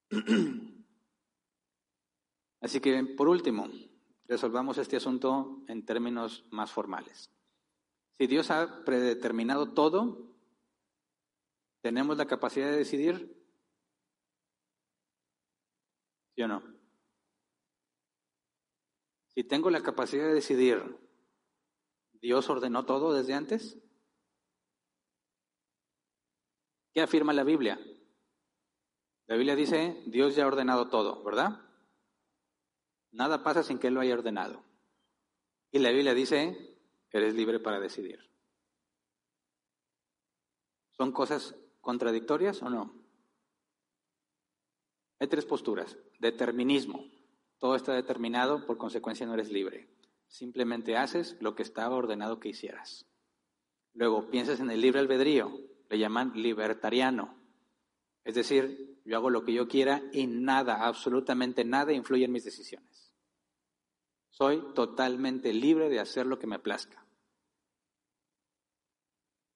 Así 2.60 2.82
que, 2.82 3.06
por 3.06 3.30
último, 3.30 3.70
resolvamos 4.28 4.80
este 4.80 4.98
asunto 4.98 5.64
en 5.70 5.86
términos 5.86 6.44
más 6.50 6.74
formales. 6.74 7.32
Si 8.20 8.28
Dios 8.28 8.52
ha 8.52 8.84
predeterminado 8.84 9.74
todo, 9.74 10.36
¿tenemos 11.82 12.18
la 12.18 12.28
capacidad 12.28 12.70
de 12.70 12.76
decidir? 12.76 13.34
¿Sí 16.36 16.42
o 16.42 16.50
no? 16.50 16.62
Si 19.28 19.46
tengo 19.46 19.70
la 19.70 19.82
capacidad 19.82 20.26
de 20.26 20.34
decidir, 20.34 21.00
¿Dios 22.22 22.50
ordenó 22.50 22.86
todo 22.86 23.14
desde 23.14 23.36
antes? 23.36 23.80
¿Qué 26.94 27.00
afirma 27.00 27.32
la 27.32 27.46
Biblia? 27.46 27.80
La 29.28 29.36
Biblia 29.36 29.56
dice, 29.56 30.04
Dios 30.08 30.36
ya 30.36 30.44
ha 30.44 30.48
ordenado 30.48 30.90
todo, 30.90 31.24
¿verdad? 31.24 31.66
Nada 33.12 33.44
pasa 33.44 33.64
sin 33.64 33.80
que 33.80 33.88
Él 33.88 33.94
lo 33.94 34.02
haya 34.02 34.16
ordenado. 34.16 34.62
Y 35.72 35.80
la 35.80 35.92
Biblia 35.92 36.14
dice, 36.14 36.79
eres 37.18 37.34
libre 37.34 37.60
para 37.60 37.80
decidir. 37.80 38.20
¿Son 40.92 41.12
cosas 41.12 41.56
contradictorias 41.82 42.62
o 42.62 42.70
no? 42.70 42.94
Hay 45.20 45.28
tres 45.28 45.46
posturas. 45.46 45.98
Determinismo. 46.20 47.06
Todo 47.58 47.76
está 47.76 47.94
determinado, 47.94 48.66
por 48.66 48.78
consecuencia 48.78 49.26
no 49.26 49.34
eres 49.34 49.52
libre. 49.52 49.90
Simplemente 50.28 50.96
haces 50.96 51.38
lo 51.42 51.56
que 51.56 51.64
estaba 51.64 51.96
ordenado 51.96 52.40
que 52.40 52.50
hicieras. 52.50 53.06
Luego 53.94 54.30
piensas 54.30 54.60
en 54.60 54.70
el 54.70 54.82
libre 54.82 55.00
albedrío. 55.00 55.52
Le 55.90 55.98
llaman 55.98 56.34
libertariano. 56.36 57.38
Es 58.24 58.36
decir, 58.36 59.02
yo 59.06 59.18
hago 59.18 59.30
lo 59.30 59.44
que 59.44 59.54
yo 59.54 59.68
quiera 59.68 60.04
y 60.14 60.28
nada, 60.28 60.86
absolutamente 60.86 61.66
nada 61.66 61.94
influye 61.94 62.26
en 62.26 62.32
mis 62.32 62.46
decisiones. 62.46 63.09
Soy 64.30 64.74
totalmente 64.74 65.54
libre 65.54 65.90
de 65.90 66.00
hacer 66.00 66.26
lo 66.26 66.40
que 66.40 66.48
me 66.48 66.60
plazca. 66.60 67.06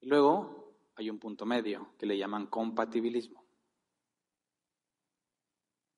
Y 0.00 0.06
luego 0.06 0.74
hay 0.96 1.10
un 1.10 1.18
punto 1.18 1.46
medio 1.46 1.94
que 1.98 2.06
le 2.06 2.18
llaman 2.18 2.46
compatibilismo. 2.46 3.44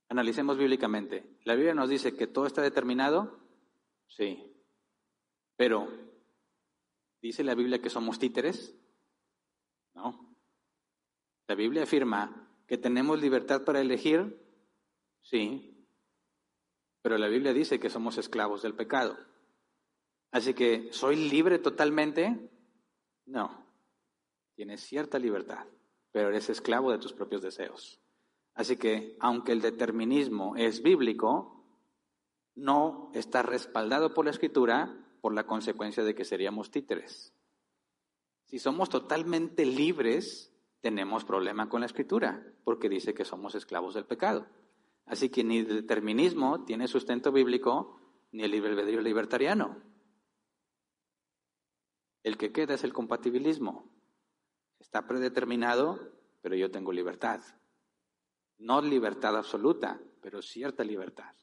Analicemos 0.09 0.57
bíblicamente. 0.57 1.39
¿La 1.45 1.55
Biblia 1.55 1.75
nos 1.75 1.89
dice 1.89 2.17
que 2.17 2.27
todo 2.27 2.47
está 2.47 2.63
determinado? 2.63 3.39
Sí. 4.07 4.53
Pero, 5.57 5.89
¿dice 7.21 7.43
la 7.43 7.55
Biblia 7.55 7.83
que 7.83 7.91
somos 7.91 8.19
títeres? 8.19 8.77
No. 9.95 10.37
La 11.49 11.55
Biblia 11.55 11.83
afirma 11.83 12.49
que 12.67 12.79
tenemos 12.79 13.21
libertad 13.21 13.65
para 13.65 13.81
elegir. 13.81 14.41
Sí. 15.23 15.76
Pero 17.07 17.19
la 17.19 17.29
Biblia 17.29 17.53
dice 17.53 17.79
que 17.79 17.89
somos 17.89 18.19
esclavos 18.19 18.63
del 18.63 18.75
pecado. 18.75 19.17
Así 20.33 20.55
que, 20.55 20.89
¿soy 20.91 21.15
libre 21.15 21.61
totalmente? 21.61 22.51
No. 23.27 23.65
Tienes 24.57 24.81
cierta 24.81 25.21
libertad, 25.21 25.67
pero 26.11 26.31
eres 26.31 26.51
esclavo 26.51 26.91
de 26.91 26.99
tus 26.99 27.13
propios 27.13 27.43
deseos. 27.43 28.01
Así 28.55 28.77
que, 28.77 29.17
aunque 29.21 29.53
el 29.53 29.61
determinismo 29.61 30.57
es 30.57 30.83
bíblico, 30.83 31.65
no 32.57 33.13
está 33.15 33.41
respaldado 33.45 34.13
por 34.13 34.25
la 34.25 34.33
escritura 34.33 34.93
por 35.21 35.33
la 35.33 35.47
consecuencia 35.47 36.03
de 36.03 36.17
que 36.17 36.25
seríamos 36.25 36.73
títeres. 36.73 37.33
Si 38.47 38.59
somos 38.59 38.89
totalmente 38.89 39.65
libres, 39.65 40.53
tenemos 40.81 41.25
problema 41.25 41.69
con 41.69 41.83
la 41.83 41.87
escritura, 41.87 42.53
porque 42.65 42.89
dice 42.89 43.15
que 43.15 43.25
somos 43.25 43.55
esclavos 43.55 43.95
del 43.95 44.07
pecado. 44.07 44.49
Así 45.07 45.31
que 45.31 45.45
ni 45.45 45.59
el 45.59 45.69
determinismo 45.69 46.65
tiene 46.65 46.89
sustento 46.89 47.33
bíblico, 47.33 48.01
ni 48.33 48.43
el 48.43 48.51
libre 48.51 48.71
albedrío 48.71 49.01
libertariano. 49.01 49.83
El 52.23 52.37
que 52.37 52.53
queda 52.53 52.75
es 52.75 52.83
el 52.83 52.93
compatibilismo. 52.93 53.89
Está 54.81 55.07
predeterminado, 55.07 56.13
pero 56.43 56.57
yo 56.57 56.71
tengo 56.73 56.93
libertad. 56.93 57.41
No 58.59 58.83
libertad 58.83 59.37
absoluta, 59.37 60.01
pero 60.21 60.43
cierta 60.43 60.83
libertad. 60.83 61.35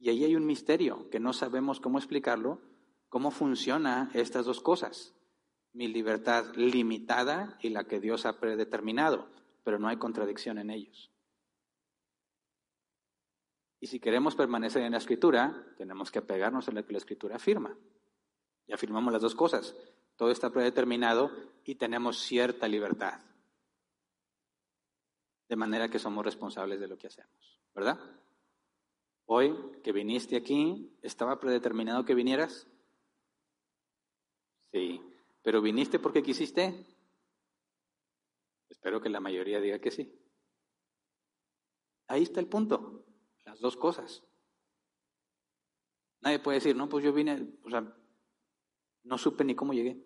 Y 0.00 0.08
ahí 0.08 0.24
hay 0.24 0.34
un 0.34 0.46
misterio 0.46 1.08
que 1.10 1.20
no 1.20 1.32
sabemos 1.32 1.78
cómo 1.78 1.98
explicarlo, 1.98 2.60
cómo 3.08 3.30
funciona 3.30 4.10
estas 4.14 4.46
dos 4.46 4.60
cosas. 4.60 5.14
Mi 5.72 5.86
libertad 5.86 6.56
limitada 6.56 7.56
y 7.60 7.68
la 7.68 7.84
que 7.84 8.00
Dios 8.00 8.26
ha 8.26 8.40
predeterminado, 8.40 9.28
pero 9.62 9.78
no 9.78 9.86
hay 9.86 9.98
contradicción 9.98 10.58
en 10.58 10.70
ellos. 10.70 11.12
Y 13.80 13.86
si 13.86 13.98
queremos 13.98 14.36
permanecer 14.36 14.82
en 14.82 14.92
la 14.92 14.98
escritura, 14.98 15.66
tenemos 15.78 16.10
que 16.10 16.18
apegarnos 16.18 16.68
a 16.68 16.72
lo 16.72 16.84
que 16.84 16.92
la 16.92 16.98
escritura 16.98 17.36
afirma. 17.36 17.76
Y 18.66 18.74
afirmamos 18.74 19.12
las 19.12 19.22
dos 19.22 19.34
cosas. 19.34 19.74
Todo 20.16 20.30
está 20.30 20.50
predeterminado 20.50 21.30
y 21.64 21.76
tenemos 21.76 22.18
cierta 22.20 22.68
libertad. 22.68 23.20
De 25.48 25.56
manera 25.56 25.88
que 25.88 25.98
somos 25.98 26.24
responsables 26.24 26.78
de 26.78 26.88
lo 26.88 26.98
que 26.98 27.06
hacemos, 27.06 27.60
¿verdad? 27.74 27.98
Hoy 29.24 29.56
que 29.82 29.92
viniste 29.92 30.36
aquí, 30.36 30.96
¿estaba 31.02 31.40
predeterminado 31.40 32.04
que 32.04 32.14
vinieras? 32.14 32.68
Sí, 34.72 35.00
pero 35.42 35.62
viniste 35.62 35.98
porque 35.98 36.22
quisiste. 36.22 36.86
Espero 38.68 39.00
que 39.00 39.08
la 39.08 39.20
mayoría 39.20 39.60
diga 39.60 39.78
que 39.78 39.90
sí. 39.90 40.14
Ahí 42.06 42.22
está 42.24 42.40
el 42.40 42.46
punto, 42.46 43.04
las 43.44 43.60
dos 43.60 43.76
cosas. 43.76 44.22
Nadie 46.20 46.38
puede 46.38 46.56
decir, 46.56 46.76
no, 46.76 46.88
pues 46.88 47.04
yo 47.04 47.12
vine, 47.12 47.58
o 47.64 47.70
sea, 47.70 47.96
no 49.04 49.18
supe 49.18 49.44
ni 49.44 49.54
cómo 49.54 49.72
llegué. 49.72 50.04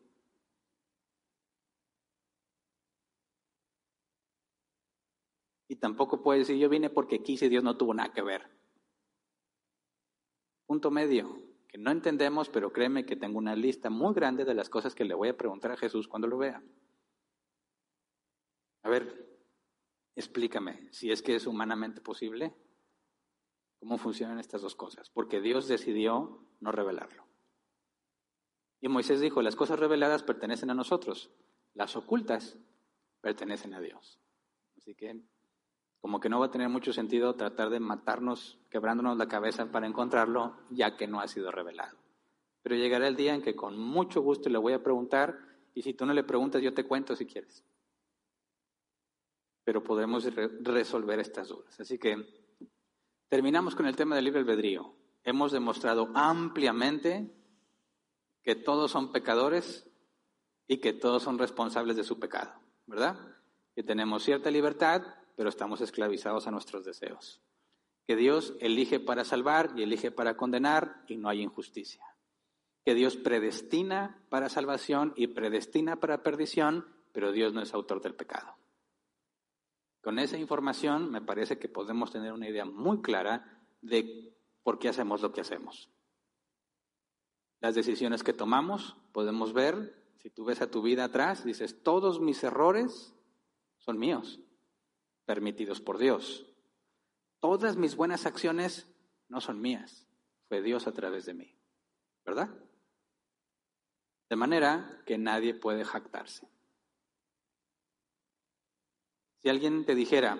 Y 5.69 5.77
tampoco 5.77 6.23
puede 6.23 6.41
decir, 6.41 6.57
yo 6.57 6.69
vine 6.69 6.91
porque 6.91 7.23
quise, 7.23 7.49
Dios 7.49 7.65
no 7.65 7.77
tuvo 7.77 7.95
nada 7.95 8.13
que 8.13 8.23
ver. 8.23 8.49
Punto 10.67 10.91
medio, 10.91 11.37
que 11.69 11.79
no 11.79 11.91
entendemos, 11.91 12.49
pero 12.49 12.73
créeme 12.73 13.05
que 13.05 13.17
tengo 13.17 13.39
una 13.39 13.57
lista 13.57 13.91
muy 13.91 14.15
grande 14.15 14.45
de 14.45 14.55
las 14.55 14.71
cosas 14.71 14.95
que 14.95 15.05
le 15.05 15.15
voy 15.15 15.29
a 15.29 15.37
preguntar 15.37 15.73
a 15.73 15.77
Jesús 15.77 16.07
cuando 16.07 16.29
lo 16.29 16.39
vea. 16.39 16.63
A 18.83 18.89
ver, 18.89 19.41
explícame, 20.15 20.93
si 20.93 21.11
es 21.11 21.23
que 21.23 21.35
es 21.35 21.47
humanamente 21.47 22.01
posible, 22.01 22.55
cómo 23.85 23.99
funcionan 23.99 24.39
estas 24.39 24.63
dos 24.63 24.75
cosas, 24.75 25.11
porque 25.11 25.43
Dios 25.43 25.69
decidió 25.69 26.39
no 26.61 26.73
revelarlo. 26.73 27.27
Y 28.81 28.89
Moisés 28.89 29.21
dijo, 29.21 29.43
las 29.43 29.57
cosas 29.57 29.79
reveladas 29.79 30.23
pertenecen 30.23 30.71
a 30.71 30.75
nosotros, 30.75 31.31
las 31.75 31.95
ocultas 31.95 32.57
pertenecen 33.21 33.75
a 33.75 33.81
Dios. 33.81 34.19
Así 34.79 34.95
que 34.95 35.21
como 36.01 36.19
que 36.19 36.31
no 36.31 36.41
va 36.41 36.47
a 36.47 36.51
tener 36.51 36.71
mucho 36.71 36.95
sentido 36.95 37.35
tratar 37.35 37.69
de 37.69 37.79
matarnos 37.79 38.59
quebrándonos 38.71 39.19
la 39.19 39.29
cabeza 39.29 39.71
para 39.71 39.87
encontrarlo, 39.87 40.57
ya 40.71 40.97
que 40.97 41.07
no 41.07 41.21
ha 41.21 41.29
sido 41.29 41.51
revelado. 41.51 41.99
Pero 42.63 42.77
llegará 42.77 43.07
el 43.07 43.17
día 43.17 43.35
en 43.35 43.43
que 43.43 43.55
con 43.55 43.79
mucho 43.79 44.23
gusto 44.23 44.49
le 44.49 44.57
voy 44.57 44.73
a 44.73 44.83
preguntar, 44.83 45.39
y 45.75 45.83
si 45.83 45.93
tú 45.93 46.07
no 46.07 46.15
le 46.15 46.25
preguntas, 46.25 46.63
yo 46.63 46.73
te 46.73 46.85
cuento 46.85 47.17
si 47.17 47.27
quieres. 47.27 47.63
Pero 49.63 49.85
podemos 49.85 50.27
resolver 50.63 51.21
estas 51.21 51.49
dudas. 51.49 51.79
Así 51.81 51.99
que 51.99 52.44
terminamos 53.29 53.75
con 53.75 53.87
el 53.87 53.97
tema 53.97 54.17
del 54.17 54.25
libre 54.25 54.41
albedrío. 54.41 54.95
Hemos 55.25 55.53
demostrado 55.53 56.11
ampliamente 56.15 57.31
que 58.43 58.55
todos 58.55 58.91
son 58.91 59.11
pecadores 59.11 59.89
y 60.67 60.79
que 60.79 60.93
todos 60.93 61.23
son 61.23 61.39
responsables 61.39 61.97
de 61.97 62.05
su 62.05 62.19
pecado, 62.19 62.53
¿verdad? 62.87 63.19
Que 63.75 63.83
tenemos 63.83 64.23
cierta 64.23 64.51
libertad, 64.51 65.03
pero 65.37 65.49
estamos 65.49 65.81
esclavizados 65.81 66.47
a 66.47 66.51
nuestros 66.51 66.85
deseos. 66.85 67.41
Que 68.07 68.17
Dios 68.17 68.55
elige 68.61 69.01
para 69.01 69.25
salvar 69.25 69.73
y 69.77 69.83
elige 69.83 70.11
para 70.11 70.37
condenar 70.37 71.03
y 71.09 71.17
no 71.17 71.29
hay 71.29 71.41
injusticia. 71.41 72.05
Que 72.85 72.95
Dios 72.95 73.17
predestina 73.17 74.23
para 74.29 74.51
salvación 74.51 75.15
y 75.17 75.29
predestina 75.29 75.97
para 75.97 76.23
perdición, 76.23 76.87
pero 77.13 77.33
Dios 77.33 77.55
no 77.55 77.63
es 77.63 77.73
autor 77.73 78.03
del 78.03 78.15
pecado. 78.15 78.57
Con 80.05 80.19
esa 80.19 80.37
información 80.37 81.11
me 81.11 81.23
parece 81.23 81.59
que 81.59 81.71
podemos 81.71 82.13
tener 82.13 82.35
una 82.35 82.47
idea 82.47 82.67
muy 82.67 83.01
clara 83.01 83.67
de 83.81 84.37
por 84.63 84.79
qué 84.79 84.91
hacemos 84.91 85.23
lo 85.23 85.33
que 85.33 85.41
hacemos. 85.41 85.91
Las 87.61 87.75
decisiones 87.75 88.23
que 88.23 88.35
tomamos, 88.35 88.99
podemos 89.13 89.55
ver, 89.55 90.13
si 90.19 90.29
tú 90.29 90.45
ves 90.45 90.61
a 90.61 90.71
tu 90.71 90.83
vida 90.83 91.05
atrás, 91.05 91.43
dices, 91.43 91.83
todos 91.83 92.21
mis 92.21 92.45
errores 92.45 93.15
son 93.79 93.99
míos 93.99 94.41
permitidos 95.25 95.81
por 95.81 95.97
Dios. 95.97 96.47
Todas 97.41 97.79
mis 97.79 97.97
buenas 97.97 98.27
acciones 98.27 98.87
no 99.29 99.41
son 99.41 99.63
mías, 99.63 100.07
fue 100.49 100.61
Dios 100.61 100.87
a 100.87 100.93
través 100.93 101.25
de 101.25 101.33
mí, 101.33 101.57
¿verdad? 102.27 102.51
De 104.29 104.37
manera 104.37 105.03
que 105.07 105.17
nadie 105.17 105.55
puede 105.55 105.83
jactarse. 105.83 106.47
Si 109.45 109.51
alguien 109.51 109.85
te 109.85 109.95
dijera, 109.95 110.39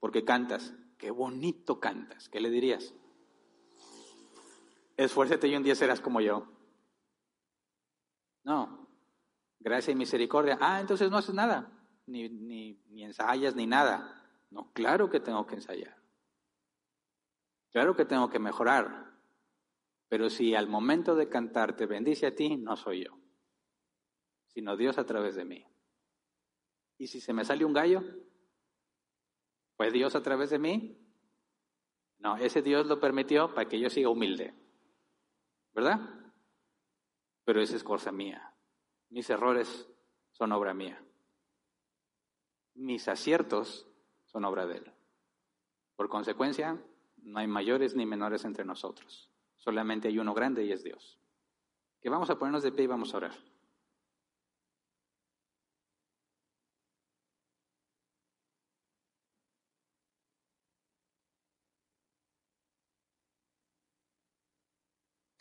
porque 0.00 0.22
cantas, 0.22 0.74
qué 0.98 1.10
bonito 1.10 1.80
cantas, 1.80 2.28
¿qué 2.28 2.40
le 2.40 2.50
dirías? 2.50 2.92
Esfuérzate 4.98 5.48
y 5.48 5.56
un 5.56 5.62
día 5.62 5.74
serás 5.74 6.02
como 6.02 6.20
yo. 6.20 6.46
No, 8.42 8.86
gracia 9.60 9.92
y 9.92 9.94
misericordia. 9.94 10.58
Ah, 10.60 10.78
entonces 10.78 11.10
no 11.10 11.16
haces 11.16 11.34
nada 11.34 11.72
ni, 12.04 12.28
ni, 12.28 12.82
ni 12.90 13.04
ensayas, 13.04 13.56
ni 13.56 13.66
nada. 13.66 14.22
No, 14.50 14.70
claro 14.74 15.08
que 15.08 15.20
tengo 15.20 15.46
que 15.46 15.54
ensayar. 15.54 15.96
Claro 17.72 17.96
que 17.96 18.04
tengo 18.04 18.28
que 18.28 18.40
mejorar. 18.40 19.10
Pero 20.10 20.28
si 20.28 20.54
al 20.54 20.68
momento 20.68 21.14
de 21.14 21.30
cantar 21.30 21.76
te 21.76 21.86
bendice 21.86 22.26
a 22.26 22.34
ti, 22.34 22.58
no 22.58 22.76
soy 22.76 23.06
yo, 23.06 23.18
sino 24.48 24.76
Dios 24.76 24.98
a 24.98 25.06
través 25.06 25.34
de 25.34 25.46
mí. 25.46 25.64
¿Y 26.98 27.06
si 27.06 27.22
se 27.22 27.32
me 27.32 27.46
sale 27.46 27.64
un 27.64 27.72
gallo? 27.72 28.02
¿Fue 29.76 29.90
Dios 29.90 30.14
a 30.14 30.22
través 30.22 30.50
de 30.50 30.58
mí? 30.58 30.98
No, 32.18 32.36
ese 32.36 32.62
Dios 32.62 32.86
lo 32.86 33.00
permitió 33.00 33.52
para 33.54 33.68
que 33.68 33.78
yo 33.78 33.90
siga 33.90 34.08
humilde. 34.08 34.54
¿Verdad? 35.72 36.00
Pero 37.44 37.60
esa 37.60 37.76
es 37.76 37.84
cosa 37.84 38.12
mía. 38.12 38.54
Mis 39.10 39.28
errores 39.30 39.88
son 40.32 40.52
obra 40.52 40.72
mía 40.74 41.04
mis 42.74 43.08
aciertos 43.08 43.88
son 44.24 44.44
obra 44.44 44.66
de 44.66 44.78
Él. 44.78 44.92
Por 45.96 46.08
consecuencia, 46.08 46.80
no 47.18 47.38
hay 47.38 47.46
mayores 47.46 47.94
ni 47.94 48.04
menores 48.04 48.44
entre 48.44 48.64
nosotros. 48.64 49.30
Solamente 49.56 50.08
hay 50.08 50.18
uno 50.18 50.34
grande 50.34 50.64
y 50.64 50.72
es 50.72 50.82
Dios. 50.82 51.18
Que 52.00 52.10
vamos 52.10 52.28
a 52.30 52.38
ponernos 52.38 52.62
de 52.62 52.72
pie 52.72 52.84
y 52.84 52.88
vamos 52.88 53.14
a 53.14 53.18
orar. 53.18 53.34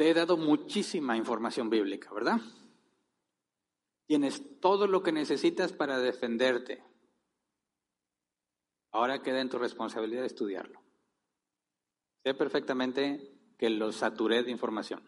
Te 0.03 0.09
he 0.09 0.13
dado 0.13 0.35
muchísima 0.35 1.15
información 1.15 1.69
bíblica, 1.69 2.13
¿verdad? 2.13 2.41
Tienes 4.05 4.59
todo 4.59 4.85
lo 4.85 5.01
que 5.01 5.13
necesitas 5.13 5.71
para 5.71 5.97
defenderte, 5.97 6.83
Ahora 8.91 9.21
queda 9.21 9.39
en 9.39 9.47
tu 9.47 9.57
responsabilidad 9.57 10.25
estudiarlo. 10.25 10.81
Sé 12.21 12.33
perfectamente 12.33 13.31
que 13.57 13.69
lo 13.69 13.93
saturé 13.93 14.43
de 14.43 14.51
información. 14.51 15.01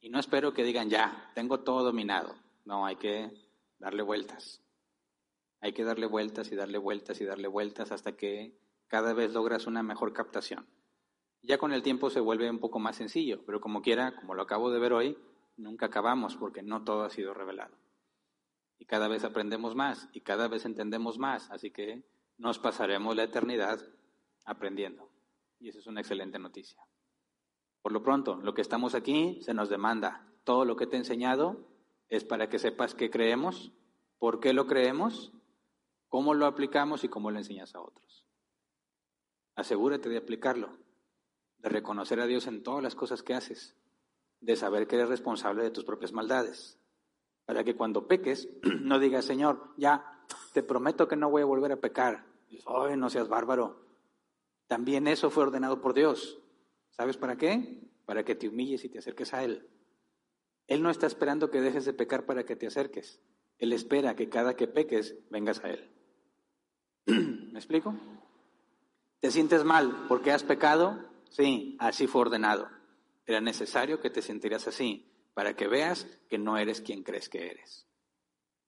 Y 0.00 0.10
no 0.10 0.18
espero 0.18 0.52
que 0.52 0.64
digan, 0.64 0.90
ya, 0.90 1.30
tengo 1.36 1.60
todo 1.60 1.84
dominado. 1.84 2.34
No, 2.64 2.86
hay 2.86 2.96
que 2.96 3.30
darle 3.78 4.02
vueltas. 4.02 4.60
Hay 5.60 5.72
que 5.72 5.84
darle 5.84 6.06
vueltas 6.06 6.50
y 6.50 6.56
darle 6.56 6.78
vueltas 6.78 7.20
y 7.20 7.24
darle 7.24 7.46
vueltas 7.46 7.92
hasta 7.92 8.16
que 8.16 8.58
cada 8.88 9.12
vez 9.12 9.32
logras 9.32 9.68
una 9.68 9.84
mejor 9.84 10.12
captación. 10.12 10.66
Ya 11.42 11.58
con 11.58 11.72
el 11.72 11.82
tiempo 11.82 12.10
se 12.10 12.20
vuelve 12.20 12.50
un 12.50 12.58
poco 12.58 12.78
más 12.78 12.96
sencillo, 12.96 13.44
pero 13.46 13.60
como 13.60 13.82
quiera, 13.82 14.16
como 14.16 14.34
lo 14.34 14.42
acabo 14.42 14.70
de 14.70 14.80
ver 14.80 14.92
hoy, 14.92 15.16
nunca 15.56 15.86
acabamos 15.86 16.36
porque 16.36 16.62
no 16.62 16.84
todo 16.84 17.04
ha 17.04 17.10
sido 17.10 17.34
revelado. 17.34 17.76
Y 18.78 18.86
cada 18.86 19.08
vez 19.08 19.24
aprendemos 19.24 19.74
más 19.74 20.08
y 20.12 20.20
cada 20.20 20.48
vez 20.48 20.64
entendemos 20.64 21.18
más, 21.18 21.50
así 21.50 21.70
que 21.70 22.04
nos 22.36 22.58
pasaremos 22.58 23.16
la 23.16 23.24
eternidad 23.24 23.80
aprendiendo. 24.44 25.10
Y 25.60 25.68
eso 25.68 25.80
es 25.80 25.86
una 25.86 26.00
excelente 26.00 26.38
noticia. 26.38 26.82
Por 27.82 27.92
lo 27.92 28.02
pronto, 28.02 28.36
lo 28.36 28.54
que 28.54 28.62
estamos 28.62 28.94
aquí 28.94 29.40
se 29.42 29.54
nos 29.54 29.68
demanda. 29.68 30.26
Todo 30.44 30.64
lo 30.64 30.76
que 30.76 30.86
te 30.86 30.96
he 30.96 30.98
enseñado 30.98 31.68
es 32.08 32.24
para 32.24 32.48
que 32.48 32.58
sepas 32.58 32.94
qué 32.94 33.10
creemos, 33.10 33.72
por 34.18 34.40
qué 34.40 34.52
lo 34.52 34.66
creemos, 34.66 35.32
cómo 36.08 36.34
lo 36.34 36.46
aplicamos 36.46 37.04
y 37.04 37.08
cómo 37.08 37.30
lo 37.30 37.38
enseñas 37.38 37.74
a 37.74 37.80
otros. 37.80 38.24
Asegúrate 39.54 40.08
de 40.08 40.18
aplicarlo, 40.18 40.78
de 41.58 41.68
reconocer 41.68 42.20
a 42.20 42.26
Dios 42.26 42.46
en 42.46 42.62
todas 42.62 42.82
las 42.82 42.94
cosas 42.94 43.22
que 43.22 43.34
haces, 43.34 43.76
de 44.40 44.56
saber 44.56 44.86
que 44.86 44.96
eres 44.96 45.08
responsable 45.08 45.62
de 45.62 45.70
tus 45.70 45.84
propias 45.84 46.12
maldades, 46.12 46.78
para 47.44 47.64
que 47.64 47.74
cuando 47.74 48.06
peques 48.06 48.48
no 48.82 48.98
digas, 48.98 49.24
Señor, 49.24 49.72
ya 49.76 50.24
te 50.52 50.62
prometo 50.62 51.08
que 51.08 51.16
no 51.16 51.30
voy 51.30 51.42
a 51.42 51.46
volver 51.46 51.72
a 51.72 51.80
pecar. 51.80 52.26
Ay, 52.66 52.96
no 52.96 53.10
seas 53.10 53.28
bárbaro. 53.28 53.80
También 54.66 55.06
eso 55.06 55.30
fue 55.30 55.44
ordenado 55.44 55.80
por 55.80 55.94
Dios. 55.94 56.38
¿Sabes 56.90 57.16
para 57.16 57.36
qué? 57.36 57.88
Para 58.04 58.24
que 58.24 58.34
te 58.34 58.48
humilles 58.48 58.84
y 58.84 58.88
te 58.88 58.98
acerques 58.98 59.32
a 59.34 59.44
Él. 59.44 59.68
Él 60.66 60.82
no 60.82 60.90
está 60.90 61.06
esperando 61.06 61.50
que 61.50 61.60
dejes 61.60 61.84
de 61.84 61.94
pecar 61.94 62.26
para 62.26 62.44
que 62.44 62.56
te 62.56 62.66
acerques. 62.66 63.20
Él 63.58 63.72
espera 63.72 64.14
que 64.14 64.28
cada 64.28 64.54
que 64.54 64.68
peques 64.68 65.16
vengas 65.30 65.64
a 65.64 65.70
Él. 65.70 65.90
¿Me 67.06 67.58
explico? 67.58 67.94
¿Te 69.20 69.30
sientes 69.30 69.64
mal 69.64 70.06
porque 70.08 70.30
has 70.30 70.44
pecado? 70.44 71.08
Sí, 71.30 71.76
así 71.78 72.06
fue 72.06 72.22
ordenado. 72.22 72.68
Era 73.26 73.40
necesario 73.40 74.00
que 74.00 74.10
te 74.10 74.22
sintieras 74.22 74.66
así 74.68 75.04
para 75.34 75.54
que 75.54 75.68
veas 75.68 76.06
que 76.28 76.38
no 76.38 76.56
eres 76.56 76.80
quien 76.80 77.02
crees 77.02 77.28
que 77.28 77.50
eres. 77.50 77.86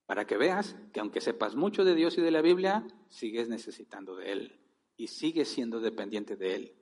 Para 0.07 0.27
que 0.27 0.37
veas 0.37 0.77
que 0.93 1.01
aunque 1.01 1.21
sepas 1.21 1.57
mucho 1.57 1.85
de 1.85 1.95
Dios 1.95 2.19
y 2.19 2.21
de 2.21 2.31
la 2.31 2.43
Biblia, 2.43 2.87
sigues 3.09 3.49
necesitando 3.49 4.17
de 4.17 4.33
Él 4.33 4.61
y 4.97 5.09
sigues 5.09 5.49
siendo 5.49 5.81
dependiente 5.81 6.37
de 6.37 6.55
Él. 6.55 6.77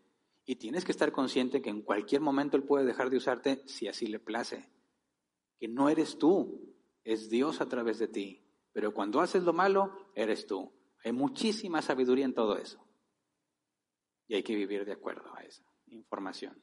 Y 0.45 0.57
tienes 0.57 0.85
que 0.85 0.93
estar 0.93 1.13
consciente 1.13 1.63
que 1.63 1.71
en 1.71 1.83
cualquier 1.83 2.21
momento 2.21 2.57
Él 2.57 2.65
puede 2.65 2.85
dejar 2.85 3.11
de 3.11 3.19
usarte 3.19 3.63
si 3.67 3.87
así 3.87 4.07
le 4.07 4.19
place. 4.19 4.69
Que 5.61 5.69
no 5.69 5.89
eres 5.89 6.19
tú, 6.19 6.75
es 7.05 7.31
Dios 7.31 7.61
a 7.61 7.69
través 7.69 7.99
de 7.99 8.09
ti. 8.09 8.45
Pero 8.73 8.93
cuando 8.93 9.21
haces 9.21 9.45
lo 9.45 9.53
malo, 9.53 10.11
eres 10.15 10.47
tú. 10.47 10.73
Hay 11.05 11.13
muchísima 11.13 11.81
sabiduría 11.81 12.25
en 12.25 12.35
todo 12.35 12.57
eso. 12.57 12.85
Y 14.27 14.35
hay 14.35 14.43
que 14.43 14.57
vivir 14.57 14.85
de 14.85 14.93
acuerdo 14.93 15.33
a 15.35 15.43
esa 15.45 15.68
información. 15.91 16.63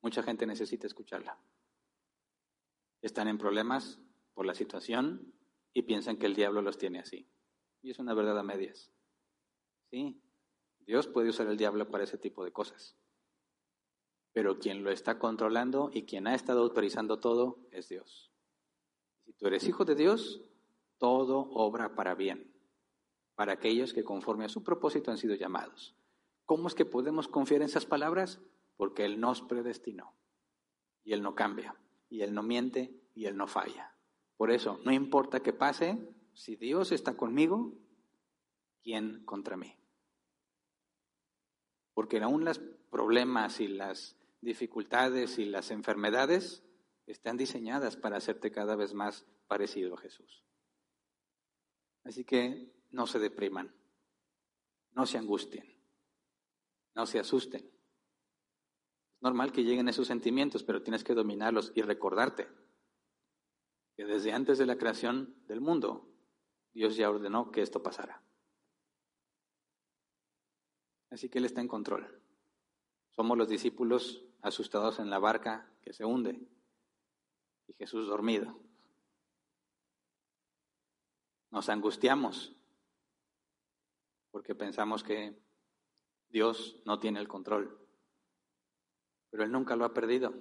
Mucha 0.00 0.22
gente 0.22 0.46
necesita 0.46 0.86
escucharla. 0.86 1.38
Están 3.00 3.28
en 3.28 3.38
problemas 3.38 4.00
por 4.34 4.46
la 4.46 4.54
situación 4.54 5.32
y 5.72 5.82
piensan 5.82 6.16
que 6.16 6.26
el 6.26 6.34
diablo 6.34 6.62
los 6.62 6.78
tiene 6.78 6.98
así. 6.98 7.28
Y 7.82 7.90
es 7.90 7.98
una 7.98 8.14
verdad 8.14 8.38
a 8.38 8.42
medias. 8.42 8.92
Sí, 9.90 10.22
Dios 10.80 11.06
puede 11.06 11.28
usar 11.28 11.46
el 11.48 11.56
diablo 11.56 11.90
para 11.90 12.04
ese 12.04 12.18
tipo 12.18 12.44
de 12.44 12.52
cosas. 12.52 12.96
Pero 14.32 14.58
quien 14.58 14.82
lo 14.82 14.90
está 14.90 15.18
controlando 15.18 15.90
y 15.92 16.04
quien 16.04 16.26
ha 16.26 16.34
estado 16.34 16.62
autorizando 16.62 17.20
todo 17.20 17.58
es 17.70 17.88
Dios. 17.88 18.32
Si 19.24 19.32
tú 19.32 19.46
eres 19.46 19.68
hijo 19.68 19.84
de 19.84 19.94
Dios, 19.94 20.42
todo 20.98 21.50
obra 21.52 21.94
para 21.94 22.14
bien, 22.14 22.52
para 23.34 23.52
aquellos 23.52 23.92
que 23.92 24.04
conforme 24.04 24.44
a 24.44 24.48
su 24.48 24.62
propósito 24.62 25.10
han 25.10 25.18
sido 25.18 25.34
llamados. 25.34 25.94
¿Cómo 26.52 26.68
es 26.68 26.74
que 26.74 26.84
podemos 26.84 27.28
confiar 27.28 27.62
en 27.62 27.68
esas 27.68 27.86
palabras? 27.86 28.38
Porque 28.76 29.06
Él 29.06 29.18
nos 29.18 29.40
predestinó. 29.40 30.14
Y 31.02 31.14
Él 31.14 31.22
no 31.22 31.34
cambia, 31.34 31.74
y 32.10 32.20
Él 32.20 32.34
no 32.34 32.42
miente, 32.42 32.94
y 33.14 33.24
Él 33.24 33.38
no 33.38 33.46
falla. 33.46 33.96
Por 34.36 34.50
eso, 34.50 34.78
no 34.84 34.92
importa 34.92 35.40
qué 35.40 35.54
pase, 35.54 36.14
si 36.34 36.56
Dios 36.56 36.92
está 36.92 37.16
conmigo, 37.16 37.72
¿quién 38.82 39.24
contra 39.24 39.56
mí? 39.56 39.74
Porque 41.94 42.20
aún 42.20 42.44
los 42.44 42.58
problemas 42.90 43.58
y 43.58 43.68
las 43.68 44.18
dificultades 44.42 45.38
y 45.38 45.46
las 45.46 45.70
enfermedades 45.70 46.62
están 47.06 47.38
diseñadas 47.38 47.96
para 47.96 48.18
hacerte 48.18 48.52
cada 48.52 48.76
vez 48.76 48.92
más 48.92 49.24
parecido 49.46 49.94
a 49.94 50.00
Jesús. 50.02 50.44
Así 52.04 52.26
que 52.26 52.70
no 52.90 53.06
se 53.06 53.18
depriman, 53.18 53.74
no 54.92 55.06
se 55.06 55.16
angustien, 55.16 55.71
no 56.94 57.06
se 57.06 57.18
asusten. 57.18 57.62
Es 57.62 59.22
normal 59.22 59.52
que 59.52 59.64
lleguen 59.64 59.88
esos 59.88 60.06
sentimientos, 60.06 60.62
pero 60.62 60.82
tienes 60.82 61.04
que 61.04 61.14
dominarlos 61.14 61.72
y 61.74 61.82
recordarte 61.82 62.48
que 63.96 64.04
desde 64.04 64.32
antes 64.32 64.58
de 64.58 64.66
la 64.66 64.76
creación 64.76 65.34
del 65.46 65.60
mundo, 65.60 66.08
Dios 66.72 66.96
ya 66.96 67.10
ordenó 67.10 67.50
que 67.50 67.62
esto 67.62 67.82
pasara. 67.82 68.22
Así 71.10 71.28
que 71.28 71.38
Él 71.38 71.44
está 71.44 71.60
en 71.60 71.68
control. 71.68 72.22
Somos 73.10 73.36
los 73.36 73.48
discípulos 73.48 74.24
asustados 74.40 74.98
en 74.98 75.10
la 75.10 75.18
barca 75.18 75.70
que 75.82 75.92
se 75.92 76.04
hunde 76.04 76.48
y 77.66 77.74
Jesús 77.74 78.06
dormido. 78.06 78.58
Nos 81.50 81.68
angustiamos 81.68 82.56
porque 84.30 84.54
pensamos 84.54 85.04
que 85.04 85.38
Dios 86.32 86.80
no 86.86 86.98
tiene 86.98 87.20
el 87.20 87.28
control. 87.28 87.78
Pero 89.30 89.44
Él 89.44 89.52
nunca 89.52 89.76
lo 89.76 89.84
ha 89.84 89.92
perdido. 89.92 90.34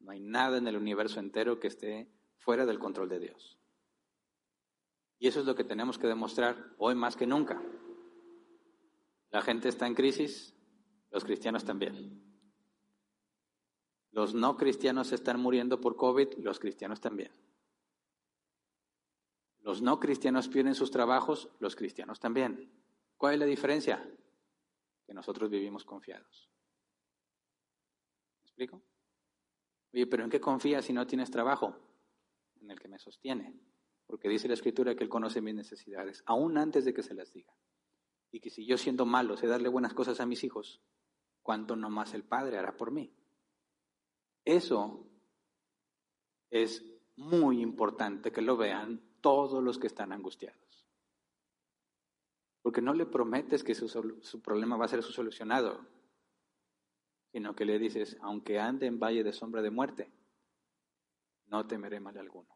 No 0.00 0.12
hay 0.12 0.20
nada 0.20 0.58
en 0.58 0.68
el 0.68 0.76
universo 0.76 1.18
entero 1.18 1.58
que 1.58 1.68
esté 1.68 2.08
fuera 2.36 2.66
del 2.66 2.78
control 2.78 3.08
de 3.08 3.18
Dios. 3.18 3.58
Y 5.18 5.28
eso 5.28 5.40
es 5.40 5.46
lo 5.46 5.54
que 5.54 5.64
tenemos 5.64 5.98
que 5.98 6.06
demostrar 6.06 6.74
hoy 6.76 6.94
más 6.94 7.16
que 7.16 7.26
nunca. 7.26 7.62
La 9.30 9.40
gente 9.40 9.70
está 9.70 9.86
en 9.86 9.94
crisis, 9.94 10.54
los 11.10 11.24
cristianos 11.24 11.64
también. 11.64 12.22
Los 14.10 14.34
no 14.34 14.56
cristianos 14.56 15.12
están 15.12 15.40
muriendo 15.40 15.80
por 15.80 15.96
COVID, 15.96 16.34
los 16.38 16.60
cristianos 16.60 17.00
también. 17.00 17.32
Los 19.60 19.80
no 19.80 19.98
cristianos 19.98 20.48
pierden 20.48 20.74
sus 20.74 20.90
trabajos, 20.90 21.48
los 21.58 21.74
cristianos 21.74 22.20
también. 22.20 22.70
¿Cuál 23.16 23.34
es 23.34 23.40
la 23.40 23.46
diferencia? 23.46 24.06
Que 25.06 25.14
nosotros 25.14 25.50
vivimos 25.50 25.84
confiados. 25.84 26.50
¿Me 28.42 28.46
explico? 28.46 28.82
Oye, 29.92 30.06
pero 30.06 30.24
¿en 30.24 30.30
qué 30.30 30.40
confías 30.40 30.84
si 30.84 30.92
no 30.92 31.06
tienes 31.06 31.30
trabajo? 31.30 31.76
En 32.60 32.70
el 32.70 32.80
que 32.80 32.88
me 32.88 32.98
sostiene. 32.98 33.54
Porque 34.06 34.28
dice 34.28 34.48
la 34.48 34.54
Escritura 34.54 34.94
que 34.94 35.04
Él 35.04 35.10
conoce 35.10 35.40
mis 35.40 35.54
necesidades, 35.54 36.22
aún 36.26 36.58
antes 36.58 36.84
de 36.84 36.92
que 36.92 37.02
se 37.02 37.14
las 37.14 37.32
diga. 37.32 37.52
Y 38.30 38.40
que 38.40 38.50
si 38.50 38.66
yo 38.66 38.76
siendo 38.76 39.06
malo 39.06 39.36
sé 39.36 39.46
darle 39.46 39.68
buenas 39.68 39.94
cosas 39.94 40.20
a 40.20 40.26
mis 40.26 40.42
hijos, 40.44 40.82
¿cuánto 41.42 41.76
no 41.76 41.90
más 41.90 42.14
el 42.14 42.24
Padre 42.24 42.58
hará 42.58 42.76
por 42.76 42.90
mí? 42.90 43.14
Eso 44.44 45.06
es 46.50 46.84
muy 47.16 47.60
importante 47.62 48.32
que 48.32 48.42
lo 48.42 48.56
vean 48.56 49.00
todos 49.20 49.62
los 49.62 49.78
que 49.78 49.86
están 49.86 50.12
angustiados. 50.12 50.83
Porque 52.74 52.86
no 52.86 52.94
le 52.94 53.06
prometes 53.06 53.62
que 53.62 53.72
su, 53.72 54.42
problema 54.42 54.76
va 54.76 54.86
a 54.86 54.88
ser 54.88 55.00
solucionado, 55.04 55.86
sino 57.30 57.54
que 57.54 57.64
le 57.64 57.78
dices, 57.78 58.16
aunque 58.20 58.58
ande 58.58 58.86
en 58.86 58.98
valle 58.98 59.22
de 59.22 59.32
sombra 59.32 59.62
de 59.62 59.70
muerte, 59.70 60.10
no 61.46 61.68
temeré 61.68 62.00
mal 62.00 62.18
alguno. 62.18 62.48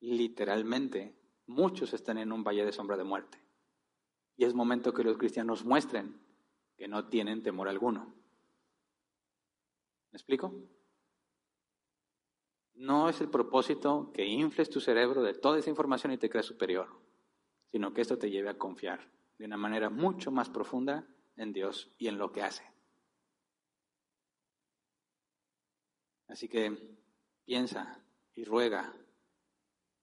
Literalmente, 0.00 1.14
muchos 1.46 1.92
están 1.94 2.18
en 2.18 2.32
un 2.32 2.42
valle 2.42 2.64
de 2.64 2.72
sombra 2.72 2.96
de 2.96 3.04
muerte. 3.04 3.38
Y 4.36 4.44
es 4.44 4.54
momento 4.54 4.92
que 4.92 5.04
los 5.04 5.16
cristianos 5.16 5.64
muestren 5.64 6.20
que 6.76 6.88
no 6.88 7.06
tienen 7.06 7.44
temor 7.44 7.68
alguno. 7.68 8.12
¿Me 10.10 10.16
explico? 10.16 10.52
No 12.74 13.08
es 13.08 13.20
el 13.20 13.28
propósito 13.28 14.10
que 14.12 14.26
infles 14.26 14.68
tu 14.68 14.80
cerebro 14.80 15.22
de 15.22 15.34
toda 15.34 15.60
esa 15.60 15.70
información 15.70 16.12
y 16.12 16.18
te 16.18 16.28
creas 16.28 16.46
superior, 16.46 16.88
sino 17.70 17.94
que 17.94 18.00
esto 18.00 18.18
te 18.18 18.30
lleve 18.30 18.50
a 18.50 18.58
confiar 18.58 19.10
de 19.38 19.46
una 19.46 19.56
manera 19.56 19.90
mucho 19.90 20.30
más 20.30 20.50
profunda 20.50 21.06
en 21.36 21.52
Dios 21.52 21.90
y 21.98 22.08
en 22.08 22.18
lo 22.18 22.32
que 22.32 22.42
hace. 22.42 22.64
Así 26.28 26.48
que 26.48 26.76
piensa 27.44 28.04
y 28.34 28.44
ruega 28.44 28.94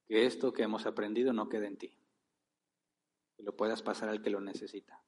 que 0.08 0.26
esto 0.26 0.54
que 0.54 0.64
hemos 0.64 0.86
aprendido 0.86 1.34
no 1.34 1.50
quede 1.50 1.68
en 1.68 1.78
ti, 1.78 1.98
que 3.36 3.44
lo 3.44 3.56
puedas 3.56 3.82
pasar 3.82 4.10
al 4.10 4.22
que 4.22 4.30
lo 4.30 4.42
necesita. 4.42 5.04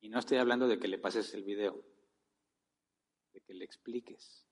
Y 0.00 0.08
no 0.08 0.18
estoy 0.18 0.38
hablando 0.38 0.68
de 0.68 0.78
que 0.78 0.88
le 0.88 0.98
pases 0.98 1.34
el 1.34 1.42
video, 1.42 1.84
de 3.32 3.40
que 3.42 3.54
le 3.54 3.64
expliques. 3.64 4.46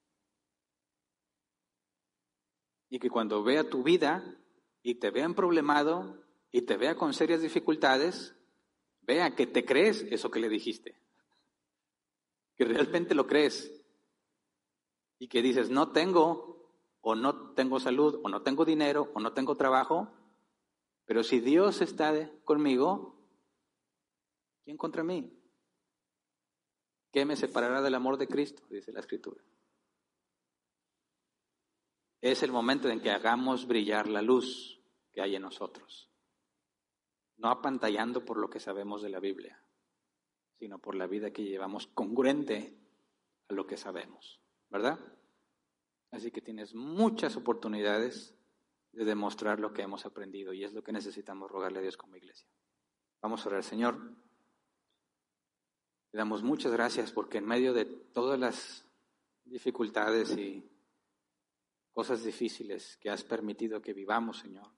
Y 2.90 2.98
que 2.98 3.08
cuando 3.08 3.42
vea 3.42 3.68
tu 3.68 3.82
vida 3.82 4.38
y 4.82 4.96
te 4.96 5.10
vea 5.10 5.28
problemado 5.30 6.27
y 6.50 6.62
te 6.62 6.76
vea 6.76 6.96
con 6.96 7.12
serias 7.12 7.42
dificultades, 7.42 8.34
vea 9.02 9.34
que 9.34 9.46
te 9.46 9.64
crees 9.64 10.02
eso 10.10 10.30
que 10.30 10.40
le 10.40 10.48
dijiste. 10.48 11.00
Que 12.56 12.64
realmente 12.64 13.14
lo 13.14 13.26
crees. 13.26 13.72
Y 15.18 15.28
que 15.28 15.42
dices, 15.42 15.70
no 15.70 15.92
tengo, 15.92 16.72
o 17.00 17.14
no 17.14 17.52
tengo 17.54 17.80
salud, 17.80 18.20
o 18.22 18.28
no 18.28 18.42
tengo 18.42 18.64
dinero, 18.64 19.10
o 19.14 19.20
no 19.20 19.32
tengo 19.32 19.56
trabajo, 19.56 20.12
pero 21.08 21.22
si 21.24 21.40
Dios 21.40 21.80
está 21.80 22.30
conmigo, 22.44 23.16
¿quién 24.64 24.76
contra 24.76 25.02
mí? 25.02 25.32
¿Qué 27.10 27.24
me 27.24 27.34
separará 27.34 27.80
del 27.80 27.94
amor 27.94 28.18
de 28.18 28.28
Cristo? 28.28 28.62
Dice 28.68 28.92
la 28.92 29.00
Escritura. 29.00 29.42
Es 32.20 32.42
el 32.42 32.52
momento 32.52 32.90
en 32.90 33.00
que 33.00 33.10
hagamos 33.10 33.66
brillar 33.66 34.06
la 34.06 34.20
luz 34.20 34.82
que 35.10 35.22
hay 35.22 35.34
en 35.34 35.42
nosotros. 35.42 36.07
No 37.38 37.48
apantallando 37.48 38.24
por 38.24 38.38
lo 38.38 38.50
que 38.50 38.60
sabemos 38.60 39.02
de 39.02 39.10
la 39.10 39.20
Biblia, 39.20 39.62
sino 40.58 40.78
por 40.78 40.94
la 40.94 41.06
vida 41.06 41.32
que 41.32 41.44
llevamos 41.44 41.86
congruente 41.86 42.76
a 43.48 43.54
lo 43.54 43.66
que 43.66 43.76
sabemos. 43.76 44.40
¿Verdad? 44.70 44.98
Así 46.10 46.30
que 46.30 46.40
tienes 46.40 46.74
muchas 46.74 47.36
oportunidades 47.36 48.34
de 48.92 49.04
demostrar 49.04 49.60
lo 49.60 49.72
que 49.72 49.82
hemos 49.82 50.06
aprendido 50.06 50.52
y 50.52 50.64
es 50.64 50.72
lo 50.72 50.82
que 50.82 50.92
necesitamos 50.92 51.50
rogarle 51.50 51.78
a 51.78 51.82
Dios 51.82 51.96
como 51.96 52.16
iglesia. 52.16 52.48
Vamos 53.20 53.44
a 53.44 53.48
orar, 53.48 53.64
Señor. 53.64 53.98
Te 56.10 56.18
damos 56.18 56.42
muchas 56.42 56.72
gracias 56.72 57.12
porque 57.12 57.38
en 57.38 57.46
medio 57.46 57.72
de 57.74 57.84
todas 57.84 58.38
las 58.38 58.86
dificultades 59.44 60.36
y 60.36 60.64
cosas 61.92 62.24
difíciles 62.24 62.96
que 62.98 63.10
has 63.10 63.24
permitido 63.24 63.82
que 63.82 63.92
vivamos, 63.92 64.38
Señor, 64.38 64.68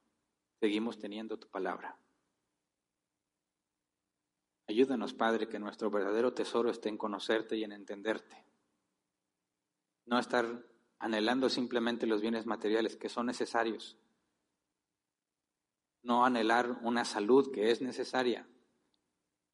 seguimos 0.58 0.98
teniendo 0.98 1.38
tu 1.38 1.48
palabra. 1.48 1.98
Ayúdanos, 4.70 5.14
Padre, 5.14 5.48
que 5.48 5.58
nuestro 5.58 5.90
verdadero 5.90 6.32
tesoro 6.32 6.70
esté 6.70 6.90
en 6.90 6.96
conocerte 6.96 7.56
y 7.56 7.64
en 7.64 7.72
entenderte. 7.72 8.46
No 10.06 10.16
estar 10.16 10.64
anhelando 11.00 11.48
simplemente 11.48 12.06
los 12.06 12.20
bienes 12.20 12.46
materiales 12.46 12.96
que 12.96 13.08
son 13.08 13.26
necesarios. 13.26 13.98
No 16.04 16.24
anhelar 16.24 16.78
una 16.82 17.04
salud 17.04 17.50
que 17.50 17.72
es 17.72 17.82
necesaria, 17.82 18.48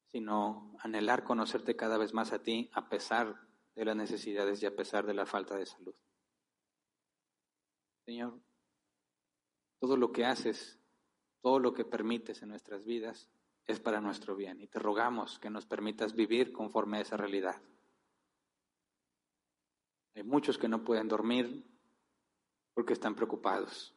sino 0.08 0.76
anhelar 0.80 1.24
conocerte 1.24 1.76
cada 1.76 1.96
vez 1.96 2.12
más 2.12 2.34
a 2.34 2.42
ti 2.42 2.68
a 2.74 2.90
pesar 2.90 3.40
de 3.74 3.86
las 3.86 3.96
necesidades 3.96 4.62
y 4.62 4.66
a 4.66 4.76
pesar 4.76 5.06
de 5.06 5.14
la 5.14 5.24
falta 5.24 5.56
de 5.56 5.64
salud. 5.64 5.94
Señor, 8.04 8.38
todo 9.78 9.96
lo 9.96 10.12
que 10.12 10.26
haces, 10.26 10.78
todo 11.40 11.58
lo 11.58 11.72
que 11.72 11.86
permites 11.86 12.42
en 12.42 12.50
nuestras 12.50 12.84
vidas 12.84 13.30
es 13.66 13.80
para 13.80 14.00
nuestro 14.00 14.36
bien 14.36 14.60
y 14.60 14.68
te 14.68 14.78
rogamos 14.78 15.38
que 15.38 15.50
nos 15.50 15.66
permitas 15.66 16.14
vivir 16.14 16.52
conforme 16.52 16.98
a 16.98 17.00
esa 17.00 17.16
realidad. 17.16 17.60
Hay 20.14 20.22
muchos 20.22 20.56
que 20.56 20.68
no 20.68 20.84
pueden 20.84 21.08
dormir 21.08 21.66
porque 22.74 22.92
están 22.92 23.14
preocupados. 23.14 23.94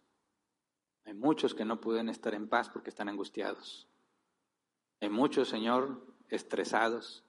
Hay 1.05 1.13
muchos 1.13 1.53
que 1.53 1.65
no 1.65 1.79
pueden 1.79 2.09
estar 2.09 2.33
en 2.33 2.49
paz 2.49 2.69
porque 2.69 2.89
están 2.89 3.09
angustiados. 3.09 3.87
Hay 5.01 5.09
muchos, 5.09 5.47
Señor, 5.49 6.15
estresados 6.27 7.23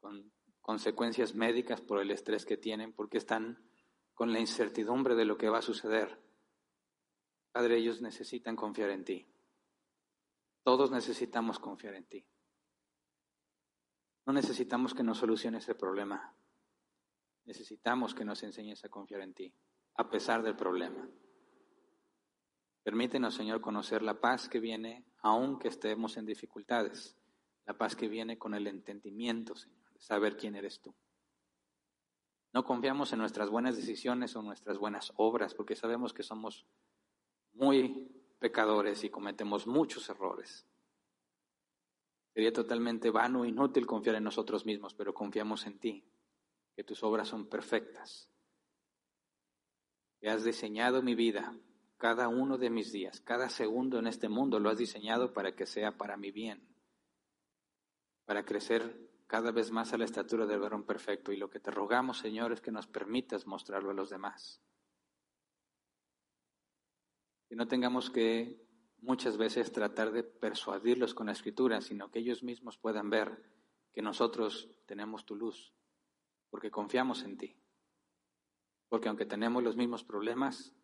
con 0.00 0.32
consecuencias 0.60 1.34
médicas 1.34 1.80
por 1.80 2.00
el 2.00 2.10
estrés 2.10 2.46
que 2.46 2.56
tienen 2.56 2.92
porque 2.92 3.18
están 3.18 3.58
con 4.14 4.32
la 4.32 4.38
incertidumbre 4.38 5.14
de 5.14 5.24
lo 5.24 5.36
que 5.36 5.48
va 5.48 5.58
a 5.58 5.62
suceder. 5.62 6.20
Padre, 7.52 7.78
ellos 7.78 8.00
necesitan 8.00 8.54
confiar 8.54 8.90
en 8.90 9.04
ti. 9.04 9.33
Todos 10.64 10.90
necesitamos 10.90 11.58
confiar 11.58 11.94
en 11.94 12.06
ti. 12.06 12.26
No 14.26 14.32
necesitamos 14.32 14.94
que 14.94 15.02
nos 15.02 15.18
solucione 15.18 15.58
ese 15.58 15.74
problema. 15.74 16.34
Necesitamos 17.44 18.14
que 18.14 18.24
nos 18.24 18.42
enseñes 18.42 18.82
a 18.84 18.88
confiar 18.88 19.20
en 19.20 19.34
ti, 19.34 19.54
a 19.96 20.08
pesar 20.08 20.42
del 20.42 20.56
problema. 20.56 21.06
Permítenos, 22.82 23.34
Señor, 23.34 23.60
conocer 23.60 24.02
la 24.02 24.18
paz 24.20 24.48
que 24.48 24.58
viene 24.58 25.04
aunque 25.18 25.68
estemos 25.68 26.16
en 26.16 26.24
dificultades, 26.24 27.16
la 27.66 27.76
paz 27.76 27.94
que 27.94 28.08
viene 28.08 28.38
con 28.38 28.54
el 28.54 28.66
entendimiento, 28.66 29.54
Señor, 29.54 29.92
de 29.92 30.00
saber 30.00 30.36
quién 30.36 30.54
eres 30.54 30.80
tú. 30.80 30.94
No 32.54 32.64
confiamos 32.64 33.12
en 33.12 33.18
nuestras 33.18 33.50
buenas 33.50 33.76
decisiones 33.76 34.34
o 34.36 34.42
nuestras 34.42 34.78
buenas 34.78 35.12
obras, 35.16 35.54
porque 35.54 35.76
sabemos 35.76 36.14
que 36.14 36.22
somos 36.22 36.66
muy 37.52 38.23
pecadores 38.44 39.02
y 39.04 39.08
cometemos 39.08 39.66
muchos 39.66 40.06
errores. 40.10 40.66
Sería 42.34 42.52
totalmente 42.52 43.08
vano 43.08 43.42
e 43.42 43.48
inútil 43.48 43.86
confiar 43.86 44.16
en 44.16 44.24
nosotros 44.24 44.66
mismos, 44.66 44.92
pero 44.92 45.14
confiamos 45.14 45.64
en 45.64 45.78
ti, 45.78 46.04
que 46.76 46.84
tus 46.84 47.02
obras 47.02 47.26
son 47.26 47.48
perfectas, 47.48 48.28
que 50.20 50.28
has 50.28 50.44
diseñado 50.44 51.00
mi 51.00 51.14
vida, 51.14 51.56
cada 51.96 52.28
uno 52.28 52.58
de 52.58 52.68
mis 52.68 52.92
días, 52.92 53.22
cada 53.22 53.48
segundo 53.48 53.98
en 53.98 54.08
este 54.08 54.28
mundo 54.28 54.60
lo 54.60 54.68
has 54.68 54.76
diseñado 54.76 55.32
para 55.32 55.56
que 55.56 55.64
sea 55.64 55.96
para 55.96 56.18
mi 56.18 56.30
bien, 56.30 56.68
para 58.26 58.44
crecer 58.44 59.08
cada 59.26 59.52
vez 59.52 59.70
más 59.70 59.94
a 59.94 59.96
la 59.96 60.04
estatura 60.04 60.44
del 60.44 60.60
varón 60.60 60.84
perfecto. 60.84 61.32
Y 61.32 61.38
lo 61.38 61.48
que 61.48 61.60
te 61.60 61.70
rogamos, 61.70 62.18
Señor, 62.18 62.52
es 62.52 62.60
que 62.60 62.72
nos 62.72 62.86
permitas 62.86 63.46
mostrarlo 63.46 63.92
a 63.92 63.94
los 63.94 64.10
demás. 64.10 64.60
Que 67.54 67.58
no 67.58 67.68
tengamos 67.68 68.10
que 68.10 68.66
muchas 69.00 69.36
veces 69.36 69.70
tratar 69.70 70.10
de 70.10 70.24
persuadirlos 70.24 71.14
con 71.14 71.26
la 71.26 71.32
escritura, 71.32 71.80
sino 71.82 72.10
que 72.10 72.18
ellos 72.18 72.42
mismos 72.42 72.78
puedan 72.78 73.10
ver 73.10 73.44
que 73.92 74.02
nosotros 74.02 74.68
tenemos 74.86 75.24
tu 75.24 75.36
luz, 75.36 75.72
porque 76.50 76.72
confiamos 76.72 77.22
en 77.22 77.38
ti. 77.38 77.56
Porque 78.88 79.08
aunque 79.08 79.24
tenemos 79.24 79.62
los 79.62 79.76
mismos 79.76 80.02
problemas, 80.02 80.74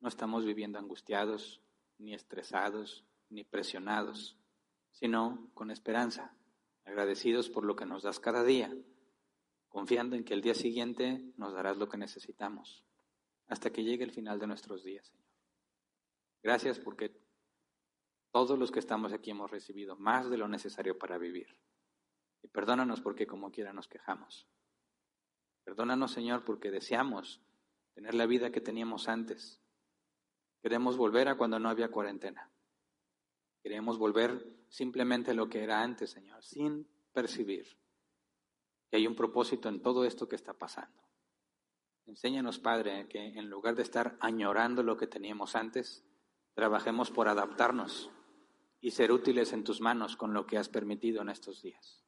no 0.00 0.08
estamos 0.08 0.46
viviendo 0.46 0.78
angustiados, 0.78 1.60
ni 1.98 2.14
estresados, 2.14 3.04
ni 3.28 3.44
presionados, 3.44 4.38
sino 4.92 5.50
con 5.52 5.70
esperanza, 5.70 6.34
agradecidos 6.86 7.50
por 7.50 7.66
lo 7.66 7.76
que 7.76 7.84
nos 7.84 8.02
das 8.02 8.18
cada 8.18 8.44
día, 8.44 8.74
confiando 9.68 10.16
en 10.16 10.24
que 10.24 10.32
el 10.32 10.40
día 10.40 10.54
siguiente 10.54 11.34
nos 11.36 11.52
darás 11.52 11.76
lo 11.76 11.90
que 11.90 11.98
necesitamos, 11.98 12.82
hasta 13.46 13.68
que 13.68 13.84
llegue 13.84 14.04
el 14.04 14.12
final 14.12 14.38
de 14.38 14.46
nuestros 14.46 14.82
días, 14.82 15.06
Señor. 15.06 15.27
Gracias 16.42 16.78
porque 16.78 17.16
todos 18.30 18.58
los 18.58 18.70
que 18.70 18.78
estamos 18.78 19.12
aquí 19.12 19.30
hemos 19.30 19.50
recibido 19.50 19.96
más 19.96 20.30
de 20.30 20.38
lo 20.38 20.48
necesario 20.48 20.98
para 20.98 21.18
vivir. 21.18 21.58
Y 22.42 22.48
perdónanos 22.48 23.00
porque 23.00 23.26
como 23.26 23.50
quiera 23.50 23.72
nos 23.72 23.88
quejamos. 23.88 24.48
Perdónanos, 25.64 26.12
Señor, 26.12 26.44
porque 26.44 26.70
deseamos 26.70 27.42
tener 27.94 28.14
la 28.14 28.26
vida 28.26 28.52
que 28.52 28.60
teníamos 28.60 29.08
antes. 29.08 29.60
Queremos 30.62 30.96
volver 30.96 31.28
a 31.28 31.36
cuando 31.36 31.58
no 31.58 31.68
había 31.68 31.90
cuarentena. 31.90 32.50
Queremos 33.62 33.98
volver 33.98 34.64
simplemente 34.68 35.32
a 35.32 35.34
lo 35.34 35.48
que 35.48 35.62
era 35.62 35.82
antes, 35.82 36.10
Señor, 36.10 36.42
sin 36.42 36.88
percibir 37.12 37.76
que 38.88 38.96
hay 38.96 39.06
un 39.06 39.14
propósito 39.14 39.68
en 39.68 39.82
todo 39.82 40.04
esto 40.04 40.28
que 40.28 40.36
está 40.36 40.54
pasando. 40.54 41.02
Enséñanos, 42.06 42.58
Padre, 42.58 43.06
que 43.08 43.18
en 43.38 43.50
lugar 43.50 43.74
de 43.74 43.82
estar 43.82 44.16
añorando 44.20 44.82
lo 44.82 44.96
que 44.96 45.06
teníamos 45.06 45.54
antes, 45.54 46.07
trabajemos 46.58 47.12
por 47.12 47.28
adaptarnos 47.28 48.10
y 48.80 48.90
ser 48.90 49.12
útiles 49.12 49.52
en 49.52 49.62
tus 49.62 49.80
manos 49.80 50.16
con 50.16 50.34
lo 50.34 50.44
que 50.44 50.58
has 50.58 50.68
permitido 50.68 51.22
en 51.22 51.28
estos 51.28 51.62
días. 51.62 52.04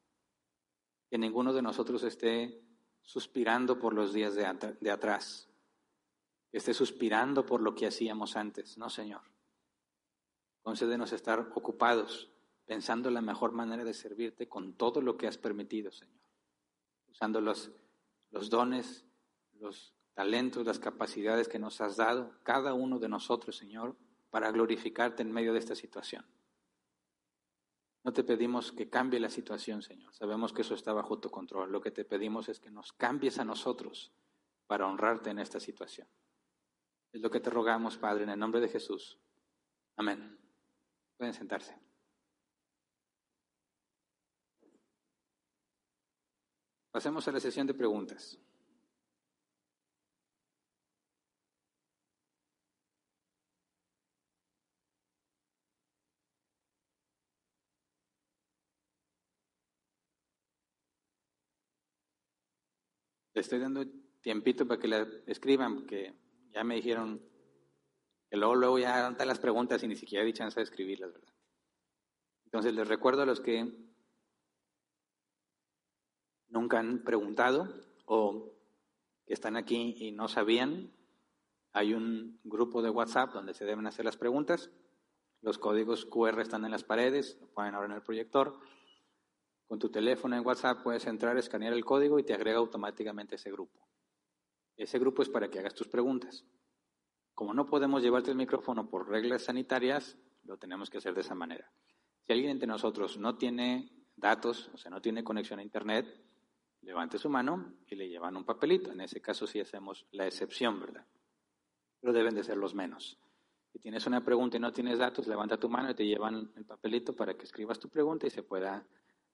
Que 1.08 1.18
ninguno 1.18 1.52
de 1.52 1.62
nosotros 1.62 2.02
esté 2.02 2.60
suspirando 3.00 3.78
por 3.78 3.94
los 3.94 4.12
días 4.12 4.34
de, 4.34 4.90
atrás, 4.90 5.48
que 6.50 6.58
esté 6.58 6.74
suspirando 6.74 7.46
por 7.46 7.60
lo 7.60 7.76
que 7.76 7.86
hacíamos 7.86 8.34
antes. 8.34 8.76
No, 8.76 8.90
Señor. 8.90 9.20
Concédenos 10.62 11.12
estar 11.12 11.52
ocupados, 11.54 12.32
pensando 12.66 13.08
la 13.12 13.22
mejor 13.22 13.52
manera 13.52 13.84
de 13.84 13.94
servirte 13.94 14.48
con 14.48 14.72
todo 14.72 15.00
lo 15.00 15.16
que 15.16 15.28
has 15.28 15.38
permitido, 15.38 15.92
Señor. 15.92 16.24
Usando 17.08 17.40
los 17.40 17.70
dones, 18.50 19.06
los 19.60 19.94
talentos, 20.12 20.66
las 20.66 20.80
capacidades 20.80 21.46
que 21.46 21.60
nos 21.60 21.80
has 21.80 21.96
dado, 21.96 22.34
cada 22.42 22.74
uno 22.74 22.98
de 22.98 23.08
nosotros, 23.08 23.56
Señor, 23.56 23.96
para 24.30 24.50
glorificarte 24.50 25.22
en 25.22 25.32
medio 25.32 25.52
de 25.52 25.58
esta 25.58 25.74
situación. 25.74 26.24
No 28.02 28.12
te 28.12 28.24
pedimos 28.24 28.72
que 28.72 28.88
cambie 28.88 29.20
la 29.20 29.28
situación, 29.28 29.82
Señor. 29.82 30.14
Sabemos 30.14 30.52
que 30.52 30.62
eso 30.62 30.74
está 30.74 30.92
bajo 30.92 31.18
tu 31.18 31.30
control. 31.30 31.70
Lo 31.70 31.80
que 31.80 31.90
te 31.90 32.04
pedimos 32.04 32.48
es 32.48 32.58
que 32.58 32.70
nos 32.70 32.92
cambies 32.92 33.38
a 33.38 33.44
nosotros 33.44 34.12
para 34.66 34.86
honrarte 34.86 35.30
en 35.30 35.38
esta 35.38 35.60
situación. 35.60 36.08
Es 37.12 37.20
lo 37.20 37.30
que 37.30 37.40
te 37.40 37.50
rogamos, 37.50 37.98
Padre, 37.98 38.22
en 38.24 38.30
el 38.30 38.38
nombre 38.38 38.60
de 38.60 38.68
Jesús. 38.68 39.18
Amén. 39.96 40.38
Pueden 41.16 41.34
sentarse. 41.34 41.76
Pasemos 46.90 47.26
a 47.28 47.32
la 47.32 47.40
sesión 47.40 47.66
de 47.66 47.74
preguntas. 47.74 48.38
Estoy 63.40 63.58
dando 63.58 63.86
tiempito 64.20 64.66
para 64.66 64.78
que 64.78 64.86
la 64.86 65.08
escriban, 65.26 65.74
porque 65.76 66.14
ya 66.50 66.62
me 66.62 66.74
dijeron 66.74 67.22
que 68.28 68.36
luego, 68.36 68.54
luego 68.54 68.78
ya 68.78 69.10
dan 69.10 69.28
las 69.28 69.38
preguntas 69.38 69.82
y 69.82 69.88
ni 69.88 69.96
siquiera 69.96 70.24
di 70.24 70.34
chance 70.34 70.60
de 70.60 70.64
escribirlas, 70.64 71.12
¿verdad? 71.12 71.34
Entonces 72.44 72.74
les 72.74 72.86
recuerdo 72.86 73.22
a 73.22 73.26
los 73.26 73.40
que 73.40 73.72
nunca 76.48 76.80
han 76.80 77.02
preguntado 77.02 77.72
o 78.04 78.52
que 79.26 79.32
están 79.32 79.56
aquí 79.56 79.94
y 79.96 80.12
no 80.12 80.28
sabían, 80.28 80.92
hay 81.72 81.94
un 81.94 82.40
grupo 82.44 82.82
de 82.82 82.90
WhatsApp 82.90 83.32
donde 83.32 83.54
se 83.54 83.64
deben 83.64 83.86
hacer 83.86 84.04
las 84.04 84.18
preguntas. 84.18 84.70
Los 85.40 85.56
códigos 85.56 86.04
QR 86.04 86.40
están 86.40 86.66
en 86.66 86.72
las 86.72 86.84
paredes, 86.84 87.38
lo 87.40 87.46
pueden 87.46 87.74
ahora 87.74 87.86
en 87.86 87.92
el 87.94 88.02
proyector. 88.02 88.60
Con 89.70 89.78
tu 89.78 89.88
teléfono 89.88 90.34
en 90.34 90.44
WhatsApp 90.44 90.82
puedes 90.82 91.06
entrar, 91.06 91.38
escanear 91.38 91.72
el 91.72 91.84
código 91.84 92.18
y 92.18 92.24
te 92.24 92.34
agrega 92.34 92.58
automáticamente 92.58 93.36
ese 93.36 93.52
grupo. 93.52 93.86
Ese 94.76 94.98
grupo 94.98 95.22
es 95.22 95.28
para 95.28 95.48
que 95.48 95.60
hagas 95.60 95.76
tus 95.76 95.86
preguntas. 95.86 96.44
Como 97.36 97.54
no 97.54 97.66
podemos 97.66 98.02
llevarte 98.02 98.32
el 98.32 98.36
micrófono 98.36 98.88
por 98.88 99.08
reglas 99.08 99.42
sanitarias, 99.44 100.18
lo 100.42 100.56
tenemos 100.56 100.90
que 100.90 100.98
hacer 100.98 101.14
de 101.14 101.20
esa 101.20 101.36
manera. 101.36 101.70
Si 102.26 102.32
alguien 102.32 102.50
entre 102.50 102.66
nosotros 102.66 103.16
no 103.18 103.36
tiene 103.36 103.92
datos, 104.16 104.72
o 104.74 104.76
sea, 104.76 104.90
no 104.90 105.00
tiene 105.00 105.22
conexión 105.22 105.60
a 105.60 105.62
Internet, 105.62 106.20
levante 106.80 107.16
su 107.16 107.30
mano 107.30 107.72
y 107.86 107.94
le 107.94 108.08
llevan 108.08 108.36
un 108.36 108.44
papelito. 108.44 108.90
En 108.90 109.00
ese 109.02 109.20
caso 109.20 109.46
sí 109.46 109.60
hacemos 109.60 110.04
la 110.10 110.26
excepción, 110.26 110.80
¿verdad? 110.80 111.06
Pero 112.00 112.12
deben 112.12 112.34
de 112.34 112.42
ser 112.42 112.56
los 112.56 112.74
menos. 112.74 113.20
Si 113.72 113.78
tienes 113.78 114.04
una 114.08 114.24
pregunta 114.24 114.56
y 114.56 114.60
no 114.60 114.72
tienes 114.72 114.98
datos, 114.98 115.28
levanta 115.28 115.58
tu 115.58 115.68
mano 115.68 115.92
y 115.92 115.94
te 115.94 116.04
llevan 116.04 116.50
el 116.56 116.64
papelito 116.64 117.14
para 117.14 117.34
que 117.34 117.44
escribas 117.44 117.78
tu 117.78 117.88
pregunta 117.88 118.26
y 118.26 118.30
se 118.30 118.42
pueda 118.42 118.84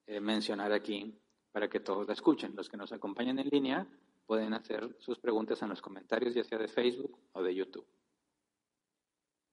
eh, 0.06 0.20
mencionar 0.20 0.72
aquí 0.72 1.18
para 1.52 1.68
que 1.68 1.80
todos 1.80 2.06
la 2.06 2.12
escuchen. 2.12 2.54
Los 2.54 2.68
que 2.68 2.76
nos 2.76 2.92
acompañan 2.92 3.38
en 3.38 3.48
línea 3.48 3.86
pueden 4.26 4.54
hacer 4.54 4.96
sus 4.98 5.18
preguntas 5.18 5.62
en 5.62 5.68
los 5.68 5.80
comentarios, 5.80 6.34
ya 6.34 6.44
sea 6.44 6.58
de 6.58 6.68
Facebook 6.68 7.18
o 7.32 7.42
de 7.42 7.54
YouTube. 7.54 7.86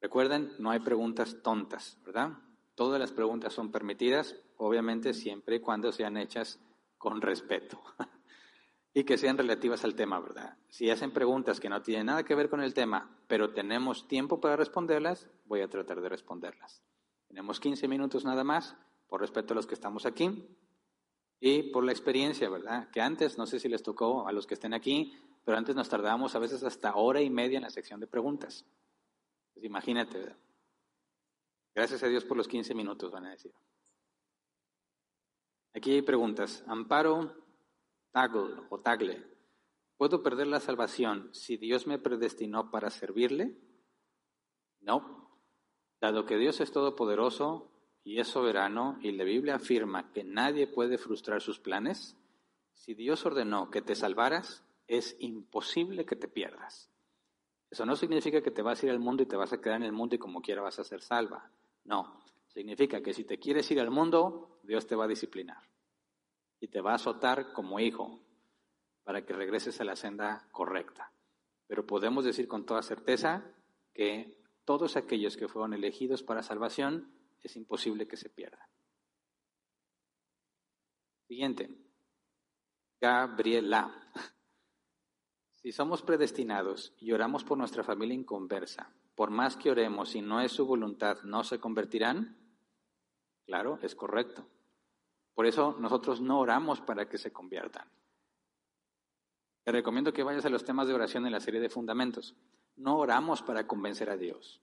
Recuerden, 0.01 0.51
no 0.59 0.69
hay 0.69 0.79
preguntas 0.79 1.37
tontas, 1.41 1.97
¿verdad? 2.03 2.33
Todas 2.75 2.99
las 2.99 3.11
preguntas 3.11 3.53
son 3.53 3.71
permitidas, 3.71 4.35
obviamente 4.57 5.13
siempre 5.13 5.55
y 5.55 5.59
cuando 5.59 5.91
sean 5.91 6.17
hechas 6.17 6.59
con 6.97 7.21
respeto 7.21 7.81
y 8.93 9.05
que 9.05 9.17
sean 9.17 9.37
relativas 9.37 9.83
al 9.85 9.95
tema, 9.95 10.19
¿verdad? 10.19 10.57
Si 10.69 10.89
hacen 10.89 11.11
preguntas 11.11 11.59
que 11.59 11.69
no 11.69 11.81
tienen 11.81 12.07
nada 12.07 12.23
que 12.23 12.35
ver 12.35 12.49
con 12.49 12.61
el 12.61 12.73
tema, 12.73 13.17
pero 13.27 13.53
tenemos 13.53 14.07
tiempo 14.07 14.41
para 14.41 14.55
responderlas, 14.55 15.29
voy 15.45 15.61
a 15.61 15.69
tratar 15.69 16.01
de 16.01 16.09
responderlas. 16.09 16.83
Tenemos 17.27 17.59
15 17.59 17.87
minutos 17.87 18.25
nada 18.25 18.43
más, 18.43 18.75
por 19.13 19.21
respeto 19.21 19.53
a 19.53 19.55
los 19.55 19.67
que 19.67 19.75
estamos 19.75 20.07
aquí 20.07 20.43
y 21.39 21.69
por 21.69 21.83
la 21.83 21.91
experiencia, 21.91 22.49
¿verdad? 22.49 22.89
Que 22.89 22.99
antes, 22.99 23.37
no 23.37 23.45
sé 23.45 23.59
si 23.59 23.69
les 23.69 23.83
tocó 23.83 24.27
a 24.27 24.31
los 24.31 24.47
que 24.47 24.55
estén 24.55 24.73
aquí, 24.73 25.15
pero 25.45 25.55
antes 25.55 25.75
nos 25.75 25.87
tardábamos 25.87 26.33
a 26.33 26.39
veces 26.39 26.63
hasta 26.63 26.95
hora 26.95 27.21
y 27.21 27.29
media 27.29 27.57
en 27.57 27.61
la 27.61 27.69
sección 27.69 27.99
de 27.99 28.07
preguntas. 28.07 28.65
Pues 29.53 29.63
imagínate, 29.63 30.17
¿verdad? 30.17 30.37
Gracias 31.75 32.01
a 32.01 32.07
Dios 32.07 32.25
por 32.25 32.37
los 32.37 32.47
15 32.47 32.73
minutos, 32.73 33.11
van 33.11 33.27
a 33.27 33.29
decir. 33.29 33.53
Aquí 35.75 35.91
hay 35.91 36.01
preguntas. 36.01 36.63
Amparo 36.65 37.35
Tagle 38.11 38.63
o 38.69 38.79
Tagle. 38.79 39.23
¿Puedo 39.95 40.23
perder 40.23 40.47
la 40.47 40.59
salvación 40.59 41.29
si 41.35 41.57
Dios 41.57 41.85
me 41.85 41.99
predestinó 41.99 42.71
para 42.71 42.89
servirle? 42.89 43.55
No. 44.81 45.29
Dado 46.01 46.25
que 46.25 46.37
Dios 46.37 46.59
es 46.61 46.71
todopoderoso 46.71 47.72
y 48.03 48.19
es 48.19 48.27
soberano 48.27 48.97
y 49.01 49.11
la 49.11 49.23
Biblia 49.23 49.55
afirma 49.55 50.11
que 50.11 50.23
nadie 50.23 50.67
puede 50.67 50.97
frustrar 50.97 51.41
sus 51.41 51.59
planes, 51.59 52.17
si 52.73 52.93
Dios 52.93 53.25
ordenó 53.25 53.71
que 53.71 53.81
te 53.81 53.95
salvaras, 53.95 54.63
es 54.87 55.15
imposible 55.19 56.05
que 56.05 56.15
te 56.15 56.27
pierdas. 56.27 56.89
Eso 57.71 57.85
no 57.85 57.95
significa 57.95 58.41
que 58.41 58.51
te 58.51 58.61
vas 58.61 58.83
a 58.83 58.85
ir 58.85 58.91
al 58.91 58.99
mundo 58.99 59.23
y 59.23 59.25
te 59.25 59.37
vas 59.37 59.53
a 59.53 59.61
quedar 59.61 59.77
en 59.77 59.83
el 59.83 59.93
mundo 59.93 60.15
y 60.15 60.19
como 60.19 60.41
quiera 60.41 60.61
vas 60.61 60.79
a 60.79 60.83
ser 60.83 61.01
salva. 61.01 61.49
No, 61.85 62.21
significa 62.47 63.01
que 63.01 63.13
si 63.13 63.23
te 63.23 63.39
quieres 63.39 63.71
ir 63.71 63.79
al 63.79 63.89
mundo, 63.89 64.59
Dios 64.63 64.85
te 64.85 64.95
va 64.95 65.05
a 65.05 65.07
disciplinar 65.07 65.63
y 66.59 66.67
te 66.67 66.81
va 66.81 66.91
a 66.91 66.95
azotar 66.95 67.51
como 67.53 67.79
hijo 67.79 68.19
para 69.03 69.25
que 69.25 69.33
regreses 69.33 69.81
a 69.81 69.83
la 69.83 69.95
senda 69.95 70.47
correcta. 70.51 71.11
Pero 71.67 71.85
podemos 71.85 72.25
decir 72.25 72.47
con 72.47 72.65
toda 72.65 72.83
certeza 72.83 73.43
que 73.93 74.37
todos 74.65 74.95
aquellos 74.95 75.35
que 75.35 75.47
fueron 75.47 75.73
elegidos 75.73 76.23
para 76.23 76.43
salvación 76.43 77.11
es 77.43 77.55
imposible 77.55 78.07
que 78.07 78.17
se 78.17 78.29
pierdan. 78.29 78.67
Siguiente. 81.27 81.69
Gabriela. 82.99 84.11
Si 85.55 85.71
somos 85.71 86.01
predestinados 86.01 86.93
y 86.99 87.13
oramos 87.13 87.45
por 87.45 87.57
nuestra 87.57 87.85
familia 87.85 88.15
inconversa, 88.15 88.93
por 89.15 89.29
más 89.29 89.55
que 89.55 89.71
oremos 89.71 90.13
y 90.13 90.21
no 90.21 90.41
es 90.41 90.51
su 90.51 90.65
voluntad, 90.65 91.21
¿no 91.23 91.45
se 91.45 91.57
convertirán? 91.57 92.37
Claro, 93.45 93.79
es 93.81 93.95
correcto. 93.95 94.45
Por 95.33 95.45
eso 95.45 95.77
nosotros 95.79 96.19
no 96.19 96.39
oramos 96.39 96.81
para 96.81 97.07
que 97.07 97.17
se 97.17 97.31
conviertan. 97.31 97.89
Te 99.63 99.71
recomiendo 99.71 100.11
que 100.11 100.23
vayas 100.23 100.45
a 100.45 100.49
los 100.49 100.65
temas 100.65 100.87
de 100.87 100.93
oración 100.93 101.25
en 101.25 101.31
la 101.31 101.39
serie 101.39 101.61
de 101.61 101.69
fundamentos. 101.69 102.35
No 102.75 102.97
oramos 102.97 103.41
para 103.41 103.65
convencer 103.65 104.09
a 104.09 104.17
Dios. 104.17 104.62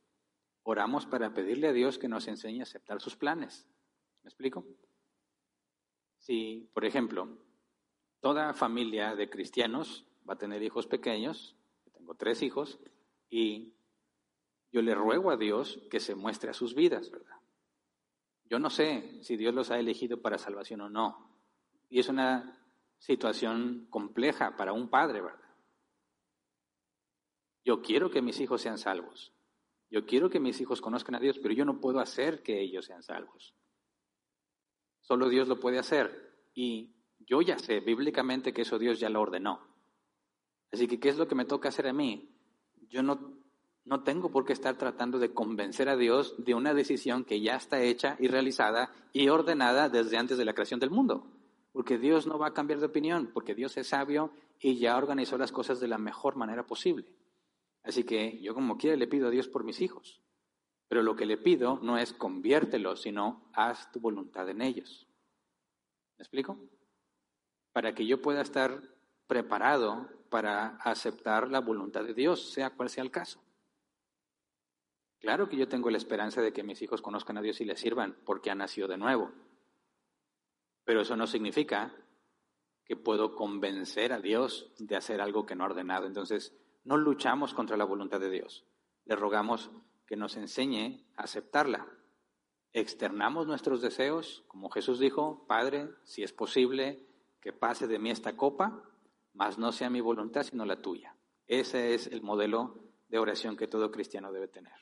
Oramos 0.63 1.07
para 1.07 1.33
pedirle 1.33 1.69
a 1.69 1.73
Dios 1.73 1.99
que 1.99 2.09
nos 2.09 2.29
enseñe 2.29 2.61
a 2.61 2.65
aceptar 2.65 3.01
sus 3.01 3.17
planes. 3.17 3.67
¿Me 4.23 4.29
explico? 4.29 4.67
Si, 6.19 6.71
por 6.75 6.85
ejemplo, 6.85 7.39
toda 8.21 8.53
familia 8.53 9.15
de 9.15 9.31
cristianos 9.31 10.07
va 10.29 10.35
a 10.35 10.39
tener 10.39 10.63
hijos 10.63 10.87
pequeños, 10.87 11.57
tengo 11.93 12.15
tres 12.15 12.43
hijos, 12.43 12.79
y 13.31 13.75
yo 14.73 14.83
le 14.83 14.95
ruego 14.95 15.31
a 15.31 15.37
Dios 15.37 15.81
que 15.91 16.01
se 16.01 16.15
muestre 16.15 16.51
a 16.51 16.55
sus 16.55 16.75
vidas, 16.75 17.11
¿verdad? 17.11 17.37
Yo 18.45 18.59
no 18.59 18.69
sé 18.69 19.23
si 19.23 19.37
Dios 19.37 19.55
los 19.55 19.71
ha 19.71 19.79
elegido 19.79 20.21
para 20.21 20.37
salvación 20.37 20.81
o 20.81 20.91
no. 20.91 21.39
Y 21.89 22.01
es 22.01 22.09
una 22.09 22.61
situación 22.99 23.87
compleja 23.91 24.57
para 24.57 24.73
un 24.73 24.89
padre, 24.91 25.21
¿verdad? 25.21 25.41
Yo 27.65 27.81
quiero 27.81 28.11
que 28.11 28.23
mis 28.23 28.41
hijos 28.41 28.61
sean 28.61 28.79
salvos. 28.79 29.33
Yo 29.91 30.07
quiero 30.07 30.31
que 30.31 30.39
mis 30.39 30.61
hijos 30.61 30.81
conozcan 30.81 31.17
a 31.17 31.21
Dios, 31.21 31.39
pero 31.43 31.53
yo 31.53 31.65
no 31.65 31.81
puedo 31.81 31.99
hacer 31.99 32.43
que 32.43 32.61
ellos 32.61 32.87
sean 32.87 33.03
salvos. 33.03 33.55
Solo 35.01 35.29
Dios 35.29 35.49
lo 35.49 35.59
puede 35.59 35.79
hacer. 35.79 36.47
Y 36.55 36.95
yo 37.19 37.43
ya 37.43 37.59
sé 37.59 37.81
bíblicamente 37.81 38.53
que 38.53 38.63
eso 38.63 38.79
Dios 38.79 39.01
ya 39.01 39.11
lo 39.11 39.21
ordenó. 39.21 39.61
Así 40.73 40.87
que, 40.87 41.01
¿qué 41.01 41.09
es 41.09 41.19
lo 41.19 41.27
que 41.27 41.35
me 41.35 41.45
toca 41.45 41.69
hacer 41.69 41.89
a 41.89 41.93
mí? 41.93 42.33
Yo 42.89 43.03
no, 43.03 43.41
no 43.85 44.05
tengo 44.05 44.31
por 44.31 44.45
qué 44.45 44.53
estar 44.53 44.77
tratando 44.79 45.19
de 45.19 45.35
convencer 45.35 45.89
a 45.89 45.97
Dios 45.97 46.37
de 46.39 46.55
una 46.55 46.73
decisión 46.73 47.25
que 47.25 47.41
ya 47.41 47.57
está 47.57 47.83
hecha 47.83 48.17
y 48.21 48.29
realizada 48.29 48.93
y 49.13 49.29
ordenada 49.29 49.89
desde 49.89 50.17
antes 50.17 50.39
de 50.39 50.45
la 50.45 50.55
creación 50.55 50.79
del 50.79 50.91
mundo. 50.91 51.27
Porque 51.73 51.99
Dios 51.99 52.29
no 52.29 52.39
va 52.39 52.49
a 52.49 52.55
cambiar 52.55 52.79
de 52.79 52.87
opinión, 52.87 53.31
porque 53.35 53.57
Dios 53.57 53.77
es 53.77 53.89
sabio 53.89 54.33
y 54.61 54.79
ya 54.79 54.97
organizó 54.97 55.37
las 55.37 55.51
cosas 55.51 55.81
de 55.81 55.89
la 55.89 55.99
mejor 55.99 56.37
manera 56.37 56.65
posible. 56.65 57.13
Así 57.83 58.05
que 58.05 58.41
yo 58.41 58.55
como 58.55 58.77
quiera 58.77 58.97
le 58.97 59.07
pido 59.07 59.29
a 59.29 59.31
Dios 59.31 59.49
por 59.49 59.65
mis 59.65 59.81
hijos. 59.81 60.23
Pero 60.89 61.03
lo 61.03 61.15
que 61.15 61.27
le 61.27 61.39
pido 61.39 61.79
no 61.83 61.99
es 61.99 62.13
conviértelos, 62.13 63.03
sino 63.03 63.51
haz 63.55 63.91
tu 63.93 64.01
voluntad 64.01 64.49
en 64.49 64.61
ellos. 64.61 65.07
¿Me 66.19 66.23
explico? 66.23 66.59
Para 67.73 67.95
que 67.95 68.07
yo 68.07 68.21
pueda 68.21 68.43
estar 68.43 68.83
preparado 69.27 70.09
para 70.29 70.77
aceptar 70.79 71.49
la 71.49 71.61
voluntad 71.61 72.05
de 72.05 72.15
Dios, 72.15 72.53
sea 72.53 72.71
cual 72.71 72.91
sea 72.91 73.05
el 73.05 73.11
caso. 73.11 73.43
Claro 75.21 75.49
que 75.49 75.57
yo 75.57 75.69
tengo 75.69 75.91
la 75.91 75.99
esperanza 75.99 76.41
de 76.41 76.53
que 76.53 76.63
mis 76.63 76.81
hijos 76.83 77.03
conozcan 77.03 77.37
a 77.37 77.43
Dios 77.43 77.61
y 77.61 77.65
les 77.65 77.79
sirvan 77.79 78.17
porque 78.25 78.51
han 78.51 78.59
nacido 78.59 78.89
de 78.89 78.97
nuevo. 78.97 79.31
Pero 80.85 81.03
eso 81.03 81.15
no 81.15 81.27
significa 81.27 81.95
que 82.85 82.97
puedo 82.97 83.37
convencer 83.37 84.13
a 84.13 84.21
Dios 84.21 84.73
de 84.79 84.97
hacer 84.97 85.21
algo 85.21 85.47
que 85.47 85.55
no 85.55 85.63
ha 85.63 85.69
ordenado. 85.69 86.07
Entonces, 86.07 86.57
no 86.85 86.97
luchamos 86.97 87.55
contra 87.55 87.77
la 87.77 87.85
voluntad 87.85 88.21
de 88.21 88.31
Dios. 88.31 88.67
Le 89.05 89.17
rogamos 89.17 89.71
que 90.07 90.17
nos 90.17 90.37
enseñe 90.37 91.07
a 91.17 91.23
aceptarla. 91.23 91.87
Externamos 92.73 93.47
nuestros 93.47 93.81
deseos, 93.81 94.45
como 94.47 94.71
Jesús 94.71 94.99
dijo, 94.99 95.47
Padre, 95.47 95.91
si 96.05 96.23
es 96.23 96.33
posible 96.33 97.07
que 97.41 97.53
pase 97.53 97.87
de 97.87 97.99
mí 97.99 98.11
esta 98.11 98.37
copa, 98.37 98.83
mas 99.33 99.59
no 99.59 99.73
sea 99.73 99.91
mi 99.91 100.01
voluntad 100.01 100.43
sino 100.43 100.65
la 100.65 100.81
tuya. 100.81 101.17
Ese 101.47 101.95
es 101.95 102.07
el 102.07 102.23
modelo 102.23 102.93
de 103.09 103.19
oración 103.19 103.57
que 103.57 103.67
todo 103.67 103.91
cristiano 103.91 104.33
debe 104.33 104.49
tener. 104.49 104.73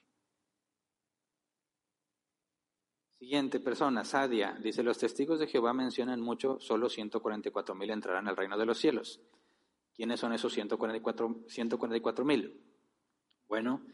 Siguiente 3.18 3.58
persona, 3.58 4.04
Sadia, 4.04 4.56
dice, 4.62 4.82
los 4.82 4.98
testigos 4.98 5.40
de 5.40 5.48
Jehová 5.48 5.72
mencionan 5.72 6.20
mucho, 6.20 6.60
solo 6.60 6.88
144 6.88 7.74
mil 7.74 7.90
entrarán 7.90 8.28
al 8.28 8.36
reino 8.36 8.56
de 8.56 8.66
los 8.66 8.78
cielos. 8.78 9.20
¿Quiénes 9.98 10.20
son 10.20 10.32
esos 10.32 10.52
144 10.52 12.24
mil? 12.24 12.62
Bueno, 13.48 13.84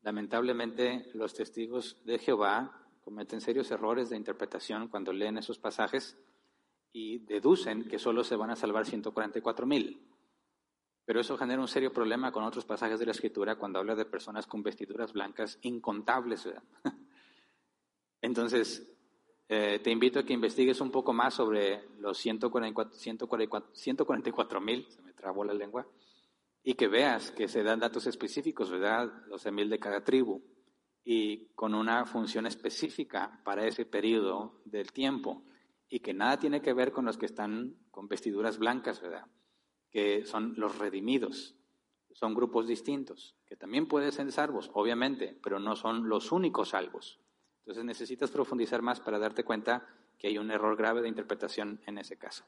lamentablemente 0.00 1.10
los 1.12 1.34
testigos 1.34 2.02
de 2.06 2.18
Jehová 2.18 2.88
cometen 3.02 3.42
serios 3.42 3.70
errores 3.70 4.08
de 4.08 4.16
interpretación 4.16 4.88
cuando 4.88 5.12
leen 5.12 5.36
esos 5.36 5.58
pasajes 5.58 6.18
y 6.92 7.18
deducen 7.26 7.86
que 7.86 7.98
solo 7.98 8.24
se 8.24 8.36
van 8.36 8.48
a 8.48 8.56
salvar 8.56 8.86
144 8.86 9.66
mil. 9.66 10.08
Pero 11.04 11.20
eso 11.20 11.36
genera 11.36 11.60
un 11.60 11.68
serio 11.68 11.92
problema 11.92 12.32
con 12.32 12.42
otros 12.44 12.64
pasajes 12.64 12.98
de 12.98 13.04
la 13.04 13.12
Escritura 13.12 13.56
cuando 13.56 13.80
habla 13.80 13.94
de 13.94 14.06
personas 14.06 14.46
con 14.46 14.62
vestiduras 14.62 15.12
blancas 15.12 15.58
incontables. 15.60 16.48
Entonces, 18.22 18.89
eh, 19.52 19.80
te 19.82 19.90
invito 19.90 20.20
a 20.20 20.22
que 20.22 20.32
investigues 20.32 20.80
un 20.80 20.92
poco 20.92 21.12
más 21.12 21.34
sobre 21.34 21.88
los 21.98 22.18
144 22.18 24.60
mil, 24.60 24.86
se 24.88 25.02
me 25.02 25.12
trabó 25.12 25.42
la 25.42 25.52
lengua, 25.52 25.88
y 26.62 26.74
que 26.74 26.86
veas 26.86 27.32
que 27.32 27.48
se 27.48 27.64
dan 27.64 27.80
datos 27.80 28.06
específicos, 28.06 28.70
¿verdad? 28.70 29.12
Los 29.26 29.44
mil 29.50 29.68
de 29.68 29.80
cada 29.80 30.04
tribu, 30.04 30.40
y 31.04 31.46
con 31.56 31.74
una 31.74 32.06
función 32.06 32.46
específica 32.46 33.40
para 33.42 33.66
ese 33.66 33.86
periodo 33.86 34.60
del 34.64 34.92
tiempo 34.92 35.42
y 35.88 35.98
que 35.98 36.14
nada 36.14 36.38
tiene 36.38 36.62
que 36.62 36.72
ver 36.72 36.92
con 36.92 37.04
los 37.04 37.18
que 37.18 37.26
están 37.26 37.74
con 37.90 38.06
vestiduras 38.06 38.56
blancas, 38.56 39.00
¿verdad? 39.00 39.26
Que 39.90 40.24
son 40.26 40.54
los 40.58 40.78
redimidos. 40.78 41.56
Son 42.12 42.34
grupos 42.34 42.68
distintos, 42.68 43.34
que 43.46 43.56
también 43.56 43.88
pueden 43.88 44.12
ser 44.12 44.30
salvos, 44.30 44.70
obviamente, 44.74 45.36
pero 45.42 45.58
no 45.58 45.74
son 45.74 46.08
los 46.08 46.30
únicos 46.30 46.68
salvos. 46.68 47.18
Entonces 47.60 47.84
necesitas 47.84 48.30
profundizar 48.30 48.82
más 48.82 49.00
para 49.00 49.18
darte 49.18 49.44
cuenta 49.44 49.86
que 50.18 50.28
hay 50.28 50.38
un 50.38 50.50
error 50.50 50.76
grave 50.76 51.02
de 51.02 51.08
interpretación 51.08 51.80
en 51.86 51.98
ese 51.98 52.16
caso. 52.16 52.44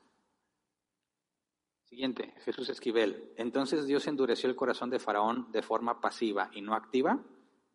Siguiente, 1.84 2.34
Jesús 2.44 2.70
Esquivel. 2.70 3.32
Entonces 3.36 3.86
Dios 3.86 4.06
endureció 4.06 4.48
el 4.48 4.56
corazón 4.56 4.88
de 4.90 4.98
Faraón 4.98 5.52
de 5.52 5.62
forma 5.62 6.00
pasiva 6.00 6.50
y 6.52 6.62
no 6.62 6.74
activa. 6.74 7.22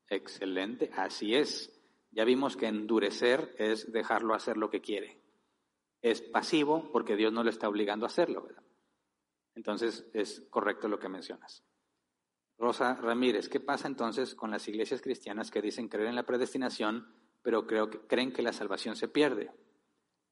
Excelente, 0.10 0.90
así 0.96 1.36
es. 1.36 1.72
Ya 2.12 2.26
vimos 2.26 2.58
que 2.58 2.68
endurecer 2.68 3.54
es 3.60 3.92
dejarlo 3.92 4.34
hacer 4.34 4.58
lo 4.58 4.70
que 4.70 4.82
quiere. 4.82 5.22
Es 6.02 6.22
pasivo 6.22 6.92
porque 6.92 7.16
Dios 7.16 7.32
no 7.32 7.44
le 7.44 7.52
está 7.52 7.70
obligando 7.70 8.06
a 8.06 8.08
hacerlo, 8.08 8.44
¿verdad? 8.44 8.64
Entonces 9.54 10.08
es 10.14 10.42
correcto 10.50 10.88
lo 10.88 11.00
que 11.00 11.10
mencionas. 11.10 11.64
Rosa 12.58 12.96
Ramírez, 12.96 13.50
¿qué 13.50 13.60
pasa 13.60 13.88
entonces 13.88 14.34
con 14.34 14.50
las 14.50 14.68
iglesias 14.68 15.02
cristianas 15.02 15.52
que 15.52 15.62
dicen 15.62 15.90
creer 15.90 16.10
en 16.10 16.16
la 16.16 16.26
predestinación, 16.26 17.08
pero 17.48 17.66
creo 17.66 17.90
que, 17.90 18.00
creen 18.00 18.34
que 18.34 18.42
la 18.42 18.52
salvación 18.52 18.98
se 18.98 19.08
pierde? 19.08 19.50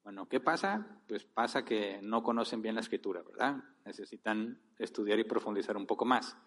Bueno, 0.04 0.28
¿qué 0.28 0.42
pasa? 0.42 1.00
Pues 1.08 1.24
pasa 1.24 1.64
que 1.64 2.02
no 2.02 2.24
conocen 2.24 2.62
bien 2.62 2.76
la 2.76 2.82
escritura, 2.82 3.22
¿verdad? 3.22 3.64
Necesitan 3.86 4.62
estudiar 4.80 5.18
y 5.20 5.24
profundizar 5.24 5.78
un 5.78 5.86
poco 5.86 6.04
más, 6.04 6.38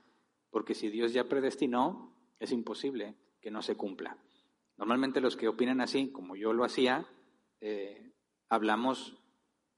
porque 0.51 0.75
si 0.75 0.91
Dios 0.91 1.15
ya 1.15 1.25
predestinó, 1.25 2.15
es 2.39 2.53
imposible 2.53 3.17
que 3.41 3.51
no 3.51 3.63
se 3.63 3.77
cumpla. 3.77 4.19
Normalmente 4.77 5.23
los 5.23 5.39
que 5.39 5.49
opinan 5.49 5.81
así, 5.81 6.13
como 6.13 6.37
yo 6.37 6.53
lo 6.53 6.65
hacía, 6.65 7.07
eh, 7.63 8.13
hablamos 8.51 9.17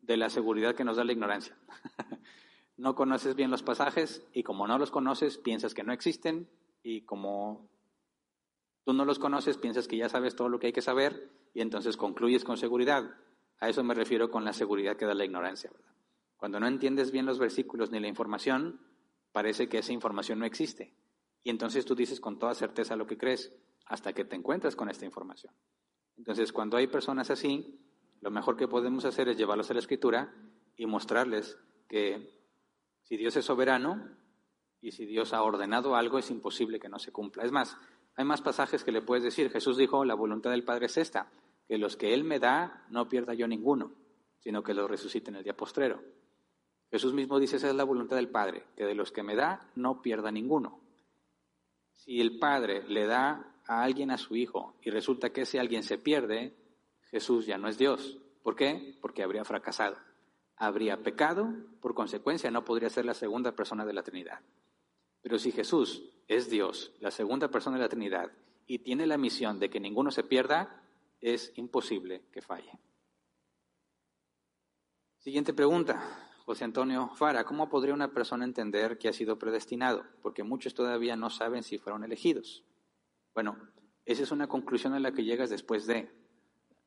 de 0.01 0.17
la 0.17 0.29
seguridad 0.29 0.75
que 0.75 0.83
nos 0.83 0.97
da 0.97 1.05
la 1.05 1.13
ignorancia. 1.13 1.57
no 2.77 2.97
conoces 2.97 3.37
bien 3.37 3.53
los 3.53 3.63
pasajes 3.63 4.27
y 4.33 4.43
como 4.43 4.67
no 4.67 4.77
los 4.77 4.91
conoces, 4.91 5.39
piensas 5.39 5.73
que 5.73 5.85
no 5.85 5.93
existen 5.93 6.51
y 6.83 7.03
como 7.03 7.71
tú 8.85 8.93
no 8.93 9.05
los 9.05 9.19
conoces, 9.19 9.59
piensas 9.59 9.89
que 9.89 9.97
ya 9.97 10.09
sabes 10.09 10.37
todo 10.37 10.49
lo 10.49 10.59
que 10.59 10.69
hay 10.69 10.73
que 10.73 10.83
saber 10.83 11.31
y 11.55 11.61
entonces 11.61 11.97
concluyes 11.97 12.45
con 12.45 12.57
seguridad. 12.57 13.15
A 13.59 13.69
eso 13.69 13.85
me 13.85 13.95
refiero 13.95 14.31
con 14.31 14.45
la 14.45 14.53
seguridad 14.53 14.97
que 14.97 15.07
da 15.07 15.15
la 15.15 15.25
ignorancia. 15.25 15.71
Cuando 16.37 16.59
no 16.59 16.67
entiendes 16.67 17.11
bien 17.11 17.27
los 17.27 17.39
versículos 17.39 17.91
ni 17.91 18.01
la 18.01 18.09
información, 18.09 18.81
parece 19.33 19.69
que 19.69 19.79
esa 19.79 19.93
información 19.93 20.39
no 20.39 20.47
existe. 20.47 20.95
Y 21.43 21.51
entonces 21.51 21.85
tú 21.85 21.95
dices 21.95 22.21
con 22.21 22.39
toda 22.39 22.55
certeza 22.55 22.97
lo 22.97 23.07
que 23.07 23.19
crees 23.19 23.53
hasta 23.87 24.13
que 24.13 24.25
te 24.25 24.37
encuentras 24.37 24.77
con 24.77 24.89
esta 24.89 25.05
información. 25.05 25.53
Entonces, 26.17 26.53
cuando 26.53 26.77
hay 26.77 26.87
personas 26.87 27.31
así, 27.31 27.81
lo 28.21 28.31
mejor 28.31 28.57
que 28.57 28.69
podemos 28.69 29.05
hacer 29.05 29.29
es 29.29 29.37
llevarlos 29.37 29.71
a 29.71 29.75
la 29.75 29.81
escritura 29.81 30.35
y 30.77 30.87
mostrarles 30.87 31.59
que 31.89 32.41
si 33.03 33.17
Dios 33.17 33.37
es 33.37 33.45
soberano 33.45 34.17
y 34.81 34.93
si 34.93 35.07
Dios 35.07 35.33
ha 35.33 35.43
ordenado 35.43 35.97
algo, 35.97 36.19
es 36.19 36.31
imposible 36.31 36.79
que 36.79 36.89
no 36.89 36.99
se 36.99 37.13
cumpla. 37.13 37.45
Es 37.45 37.53
más, 37.53 37.77
hay 38.17 38.25
más 38.25 38.43
pasajes 38.43 38.85
que 38.85 38.93
le 38.93 39.03
puedes 39.03 39.25
decir. 39.25 39.51
Jesús 39.51 39.77
dijo, 39.77 40.05
la 40.05 40.15
voluntad 40.15 40.51
del 40.51 40.65
Padre 40.65 40.87
es 40.87 40.97
esta, 40.97 41.31
que 41.67 41.79
los 41.79 41.97
que 41.97 42.15
Él 42.15 42.25
me 42.25 42.39
da 42.39 42.87
no 42.91 43.09
pierda 43.09 43.35
yo 43.35 43.47
ninguno, 43.47 43.93
sino 44.39 44.63
que 44.63 44.75
los 44.75 44.91
resucite 44.91 45.31
en 45.31 45.37
el 45.37 45.45
día 45.45 45.57
postrero. 45.57 46.03
Jesús 46.91 47.13
mismo 47.13 47.39
dice, 47.39 47.57
esa 47.57 47.69
es 47.69 47.75
la 47.75 47.85
voluntad 47.85 48.17
del 48.17 48.29
Padre, 48.29 48.65
que 48.77 48.85
de 48.85 48.95
los 48.95 49.13
que 49.13 49.23
me 49.23 49.37
da 49.37 49.71
no 49.77 50.03
pierda 50.03 50.31
ninguno. 50.31 50.81
Si 51.95 52.21
el 52.21 52.39
Padre 52.39 52.83
le 52.89 53.07
da 53.07 53.55
a 53.67 53.83
alguien 53.83 54.11
a 54.11 54.19
su 54.19 54.35
hijo 54.37 54.77
y 54.83 54.91
resulta 54.91 55.31
que 55.31 55.43
ese 55.43 55.61
alguien 55.61 55.83
se 55.83 55.99
pierde, 55.99 56.57
Jesús 57.11 57.47
ya 57.47 57.59
no 57.59 57.69
es 57.69 57.79
Dios. 57.79 58.19
¿Por 58.43 58.57
qué? 58.57 58.99
Porque 59.01 59.23
habría 59.23 59.45
fracasado 59.45 59.97
habría 60.61 61.03
pecado, 61.03 61.55
por 61.81 61.95
consecuencia 61.95 62.51
no 62.51 62.65
podría 62.67 62.91
ser 62.91 63.07
la 63.07 63.15
segunda 63.15 63.53
persona 63.53 63.87
de 63.87 63.95
la 63.95 64.03
Trinidad. 64.03 64.41
Pero 65.23 65.39
si 65.39 65.53
Jesús 65.53 66.05
es 66.31 66.49
Dios, 66.49 66.93
la 67.01 67.11
segunda 67.11 67.49
persona 67.49 67.77
de 67.77 67.83
la 67.83 67.89
Trinidad, 67.89 68.31
y 68.65 68.79
tiene 68.79 69.05
la 69.05 69.19
misión 69.19 69.59
de 69.59 69.69
que 69.69 69.81
ninguno 69.81 70.13
se 70.13 70.23
pierda, 70.23 70.81
es 71.21 71.53
imposible 71.57 72.23
que 72.31 72.41
falle. 72.41 72.71
Siguiente 75.19 75.53
pregunta. 75.53 76.29
José 76.45 76.63
Antonio 76.63 77.11
Fara, 77.17 77.43
¿cómo 77.43 77.69
podría 77.69 77.95
una 77.95 78.15
persona 78.15 78.45
entender 78.45 78.97
que 78.97 79.09
ha 79.09 79.13
sido 79.13 79.41
predestinado? 79.41 80.05
Porque 80.23 80.45
muchos 80.45 80.73
todavía 80.73 81.17
no 81.17 81.31
saben 81.31 81.65
si 81.65 81.79
fueron 81.79 82.05
elegidos. 82.05 82.65
Bueno, 83.35 83.59
esa 84.05 84.23
es 84.23 84.31
una 84.31 84.47
conclusión 84.47 84.95
a 84.95 85.01
la 85.01 85.11
que 85.11 85.25
llegas 85.25 85.51
después 85.51 85.89
de. 85.89 86.13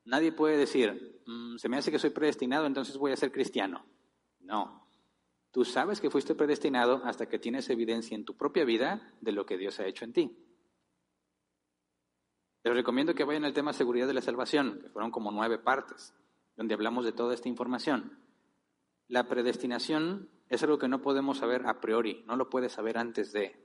Nadie 0.05 0.31
puede 0.31 0.55
decir, 0.55 1.21
mm, 1.27 1.57
se 1.57 1.67
me 1.67 1.75
hace 1.75 1.91
que 1.91 1.99
soy 1.99 2.11
predestinado, 2.11 2.65
entonces 2.65 2.97
voy 2.97 3.11
a 3.11 3.17
ser 3.17 3.33
cristiano. 3.33 3.85
No. 4.39 4.82
Tú 5.53 5.63
sabes 5.63 6.01
que 6.01 6.09
fuiste 6.09 6.33
predestinado 6.33 7.03
hasta 7.05 7.29
que 7.29 7.37
tienes 7.37 7.69
evidencia 7.69 8.15
en 8.15 8.25
tu 8.25 8.35
propia 8.35 8.65
vida 8.65 9.13
de 9.21 9.31
lo 9.31 9.45
que 9.45 9.55
Dios 9.55 9.79
ha 9.79 9.85
hecho 9.85 10.03
en 10.03 10.11
ti. 10.11 10.35
Les 12.63 12.73
recomiendo 12.73 13.13
que 13.13 13.23
vayan 13.23 13.45
al 13.45 13.53
tema 13.53 13.71
seguridad 13.71 14.07
de 14.07 14.15
la 14.15 14.21
salvación, 14.21 14.79
que 14.81 14.89
fueron 14.89 15.11
como 15.11 15.31
nueve 15.31 15.59
partes, 15.59 16.15
donde 16.55 16.73
hablamos 16.73 17.05
de 17.05 17.11
toda 17.11 17.35
esta 17.35 17.49
información. 17.49 18.17
La 19.07 19.27
predestinación 19.27 20.27
es 20.49 20.63
algo 20.63 20.79
que 20.79 20.87
no 20.87 21.03
podemos 21.03 21.37
saber 21.37 21.67
a 21.67 21.79
priori, 21.79 22.23
no 22.25 22.35
lo 22.35 22.49
puedes 22.49 22.71
saber 22.71 22.97
antes 22.97 23.31
de, 23.31 23.55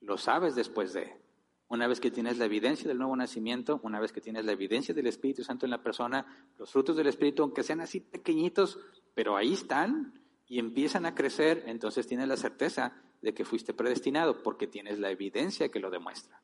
lo 0.00 0.18
sabes 0.18 0.54
después 0.54 0.92
de. 0.92 1.18
Una 1.66 1.86
vez 1.86 1.98
que 1.98 2.10
tienes 2.10 2.36
la 2.36 2.44
evidencia 2.44 2.86
del 2.86 2.98
nuevo 2.98 3.16
nacimiento, 3.16 3.80
una 3.84 4.00
vez 4.00 4.12
que 4.12 4.20
tienes 4.20 4.44
la 4.44 4.52
evidencia 4.52 4.94
del 4.94 5.06
Espíritu 5.06 5.44
Santo 5.44 5.64
en 5.64 5.70
la 5.70 5.82
persona, 5.82 6.50
los 6.58 6.70
frutos 6.70 6.94
del 6.94 7.06
Espíritu, 7.06 7.42
aunque 7.42 7.62
sean 7.62 7.80
así 7.80 8.00
pequeñitos, 8.00 8.78
pero 9.14 9.34
ahí 9.34 9.54
están 9.54 10.21
y 10.52 10.58
empiezan 10.58 11.06
a 11.06 11.14
crecer, 11.14 11.64
entonces 11.64 12.06
tienes 12.06 12.28
la 12.28 12.36
certeza 12.36 12.92
de 13.22 13.32
que 13.32 13.46
fuiste 13.46 13.72
predestinado 13.72 14.42
porque 14.42 14.66
tienes 14.66 14.98
la 14.98 15.10
evidencia 15.10 15.70
que 15.70 15.80
lo 15.80 15.88
demuestra. 15.88 16.42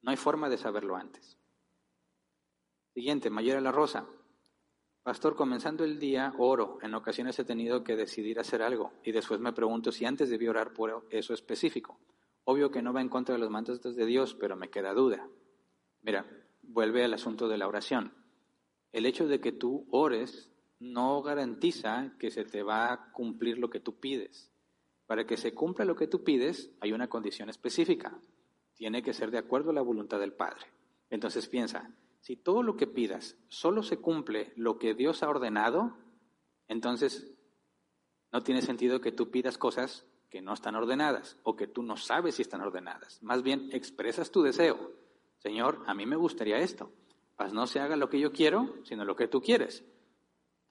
No 0.00 0.10
hay 0.10 0.16
forma 0.16 0.48
de 0.48 0.58
saberlo 0.58 0.96
antes. 0.96 1.38
Siguiente, 2.92 3.30
Mayera 3.30 3.60
La 3.60 3.70
Rosa. 3.70 4.08
Pastor, 5.04 5.36
comenzando 5.36 5.84
el 5.84 6.00
día 6.00 6.34
oro. 6.36 6.78
En 6.82 6.96
ocasiones 6.96 7.38
he 7.38 7.44
tenido 7.44 7.84
que 7.84 7.94
decidir 7.94 8.40
hacer 8.40 8.60
algo 8.60 8.92
y 9.04 9.12
después 9.12 9.38
me 9.38 9.52
pregunto 9.52 9.92
si 9.92 10.04
antes 10.04 10.28
debí 10.28 10.48
orar 10.48 10.72
por 10.72 11.06
eso 11.10 11.32
específico. 11.32 12.00
Obvio 12.42 12.72
que 12.72 12.82
no 12.82 12.92
va 12.92 13.02
en 13.02 13.08
contra 13.08 13.36
de 13.36 13.40
los 13.40 13.50
mandatos 13.50 13.94
de 13.94 14.04
Dios, 14.04 14.34
pero 14.34 14.56
me 14.56 14.68
queda 14.68 14.94
duda. 14.94 15.28
Mira, 16.00 16.26
vuelve 16.62 17.04
al 17.04 17.14
asunto 17.14 17.46
de 17.46 17.58
la 17.58 17.68
oración. 17.68 18.12
El 18.90 19.06
hecho 19.06 19.28
de 19.28 19.40
que 19.40 19.52
tú 19.52 19.86
ores 19.92 20.51
no 20.82 21.22
garantiza 21.22 22.12
que 22.18 22.30
se 22.30 22.44
te 22.44 22.62
va 22.62 22.92
a 22.92 23.12
cumplir 23.12 23.58
lo 23.58 23.70
que 23.70 23.78
tú 23.78 24.00
pides. 24.00 24.50
Para 25.06 25.26
que 25.26 25.36
se 25.36 25.54
cumpla 25.54 25.84
lo 25.84 25.94
que 25.94 26.08
tú 26.08 26.24
pides, 26.24 26.72
hay 26.80 26.92
una 26.92 27.08
condición 27.08 27.48
específica. 27.48 28.18
Tiene 28.74 29.02
que 29.02 29.12
ser 29.12 29.30
de 29.30 29.38
acuerdo 29.38 29.70
a 29.70 29.74
la 29.74 29.80
voluntad 29.80 30.18
del 30.18 30.32
Padre. 30.32 30.66
Entonces 31.08 31.46
piensa, 31.46 31.94
si 32.20 32.36
todo 32.36 32.62
lo 32.64 32.76
que 32.76 32.88
pidas 32.88 33.36
solo 33.48 33.82
se 33.82 33.98
cumple 33.98 34.52
lo 34.56 34.78
que 34.78 34.94
Dios 34.94 35.22
ha 35.22 35.28
ordenado, 35.28 35.96
entonces 36.66 37.32
no 38.32 38.42
tiene 38.42 38.62
sentido 38.62 39.00
que 39.00 39.12
tú 39.12 39.30
pidas 39.30 39.58
cosas 39.58 40.04
que 40.30 40.42
no 40.42 40.52
están 40.54 40.74
ordenadas 40.74 41.36
o 41.44 41.54
que 41.54 41.68
tú 41.68 41.82
no 41.82 41.96
sabes 41.96 42.36
si 42.36 42.42
están 42.42 42.60
ordenadas. 42.60 43.22
Más 43.22 43.42
bien 43.42 43.68
expresas 43.72 44.32
tu 44.32 44.42
deseo. 44.42 44.92
Señor, 45.38 45.84
a 45.86 45.94
mí 45.94 46.06
me 46.06 46.16
gustaría 46.16 46.58
esto. 46.58 46.90
Pues 47.36 47.52
no 47.52 47.66
se 47.66 47.78
haga 47.78 47.96
lo 47.96 48.08
que 48.08 48.18
yo 48.18 48.32
quiero, 48.32 48.74
sino 48.84 49.04
lo 49.04 49.14
que 49.14 49.28
tú 49.28 49.40
quieres. 49.42 49.84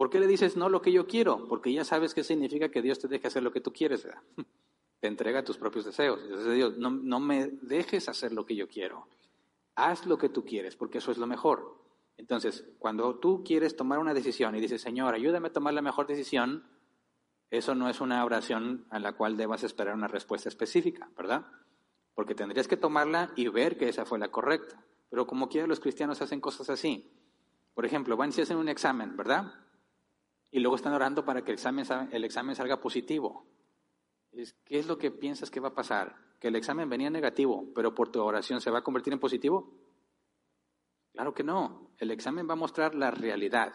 ¿Por 0.02 0.10
qué 0.10 0.20
le 0.20 0.26
dices 0.26 0.58
no 0.58 0.68
lo 0.68 0.82
que 0.82 0.92
yo 0.92 1.06
quiero? 1.06 1.48
Porque 1.48 1.72
ya 1.72 1.86
sabes 1.86 2.16
qué 2.16 2.24
significa 2.24 2.70
que 2.70 2.82
Dios 2.82 2.98
te 2.98 3.08
deje 3.08 3.28
hacer 3.28 3.44
lo 3.44 3.52
que 3.52 3.62
tú 3.62 3.72
quieres. 3.72 4.08
Te 5.00 5.08
entrega 5.08 5.44
tus 5.44 5.60
propios 5.60 5.86
deseos. 5.86 6.20
Entonces, 6.24 6.56
Dios, 6.56 6.76
no, 6.80 6.90
no 6.90 7.20
me 7.20 7.50
dejes 7.62 8.10
hacer 8.10 8.34
lo 8.34 8.44
que 8.44 8.56
yo 8.56 8.68
quiero. 8.68 9.08
Haz 9.76 10.08
lo 10.08 10.18
que 10.18 10.28
tú 10.28 10.44
quieres, 10.44 10.76
porque 10.76 10.98
eso 10.98 11.12
es 11.12 11.20
lo 11.20 11.28
mejor. 11.28 11.78
Entonces, 12.18 12.66
cuando 12.80 13.20
tú 13.20 13.44
quieres 13.44 13.76
tomar 13.76 14.00
una 14.00 14.16
decisión 14.16 14.56
y 14.56 14.60
dices, 14.60 14.82
Señor, 14.82 15.14
ayúdame 15.14 15.50
a 15.50 15.54
tomar 15.54 15.76
la 15.76 15.84
mejor 15.84 16.08
decisión, 16.08 16.64
eso 17.52 17.76
no 17.76 17.88
es 17.88 18.02
una 18.02 18.26
oración 18.26 18.88
a 18.90 18.98
la 18.98 19.14
cual 19.14 19.38
debas 19.38 19.64
esperar 19.64 19.94
una 19.94 20.08
respuesta 20.08 20.50
específica, 20.50 21.12
¿verdad? 21.16 21.46
Porque 22.16 22.34
tendrías 22.34 22.68
que 22.68 22.76
tomarla 22.76 23.34
y 23.36 23.50
ver 23.50 23.78
que 23.78 23.88
esa 23.88 24.06
fue 24.06 24.18
la 24.18 24.32
correcta. 24.32 24.84
Pero 25.12 25.28
como 25.28 25.48
quiera 25.48 25.68
los 25.68 25.80
cristianos 25.80 26.24
hacen 26.24 26.42
cosas 26.42 26.72
así. 26.72 27.08
Por 27.76 27.86
ejemplo, 27.86 28.18
van 28.18 28.30
y 28.30 28.32
se 28.32 28.42
hacen 28.42 28.58
un 28.58 28.68
examen, 28.68 29.16
¿verdad? 29.16 29.54
Y 30.52 30.60
luego 30.60 30.76
están 30.76 30.94
orando 30.94 31.24
para 31.24 31.44
que 31.44 31.52
el 31.52 31.56
examen, 31.56 31.86
el 32.12 32.24
examen 32.26 32.56
salga 32.56 32.80
positivo. 32.80 33.48
¿Qué 34.32 34.80
es 34.80 34.88
lo 34.88 34.98
que 34.98 35.12
piensas 35.12 35.50
que 35.50 35.60
va 35.60 35.70
a 35.70 35.74
pasar? 35.74 36.16
Que 36.40 36.50
el 36.50 36.56
examen 36.56 36.90
venía 36.90 37.10
negativo, 37.10 37.68
pero 37.74 37.96
por 37.96 38.10
tu 38.10 38.22
oración 38.22 38.62
se 38.62 38.72
va 38.72 38.80
a 38.80 38.84
convertir 38.84 39.14
en 39.14 39.20
positivo. 39.20 39.74
Claro 41.14 41.34
que 41.34 41.44
no. 41.44 41.92
El 41.98 42.12
examen 42.12 42.48
va 42.48 42.54
a 42.54 42.58
mostrar 42.58 42.96
la 42.96 43.12
realidad. 43.12 43.74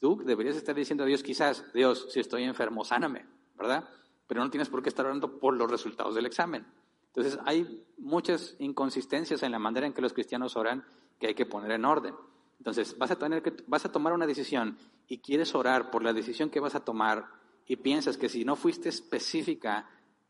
Tú 0.00 0.22
deberías 0.24 0.56
estar 0.56 0.74
diciendo 0.74 1.04
a 1.04 1.06
Dios 1.06 1.22
quizás, 1.22 1.70
Dios, 1.74 2.08
si 2.10 2.20
estoy 2.20 2.44
enfermo, 2.44 2.84
sáname, 2.84 3.26
¿verdad? 3.54 3.88
Pero 4.26 4.42
no 4.42 4.50
tienes 4.50 4.68
por 4.70 4.82
qué 4.82 4.88
estar 4.88 5.04
orando 5.04 5.38
por 5.38 5.56
los 5.56 5.70
resultados 5.70 6.14
del 6.14 6.26
examen. 6.26 6.66
Entonces 7.06 7.38
hay 7.44 7.84
muchas 7.98 8.56
inconsistencias 8.60 9.42
en 9.42 9.52
la 9.52 9.58
manera 9.58 9.86
en 9.86 9.92
que 9.92 10.00
los 10.00 10.12
cristianos 10.12 10.56
oran 10.56 10.84
que 11.18 11.26
hay 11.26 11.34
que 11.34 11.44
poner 11.44 11.72
en 11.72 11.84
orden. 11.84 12.14
Entonces 12.60 12.96
vas 12.98 13.10
a 13.10 13.16
tener 13.16 13.42
que 13.42 13.54
vas 13.66 13.86
a 13.86 13.90
tomar 13.90 14.12
una 14.12 14.26
decisión 14.26 14.76
y 15.08 15.18
quieres 15.18 15.54
orar 15.54 15.90
por 15.90 16.04
la 16.04 16.12
decisión 16.12 16.50
que 16.50 16.60
vas 16.60 16.74
a 16.74 16.84
tomar 16.84 17.24
y 17.66 17.76
piensas 17.76 18.18
que 18.18 18.28
si 18.28 18.44
no 18.44 18.54
fuiste 18.54 18.90
específica 18.90 19.88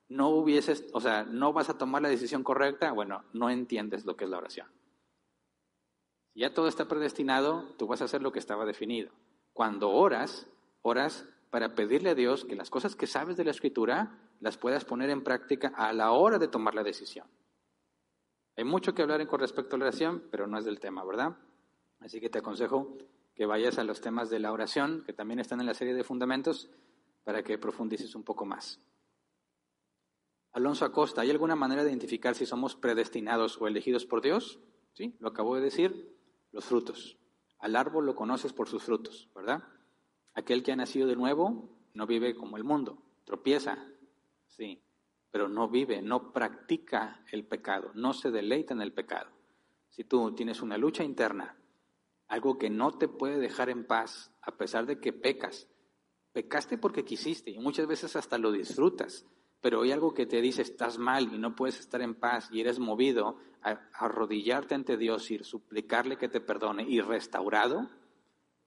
no 0.09 0.29
hubieses, 0.29 0.87
o 0.93 1.01
sea, 1.01 1.25
no 1.25 1.53
vas 1.53 1.71
a 1.71 1.77
tomar 1.77 2.03
la 2.03 2.09
decisión 2.09 2.45
correcta, 2.45 2.93
bueno, 2.93 3.25
no 3.33 3.51
entiendes 3.51 4.05
lo 4.05 4.17
que 4.17 4.25
es 4.25 4.31
la 4.31 4.39
oración. 4.39 4.69
Ya 6.37 6.55
todo 6.55 6.69
está 6.69 6.87
predestinado, 6.87 7.75
tú 7.79 7.89
vas 7.89 8.01
a 8.01 8.05
hacer 8.05 8.23
lo 8.23 8.31
que 8.31 8.39
estaba 8.39 8.65
definido. 8.65 9.11
Cuando 9.53 9.91
oras, 9.91 10.47
oras 10.83 11.29
para 11.51 11.75
pedirle 11.75 12.11
a 12.11 12.15
Dios 12.15 12.45
que 12.45 12.55
las 12.55 12.71
cosas 12.71 12.95
que 12.95 13.09
sabes 13.09 13.37
de 13.37 13.45
la 13.45 13.51
Escritura 13.51 14.19
las 14.39 14.57
puedas 14.57 14.85
poner 14.85 15.11
en 15.11 15.25
práctica 15.25 15.73
a 15.75 15.93
la 15.93 16.13
hora 16.13 16.39
de 16.39 16.47
tomar 16.47 16.77
la 16.77 16.85
decisión. 16.85 17.27
Hay 18.57 18.63
mucho 18.65 18.95
que 18.95 19.03
hablar 19.03 19.27
con 19.27 19.41
respecto 19.41 19.75
a 19.75 19.79
la 19.81 19.87
oración, 19.87 20.23
pero 20.31 20.47
no 20.47 20.59
es 20.59 20.65
del 20.65 20.79
tema, 20.79 21.05
¿verdad? 21.05 21.37
Así 22.01 22.21
que 22.21 22.31
te 22.31 22.39
aconsejo 22.39 22.97
que 23.35 23.47
vayas 23.47 23.79
a 23.79 23.85
los 23.85 24.01
temas 24.01 24.29
de 24.31 24.39
la 24.39 24.53
oración, 24.53 25.03
que 25.07 25.13
también 25.13 25.39
están 25.39 25.61
en 25.61 25.67
la 25.67 25.75
serie 25.75 25.95
de 25.95 26.05
fundamentos, 26.05 26.71
para 27.25 27.43
que 27.43 27.59
profundices 27.59 28.15
un 28.15 28.23
poco 28.23 28.45
más. 28.45 28.81
Alonso 30.53 30.85
Acosta, 30.85 31.21
¿hay 31.21 31.31
alguna 31.31 31.55
manera 31.55 31.85
de 31.85 31.91
identificar 31.91 32.35
si 32.35 32.45
somos 32.45 32.75
predestinados 32.75 33.61
o 33.61 33.69
elegidos 33.69 34.05
por 34.05 34.21
Dios? 34.21 34.59
Sí, 34.95 35.17
lo 35.21 35.29
acabo 35.29 35.55
de 35.55 35.63
decir, 35.63 36.17
los 36.51 36.65
frutos. 36.65 37.19
Al 37.59 37.77
árbol 37.77 38.07
lo 38.07 38.17
conoces 38.17 38.53
por 38.53 38.69
sus 38.69 38.83
frutos, 38.83 39.29
¿verdad? 39.35 39.63
Aquel 40.35 40.63
que 40.63 40.73
ha 40.73 40.77
nacido 40.77 41.07
de 41.07 41.17
nuevo 41.17 41.69
no 41.95 42.07
vive 42.07 42.35
como 42.35 42.57
el 42.57 42.65
mundo, 42.65 43.03
tropieza, 43.25 43.79
sí, 44.47 44.83
pero 45.31 45.49
no 45.49 45.69
vive, 45.69 46.03
no 46.03 46.33
practica 46.33 47.25
el 47.31 47.45
pecado, 47.45 47.93
no 47.95 48.13
se 48.13 48.31
deleita 48.31 48.75
en 48.75 48.81
el 48.81 48.93
pecado. 48.93 49.31
Si 49.91 50.05
tú 50.05 50.35
tienes 50.35 50.63
una 50.63 50.79
lucha 50.79 51.05
interna, 51.05 51.57
algo 52.31 52.59
que 52.59 52.71
no 52.71 52.97
te 52.97 53.09
puede 53.09 53.39
dejar 53.39 53.71
en 53.71 53.85
paz, 53.85 54.33
a 54.41 54.57
pesar 54.57 54.87
de 54.87 55.01
que 55.01 55.13
pecas, 55.13 55.67
pecaste 56.33 56.79
porque 56.79 57.05
quisiste 57.05 57.51
y 57.51 57.59
muchas 57.59 57.89
veces 57.89 58.15
hasta 58.15 58.39
lo 58.39 58.53
disfrutas, 58.53 59.27
pero 59.61 59.83
hay 59.83 59.91
algo 59.91 60.15
que 60.15 60.27
te 60.27 60.41
dice 60.41 60.63
estás 60.63 60.97
mal 60.97 61.35
y 61.35 61.39
no 61.39 61.57
puedes 61.57 61.81
estar 61.81 62.01
en 62.01 62.15
paz 62.15 62.49
y 62.53 62.61
eres 62.61 62.79
movido 62.79 63.39
a, 63.63 63.71
arrodillarte 63.95 64.77
ante 64.77 64.97
Dios 64.97 65.29
y 65.33 65.43
suplicarle 65.43 66.19
que 66.19 66.29
te 66.29 66.41
perdone 66.41 66.85
y 66.89 67.01
restaurado, 67.01 67.91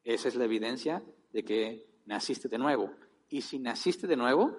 esa 0.03 0.27
es 0.27 0.35
la 0.35 0.44
evidencia 0.44 1.02
de 1.31 1.45
que 1.45 1.88
naciste 2.06 2.49
de 2.49 2.57
nuevo. 2.57 2.91
Y 3.30 3.41
si 3.41 3.60
naciste 3.60 4.07
de 4.07 4.18
nuevo, 4.18 4.57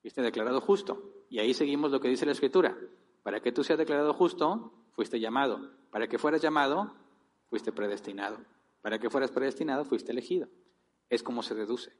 fuiste 0.00 0.22
declarado 0.22 0.62
justo. 0.62 1.26
Y 1.28 1.40
ahí 1.40 1.52
seguimos 1.52 1.90
lo 1.90 2.00
que 2.00 2.08
dice 2.08 2.24
la 2.24 2.32
Escritura. 2.32 2.74
Para 3.22 3.40
que 3.40 3.52
tú 3.52 3.62
seas 3.62 3.78
declarado 3.78 4.14
justo, 4.14 4.72
fuiste 4.92 5.20
llamado. 5.20 5.70
Para 5.90 6.08
que 6.08 6.18
fueras 6.18 6.40
llamado, 6.40 6.96
fuiste 7.48 7.72
predestinado. 7.72 8.38
Para 8.82 8.98
que 8.98 9.10
fueras 9.10 9.30
predestinado, 9.30 9.84
fuiste 9.84 10.12
elegido. 10.12 10.48
Es 11.10 11.22
como 11.22 11.42
se 11.42 11.54
deduce. 11.54 11.92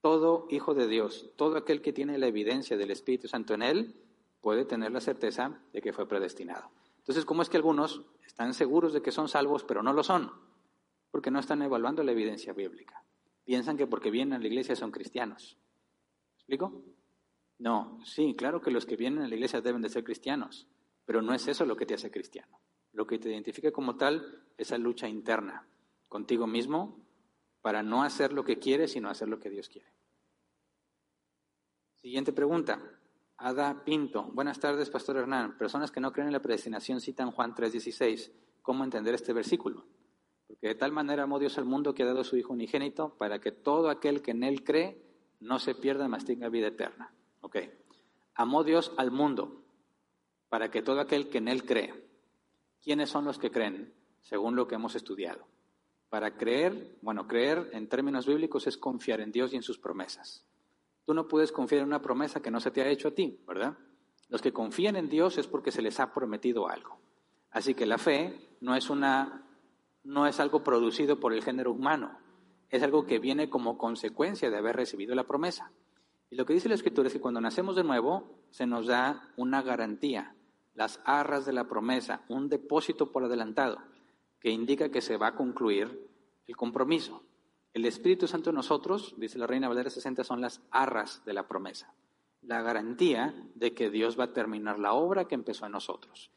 Todo 0.00 0.46
hijo 0.50 0.74
de 0.74 0.86
Dios, 0.86 1.30
todo 1.36 1.56
aquel 1.56 1.82
que 1.82 1.92
tiene 1.92 2.18
la 2.18 2.26
evidencia 2.26 2.76
del 2.76 2.90
Espíritu 2.90 3.28
Santo 3.28 3.54
en 3.54 3.62
él, 3.62 3.96
puede 4.40 4.64
tener 4.64 4.92
la 4.92 5.00
certeza 5.00 5.60
de 5.72 5.80
que 5.80 5.92
fue 5.92 6.06
predestinado. 6.06 6.70
Entonces, 6.98 7.24
¿cómo 7.24 7.42
es 7.42 7.48
que 7.48 7.56
algunos 7.56 8.02
están 8.26 8.54
seguros 8.54 8.92
de 8.92 9.02
que 9.02 9.12
son 9.12 9.28
salvos, 9.28 9.64
pero 9.64 9.82
no 9.82 9.92
lo 9.92 10.02
son? 10.02 10.30
Porque 11.10 11.30
no 11.30 11.38
están 11.38 11.62
evaluando 11.62 12.02
la 12.02 12.12
evidencia 12.12 12.52
bíblica. 12.52 13.02
Piensan 13.44 13.76
que 13.76 13.86
porque 13.86 14.10
vienen 14.10 14.34
a 14.34 14.38
la 14.38 14.46
iglesia 14.46 14.76
son 14.76 14.90
cristianos. 14.90 15.56
¿Me 16.34 16.38
explico? 16.38 16.82
No, 17.58 18.00
sí, 18.04 18.34
claro 18.36 18.60
que 18.60 18.70
los 18.70 18.86
que 18.86 18.96
vienen 18.96 19.22
a 19.22 19.28
la 19.28 19.34
iglesia 19.34 19.60
deben 19.60 19.82
de 19.82 19.88
ser 19.88 20.04
cristianos, 20.04 20.66
pero 21.04 21.22
no 21.22 21.32
es 21.32 21.48
eso 21.48 21.64
lo 21.64 21.76
que 21.76 21.86
te 21.86 21.94
hace 21.94 22.10
cristiano. 22.10 22.58
Lo 22.96 23.06
que 23.06 23.18
te 23.18 23.28
identifica 23.28 23.70
como 23.70 23.96
tal 23.96 24.42
es 24.56 24.68
esa 24.68 24.78
lucha 24.78 25.06
interna 25.06 25.68
contigo 26.08 26.46
mismo 26.46 26.98
para 27.60 27.82
no 27.82 28.02
hacer 28.02 28.32
lo 28.32 28.42
que 28.42 28.58
quieres, 28.58 28.92
sino 28.92 29.10
hacer 29.10 29.28
lo 29.28 29.38
que 29.38 29.50
Dios 29.50 29.68
quiere. 29.68 29.92
Siguiente 31.96 32.32
pregunta. 32.32 32.80
Ada 33.36 33.84
Pinto. 33.84 34.22
Buenas 34.32 34.58
tardes, 34.58 34.88
Pastor 34.88 35.18
Hernán. 35.18 35.58
Personas 35.58 35.90
que 35.90 36.00
no 36.00 36.10
creen 36.10 36.28
en 36.28 36.32
la 36.32 36.40
predestinación 36.40 37.02
citan 37.02 37.32
Juan 37.32 37.54
3:16. 37.54 38.32
¿Cómo 38.62 38.82
entender 38.82 39.14
este 39.14 39.34
versículo? 39.34 39.84
Porque 40.46 40.68
de 40.68 40.74
tal 40.74 40.90
manera 40.90 41.24
amó 41.24 41.38
Dios 41.38 41.58
al 41.58 41.66
mundo 41.66 41.92
que 41.92 42.02
ha 42.02 42.06
dado 42.06 42.20
a 42.20 42.24
su 42.24 42.38
Hijo 42.38 42.54
unigénito 42.54 43.14
para 43.18 43.40
que 43.40 43.52
todo 43.52 43.90
aquel 43.90 44.22
que 44.22 44.30
en 44.30 44.42
Él 44.42 44.64
cree 44.64 45.02
no 45.40 45.58
se 45.58 45.74
pierda, 45.74 46.08
mas 46.08 46.24
tenga 46.24 46.48
vida 46.48 46.68
eterna. 46.68 47.12
Ok. 47.42 47.58
Amó 48.36 48.64
Dios 48.64 48.94
al 48.96 49.10
mundo 49.10 49.66
para 50.48 50.70
que 50.70 50.80
todo 50.80 51.00
aquel 51.00 51.28
que 51.28 51.38
en 51.38 51.48
Él 51.48 51.66
cree. 51.66 52.05
¿Quiénes 52.86 53.10
son 53.10 53.24
los 53.24 53.40
que 53.40 53.50
creen? 53.50 53.92
Según 54.22 54.54
lo 54.54 54.68
que 54.68 54.76
hemos 54.76 54.94
estudiado. 54.94 55.44
Para 56.08 56.36
creer, 56.36 56.96
bueno, 57.02 57.26
creer 57.26 57.68
en 57.72 57.88
términos 57.88 58.28
bíblicos 58.28 58.68
es 58.68 58.78
confiar 58.78 59.20
en 59.20 59.32
Dios 59.32 59.52
y 59.52 59.56
en 59.56 59.64
sus 59.64 59.76
promesas. 59.76 60.46
Tú 61.04 61.12
no 61.12 61.26
puedes 61.26 61.50
confiar 61.50 61.80
en 61.80 61.88
una 61.88 62.00
promesa 62.00 62.40
que 62.40 62.52
no 62.52 62.60
se 62.60 62.70
te 62.70 62.82
ha 62.82 62.88
hecho 62.88 63.08
a 63.08 63.10
ti, 63.10 63.40
¿verdad? 63.44 63.76
Los 64.28 64.40
que 64.40 64.52
confían 64.52 64.94
en 64.94 65.08
Dios 65.08 65.36
es 65.36 65.48
porque 65.48 65.72
se 65.72 65.82
les 65.82 65.98
ha 65.98 66.14
prometido 66.14 66.68
algo. 66.68 67.00
Así 67.50 67.74
que 67.74 67.86
la 67.86 67.98
fe 67.98 68.56
no 68.60 68.76
es 68.76 68.88
una 68.88 69.42
no 70.04 70.28
es 70.28 70.38
algo 70.38 70.62
producido 70.62 71.18
por 71.18 71.34
el 71.34 71.42
género 71.42 71.72
humano, 71.72 72.16
es 72.70 72.84
algo 72.84 73.04
que 73.04 73.18
viene 73.18 73.50
como 73.50 73.78
consecuencia 73.78 74.48
de 74.48 74.58
haber 74.58 74.76
recibido 74.76 75.16
la 75.16 75.26
promesa. 75.26 75.72
Y 76.30 76.36
lo 76.36 76.46
que 76.46 76.52
dice 76.52 76.68
la 76.68 76.76
Escritura 76.76 77.08
es 77.08 77.14
que 77.14 77.20
cuando 77.20 77.40
nacemos 77.40 77.74
de 77.74 77.82
nuevo 77.82 78.44
se 78.50 78.64
nos 78.64 78.86
da 78.86 79.32
una 79.36 79.62
garantía, 79.62 80.35
las 80.76 81.00
arras 81.04 81.46
de 81.46 81.52
la 81.52 81.64
promesa, 81.64 82.22
un 82.28 82.48
depósito 82.48 83.10
por 83.10 83.24
adelantado 83.24 83.78
que 84.40 84.50
indica 84.50 84.90
que 84.90 85.00
se 85.00 85.16
va 85.16 85.28
a 85.28 85.34
concluir 85.34 86.08
el 86.46 86.56
compromiso. 86.56 87.22
El 87.72 87.84
Espíritu 87.84 88.28
Santo 88.28 88.50
en 88.50 88.56
nosotros, 88.56 89.14
dice 89.16 89.38
la 89.38 89.46
Reina 89.46 89.68
Valera 89.68 89.90
60, 89.90 90.22
son 90.22 90.40
las 90.40 90.60
arras 90.70 91.24
de 91.24 91.32
la 91.32 91.48
promesa, 91.48 91.92
la 92.42 92.62
garantía 92.62 93.34
de 93.54 93.74
que 93.74 93.90
Dios 93.90 94.18
va 94.18 94.24
a 94.24 94.32
terminar 94.32 94.78
la 94.78 94.92
obra 94.92 95.26
que 95.26 95.34
empezó 95.34 95.66
en 95.66 95.72
nosotros. 95.72 96.30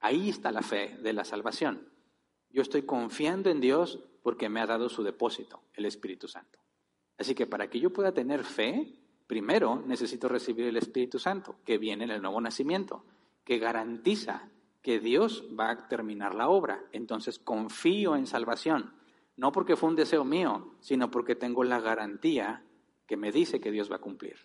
Ahí 0.00 0.30
está 0.30 0.50
la 0.50 0.62
fe 0.62 0.98
de 1.02 1.12
la 1.12 1.24
salvación. 1.24 1.88
Yo 2.50 2.62
estoy 2.62 2.82
confiando 2.82 3.50
en 3.50 3.60
Dios 3.60 4.00
porque 4.22 4.48
me 4.48 4.60
ha 4.60 4.66
dado 4.66 4.88
su 4.88 5.02
depósito, 5.02 5.62
el 5.74 5.86
Espíritu 5.86 6.28
Santo. 6.28 6.58
Así 7.18 7.34
que 7.34 7.46
para 7.46 7.68
que 7.68 7.78
yo 7.78 7.92
pueda 7.92 8.12
tener 8.12 8.42
fe, 8.42 8.98
primero 9.26 9.82
necesito 9.86 10.28
recibir 10.28 10.66
el 10.66 10.76
Espíritu 10.76 11.18
Santo, 11.18 11.56
que 11.64 11.78
viene 11.78 12.04
en 12.04 12.10
el 12.10 12.22
nuevo 12.22 12.40
nacimiento, 12.40 13.04
que 13.44 13.58
garantiza 13.58 14.48
que 14.82 14.98
Dios 14.98 15.44
va 15.58 15.70
a 15.70 15.88
terminar 15.88 16.34
la 16.34 16.48
obra. 16.48 16.84
Entonces 16.92 17.38
confío 17.38 18.16
en 18.16 18.26
salvación, 18.26 18.94
no 19.36 19.52
porque 19.52 19.76
fue 19.76 19.88
un 19.88 19.96
deseo 19.96 20.24
mío, 20.24 20.74
sino 20.80 21.10
porque 21.10 21.34
tengo 21.34 21.64
la 21.64 21.80
garantía 21.80 22.64
que 23.06 23.16
me 23.16 23.32
dice 23.32 23.60
que 23.60 23.70
Dios 23.70 23.90
va 23.90 23.96
a 23.96 24.00
cumplir. 24.00 24.36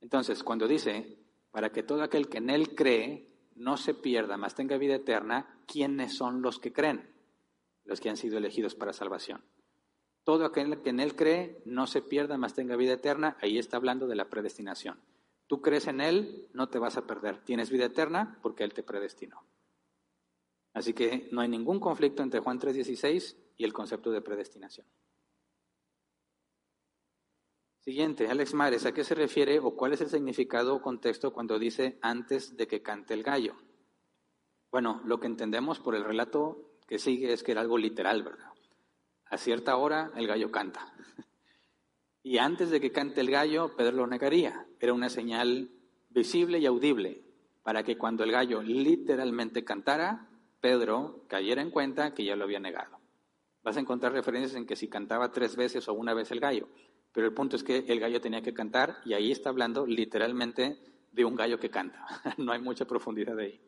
Entonces, 0.00 0.42
cuando 0.42 0.66
dice, 0.66 1.18
para 1.50 1.70
que 1.70 1.82
todo 1.82 2.02
aquel 2.02 2.28
que 2.28 2.38
en 2.38 2.50
Él 2.50 2.74
cree 2.74 3.28
no 3.54 3.76
se 3.76 3.94
pierda, 3.94 4.36
mas 4.36 4.54
tenga 4.54 4.76
vida 4.76 4.96
eterna, 4.96 5.60
¿quiénes 5.66 6.16
son 6.16 6.42
los 6.42 6.58
que 6.58 6.72
creen? 6.72 7.08
Los 7.84 8.00
que 8.00 8.10
han 8.10 8.16
sido 8.16 8.38
elegidos 8.38 8.74
para 8.74 8.92
salvación. 8.92 9.44
Todo 10.24 10.44
aquel 10.44 10.80
que 10.82 10.90
en 10.90 11.00
Él 11.00 11.14
cree 11.14 11.62
no 11.64 11.86
se 11.86 12.02
pierda, 12.02 12.36
mas 12.36 12.54
tenga 12.54 12.76
vida 12.76 12.94
eterna, 12.94 13.36
ahí 13.40 13.58
está 13.58 13.76
hablando 13.76 14.06
de 14.06 14.16
la 14.16 14.28
predestinación. 14.28 14.98
Tú 15.52 15.60
crees 15.60 15.86
en 15.86 16.00
Él, 16.00 16.48
no 16.54 16.70
te 16.70 16.78
vas 16.78 16.96
a 16.96 17.06
perder. 17.06 17.44
Tienes 17.44 17.68
vida 17.68 17.84
eterna 17.84 18.38
porque 18.40 18.64
Él 18.64 18.72
te 18.72 18.82
predestinó. 18.82 19.44
Así 20.72 20.94
que 20.94 21.28
no 21.30 21.42
hay 21.42 21.48
ningún 21.48 21.78
conflicto 21.78 22.22
entre 22.22 22.40
Juan 22.40 22.58
3.16 22.58 23.36
y 23.58 23.64
el 23.64 23.74
concepto 23.74 24.10
de 24.10 24.22
predestinación. 24.22 24.86
Siguiente, 27.80 28.28
Alex 28.28 28.54
Mares, 28.54 28.86
¿a 28.86 28.94
qué 28.94 29.04
se 29.04 29.14
refiere 29.14 29.58
o 29.58 29.76
cuál 29.76 29.92
es 29.92 30.00
el 30.00 30.08
significado 30.08 30.76
o 30.76 30.80
contexto 30.80 31.34
cuando 31.34 31.58
dice 31.58 31.98
antes 32.00 32.56
de 32.56 32.66
que 32.66 32.80
cante 32.80 33.12
el 33.12 33.22
gallo? 33.22 33.54
Bueno, 34.70 35.02
lo 35.04 35.20
que 35.20 35.26
entendemos 35.26 35.80
por 35.80 35.94
el 35.94 36.04
relato 36.04 36.78
que 36.88 36.98
sigue 36.98 37.30
es 37.30 37.42
que 37.42 37.52
era 37.52 37.60
algo 37.60 37.76
literal, 37.76 38.22
¿verdad? 38.22 38.54
A 39.26 39.36
cierta 39.36 39.76
hora 39.76 40.12
el 40.16 40.26
gallo 40.26 40.50
canta. 40.50 40.94
Y 42.22 42.38
antes 42.38 42.70
de 42.70 42.80
que 42.80 42.92
cante 42.92 43.20
el 43.20 43.30
gallo, 43.30 43.74
Pedro 43.76 43.96
lo 43.96 44.06
negaría. 44.06 44.66
Era 44.80 44.92
una 44.92 45.08
señal 45.08 45.70
visible 46.10 46.58
y 46.58 46.66
audible 46.66 47.22
para 47.62 47.82
que 47.82 47.96
cuando 47.96 48.24
el 48.24 48.32
gallo 48.32 48.62
literalmente 48.62 49.64
cantara, 49.64 50.28
Pedro 50.60 51.24
cayera 51.28 51.62
en 51.62 51.70
cuenta 51.70 52.14
que 52.14 52.24
ya 52.24 52.36
lo 52.36 52.44
había 52.44 52.60
negado. 52.60 52.98
Vas 53.62 53.76
a 53.76 53.80
encontrar 53.80 54.12
referencias 54.12 54.54
en 54.54 54.66
que 54.66 54.76
si 54.76 54.88
cantaba 54.88 55.30
tres 55.30 55.56
veces 55.56 55.88
o 55.88 55.94
una 55.94 56.14
vez 56.14 56.30
el 56.32 56.40
gallo, 56.40 56.68
pero 57.12 57.26
el 57.26 57.34
punto 57.34 57.56
es 57.56 57.62
que 57.62 57.78
el 57.88 58.00
gallo 58.00 58.20
tenía 58.20 58.42
que 58.42 58.54
cantar 58.54 58.96
y 59.04 59.14
ahí 59.14 59.30
está 59.30 59.50
hablando 59.50 59.86
literalmente 59.86 60.78
de 61.12 61.24
un 61.24 61.36
gallo 61.36 61.58
que 61.58 61.70
canta. 61.70 62.06
no 62.38 62.52
hay 62.52 62.60
mucha 62.60 62.86
profundidad 62.86 63.38
ahí. 63.38 63.60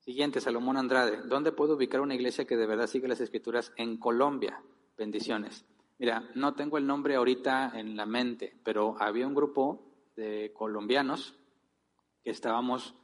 Siguiente, 0.00 0.40
Salomón 0.40 0.76
Andrade. 0.76 1.20
¿Dónde 1.28 1.52
puedo 1.52 1.76
ubicar 1.76 2.00
una 2.00 2.16
iglesia 2.16 2.44
que 2.44 2.56
de 2.56 2.66
verdad 2.66 2.88
sigue 2.88 3.06
las 3.06 3.20
escrituras 3.20 3.72
en 3.76 3.98
Colombia? 3.98 4.60
Bendiciones. 4.98 5.64
Mira, 6.02 6.28
no 6.34 6.54
tengo 6.54 6.78
el 6.78 6.86
nombre 6.88 7.14
ahorita 7.14 7.78
en 7.78 7.96
la 7.96 8.06
mente, 8.06 8.58
pero 8.64 8.96
había 8.98 9.24
un 9.24 9.36
grupo 9.36 10.10
de 10.16 10.52
colombianos 10.52 11.38
que 12.24 12.30
estábamos 12.30 12.96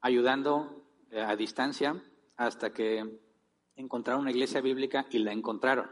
ayudando 0.00 0.86
eh, 1.10 1.20
a 1.20 1.34
distancia 1.34 2.00
hasta 2.36 2.72
que 2.72 3.18
encontraron 3.74 4.22
una 4.22 4.30
iglesia 4.30 4.60
bíblica 4.60 5.04
y 5.10 5.18
la 5.18 5.32
encontraron. 5.32 5.90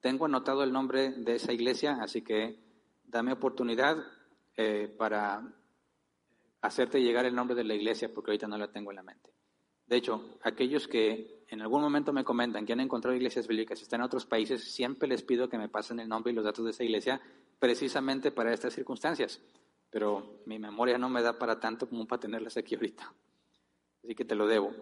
Tengo 0.00 0.24
anotado 0.24 0.64
el 0.64 0.72
nombre 0.72 1.12
de 1.12 1.36
esa 1.36 1.52
iglesia, 1.52 1.98
así 2.00 2.22
que 2.22 2.58
dame 3.04 3.32
oportunidad 3.32 3.96
eh, 4.56 4.92
para 4.98 5.54
hacerte 6.60 7.00
llegar 7.00 7.24
el 7.24 7.36
nombre 7.36 7.54
de 7.54 7.62
la 7.62 7.74
iglesia 7.74 8.12
porque 8.12 8.32
ahorita 8.32 8.48
no 8.48 8.58
la 8.58 8.72
tengo 8.72 8.90
en 8.90 8.96
la 8.96 9.04
mente. 9.04 9.30
De 9.86 9.98
hecho, 9.98 10.40
aquellos 10.42 10.88
que 10.88 11.39
en 11.50 11.60
algún 11.60 11.82
momento 11.82 12.12
me 12.12 12.22
comentan 12.22 12.64
que 12.64 12.72
han 12.72 12.80
encontrado 12.80 13.16
iglesias 13.16 13.48
bíblicas, 13.48 13.82
están 13.82 14.00
en 14.00 14.04
otros 14.04 14.24
países, 14.24 14.72
siempre 14.72 15.08
les 15.08 15.22
pido 15.22 15.48
que 15.48 15.58
me 15.58 15.68
pasen 15.68 15.98
el 15.98 16.08
nombre 16.08 16.32
y 16.32 16.34
los 16.34 16.44
datos 16.44 16.64
de 16.64 16.70
esa 16.70 16.84
iglesia 16.84 17.20
precisamente 17.58 18.30
para 18.30 18.52
estas 18.52 18.72
circunstancias. 18.72 19.40
Pero 19.90 20.42
mi 20.46 20.60
memoria 20.60 20.96
no 20.96 21.08
me 21.08 21.22
da 21.22 21.38
para 21.38 21.58
tanto 21.58 21.88
como 21.88 22.06
para 22.06 22.20
tenerlas 22.20 22.56
aquí 22.56 22.76
ahorita. 22.76 23.12
Así 24.04 24.14
que 24.14 24.24
te 24.24 24.36
lo 24.36 24.46
debo. 24.46 24.72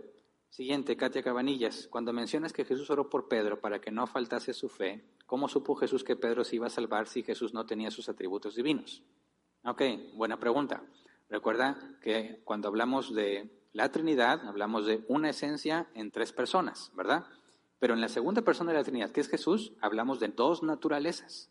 Siguiente, 0.50 0.96
Katia 0.96 1.22
Cabanillas. 1.22 1.88
Cuando 1.88 2.12
mencionas 2.12 2.52
que 2.52 2.66
Jesús 2.66 2.90
oró 2.90 3.08
por 3.08 3.28
Pedro 3.28 3.60
para 3.60 3.80
que 3.80 3.90
no 3.90 4.06
faltase 4.06 4.52
su 4.52 4.68
fe, 4.68 5.04
¿cómo 5.24 5.48
supo 5.48 5.74
Jesús 5.74 6.04
que 6.04 6.16
Pedro 6.16 6.44
se 6.44 6.56
iba 6.56 6.66
a 6.66 6.70
salvar 6.70 7.06
si 7.06 7.22
Jesús 7.22 7.54
no 7.54 7.64
tenía 7.64 7.90
sus 7.90 8.10
atributos 8.10 8.54
divinos? 8.54 9.02
Ok, 9.64 9.82
buena 10.14 10.38
pregunta. 10.38 10.82
Recuerda 11.30 11.98
que 12.02 12.40
cuando 12.44 12.68
hablamos 12.68 13.14
de 13.14 13.57
la 13.72 13.90
Trinidad, 13.90 14.46
hablamos 14.46 14.86
de 14.86 15.04
una 15.08 15.30
esencia 15.30 15.88
en 15.94 16.10
tres 16.10 16.32
personas, 16.32 16.90
¿verdad? 16.94 17.26
Pero 17.78 17.94
en 17.94 18.00
la 18.00 18.08
segunda 18.08 18.42
persona 18.42 18.72
de 18.72 18.78
la 18.78 18.84
Trinidad, 18.84 19.10
que 19.10 19.20
es 19.20 19.28
Jesús, 19.28 19.72
hablamos 19.80 20.20
de 20.20 20.28
dos 20.28 20.62
naturalezas, 20.62 21.50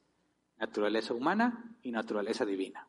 naturaleza 0.58 1.14
humana 1.14 1.78
y 1.82 1.92
naturaleza 1.92 2.46
divina. 2.46 2.88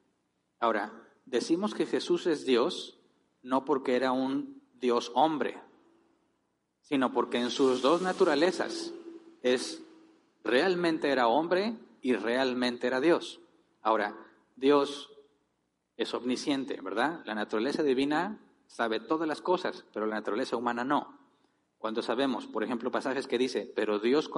Ahora, 0.59 0.93
decimos 1.27 1.75
que 1.75 1.87
Jesús 1.87 2.27
es 2.27 2.45
Dios 2.45 2.99
no 3.43 3.65
porque 3.65 3.97
era 3.97 4.13
un 4.13 4.63
Dios 4.75 5.13
hombre, 5.15 5.61
sino 6.81 7.13
porque 7.13 7.39
en 7.39 7.51
sus 7.51 7.83
dos 7.83 8.03
naturalezas 8.03 8.93
es 9.43 9.83
realmente 10.43 11.11
era 11.11 11.29
hombre 11.29 11.77
y 12.01 12.15
realmente 12.15 12.87
era 12.87 13.01
Dios. 13.01 13.41
Ahora, 13.83 14.17
Dios 14.57 15.13
es 15.97 16.15
omnisciente, 16.15 16.81
¿verdad? 16.81 17.23
La 17.25 17.35
naturaleza 17.35 17.83
divina 17.83 18.39
sabe 18.69 19.01
todas 19.01 19.27
las 19.27 19.43
cosas, 19.43 19.85
pero 19.93 20.07
la 20.07 20.15
naturaleza 20.15 20.57
humana 20.57 20.85
no. 20.85 21.19
Cuando 21.79 22.03
sabemos, 22.03 22.47
por 22.47 22.63
ejemplo, 22.63 22.91
pasajes 22.93 23.27
que 23.27 23.39
dice, 23.39 23.73
pero 23.75 23.99
Dios 23.99 24.31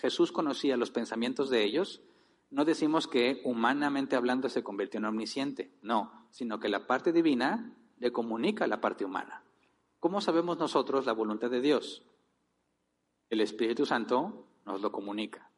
Jesús 0.00 0.32
conocía 0.32 0.76
los 0.76 0.90
pensamientos 0.90 1.50
de 1.50 1.64
ellos, 1.64 2.02
no 2.50 2.64
decimos 2.64 3.08
que 3.08 3.40
humanamente 3.44 4.16
hablando 4.16 4.48
se 4.48 4.62
convirtió 4.62 4.98
en 4.98 5.06
omnisciente, 5.06 5.72
no, 5.82 6.28
sino 6.30 6.60
que 6.60 6.68
la 6.68 6.86
parte 6.86 7.12
divina 7.12 7.76
le 7.98 8.12
comunica 8.12 8.64
a 8.64 8.68
la 8.68 8.80
parte 8.80 9.04
humana. 9.04 9.42
¿Cómo 9.98 10.20
sabemos 10.20 10.58
nosotros 10.58 11.06
la 11.06 11.12
voluntad 11.12 11.50
de 11.50 11.60
Dios? 11.60 12.04
El 13.30 13.40
Espíritu 13.40 13.86
Santo 13.86 14.46
nos 14.66 14.80
lo 14.80 14.92
comunica. 14.92 15.50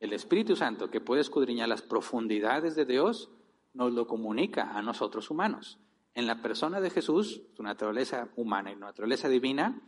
El 0.00 0.12
Espíritu 0.12 0.54
Santo, 0.54 0.90
que 0.90 1.00
puede 1.00 1.22
escudriñar 1.22 1.68
las 1.68 1.82
profundidades 1.82 2.76
de 2.76 2.84
Dios, 2.84 3.30
nos 3.74 3.92
lo 3.92 4.06
comunica 4.06 4.76
a 4.76 4.82
nosotros 4.82 5.30
humanos. 5.30 5.78
En 6.14 6.26
la 6.26 6.42
persona 6.42 6.80
de 6.80 6.90
Jesús, 6.90 7.42
su 7.54 7.62
naturaleza 7.62 8.28
humana 8.36 8.72
y 8.72 8.76
naturaleza 8.76 9.28
divina, 9.28 9.80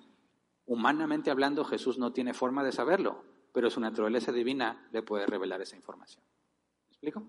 humanamente 0.66 1.30
hablando, 1.30 1.64
Jesús 1.64 1.98
no 1.98 2.12
tiene 2.12 2.34
forma 2.34 2.62
de 2.62 2.72
saberlo, 2.72 3.24
pero 3.52 3.70
su 3.70 3.80
naturaleza 3.80 4.30
divina 4.30 4.88
le 4.92 5.02
puede 5.02 5.26
revelar 5.26 5.60
esa 5.60 5.76
información. 5.76 6.24
¿Me 6.88 6.92
explico? 6.92 7.26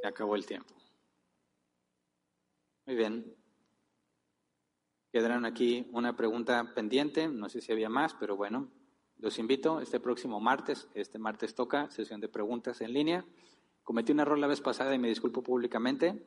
Se 0.00 0.06
acabó 0.06 0.36
el 0.36 0.46
tiempo. 0.46 0.74
Muy 2.86 2.96
bien. 2.96 3.36
Quedarán 5.12 5.44
aquí 5.44 5.88
una 5.92 6.16
pregunta 6.16 6.72
pendiente, 6.74 7.28
no 7.28 7.48
sé 7.48 7.60
si 7.60 7.70
había 7.70 7.88
más, 7.88 8.14
pero 8.14 8.34
bueno, 8.36 8.70
los 9.18 9.38
invito 9.38 9.80
este 9.80 10.00
próximo 10.00 10.40
martes, 10.40 10.88
este 10.94 11.18
martes 11.18 11.54
toca 11.54 11.90
sesión 11.90 12.20
de 12.20 12.28
preguntas 12.28 12.80
en 12.80 12.92
línea. 12.92 13.24
Cometí 13.84 14.12
un 14.12 14.20
error 14.20 14.38
la 14.38 14.46
vez 14.46 14.60
pasada 14.60 14.94
y 14.94 14.98
me 14.98 15.08
disculpo 15.08 15.42
públicamente. 15.42 16.22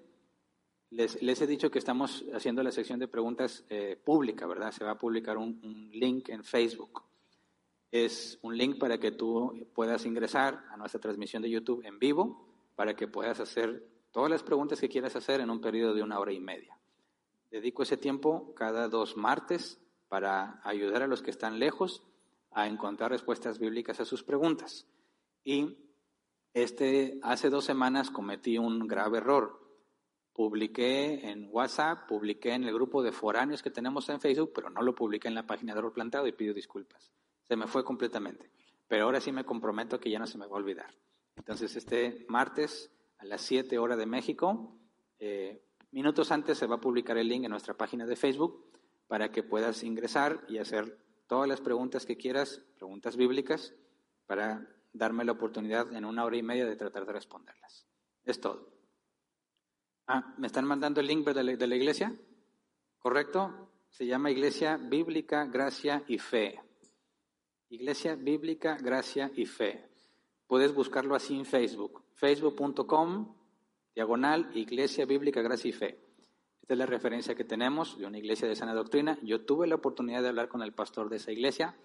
Les, 0.92 1.42
he 1.42 1.48
dicho 1.48 1.72
que 1.72 1.80
estamos 1.80 2.26
haciendo 2.34 2.64
la 2.64 2.72
sección 2.72 3.00
de 3.00 3.08
preguntas 3.08 3.66
eh, 3.70 4.00
pública, 4.04 4.46
¿verdad? 4.48 4.72
Se 4.72 4.84
va 4.84 4.92
a 4.92 4.98
publicar 4.98 5.38
un, 5.38 5.60
un 5.64 5.90
link 5.92 6.30
en 6.30 6.44
Facebook. 6.44 7.04
Es 7.92 8.40
un 8.42 8.58
link 8.58 8.78
para 8.78 9.00
que 9.00 9.12
tú 9.12 9.68
puedas 9.74 10.06
ingresar 10.06 10.66
a 10.70 10.78
nuestra 10.78 11.00
transmisión 11.00 11.42
de 11.42 11.50
YouTube 11.50 11.86
en 11.86 12.00
vivo, 12.00 12.48
para 12.76 12.96
que 12.96 13.08
puedas 13.08 13.40
hacer 13.40 13.88
todas 14.12 14.30
las 14.30 14.44
preguntas 14.44 14.80
que 14.80 14.90
quieras 14.90 15.16
hacer 15.16 15.42
en 15.42 15.50
un 15.50 15.62
periodo 15.62 15.94
de 15.94 16.04
una 16.04 16.20
hora 16.20 16.32
y 16.32 16.40
media. 16.40 16.78
Dedico 17.52 17.84
ese 17.84 17.98
tiempo 17.98 18.54
cada 18.56 18.88
dos 18.90 19.18
martes 19.18 19.80
para 20.08 20.62
ayudar 20.64 21.04
a 21.04 21.08
los 21.08 21.22
que 21.22 21.32
están 21.32 21.60
lejos 21.60 22.04
a 22.52 22.68
encontrar 22.68 23.12
respuestas 23.12 23.60
bíblicas 23.60 24.00
a 24.00 24.06
sus 24.06 24.24
preguntas. 24.24 24.88
Y 25.44 25.78
este, 26.56 27.20
hace 27.22 27.50
dos 27.50 27.66
semanas 27.66 28.10
cometí 28.10 28.58
un 28.58 28.88
grave 28.88 29.18
error. 29.18 29.60
Publiqué 30.32 31.30
en 31.30 31.50
WhatsApp, 31.52 32.08
publiqué 32.08 32.54
en 32.54 32.64
el 32.64 32.74
grupo 32.74 33.04
de 33.04 33.12
foráneos 33.12 33.62
que 33.62 33.70
tenemos 33.70 34.08
en 34.08 34.22
Facebook, 34.22 34.54
pero 34.56 34.70
no 34.70 34.82
lo 34.82 34.96
publiqué 34.96 35.28
en 35.28 35.36
la 35.36 35.46
página 35.46 35.74
de 35.74 35.80
Error 35.80 35.92
Plantado 35.92 36.28
y 36.28 36.32
pido 36.32 36.54
disculpas. 36.54 37.12
Se 37.44 37.58
me 37.58 37.68
fue 37.68 37.84
completamente. 37.84 38.50
Pero 38.88 39.04
ahora 39.04 39.20
sí 39.20 39.34
me 39.34 39.44
comprometo 39.44 40.00
que 40.00 40.10
ya 40.10 40.18
no 40.18 40.28
se 40.28 40.38
me 40.38 40.46
va 40.46 40.54
a 40.54 40.60
olvidar. 40.60 40.96
Entonces, 41.36 41.76
este 41.76 42.26
martes 42.30 42.90
a 43.18 43.26
las 43.26 43.42
7 43.42 43.78
horas 43.78 43.98
de 43.98 44.06
México, 44.06 44.78
eh, 45.20 45.62
minutos 45.92 46.32
antes 46.32 46.58
se 46.58 46.68
va 46.68 46.76
a 46.76 46.82
publicar 46.82 47.18
el 47.18 47.28
link 47.28 47.44
en 47.44 47.52
nuestra 47.52 47.74
página 47.74 48.06
de 48.06 48.16
Facebook 48.16 48.66
para 49.08 49.30
que 49.30 49.44
puedas 49.44 49.84
ingresar 49.84 50.46
y 50.48 50.60
hacer 50.60 50.98
todas 51.28 51.50
las 51.50 51.60
preguntas 51.60 52.06
que 52.06 52.16
quieras, 52.16 52.62
preguntas 52.78 53.18
bíblicas, 53.18 53.74
para 54.26 54.70
darme 54.98 55.26
la 55.26 55.34
oportunidad 55.34 55.94
en 55.94 56.06
una 56.06 56.24
hora 56.24 56.38
y 56.38 56.44
media 56.44 56.66
de 56.66 56.76
tratar 56.76 57.06
de 57.06 57.14
responderlas. 57.14 57.88
Es 58.24 58.40
todo. 58.40 58.70
Ah, 60.08 60.34
¿me 60.38 60.48
están 60.48 60.66
mandando 60.66 61.02
el 61.02 61.08
link 61.08 61.26
de 61.26 61.44
la, 61.44 61.56
de 61.56 61.68
la 61.68 61.76
iglesia? 61.76 62.16
¿Correcto? 63.00 63.72
Se 63.90 64.06
llama 64.06 64.32
Iglesia 64.32 64.78
Bíblica, 64.78 65.46
Gracia 65.46 66.04
y 66.08 66.18
Fe. 66.18 66.60
Iglesia 67.70 68.16
Bíblica, 68.16 68.78
Gracia 68.78 69.32
y 69.36 69.46
Fe. 69.46 69.90
Puedes 70.48 70.74
buscarlo 70.74 71.16
así 71.16 71.36
en 71.36 71.46
Facebook. 71.46 72.04
Facebook.com, 72.14 73.36
diagonal, 73.94 74.52
Iglesia 74.54 75.06
Bíblica, 75.06 75.42
Gracia 75.42 75.70
y 75.70 75.74
Fe. 75.74 76.00
Esta 76.62 76.74
es 76.74 76.78
la 76.80 76.86
referencia 76.86 77.36
que 77.36 77.44
tenemos 77.44 77.98
de 77.98 78.06
una 78.06 78.18
iglesia 78.18 78.48
de 78.48 78.56
sana 78.56 78.74
doctrina. 78.74 79.20
Yo 79.22 79.46
tuve 79.46 79.68
la 79.68 79.76
oportunidad 79.76 80.22
de 80.22 80.30
hablar 80.30 80.48
con 80.48 80.62
el 80.62 80.74
pastor 80.74 81.10
de 81.10 81.18
esa 81.18 81.32
iglesia, 81.32 81.76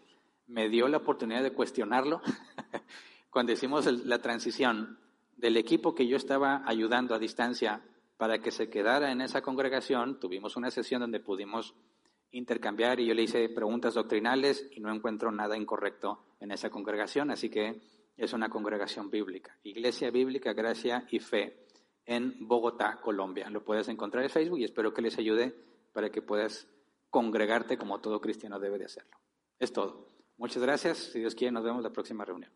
me 0.51 0.69
dio 0.69 0.89
la 0.89 0.99
oportunidad 0.99 1.43
de 1.43 1.53
cuestionarlo 1.53 2.21
cuando 3.31 3.53
hicimos 3.53 3.87
la 4.05 4.21
transición 4.21 4.99
del 5.37 5.57
equipo 5.57 5.95
que 5.95 6.07
yo 6.07 6.17
estaba 6.17 6.63
ayudando 6.67 7.15
a 7.15 7.19
distancia 7.19 7.83
para 8.17 8.41
que 8.41 8.51
se 8.51 8.69
quedara 8.69 9.13
en 9.13 9.21
esa 9.21 9.41
congregación. 9.43 10.19
Tuvimos 10.19 10.57
una 10.57 10.71
sesión 10.71 11.01
donde 11.01 11.21
pudimos 11.21 11.75
intercambiar 12.33 13.01
y 13.01 13.07
yo 13.07 13.15
le 13.15 13.23
hice 13.23 13.49
preguntas 13.49 13.95
doctrinales 13.95 14.69
y 14.73 14.81
no 14.81 14.93
encuentro 14.93 15.31
nada 15.31 15.57
incorrecto 15.57 16.25
en 16.41 16.51
esa 16.51 16.69
congregación, 16.69 17.31
así 17.31 17.49
que 17.49 17.81
es 18.17 18.33
una 18.33 18.51
congregación 18.51 19.09
bíblica. 19.09 19.57
Iglesia 19.63 20.11
Bíblica, 20.11 20.53
Gracia 20.53 21.07
y 21.11 21.21
Fe 21.21 21.67
en 22.05 22.47
Bogotá, 22.47 23.01
Colombia. 23.01 23.49
Lo 23.51 23.65
puedes 23.65 23.89
encontrar 23.89 24.25
en 24.25 24.31
Facebook 24.31 24.59
y 24.59 24.65
espero 24.65 24.93
que 24.93 25.01
les 25.01 25.17
ayude 25.17 25.55
para 25.93 26.11
que 26.11 26.23
puedas 26.23 26.69
congregarte 27.09 27.79
como 27.79 28.01
todo 28.01 28.21
cristiano 28.21 28.59
debe 28.59 28.79
de 28.79 28.87
hacerlo. 28.87 29.17
Es 29.59 29.73
todo. 29.73 30.10
Muchas 30.41 30.62
gracias. 30.62 30.97
Si 30.97 31.19
Dios 31.19 31.35
quiere, 31.35 31.53
nos 31.53 31.62
vemos 31.62 31.83
la 31.83 31.91
próxima 31.91 32.25
reunión. 32.25 32.51